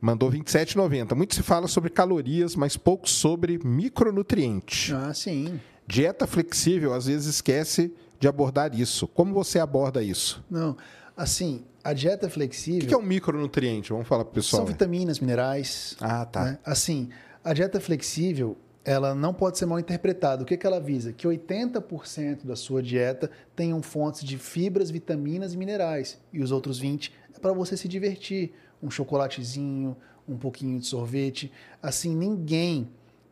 [0.00, 1.14] Mandou 27,90.
[1.16, 4.92] Muito se fala sobre calorias, mas pouco sobre micronutrientes.
[4.94, 5.60] Ah, sim.
[5.86, 9.06] Dieta flexível às vezes esquece de abordar isso.
[9.06, 10.44] Como você aborda isso?
[10.50, 10.76] Não.
[11.16, 13.90] Assim, a dieta O flexível que que é um micronutriente?
[13.90, 14.60] Vamos falar pro pessoal.
[14.60, 14.72] são né?
[14.72, 15.96] vitaminas, minerais.
[16.00, 16.44] Ah, tá.
[16.44, 16.58] né?
[16.64, 17.08] Assim,
[17.42, 20.42] a dieta flexível, ela não pode ser mal interpretada.
[20.42, 21.12] O que, que ela visa?
[21.12, 26.18] Que 80% da sua dieta tenham fontes de fibras, vitaminas e minerais.
[26.32, 28.52] E os outros 20% é para você se divertir.
[28.80, 29.96] Um chocolatezinho,
[30.28, 31.50] um pouquinho de sorvete.
[31.82, 32.88] Assim, ninguém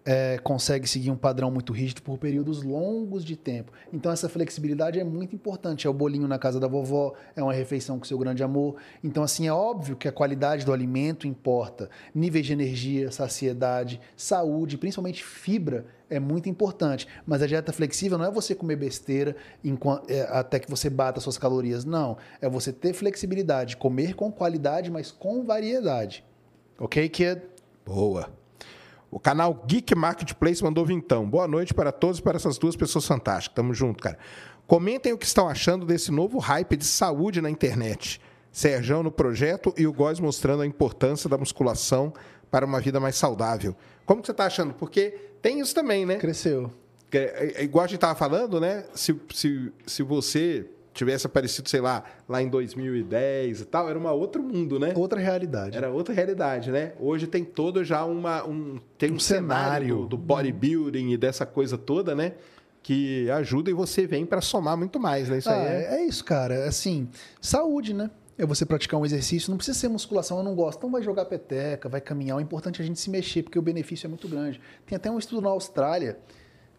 [0.06, 3.72] é, consegue seguir um padrão muito rígido por períodos longos de tempo.
[3.92, 5.88] Então, essa flexibilidade é muito importante.
[5.88, 8.76] É o bolinho na casa da vovó, é uma refeição com seu grande amor.
[9.02, 11.90] Então, assim, é óbvio que a qualidade do alimento importa.
[12.14, 17.08] Níveis de energia, saciedade, saúde, principalmente fibra, é muito importante.
[17.26, 19.34] Mas a dieta flexível não é você comer besteira
[20.06, 21.84] é, até que você bata suas calorias.
[21.84, 22.16] Não.
[22.40, 26.24] É você ter flexibilidade, comer com qualidade, mas com variedade.
[26.78, 27.42] Ok, kid?
[27.84, 28.45] Boa.
[29.16, 31.26] O canal Geek Marketplace mandou vintão.
[31.26, 33.54] Boa noite para todos e para essas duas pessoas fantásticas.
[33.54, 34.18] Tamo junto, cara.
[34.66, 38.20] Comentem o que estão achando desse novo hype de saúde na internet.
[38.52, 42.12] Serjão no projeto e o Góis mostrando a importância da musculação
[42.50, 43.74] para uma vida mais saudável.
[44.04, 44.74] Como que você está achando?
[44.74, 46.16] Porque tem isso também, né?
[46.16, 46.70] Cresceu.
[47.10, 48.84] É, é igual a gente estava falando, né?
[48.92, 50.66] Se, se, se você
[50.96, 54.92] tivesse aparecido, sei lá, lá em 2010 e tal, era um outro mundo, né?
[54.96, 55.76] Outra realidade.
[55.76, 56.92] Era outra realidade, né?
[56.98, 59.96] Hoje tem todo já uma, um, tem um, Um cenário, cenário.
[60.02, 62.32] do, do bodybuilding e dessa coisa toda, né?
[62.82, 65.38] Que ajuda e você vem para somar muito mais, né?
[65.38, 65.96] Isso Ah, aí é...
[65.96, 66.04] é...
[66.06, 66.66] isso, cara.
[66.66, 67.08] Assim,
[67.40, 68.10] saúde, né?
[68.38, 69.50] É você praticar um exercício.
[69.50, 70.78] Não precisa ser musculação, eu não gosto.
[70.78, 72.36] Então vai jogar peteca, vai caminhar.
[72.36, 74.60] O importante é a gente se mexer, porque o benefício é muito grande.
[74.86, 76.18] Tem até um estudo na Austrália,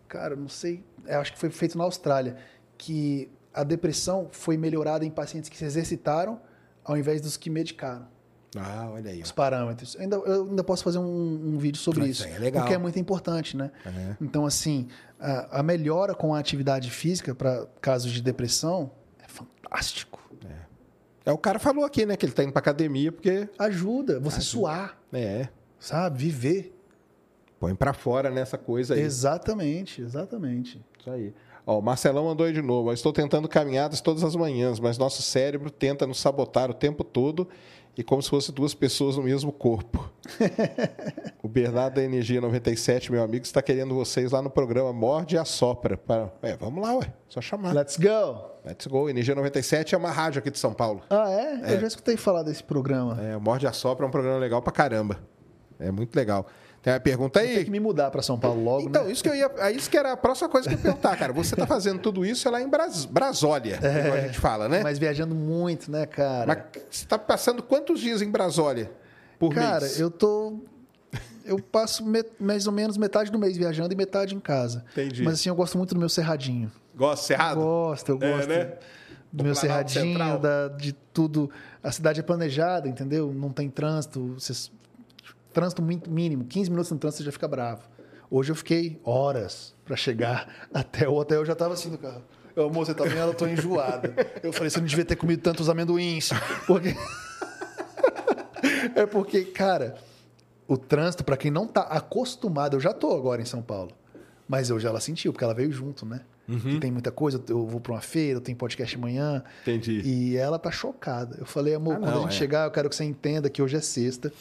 [0.07, 2.38] cara, não sei, eu acho que foi feito na Austrália,
[2.77, 3.30] que
[3.61, 6.39] a depressão foi melhorada em pacientes que se exercitaram
[6.84, 8.07] ao invés dos que medicaram.
[8.57, 9.21] Ah, olha aí.
[9.21, 9.95] Os parâmetros.
[9.95, 11.03] Eu ainda, eu ainda posso fazer um,
[11.53, 12.25] um vídeo sobre Ah, isso.
[12.25, 12.63] é legal.
[12.63, 13.71] Porque é muito importante, né?
[13.85, 14.15] É.
[14.21, 14.88] Então, assim,
[15.19, 18.89] a, a melhora com a atividade física para casos de depressão
[19.19, 20.17] é fantástico.
[21.25, 22.15] É, o cara falou aqui, né?
[22.15, 23.49] Que ele tá indo pra academia porque...
[23.59, 26.17] Ajuda você suar, É, sabe?
[26.17, 26.73] Viver.
[27.59, 29.01] põe pra fora nessa coisa aí.
[29.01, 30.81] Exatamente, exatamente.
[30.97, 31.34] Isso aí.
[31.68, 32.94] Ó, o Marcelão mandou aí de novo.
[32.94, 37.45] Estou tentando caminhadas todas as manhãs, mas nosso cérebro tenta nos sabotar o tempo todo
[37.98, 40.10] e como se fossem duas pessoas no mesmo corpo.
[41.44, 45.38] o Bernardo da Energia 97, meu amigo, está querendo vocês lá no programa Morde e
[45.38, 45.98] Assopra.
[45.98, 46.31] Para...
[46.41, 47.14] É, vamos lá, ué.
[47.27, 47.73] Só chamar.
[47.73, 48.45] Let's go!
[48.64, 49.10] Let's go.
[49.10, 51.02] Energia 97 é uma rádio aqui de São Paulo.
[51.10, 51.73] Ah, é?
[51.73, 53.22] Eu já escutei falar desse programa.
[53.22, 55.19] É, Morde e Assopra é um programa legal pra caramba.
[55.77, 56.48] É muito legal.
[56.93, 57.69] Uma pergunta Tem que aí.
[57.69, 59.11] me mudar para São Paulo logo, Então, né?
[59.11, 59.51] isso que eu ia.
[59.57, 61.34] é Isso que era a próxima coisa que eu ia perguntar, cara.
[61.34, 64.80] Você tá fazendo tudo isso lá em Bras, Brasólia, como a gente fala, né?
[64.80, 64.84] É.
[64.84, 66.45] Mas viajando muito, né, cara?
[66.47, 68.91] Mas você tá passando quantos dias em Brasólia
[69.39, 69.99] por Cara, mês?
[69.99, 70.59] eu tô.
[71.45, 74.84] Eu passo me- mais ou menos metade do mês viajando e metade em casa.
[74.91, 75.23] Entendi.
[75.23, 76.69] Mas assim, eu gosto muito do meu cerradinho.
[76.95, 77.61] Gosto de Cerrado?
[77.61, 78.73] Gosto, eu É, gosto né?
[79.31, 81.49] do meu cerradinho, da- de tudo.
[81.81, 83.31] A cidade é planejada, entendeu?
[83.34, 84.34] Não tem trânsito.
[84.38, 84.69] Você,
[85.57, 86.45] trânsito muito mínimo.
[86.45, 87.81] 15 minutos no trânsito você já fica bravo.
[88.29, 91.39] Hoje eu fiquei horas para chegar até o hotel.
[91.39, 92.21] Eu já tava assim no carro.
[92.55, 93.29] Eu, moça, você tá vendo?
[93.29, 94.13] Eu tô enjoada.
[94.43, 96.29] Eu falei, você não devia ter comido tantos amendoins.
[96.67, 96.95] Porque...
[98.95, 99.95] é porque, cara,
[100.67, 103.91] o trânsito, para quem não tá acostumado, eu já tô agora em São Paulo.
[104.47, 106.21] Mas eu já ela sentiu, porque ela veio junto, né?
[106.47, 106.79] Uhum.
[106.79, 109.43] Tem muita coisa, eu vou para uma feira, eu tenho podcast amanhã.
[109.63, 110.01] Entendi.
[110.05, 111.35] E ela tá chocada.
[111.39, 112.38] Eu falei, amor, Ah, quando não, a gente é.
[112.38, 114.31] chegar, eu quero que você entenda que hoje é sexta,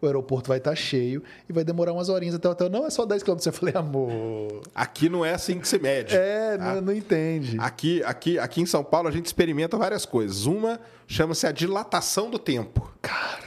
[0.00, 2.68] o aeroporto vai estar cheio e vai demorar umas horinhas até o hotel.
[2.68, 3.46] Não, é só 10 quilômetros.
[3.46, 4.60] Eu falei, amor.
[4.74, 6.14] Aqui não é assim que se mede.
[6.14, 6.74] É, tá?
[6.74, 7.56] não, não entende.
[7.60, 10.46] Aqui, aqui, aqui em São Paulo a gente experimenta várias coisas.
[10.46, 12.92] Uma chama-se a dilatação do tempo.
[13.00, 13.46] Cara,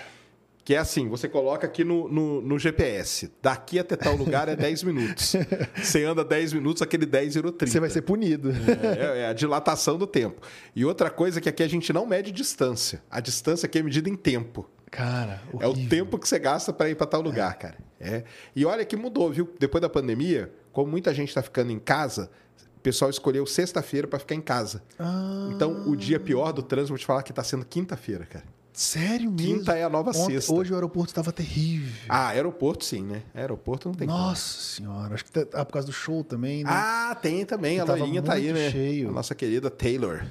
[0.64, 3.32] Que é assim, você coloca aqui no, no, no GPS.
[3.42, 5.36] Daqui até tal lugar é 10 minutos.
[5.76, 7.72] Você anda 10 minutos, aquele 10 virou 30.
[7.72, 8.52] você vai ser punido.
[9.00, 10.42] É, é a dilatação do tempo.
[10.76, 13.02] E outra coisa é que aqui a gente não mede distância.
[13.10, 14.70] A distância aqui é medida em tempo.
[14.92, 15.90] Cara, É o horrível.
[15.90, 17.78] tempo que você gasta para ir para tal lugar, cara.
[18.00, 18.24] É.
[18.56, 19.54] E olha que mudou, viu?
[19.60, 22.30] Depois da pandemia, como muita gente está ficando em casa,
[22.78, 24.82] o pessoal escolheu sexta-feira para ficar em casa.
[24.98, 28.46] Ah, Então, o dia pior do trânsito, vou te falar que está sendo quinta-feira, cara.
[28.72, 29.58] sério mesmo?
[29.60, 30.54] Quinta é a nova Ontem- sexta.
[30.54, 31.92] Hoje o aeroporto estava terrível.
[32.08, 33.24] Ah, aeroporto sim, né?
[33.36, 34.18] Aeroporto não tem como.
[34.18, 36.70] Nossa senhora, acho que tá, ah, por causa do show também, né?
[36.74, 37.76] Ah, tem também.
[37.76, 38.72] Que A loirinha tá aí, né?
[38.72, 39.10] cheio.
[39.10, 40.24] A nossa querida Taylor.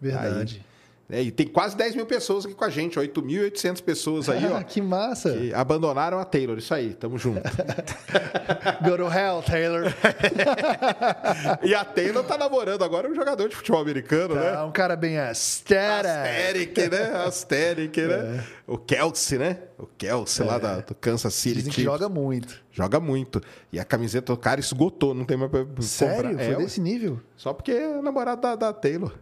[0.00, 0.64] Verdade.
[1.10, 4.62] É, e tem quase 10 mil pessoas aqui com a gente, 8.800 pessoas aí, ó.
[4.64, 5.32] que massa.
[5.32, 6.58] que abandonaram a Taylor.
[6.58, 7.40] Isso aí, tamo junto.
[8.82, 9.92] Go to hell, Taylor.
[11.64, 14.52] e a Taylor tá namorando agora um jogador de futebol americano, né?
[14.52, 16.06] Tá, um cara bem aesthetic.
[16.06, 17.24] Asteric, né?
[17.26, 18.44] Asteric, né?
[18.66, 19.58] O Kelsey, né?
[19.78, 22.62] O Kelsey lá da, do Kansas City Dizem que joga muito.
[22.70, 23.40] Joga muito.
[23.72, 26.30] E a camiseta do cara esgotou, não tem mais pra Sério?
[26.30, 26.44] comprar.
[26.44, 27.20] Foi É, desse nível?
[27.36, 29.12] Só porque é namorado da, da Taylor.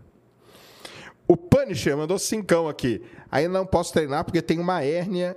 [1.28, 3.02] O Punisher mandou cincão aqui.
[3.30, 5.36] Ainda não posso treinar porque tenho uma hérnia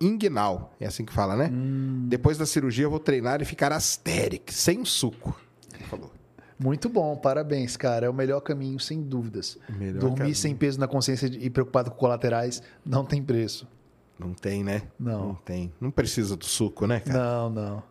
[0.00, 0.74] inguinal.
[0.80, 1.48] É assim que fala, né?
[1.52, 2.06] Hum.
[2.08, 5.38] Depois da cirurgia eu vou treinar e ficar asteric, sem suco.
[5.72, 6.10] Ele falou.
[6.58, 8.06] Muito bom, parabéns, cara.
[8.06, 9.56] É o melhor caminho, sem dúvidas.
[9.68, 10.34] Melhor Dormir caminho.
[10.34, 13.66] sem peso na consciência e preocupado com colaterais não tem preço.
[14.18, 14.82] Não tem, né?
[14.98, 15.28] Não.
[15.28, 15.72] Não tem.
[15.80, 17.18] Não precisa do suco, né, cara?
[17.18, 17.82] Não, não.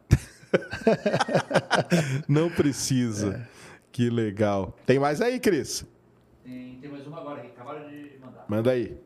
[2.28, 3.48] Não, precisa.
[3.91, 4.78] Que legal.
[4.86, 5.84] Tem mais aí, Cris?
[6.80, 8.46] Tem, mais uma agora que acabaram de mandar.
[8.48, 8.98] Manda aí.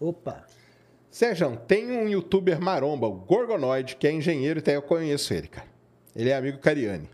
[0.00, 0.46] Opa.
[1.10, 5.48] Sérgio, tem um youtuber maromba, o Gorgonoid, que é engenheiro e até eu conheço ele,
[5.48, 5.66] cara.
[6.14, 7.08] Ele é amigo Cariani.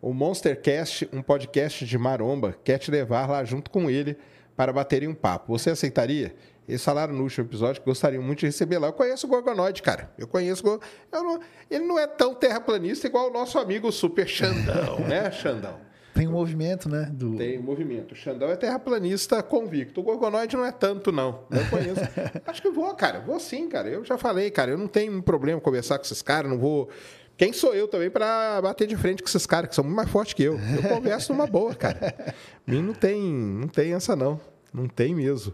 [0.00, 4.16] O Monstercast, um podcast de maromba, quer te levar lá junto com ele
[4.54, 5.58] para baterem um papo.
[5.58, 6.34] Você aceitaria?
[6.68, 8.88] Eles falaram no último episódio que gostariam muito de receber lá.
[8.88, 10.10] Eu conheço o Gorgonoid, cara.
[10.16, 10.80] Eu conheço o
[11.12, 15.78] eu não- Ele não é tão terraplanista igual o nosso amigo Super Xandão, né, Xandão?
[16.14, 17.10] Tem um movimento, né?
[17.12, 17.36] Do...
[17.36, 18.12] Tem movimento.
[18.12, 20.00] O Xandão é terraplanista convicto.
[20.00, 21.40] O Gorgonoide não é tanto, não.
[21.50, 22.00] Eu conheço.
[22.46, 23.18] Acho que vou, cara.
[23.18, 23.88] Vou sim, cara.
[23.88, 24.70] Eu já falei, cara.
[24.70, 26.48] Eu não tenho um problema conversar com esses caras.
[26.48, 26.88] Não vou.
[27.36, 30.08] Quem sou eu também para bater de frente com esses caras que são muito mais
[30.08, 30.56] fortes que eu?
[30.56, 32.14] Eu converso numa boa, cara.
[32.64, 34.40] Mim não tem, não tem essa não.
[34.72, 35.52] Não tem mesmo.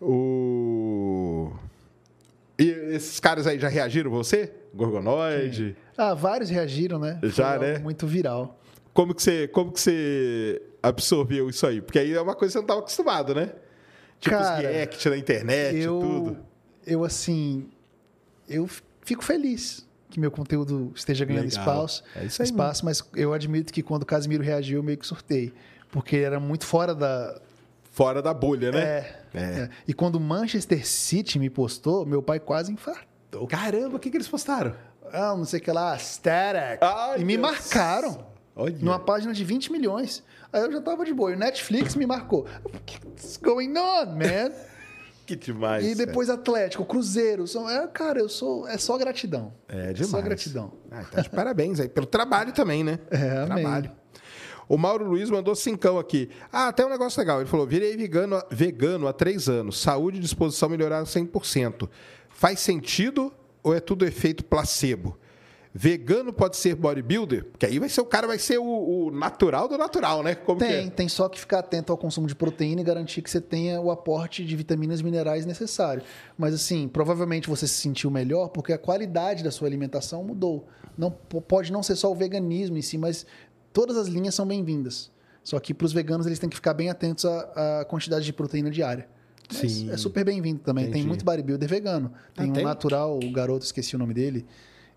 [0.00, 1.52] O
[2.58, 4.52] e esses caras aí já reagiram você?
[4.74, 5.76] Gorgonoide?
[5.96, 7.20] Ah, vários reagiram, né?
[7.22, 7.78] Já, Foi né?
[7.78, 8.58] Muito viral.
[8.92, 11.80] Como que você, como que você absorveu isso aí?
[11.80, 13.52] Porque aí é uma coisa que você não estava acostumado, né?
[14.18, 16.38] Tipo os Cara, react na internet e eu, tudo.
[16.84, 17.68] eu, assim,
[18.48, 18.68] eu
[19.02, 21.60] fico feliz que meu conteúdo esteja ganhando Legal.
[21.60, 24.98] espaço, É isso aí espaço mas eu admito que quando o Casimiro reagiu, eu meio
[24.98, 25.52] que surtei.
[25.92, 27.40] Porque era muito fora da.
[27.98, 28.80] Fora da bolha, né?
[28.80, 29.40] É, É.
[29.40, 29.68] é.
[29.88, 33.44] E quando o Manchester City me postou, meu pai quase infartou.
[33.48, 34.72] Caramba, o que, que eles postaram?
[35.12, 36.78] Ah, não sei o que lá, static.
[36.80, 37.48] Ai, e me Deus.
[37.50, 38.24] marcaram.
[38.54, 38.76] Olha.
[38.80, 40.22] Numa página de 20 milhões.
[40.52, 41.32] Aí eu já tava de boa.
[41.32, 42.46] E o Netflix me marcou.
[42.64, 44.52] What's going on, man?
[45.26, 45.84] Que demais.
[45.86, 47.46] E depois Atlético, Cruzeiro.
[47.46, 48.66] São, é, cara, eu sou.
[48.66, 49.52] É só gratidão.
[49.68, 50.10] É É demais.
[50.10, 50.72] só gratidão.
[50.90, 51.86] Ah, de parabéns aí.
[51.88, 52.98] Pelo trabalho também, né?
[53.10, 53.90] É, amém.
[54.68, 56.28] O Mauro Luiz mandou cincão aqui.
[56.52, 57.40] Ah, até um negócio legal.
[57.40, 59.80] Ele falou: virei vegano, vegano há três anos.
[59.80, 61.88] Saúde e disposição melhoraram 100%.
[62.28, 63.32] Faz sentido
[63.62, 65.16] ou é tudo efeito placebo?
[65.74, 67.44] Vegano pode ser bodybuilder?
[67.44, 70.34] Porque aí vai ser o cara vai ser o, o natural do natural, né?
[70.34, 70.90] Como Tem, é?
[70.90, 73.90] tem só que ficar atento ao consumo de proteína e garantir que você tenha o
[73.90, 76.02] aporte de vitaminas e minerais necessário.
[76.38, 80.66] Mas assim, provavelmente você se sentiu melhor porque a qualidade da sua alimentação mudou.
[80.96, 83.24] Não po- pode não ser só o veganismo em si, mas
[83.78, 85.08] todas as linhas são bem-vindas.
[85.44, 88.32] Só que para os veganos eles têm que ficar bem atentos à, à quantidade de
[88.32, 89.08] proteína diária.
[89.48, 89.90] Mas Sim.
[89.92, 90.86] É super bem-vindo também.
[90.86, 90.98] Entendi.
[90.98, 92.12] Tem muito bodybuilder vegano.
[92.34, 92.64] Tem Ah, um tem?
[92.64, 94.44] natural, o garoto, esqueci o nome dele,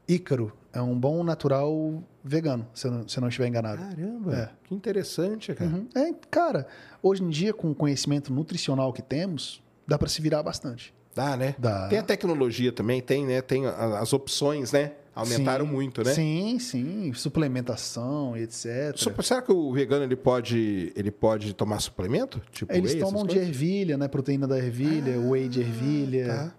[0.07, 0.51] Ícaro.
[0.73, 3.83] É um bom natural vegano, se eu não, se eu não estiver enganado.
[3.83, 4.49] Caramba, É.
[4.63, 5.69] que interessante, cara.
[5.69, 5.87] Uhum.
[5.95, 6.65] É, cara,
[7.03, 10.91] hoje em dia, com o conhecimento nutricional que temos, dá para se virar bastante.
[11.13, 11.53] Dá, né?
[11.59, 11.87] Dá.
[11.87, 13.41] Tem a tecnologia também, tem, né?
[13.43, 14.93] Tem as opções, né?
[15.13, 16.13] Aumentaram Sim, muito, né?
[16.13, 17.13] Sim, sim.
[17.13, 18.93] Suplementação e etc.
[18.95, 22.41] Sup- Será que o vegano ele pode, ele pode tomar suplemento?
[22.51, 23.47] Tipo Eles whey, tomam de coisas?
[23.49, 24.07] ervilha, né?
[24.07, 26.55] Proteína da ervilha, whey de ervilha, tá.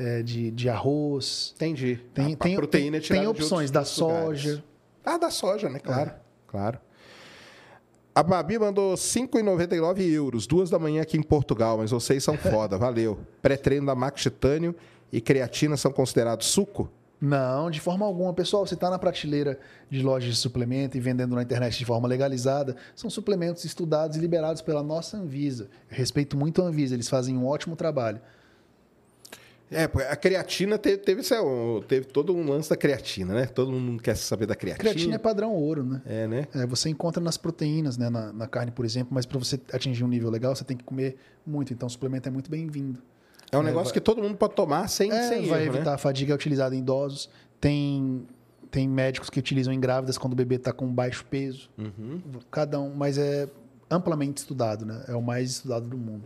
[0.00, 1.52] é, de, de arroz.
[1.56, 1.98] Entendi.
[2.14, 3.90] Tem, a, tem, a proteína é tem, tirada tem opções da lugares.
[4.42, 4.64] soja.
[5.04, 5.80] Ah, da soja, né?
[5.80, 6.14] Claro, É.
[6.46, 6.78] claro.
[8.14, 12.76] A Babi mandou 5,99 euros, duas da manhã aqui em Portugal, mas vocês são foda,
[12.76, 13.18] valeu.
[13.42, 14.74] Pré-treino da Max Titânio
[15.12, 16.90] e creatina são considerados suco?
[17.20, 18.32] Não, de forma alguma.
[18.32, 19.58] Pessoal, você está na prateleira
[19.90, 24.20] de lojas de suplemento e vendendo na internet de forma legalizada, são suplementos estudados e
[24.20, 25.68] liberados pela nossa Anvisa.
[25.90, 28.20] Eu respeito muito a Anvisa, eles fazem um ótimo trabalho.
[29.70, 31.22] É, a creatina teve, teve,
[31.86, 33.46] teve todo um lance da creatina, né?
[33.46, 34.90] Todo mundo quer saber da creatina.
[34.90, 36.00] Creatina é padrão ouro, né?
[36.06, 36.48] É, né?
[36.54, 38.08] É, você encontra nas proteínas, né?
[38.08, 40.84] Na, na carne, por exemplo, mas para você atingir um nível legal, você tem que
[40.84, 41.74] comer muito.
[41.74, 43.02] Então, o suplemento é muito bem-vindo.
[43.50, 45.94] É um negócio que todo mundo pode tomar sem, É, sem vai erro, evitar né?
[45.94, 47.28] a fadiga é utilizada em idosos.
[47.60, 48.26] Tem,
[48.70, 51.70] tem médicos que utilizam em grávidas quando o bebê está com baixo peso.
[51.78, 52.20] Uhum.
[52.50, 53.48] Cada um, mas é
[53.90, 55.04] amplamente estudado, né?
[55.08, 56.24] É o mais estudado do mundo.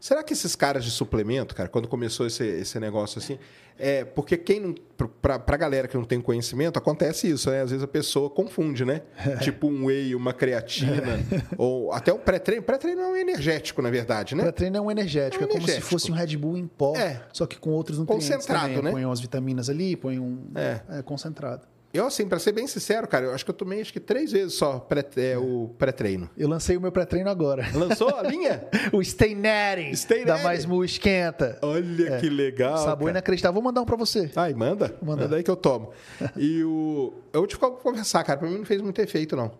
[0.00, 3.38] Será que esses caras de suplemento, cara, quando começou esse, esse negócio assim,
[3.78, 4.74] é porque quem não.
[5.20, 7.60] Pra, pra galera que não tem conhecimento, acontece isso, né?
[7.60, 9.02] Às vezes a pessoa confunde, né?
[9.42, 11.18] tipo um whey, uma creatina,
[11.58, 12.62] ou até um pré-treino.
[12.62, 14.42] Pré-treino é um energético, na verdade, né?
[14.44, 15.84] Pré-treino é um energético, É um é como energético.
[15.84, 17.20] se fosse um Red Bull em pó, É.
[17.30, 18.82] só que com outros nutrientes Concentrado, também.
[18.84, 18.90] né?
[18.90, 20.80] Põe umas vitaminas ali, põe um É.
[20.98, 21.66] é, concentrado.
[21.96, 24.30] Eu, assim, pra ser bem sincero, cara, eu acho que eu tomei acho que três
[24.32, 26.28] vezes só pré, é, o pré-treino.
[26.36, 27.66] Eu lancei o meu pré-treino agora.
[27.74, 28.66] Lançou a linha?
[28.92, 30.38] o Stay Natty, Stay da.
[30.38, 31.58] Mais Mu Esquenta.
[31.62, 32.76] Olha que legal.
[32.78, 33.10] Sabor cara.
[33.12, 33.54] inacreditável.
[33.54, 34.30] Vou mandar um pra você.
[34.36, 34.94] Ai, manda.
[35.02, 35.22] Manda.
[35.22, 35.90] Manda aí que eu tomo.
[36.36, 37.12] E o.
[37.32, 38.38] Eu vou te conversar, cara.
[38.38, 39.50] Pra mim não fez muito efeito, não.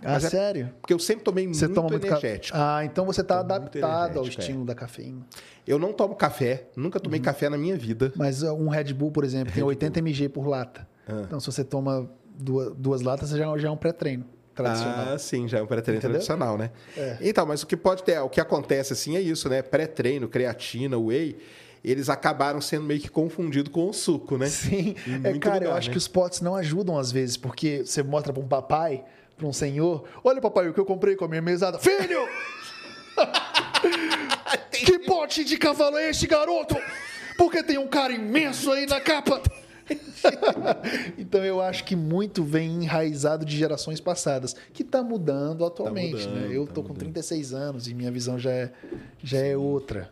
[0.00, 0.70] Ah, Mas é- sério?
[0.80, 2.56] Porque eu sempre tomei Você muito toma muito ca- energético.
[2.60, 3.88] Ah, então você tá muito adaptado
[4.18, 4.44] ao energético, é.
[4.44, 5.26] estímulo da cafeína.
[5.66, 6.68] Eu não tomo café.
[6.76, 7.02] Nunca Uhum.
[7.02, 8.12] tomei café na minha vida.
[8.14, 10.86] Mas uh, um Red Bull, por exemplo, tem 80 mg por lata.
[11.08, 11.22] Ah.
[11.24, 12.08] Então, se você toma
[12.38, 14.24] duas, duas latas, já, já é um pré-treino
[14.54, 15.14] tradicional.
[15.14, 16.70] Ah, sim, já é um pré-treino tradicional, né?
[16.96, 17.18] É.
[17.20, 19.62] Então, mas o que pode ter, o que acontece assim é isso, né?
[19.62, 21.38] Pré-treino, creatina, whey,
[21.84, 24.46] eles acabaram sendo meio que confundidos com o suco, né?
[24.46, 25.92] Sim, é, cara, eu lugar, acho né?
[25.92, 29.04] que os potes não ajudam às vezes, porque você mostra para um papai,
[29.36, 31.78] para um senhor, olha papai, o que eu comprei com a minha mesada.
[31.78, 32.28] Filho!
[34.70, 36.76] que pote de cavalo é este, garoto?
[37.36, 39.40] Porque tem um cara imenso aí na capa.
[41.16, 46.26] então eu acho que muito vem enraizado de gerações passadas, que está mudando atualmente.
[46.26, 46.48] mudando, né?
[46.50, 47.00] Eu tá tô com mudando.
[47.00, 48.72] 36 anos e minha visão já é,
[49.22, 50.10] já é outra.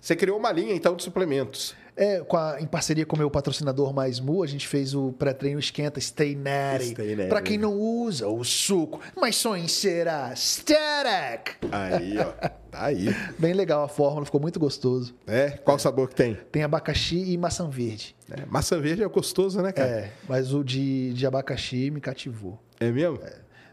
[0.00, 1.74] Você criou uma linha, então, de suplementos.
[2.02, 5.12] É, com a- em parceria com o meu patrocinador Mais Mu, a gente fez o
[5.12, 6.86] pré-treino Esquenta Stay Natty.
[6.92, 7.28] Stay Natty.
[7.28, 11.56] Pra quem não usa o suco, mas só insera Static.
[11.70, 12.32] Aí, ó.
[12.70, 13.08] Tá aí.
[13.36, 15.12] Bem legal a fórmula, ficou muito gostoso.
[15.26, 15.50] É?
[15.50, 16.36] Qual sabor que tem?
[16.52, 18.14] Tem abacaxi e maçã verde.
[18.30, 19.88] É, maçã verde é gostoso, né, cara?
[19.88, 22.60] É, mas o de, de abacaxi me cativou.
[22.78, 23.18] É, mesmo?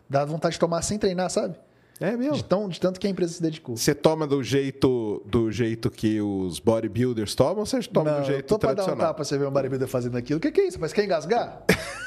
[0.09, 1.56] Dá vontade de tomar sem treinar, sabe?
[2.00, 2.35] É, mesmo.
[2.35, 3.76] De, tão, de tanto que a empresa se dedicou.
[3.76, 8.24] Você toma do jeito, do jeito que os bodybuilders tomam ou você toma não, do
[8.24, 9.08] eu jeito tô pra dar um tradicional?
[9.08, 10.38] tapa pra você ver um bodybuilder fazendo aquilo.
[10.38, 10.80] O que, que é isso?
[10.80, 11.64] Que quer engasgar?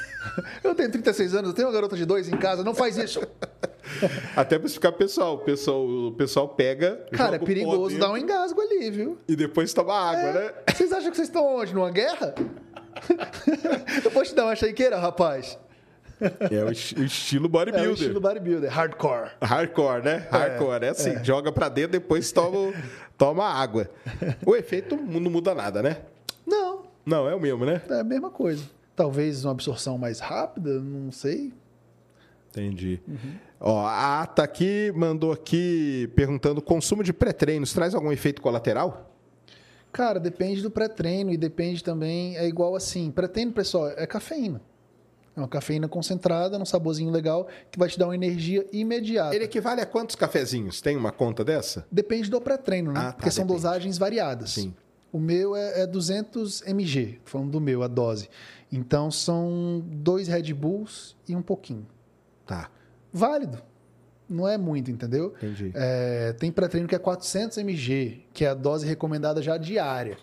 [0.63, 3.21] eu tenho 36 anos, eu tenho uma garota de dois em casa, não faz isso.
[4.35, 5.35] Até pra ficar pessoal.
[5.35, 7.05] O pessoal, o pessoal pega.
[7.11, 9.17] Cara, é perigoso dar um engasgo ali, viu?
[9.27, 10.53] E depois toma água, né?
[10.73, 11.73] Vocês acham que vocês estão onde?
[11.73, 12.33] Numa guerra?
[14.03, 15.57] eu posso te dar uma chaiqueira, rapaz?
[16.51, 17.89] É o, es- o estilo É bodybuilder.
[17.89, 19.31] o estilo bodybuilder, hardcore.
[19.41, 20.27] Hardcore, né?
[20.29, 20.85] Hardcore.
[20.85, 22.73] É, assim, joga pra dentro, depois toma,
[23.17, 23.89] toma água.
[24.45, 25.97] O efeito não muda nada, né?
[26.45, 27.81] Não, Não, é o mesmo, né?
[27.89, 28.63] é a mesma coisa.
[28.95, 31.51] Talvez uma absorção mais rápida, não sei.
[32.51, 32.99] Entendi.
[33.59, 39.09] Ó, a Ata aqui mandou aqui perguntando: consumo de pré-treinos traz algum efeito colateral?
[39.91, 44.61] Cara, depende do pré-treino e depende também, é igual assim, pré-treino, pessoal, é cafeína.
[45.41, 49.35] Uma cafeína concentrada, num saborzinho legal, que vai te dar uma energia imediata.
[49.35, 50.81] Ele equivale a quantos cafezinhos?
[50.81, 51.85] Tem uma conta dessa?
[51.91, 52.99] Depende do pré-treino, né?
[52.99, 53.61] Ah, tá, Porque são depende.
[53.63, 54.51] dosagens variadas.
[54.51, 54.73] Sim.
[55.11, 58.29] O meu é, é 200 mg, falando do meu, a dose.
[58.71, 61.85] Então são dois Red Bulls e um pouquinho.
[62.45, 62.69] Tá,
[63.11, 63.61] Válido.
[64.29, 65.33] Não é muito, entendeu?
[65.37, 65.71] entendi.
[65.75, 70.17] É, tem pré-treino que é 400 mg, que é a dose recomendada já diária.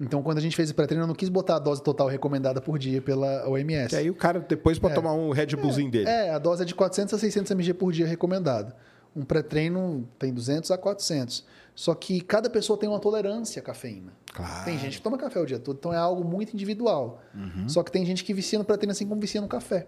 [0.00, 2.60] Então, quando a gente fez o pré-treino, eu não quis botar a dose total recomendada
[2.60, 3.90] por dia pela OMS.
[3.90, 6.08] Que aí o cara depois pode tomar um Red Bullzinho dele.
[6.08, 8.74] É, a dose é de 400 a 600 mg por dia recomendada.
[9.14, 11.44] Um pré-treino tem 200 a 400.
[11.74, 14.12] Só que cada pessoa tem uma tolerância à cafeína.
[14.32, 14.64] Claro.
[14.64, 17.20] Tem gente que toma café o dia todo, então é algo muito individual.
[17.34, 17.68] Uhum.
[17.68, 19.86] Só que tem gente que vicia no pré-treino assim como vicia no café.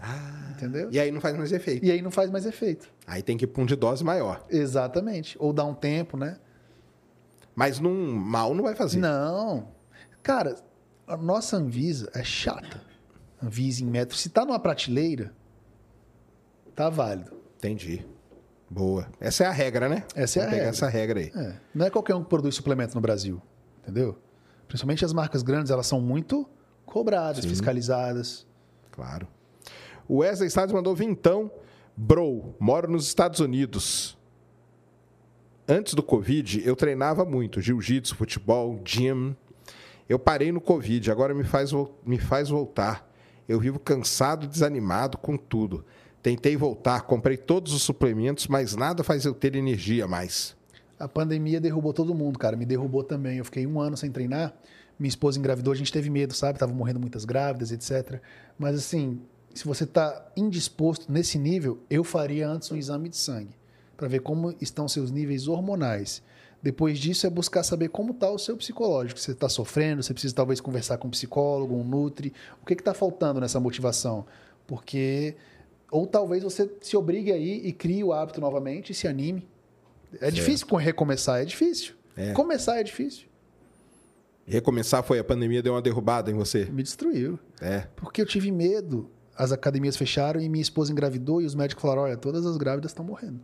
[0.00, 0.88] Ah, Entendeu?
[0.92, 1.84] e aí não faz mais efeito.
[1.84, 2.88] E aí não faz mais efeito.
[3.06, 4.44] Aí tem que ir pra um de dose maior.
[4.48, 5.36] Exatamente.
[5.40, 6.36] Ou dá um tempo, né?
[7.58, 9.00] Mas num mal não vai fazer.
[9.00, 9.66] Não.
[10.22, 10.54] Cara,
[11.08, 12.80] a nossa Anvisa é chata.
[13.42, 14.16] Anvisa em metro.
[14.16, 15.34] Se tá numa prateleira,
[16.72, 17.32] tá válido.
[17.56, 18.06] Entendi.
[18.70, 19.08] Boa.
[19.18, 20.04] Essa é a regra, né?
[20.14, 20.66] Essa é a regra.
[20.68, 21.32] essa regra aí.
[21.34, 23.42] É, não é qualquer um que produz suplemento no Brasil,
[23.82, 24.16] entendeu?
[24.68, 26.48] Principalmente as marcas grandes, elas são muito
[26.86, 28.46] cobradas, fiscalizadas.
[28.92, 29.26] Claro.
[30.06, 31.50] O Wesley Stades mandou vintão.
[31.96, 34.16] Bro, moro nos Estados Unidos.
[35.70, 37.60] Antes do Covid, eu treinava muito.
[37.60, 39.36] Jiu-jitsu, futebol, gym.
[40.08, 41.72] Eu parei no Covid, agora me faz,
[42.06, 43.06] me faz voltar.
[43.46, 45.84] Eu vivo cansado desanimado com tudo.
[46.22, 50.56] Tentei voltar, comprei todos os suplementos, mas nada faz eu ter energia mais.
[50.98, 52.56] A pandemia derrubou todo mundo, cara.
[52.56, 53.36] Me derrubou também.
[53.36, 54.54] Eu fiquei um ano sem treinar.
[54.98, 56.58] Minha esposa engravidou, a gente teve medo, sabe?
[56.58, 58.22] Tava morrendo muitas grávidas, etc.
[58.58, 59.20] Mas assim,
[59.52, 63.58] se você tá indisposto nesse nível, eu faria antes um exame de sangue
[63.98, 66.22] para ver como estão seus níveis hormonais.
[66.62, 69.20] Depois disso é buscar saber como está o seu psicológico.
[69.20, 72.32] Você está sofrendo, você precisa talvez conversar com um psicólogo, um nutri.
[72.62, 74.24] O que está faltando nessa motivação?
[74.66, 75.34] Porque
[75.90, 79.46] ou talvez você se obrigue aí e crie o hábito novamente e se anime.
[80.20, 81.94] É difícil com- recomeçar, é difícil.
[82.16, 82.32] É.
[82.32, 83.26] Começar é difícil.
[84.46, 86.64] Recomeçar foi a pandemia, deu uma derrubada em você.
[86.66, 87.38] Me destruiu.
[87.60, 87.80] É.
[87.96, 89.10] Porque eu tive medo.
[89.36, 92.90] As academias fecharam e minha esposa engravidou e os médicos falaram: olha, todas as grávidas
[92.90, 93.40] estão morrendo.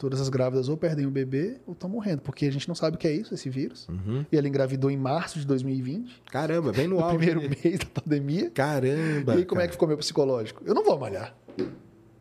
[0.00, 2.96] Todas as grávidas ou perdem o bebê ou estão morrendo, porque a gente não sabe
[2.96, 3.86] o que é isso, esse vírus.
[3.86, 4.24] Uhum.
[4.32, 8.48] E ela engravidou em março de 2020, Caramba, vem no no primeiro mês da pandemia.
[8.48, 9.34] Caramba.
[9.34, 9.72] e aí, como é que cara.
[9.72, 10.62] ficou meu psicológico?
[10.64, 11.36] Eu não vou malhar.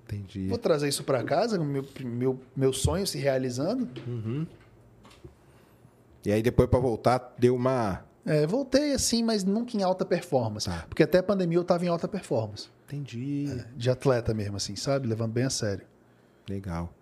[0.04, 0.48] Entendi.
[0.50, 3.88] Vou trazer isso para casa, meu, meu, meu sonho se realizando.
[6.26, 8.04] E aí depois pra voltar deu uma.
[8.26, 10.68] É, voltei assim, mas nunca em alta performance.
[10.68, 10.86] Tá.
[10.90, 12.68] Porque até a pandemia eu estava em alta performance.
[12.88, 13.64] Entendi.
[13.78, 15.08] De atleta mesmo, assim, sabe?
[15.08, 15.86] Levando bem a sério.
[16.50, 16.94] Legal.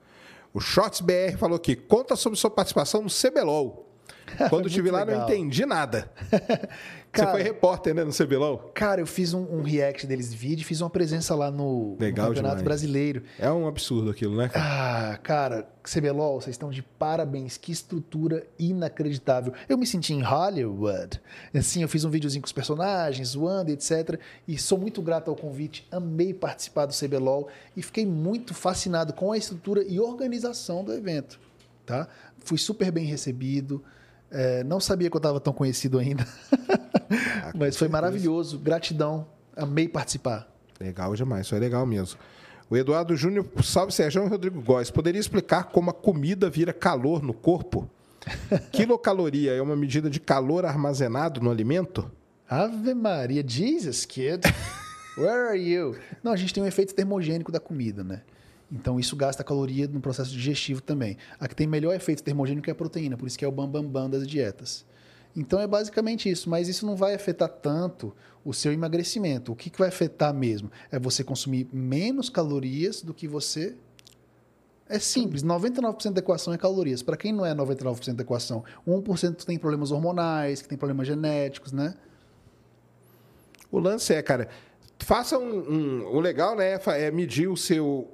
[0.57, 3.86] O Shots BR falou aqui: conta sobre sua participação no CBLOL.
[4.49, 5.29] Quando estive lá, não legal.
[5.29, 6.09] entendi nada.
[6.29, 6.67] Cara-
[7.13, 8.71] Você foi repórter, né, no CBLOL?
[8.75, 11.97] Cara, eu fiz um, um react deles de vídeo, fiz uma presença lá no, no
[11.99, 12.61] Legal Campeonato demais.
[12.63, 13.23] Brasileiro.
[13.39, 15.13] É um absurdo aquilo, né, cara?
[15.13, 17.57] Ah, cara, CBLOL, vocês estão de parabéns.
[17.57, 19.53] Que estrutura inacreditável.
[19.67, 21.19] Eu me senti em Hollywood.
[21.55, 24.19] Assim, eu fiz um videozinho com os personagens, zoando, etc.
[24.47, 25.87] E sou muito grato ao convite.
[25.91, 31.39] Amei participar do CBLOL e fiquei muito fascinado com a estrutura e organização do evento.
[31.85, 32.07] Tá?
[32.43, 33.83] Fui super bem recebido.
[34.29, 36.25] É, não sabia que eu estava tão conhecido ainda.
[37.43, 38.59] Ah, Mas foi maravilhoso.
[38.59, 39.27] Gratidão.
[39.55, 40.47] Amei participar.
[40.79, 42.19] Legal demais, foi legal mesmo.
[42.69, 44.91] O Eduardo Júnior, salve Sérgio e Rodrigo Góes.
[44.91, 47.89] Poderia explicar como a comida vira calor no corpo?
[48.71, 52.11] Quilocaloria é uma medida de calor armazenado no alimento?
[52.49, 54.41] Ave Maria, Jesus, kid.
[55.17, 55.97] Where are you?
[56.21, 58.21] Não, a gente tem um efeito termogênico da comida, né?
[58.71, 61.17] Então isso gasta caloria no processo digestivo também.
[61.39, 63.83] A que tem melhor efeito termogênico é a proteína, por isso que é o bambambam
[63.91, 64.85] bam, bam das dietas.
[65.35, 68.13] Então é basicamente isso, mas isso não vai afetar tanto
[68.43, 69.51] o seu emagrecimento.
[69.51, 70.71] O que, que vai afetar mesmo?
[70.91, 73.75] É você consumir menos calorias do que você.
[74.89, 77.03] É simples, 99% da equação é calorias.
[77.03, 81.71] Para quem não é 99% da equação, 1% tem problemas hormonais, que tem problemas genéticos,
[81.71, 81.93] né?
[83.71, 84.47] O lance é, cara,
[84.99, 85.71] faça um,
[86.01, 88.09] um- O legal, né, é medir o seu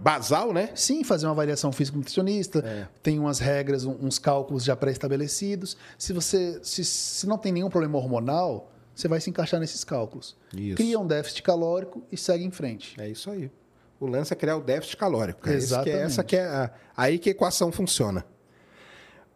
[0.00, 0.70] basal, né?
[0.74, 2.88] Sim, fazer uma avaliação físico-nutricionista, É.
[3.02, 5.76] tem umas regras, uns cálculos já pré-estabelecidos.
[5.96, 10.36] Se você se, se não tem nenhum problema hormonal, você vai se encaixar nesses cálculos.
[10.56, 10.76] Isso.
[10.76, 13.00] Cria um déficit calórico e segue em frente.
[13.00, 13.50] É isso aí.
[14.00, 15.40] O lance é criar o déficit calórico.
[15.40, 15.56] cara.
[15.56, 16.04] Esse que é- Exatamente.
[16.04, 18.24] essa que é a, aí que a equação funciona.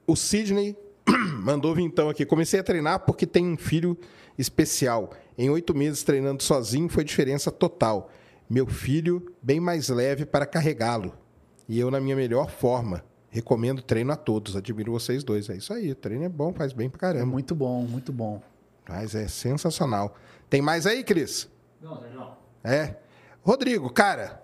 [0.06, 0.76] O Sidney
[1.42, 2.24] mandou vintão aqui.
[2.24, 3.96] Comecei a treinar porque tem um filho
[4.38, 5.10] especial.
[5.36, 8.10] Em oito meses treinando sozinho foi diferença total.
[8.52, 11.14] Meu filho bem mais leve para carregá-lo.
[11.66, 13.02] E eu na minha melhor forma.
[13.30, 14.54] Recomendo treino a todos.
[14.54, 15.48] Admiro vocês dois.
[15.48, 15.90] É isso aí.
[15.90, 17.24] O treino é bom, faz bem pra É caramba.
[17.24, 18.42] muito bom, muito bom.
[18.86, 20.14] Mas é sensacional.
[20.50, 21.48] Tem mais aí, Cris?
[21.80, 22.26] Não, Sérgio.
[22.62, 22.96] É.
[23.40, 24.42] Rodrigo, cara,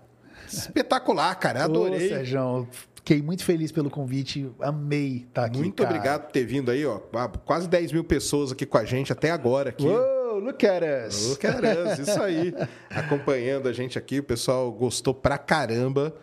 [0.51, 1.65] espetacular, cara.
[1.65, 2.07] Adorei.
[2.07, 5.59] Ô, Sérgio, Fiquei muito feliz pelo convite, amei estar aqui.
[5.59, 5.95] Muito cara.
[5.95, 6.99] obrigado por ter vindo aí, ó.
[7.45, 9.87] Quase 10 mil pessoas aqui com a gente até agora aqui.
[9.87, 11.33] Uou, look at us.
[11.33, 12.55] Ô, caramba, isso aí.
[12.91, 16.15] Acompanhando a gente aqui, o pessoal gostou pra caramba,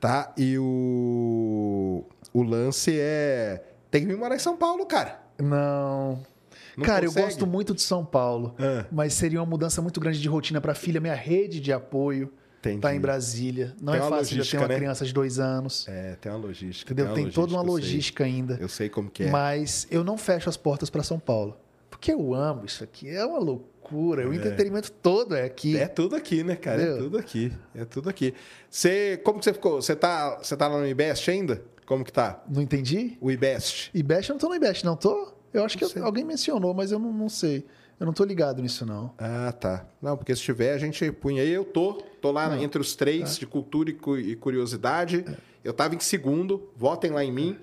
[0.00, 0.32] tá?
[0.36, 3.62] E o, o lance é.
[3.90, 5.20] Tem que vir morar em São Paulo, cara.
[5.38, 6.18] Não.
[6.76, 7.26] Não Cara, eu consegue?
[7.26, 8.84] gosto muito de São Paulo, Ah.
[8.92, 11.00] mas seria uma mudança muito grande de rotina para filha.
[11.00, 12.80] Minha rede de apoio Entendi.
[12.80, 13.74] tá em Brasília.
[13.82, 14.76] Não Tem é fácil já ter logística, uma né?
[14.76, 15.88] criança de dois anos.
[15.88, 16.92] É, tem uma logística.
[16.92, 17.06] Entendeu?
[17.06, 18.58] uma Tem toda uma eu logística ainda.
[18.60, 19.30] Eu sei como que é.
[19.30, 21.56] Mas eu não fecho as portas para São Paulo.
[21.90, 23.08] Porque eu amo isso aqui.
[23.08, 24.28] É uma loucura.
[24.28, 25.76] O entretenimento todo é aqui.
[25.76, 26.80] É tudo aqui, né, cara?
[26.80, 27.04] É Entendeu?
[27.04, 27.52] tudo aqui.
[27.74, 28.34] É tudo aqui.
[28.70, 29.80] Você, como que você ficou?
[29.80, 31.62] Você tá, você tá lá no IBEST ainda?
[31.86, 32.42] Como que tá?
[32.48, 33.16] Não entendi?
[33.20, 33.90] O IBEST.
[33.94, 35.32] IBEST, eu não tô no IBEST, não tô?
[35.52, 36.02] Eu acho que Não sei.
[36.02, 37.64] alguém mencionou, mas eu não, não sei.
[37.98, 39.12] Eu não tô ligado nisso, não.
[39.18, 39.86] Ah, tá.
[40.00, 41.48] Não, porque se tiver, a gente punha aí.
[41.50, 41.94] Eu tô.
[42.20, 43.40] Tô lá entre os três Tá.
[43.40, 45.24] de cultura e cu- curiosidade.
[45.26, 45.34] É.
[45.64, 46.68] Eu tava em segundo.
[46.76, 47.56] Votem lá em mim,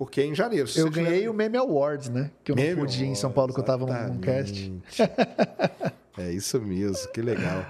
[0.00, 0.66] porque é em janeiro.
[0.76, 2.30] Eu ganhei tiver- o Meme Awards, né?
[2.42, 4.72] Que eu não Meme podia ir em São Paulo, que eu tava num, cast.
[6.16, 7.66] É isso mesmo, que legal.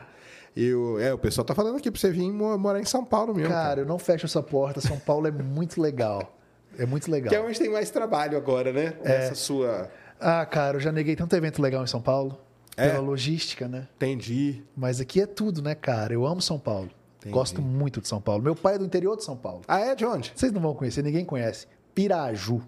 [0.57, 3.05] E o, é, o pessoal tá falando aqui pra você vir mo- morar em São
[3.05, 3.51] Paulo mesmo.
[3.51, 4.81] Cara, Cara, eu não fecho essa porta.
[4.81, 6.37] São Paulo é muito legal.
[6.79, 7.31] É muito legal.
[7.31, 8.95] Que é onde tem mais trabalho agora, né?
[9.03, 9.91] Essa sua.
[10.21, 12.39] Ah, cara, eu já neguei tanto evento legal em São Paulo.
[12.77, 12.89] É?
[12.91, 13.89] Pela logística, né?
[13.97, 14.63] Entendi.
[14.77, 16.15] Mas aqui é tudo, né, cara?
[16.15, 16.89] Eu amo São Paulo.
[17.19, 17.35] Entendi.
[17.35, 18.43] Gosto muito de São Paulo.
[18.43, 19.61] Meu pai é do interior de São Paulo.
[19.69, 20.33] Ah, é de onde?
[20.35, 21.67] Vocês não vão conhecer, ninguém conhece.
[21.95, 22.63] Piraju.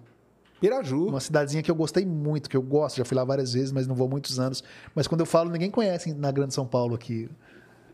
[0.59, 1.07] Piraju.
[1.07, 2.97] Uma cidadezinha que eu gostei muito, que eu gosto.
[2.97, 4.63] Já fui lá várias vezes, mas não vou há muitos anos.
[4.95, 7.29] Mas quando eu falo, ninguém conhece na Grande São Paulo aqui.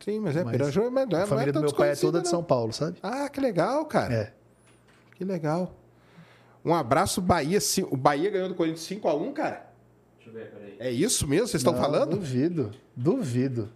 [0.03, 1.91] Sim, mas é Mas Piraju, mas não é, A família não é do meu pai
[1.91, 2.31] é toda de não.
[2.31, 2.97] São Paulo, sabe?
[3.03, 4.13] Ah, que legal, cara.
[4.13, 4.33] É.
[5.15, 5.75] Que legal.
[6.63, 7.59] Um abraço, Bahia.
[7.89, 9.69] O Bahia ganhou do Corinthians 5x1, cara.
[10.17, 10.75] Deixa eu ver, peraí.
[10.79, 11.47] É isso mesmo?
[11.47, 12.11] Vocês estão Não, falando?
[12.17, 12.71] Duvido.
[12.95, 13.69] Duvido.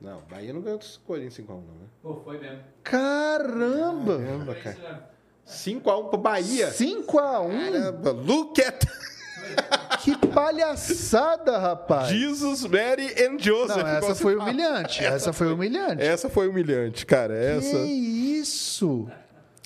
[0.00, 1.86] Não, Bahia não ganhou do Corinthians 5x1, não, né?
[2.02, 2.60] Pô, foi mesmo.
[2.82, 4.18] Caramba!
[4.18, 5.10] Caramba, cara.
[5.46, 5.80] Isso mesmo.
[5.82, 6.70] 5x1 pro Bahia.
[6.70, 7.72] 5x1?
[7.72, 8.84] Caramba, look at
[10.02, 12.08] Que palhaçada, rapaz!
[12.08, 13.76] Jesus, Mary and Joseph.
[13.76, 14.50] Não, essa foi fala.
[14.50, 15.04] humilhante.
[15.04, 16.02] Essa foi humilhante.
[16.02, 17.34] Essa foi humilhante, cara.
[17.36, 19.08] Essa, Que isso?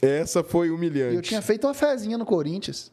[0.03, 1.17] essa foi humilhante.
[1.17, 2.91] Eu tinha feito uma fezinha no Corinthians.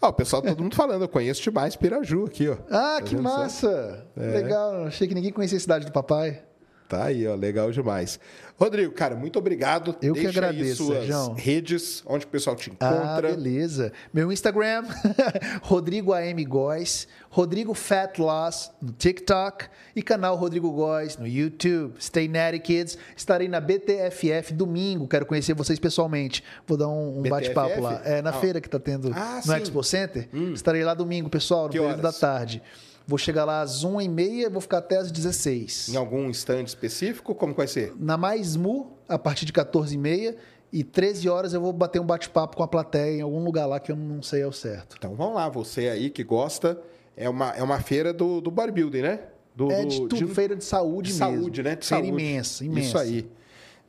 [0.00, 1.02] Ó, o pessoal, todo mundo falando.
[1.02, 2.56] Eu conheço demais Piraju aqui, ó.
[2.70, 4.06] Ah, Tá que massa!
[4.16, 4.26] É.
[4.42, 6.42] Legal, achei que ninguém conhecia a cidade do papai.
[6.90, 8.18] Tá aí, ó, legal demais.
[8.58, 9.94] Rodrigo, cara, muito obrigado.
[10.02, 11.32] Eu que Deixa aí agradeço, suas Sérgio.
[11.34, 13.28] redes, onde o pessoal te Ah, encontra.
[13.30, 13.92] beleza.
[14.12, 14.84] Meu Instagram,
[15.62, 21.94] Rodrigo AM Góes, Rodrigo Fat Loss no TikTok e canal Rodrigo Góes no YouTube.
[22.00, 22.98] Stay Natty Kids.
[23.16, 25.06] Estarei na BTFF domingo.
[25.06, 26.42] Quero conhecer vocês pessoalmente.
[26.66, 28.02] Vou dar um, um bate-papo lá.
[28.04, 28.32] É na Ah.
[28.32, 29.50] feira que tá tendo Ah, no sim.
[29.52, 29.56] Hum.
[29.56, 30.28] Expo Center.
[30.52, 32.18] Estarei lá domingo, pessoal, no Que período da horas?
[32.18, 32.60] tarde.
[33.10, 37.52] Vou chegar lá às 1h30 vou ficar até às 16 Em algum stand específico, como
[37.52, 37.92] vai ser?
[37.98, 40.36] na Mais Mu, a partir de 14h30.
[40.72, 43.80] E 13 horas eu vou bater um bate-papo com a plateia em algum lugar lá
[43.80, 44.94] que eu não sei ao certo.
[44.96, 46.80] Então vamos lá, você aí que gosta,
[47.16, 49.18] é uma, é uma feira do, do bodybuilding, né?
[49.56, 51.36] Do, É de tudo, feira de saúde de mesmo.
[51.40, 51.74] saúde, né?
[51.74, 52.22] De feira saúde.
[52.22, 52.86] imensa, imensa.
[52.86, 53.28] Isso aí.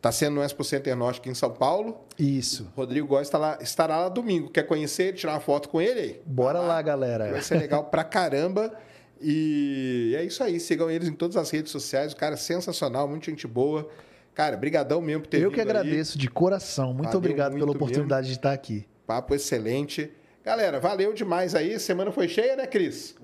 [0.01, 1.99] Tá sendo no Expo Center Norte aqui em São Paulo.
[2.17, 2.67] Isso.
[2.75, 4.49] Rodrigo Góes está lá, estará lá domingo.
[4.49, 6.19] Quer conhecer ele, tirar uma foto com ele?
[6.25, 7.31] Bora Vai lá, galera.
[7.31, 8.73] Vai ser legal pra caramba.
[9.21, 10.59] E é isso aí.
[10.59, 12.13] Sigam eles em todas as redes sociais.
[12.13, 13.89] O cara é sensacional, muita gente boa.
[14.33, 15.67] Cara, brigadão mesmo por ter Eu vindo que aí.
[15.67, 16.87] agradeço de coração.
[16.87, 18.85] Muito Valeu obrigado muito pela oportunidade de estar aqui.
[19.05, 20.09] Papo excelente.
[20.43, 21.77] Galera, valeu demais aí.
[21.79, 23.15] Semana foi cheia, né, Cris?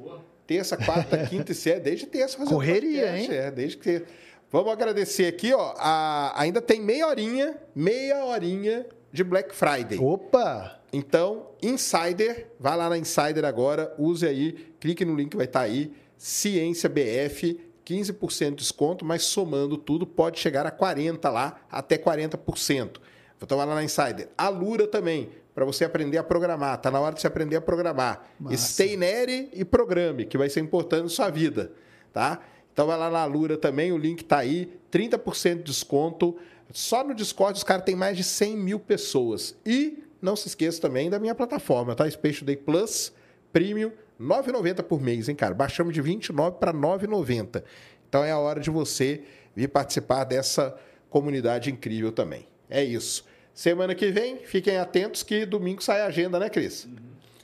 [0.45, 1.79] Terça, quarta, quinta e sexta.
[1.81, 3.37] Desde terça Correria, podcast, hein?
[3.37, 4.03] É, desde que...
[4.51, 5.73] Vamos agradecer aqui, ó.
[5.77, 9.97] a- Ainda tem meia horinha, meia horinha de Black Friday.
[9.99, 10.76] Opa!
[10.91, 15.61] Então, Insider, vai lá na Insider agora, use aí, clique no link que vai estar
[15.61, 21.97] aí, Ciência BF, 15% de desconto, mas somando tudo pode chegar a 40 lá, até
[21.97, 22.99] 40%.
[23.41, 24.29] Então vai lá na Insider.
[24.37, 27.61] A Lura também, para você aprender a programar, tá na hora de você aprender a
[27.61, 28.27] programar.
[28.39, 28.57] Massa.
[28.57, 31.71] Stay nere e programe, que vai ser importante na sua vida,
[32.11, 32.41] tá?
[32.73, 36.37] Então vai lá na Lura também, o link tá aí, 30% de desconto.
[36.71, 39.55] Só no Discord os caras têm mais de 100 mil pessoas.
[39.65, 42.09] E não se esqueça também da minha plataforma, tá?
[42.09, 43.13] Space Day Plus
[43.53, 45.53] Premium, 9,90 por mês, hein, cara?
[45.53, 47.63] Baixamos de 29 para 9,90.
[48.09, 49.21] Então é a hora de você
[49.55, 50.77] vir participar dessa
[51.09, 52.47] comunidade incrível também.
[52.69, 53.25] É isso.
[53.53, 56.87] Semana que vem, fiquem atentos que domingo sai a agenda, né, Cris?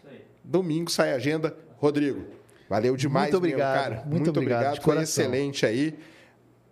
[0.10, 0.22] Aí.
[0.44, 1.56] Domingo sai a agenda.
[1.78, 2.24] Rodrigo,
[2.70, 4.04] valeu demais, Muito mesmo, obrigado, cara.
[4.06, 5.24] muito obrigado, de Foi coração.
[5.24, 5.98] excelente aí.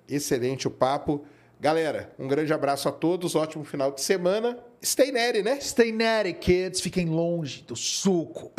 [0.07, 1.25] Excelente o papo.
[1.61, 3.35] Galera, um grande abraço a todos.
[3.35, 4.57] Ótimo final de semana.
[4.83, 5.59] Stay nere, né?
[5.61, 6.81] Stay natty, kids.
[6.81, 8.51] Fiquem longe do suco.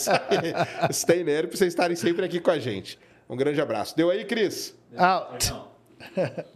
[0.90, 2.98] Stay nere para vocês estarem sempre aqui com a gente.
[3.28, 3.94] Um grande abraço.
[3.94, 4.74] Deu aí, Cris?
[4.96, 5.54] Out.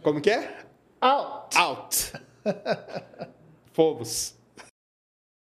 [0.01, 0.65] Como que é?
[0.99, 1.55] Out.
[1.59, 2.13] Out.
[3.71, 4.35] Fomos.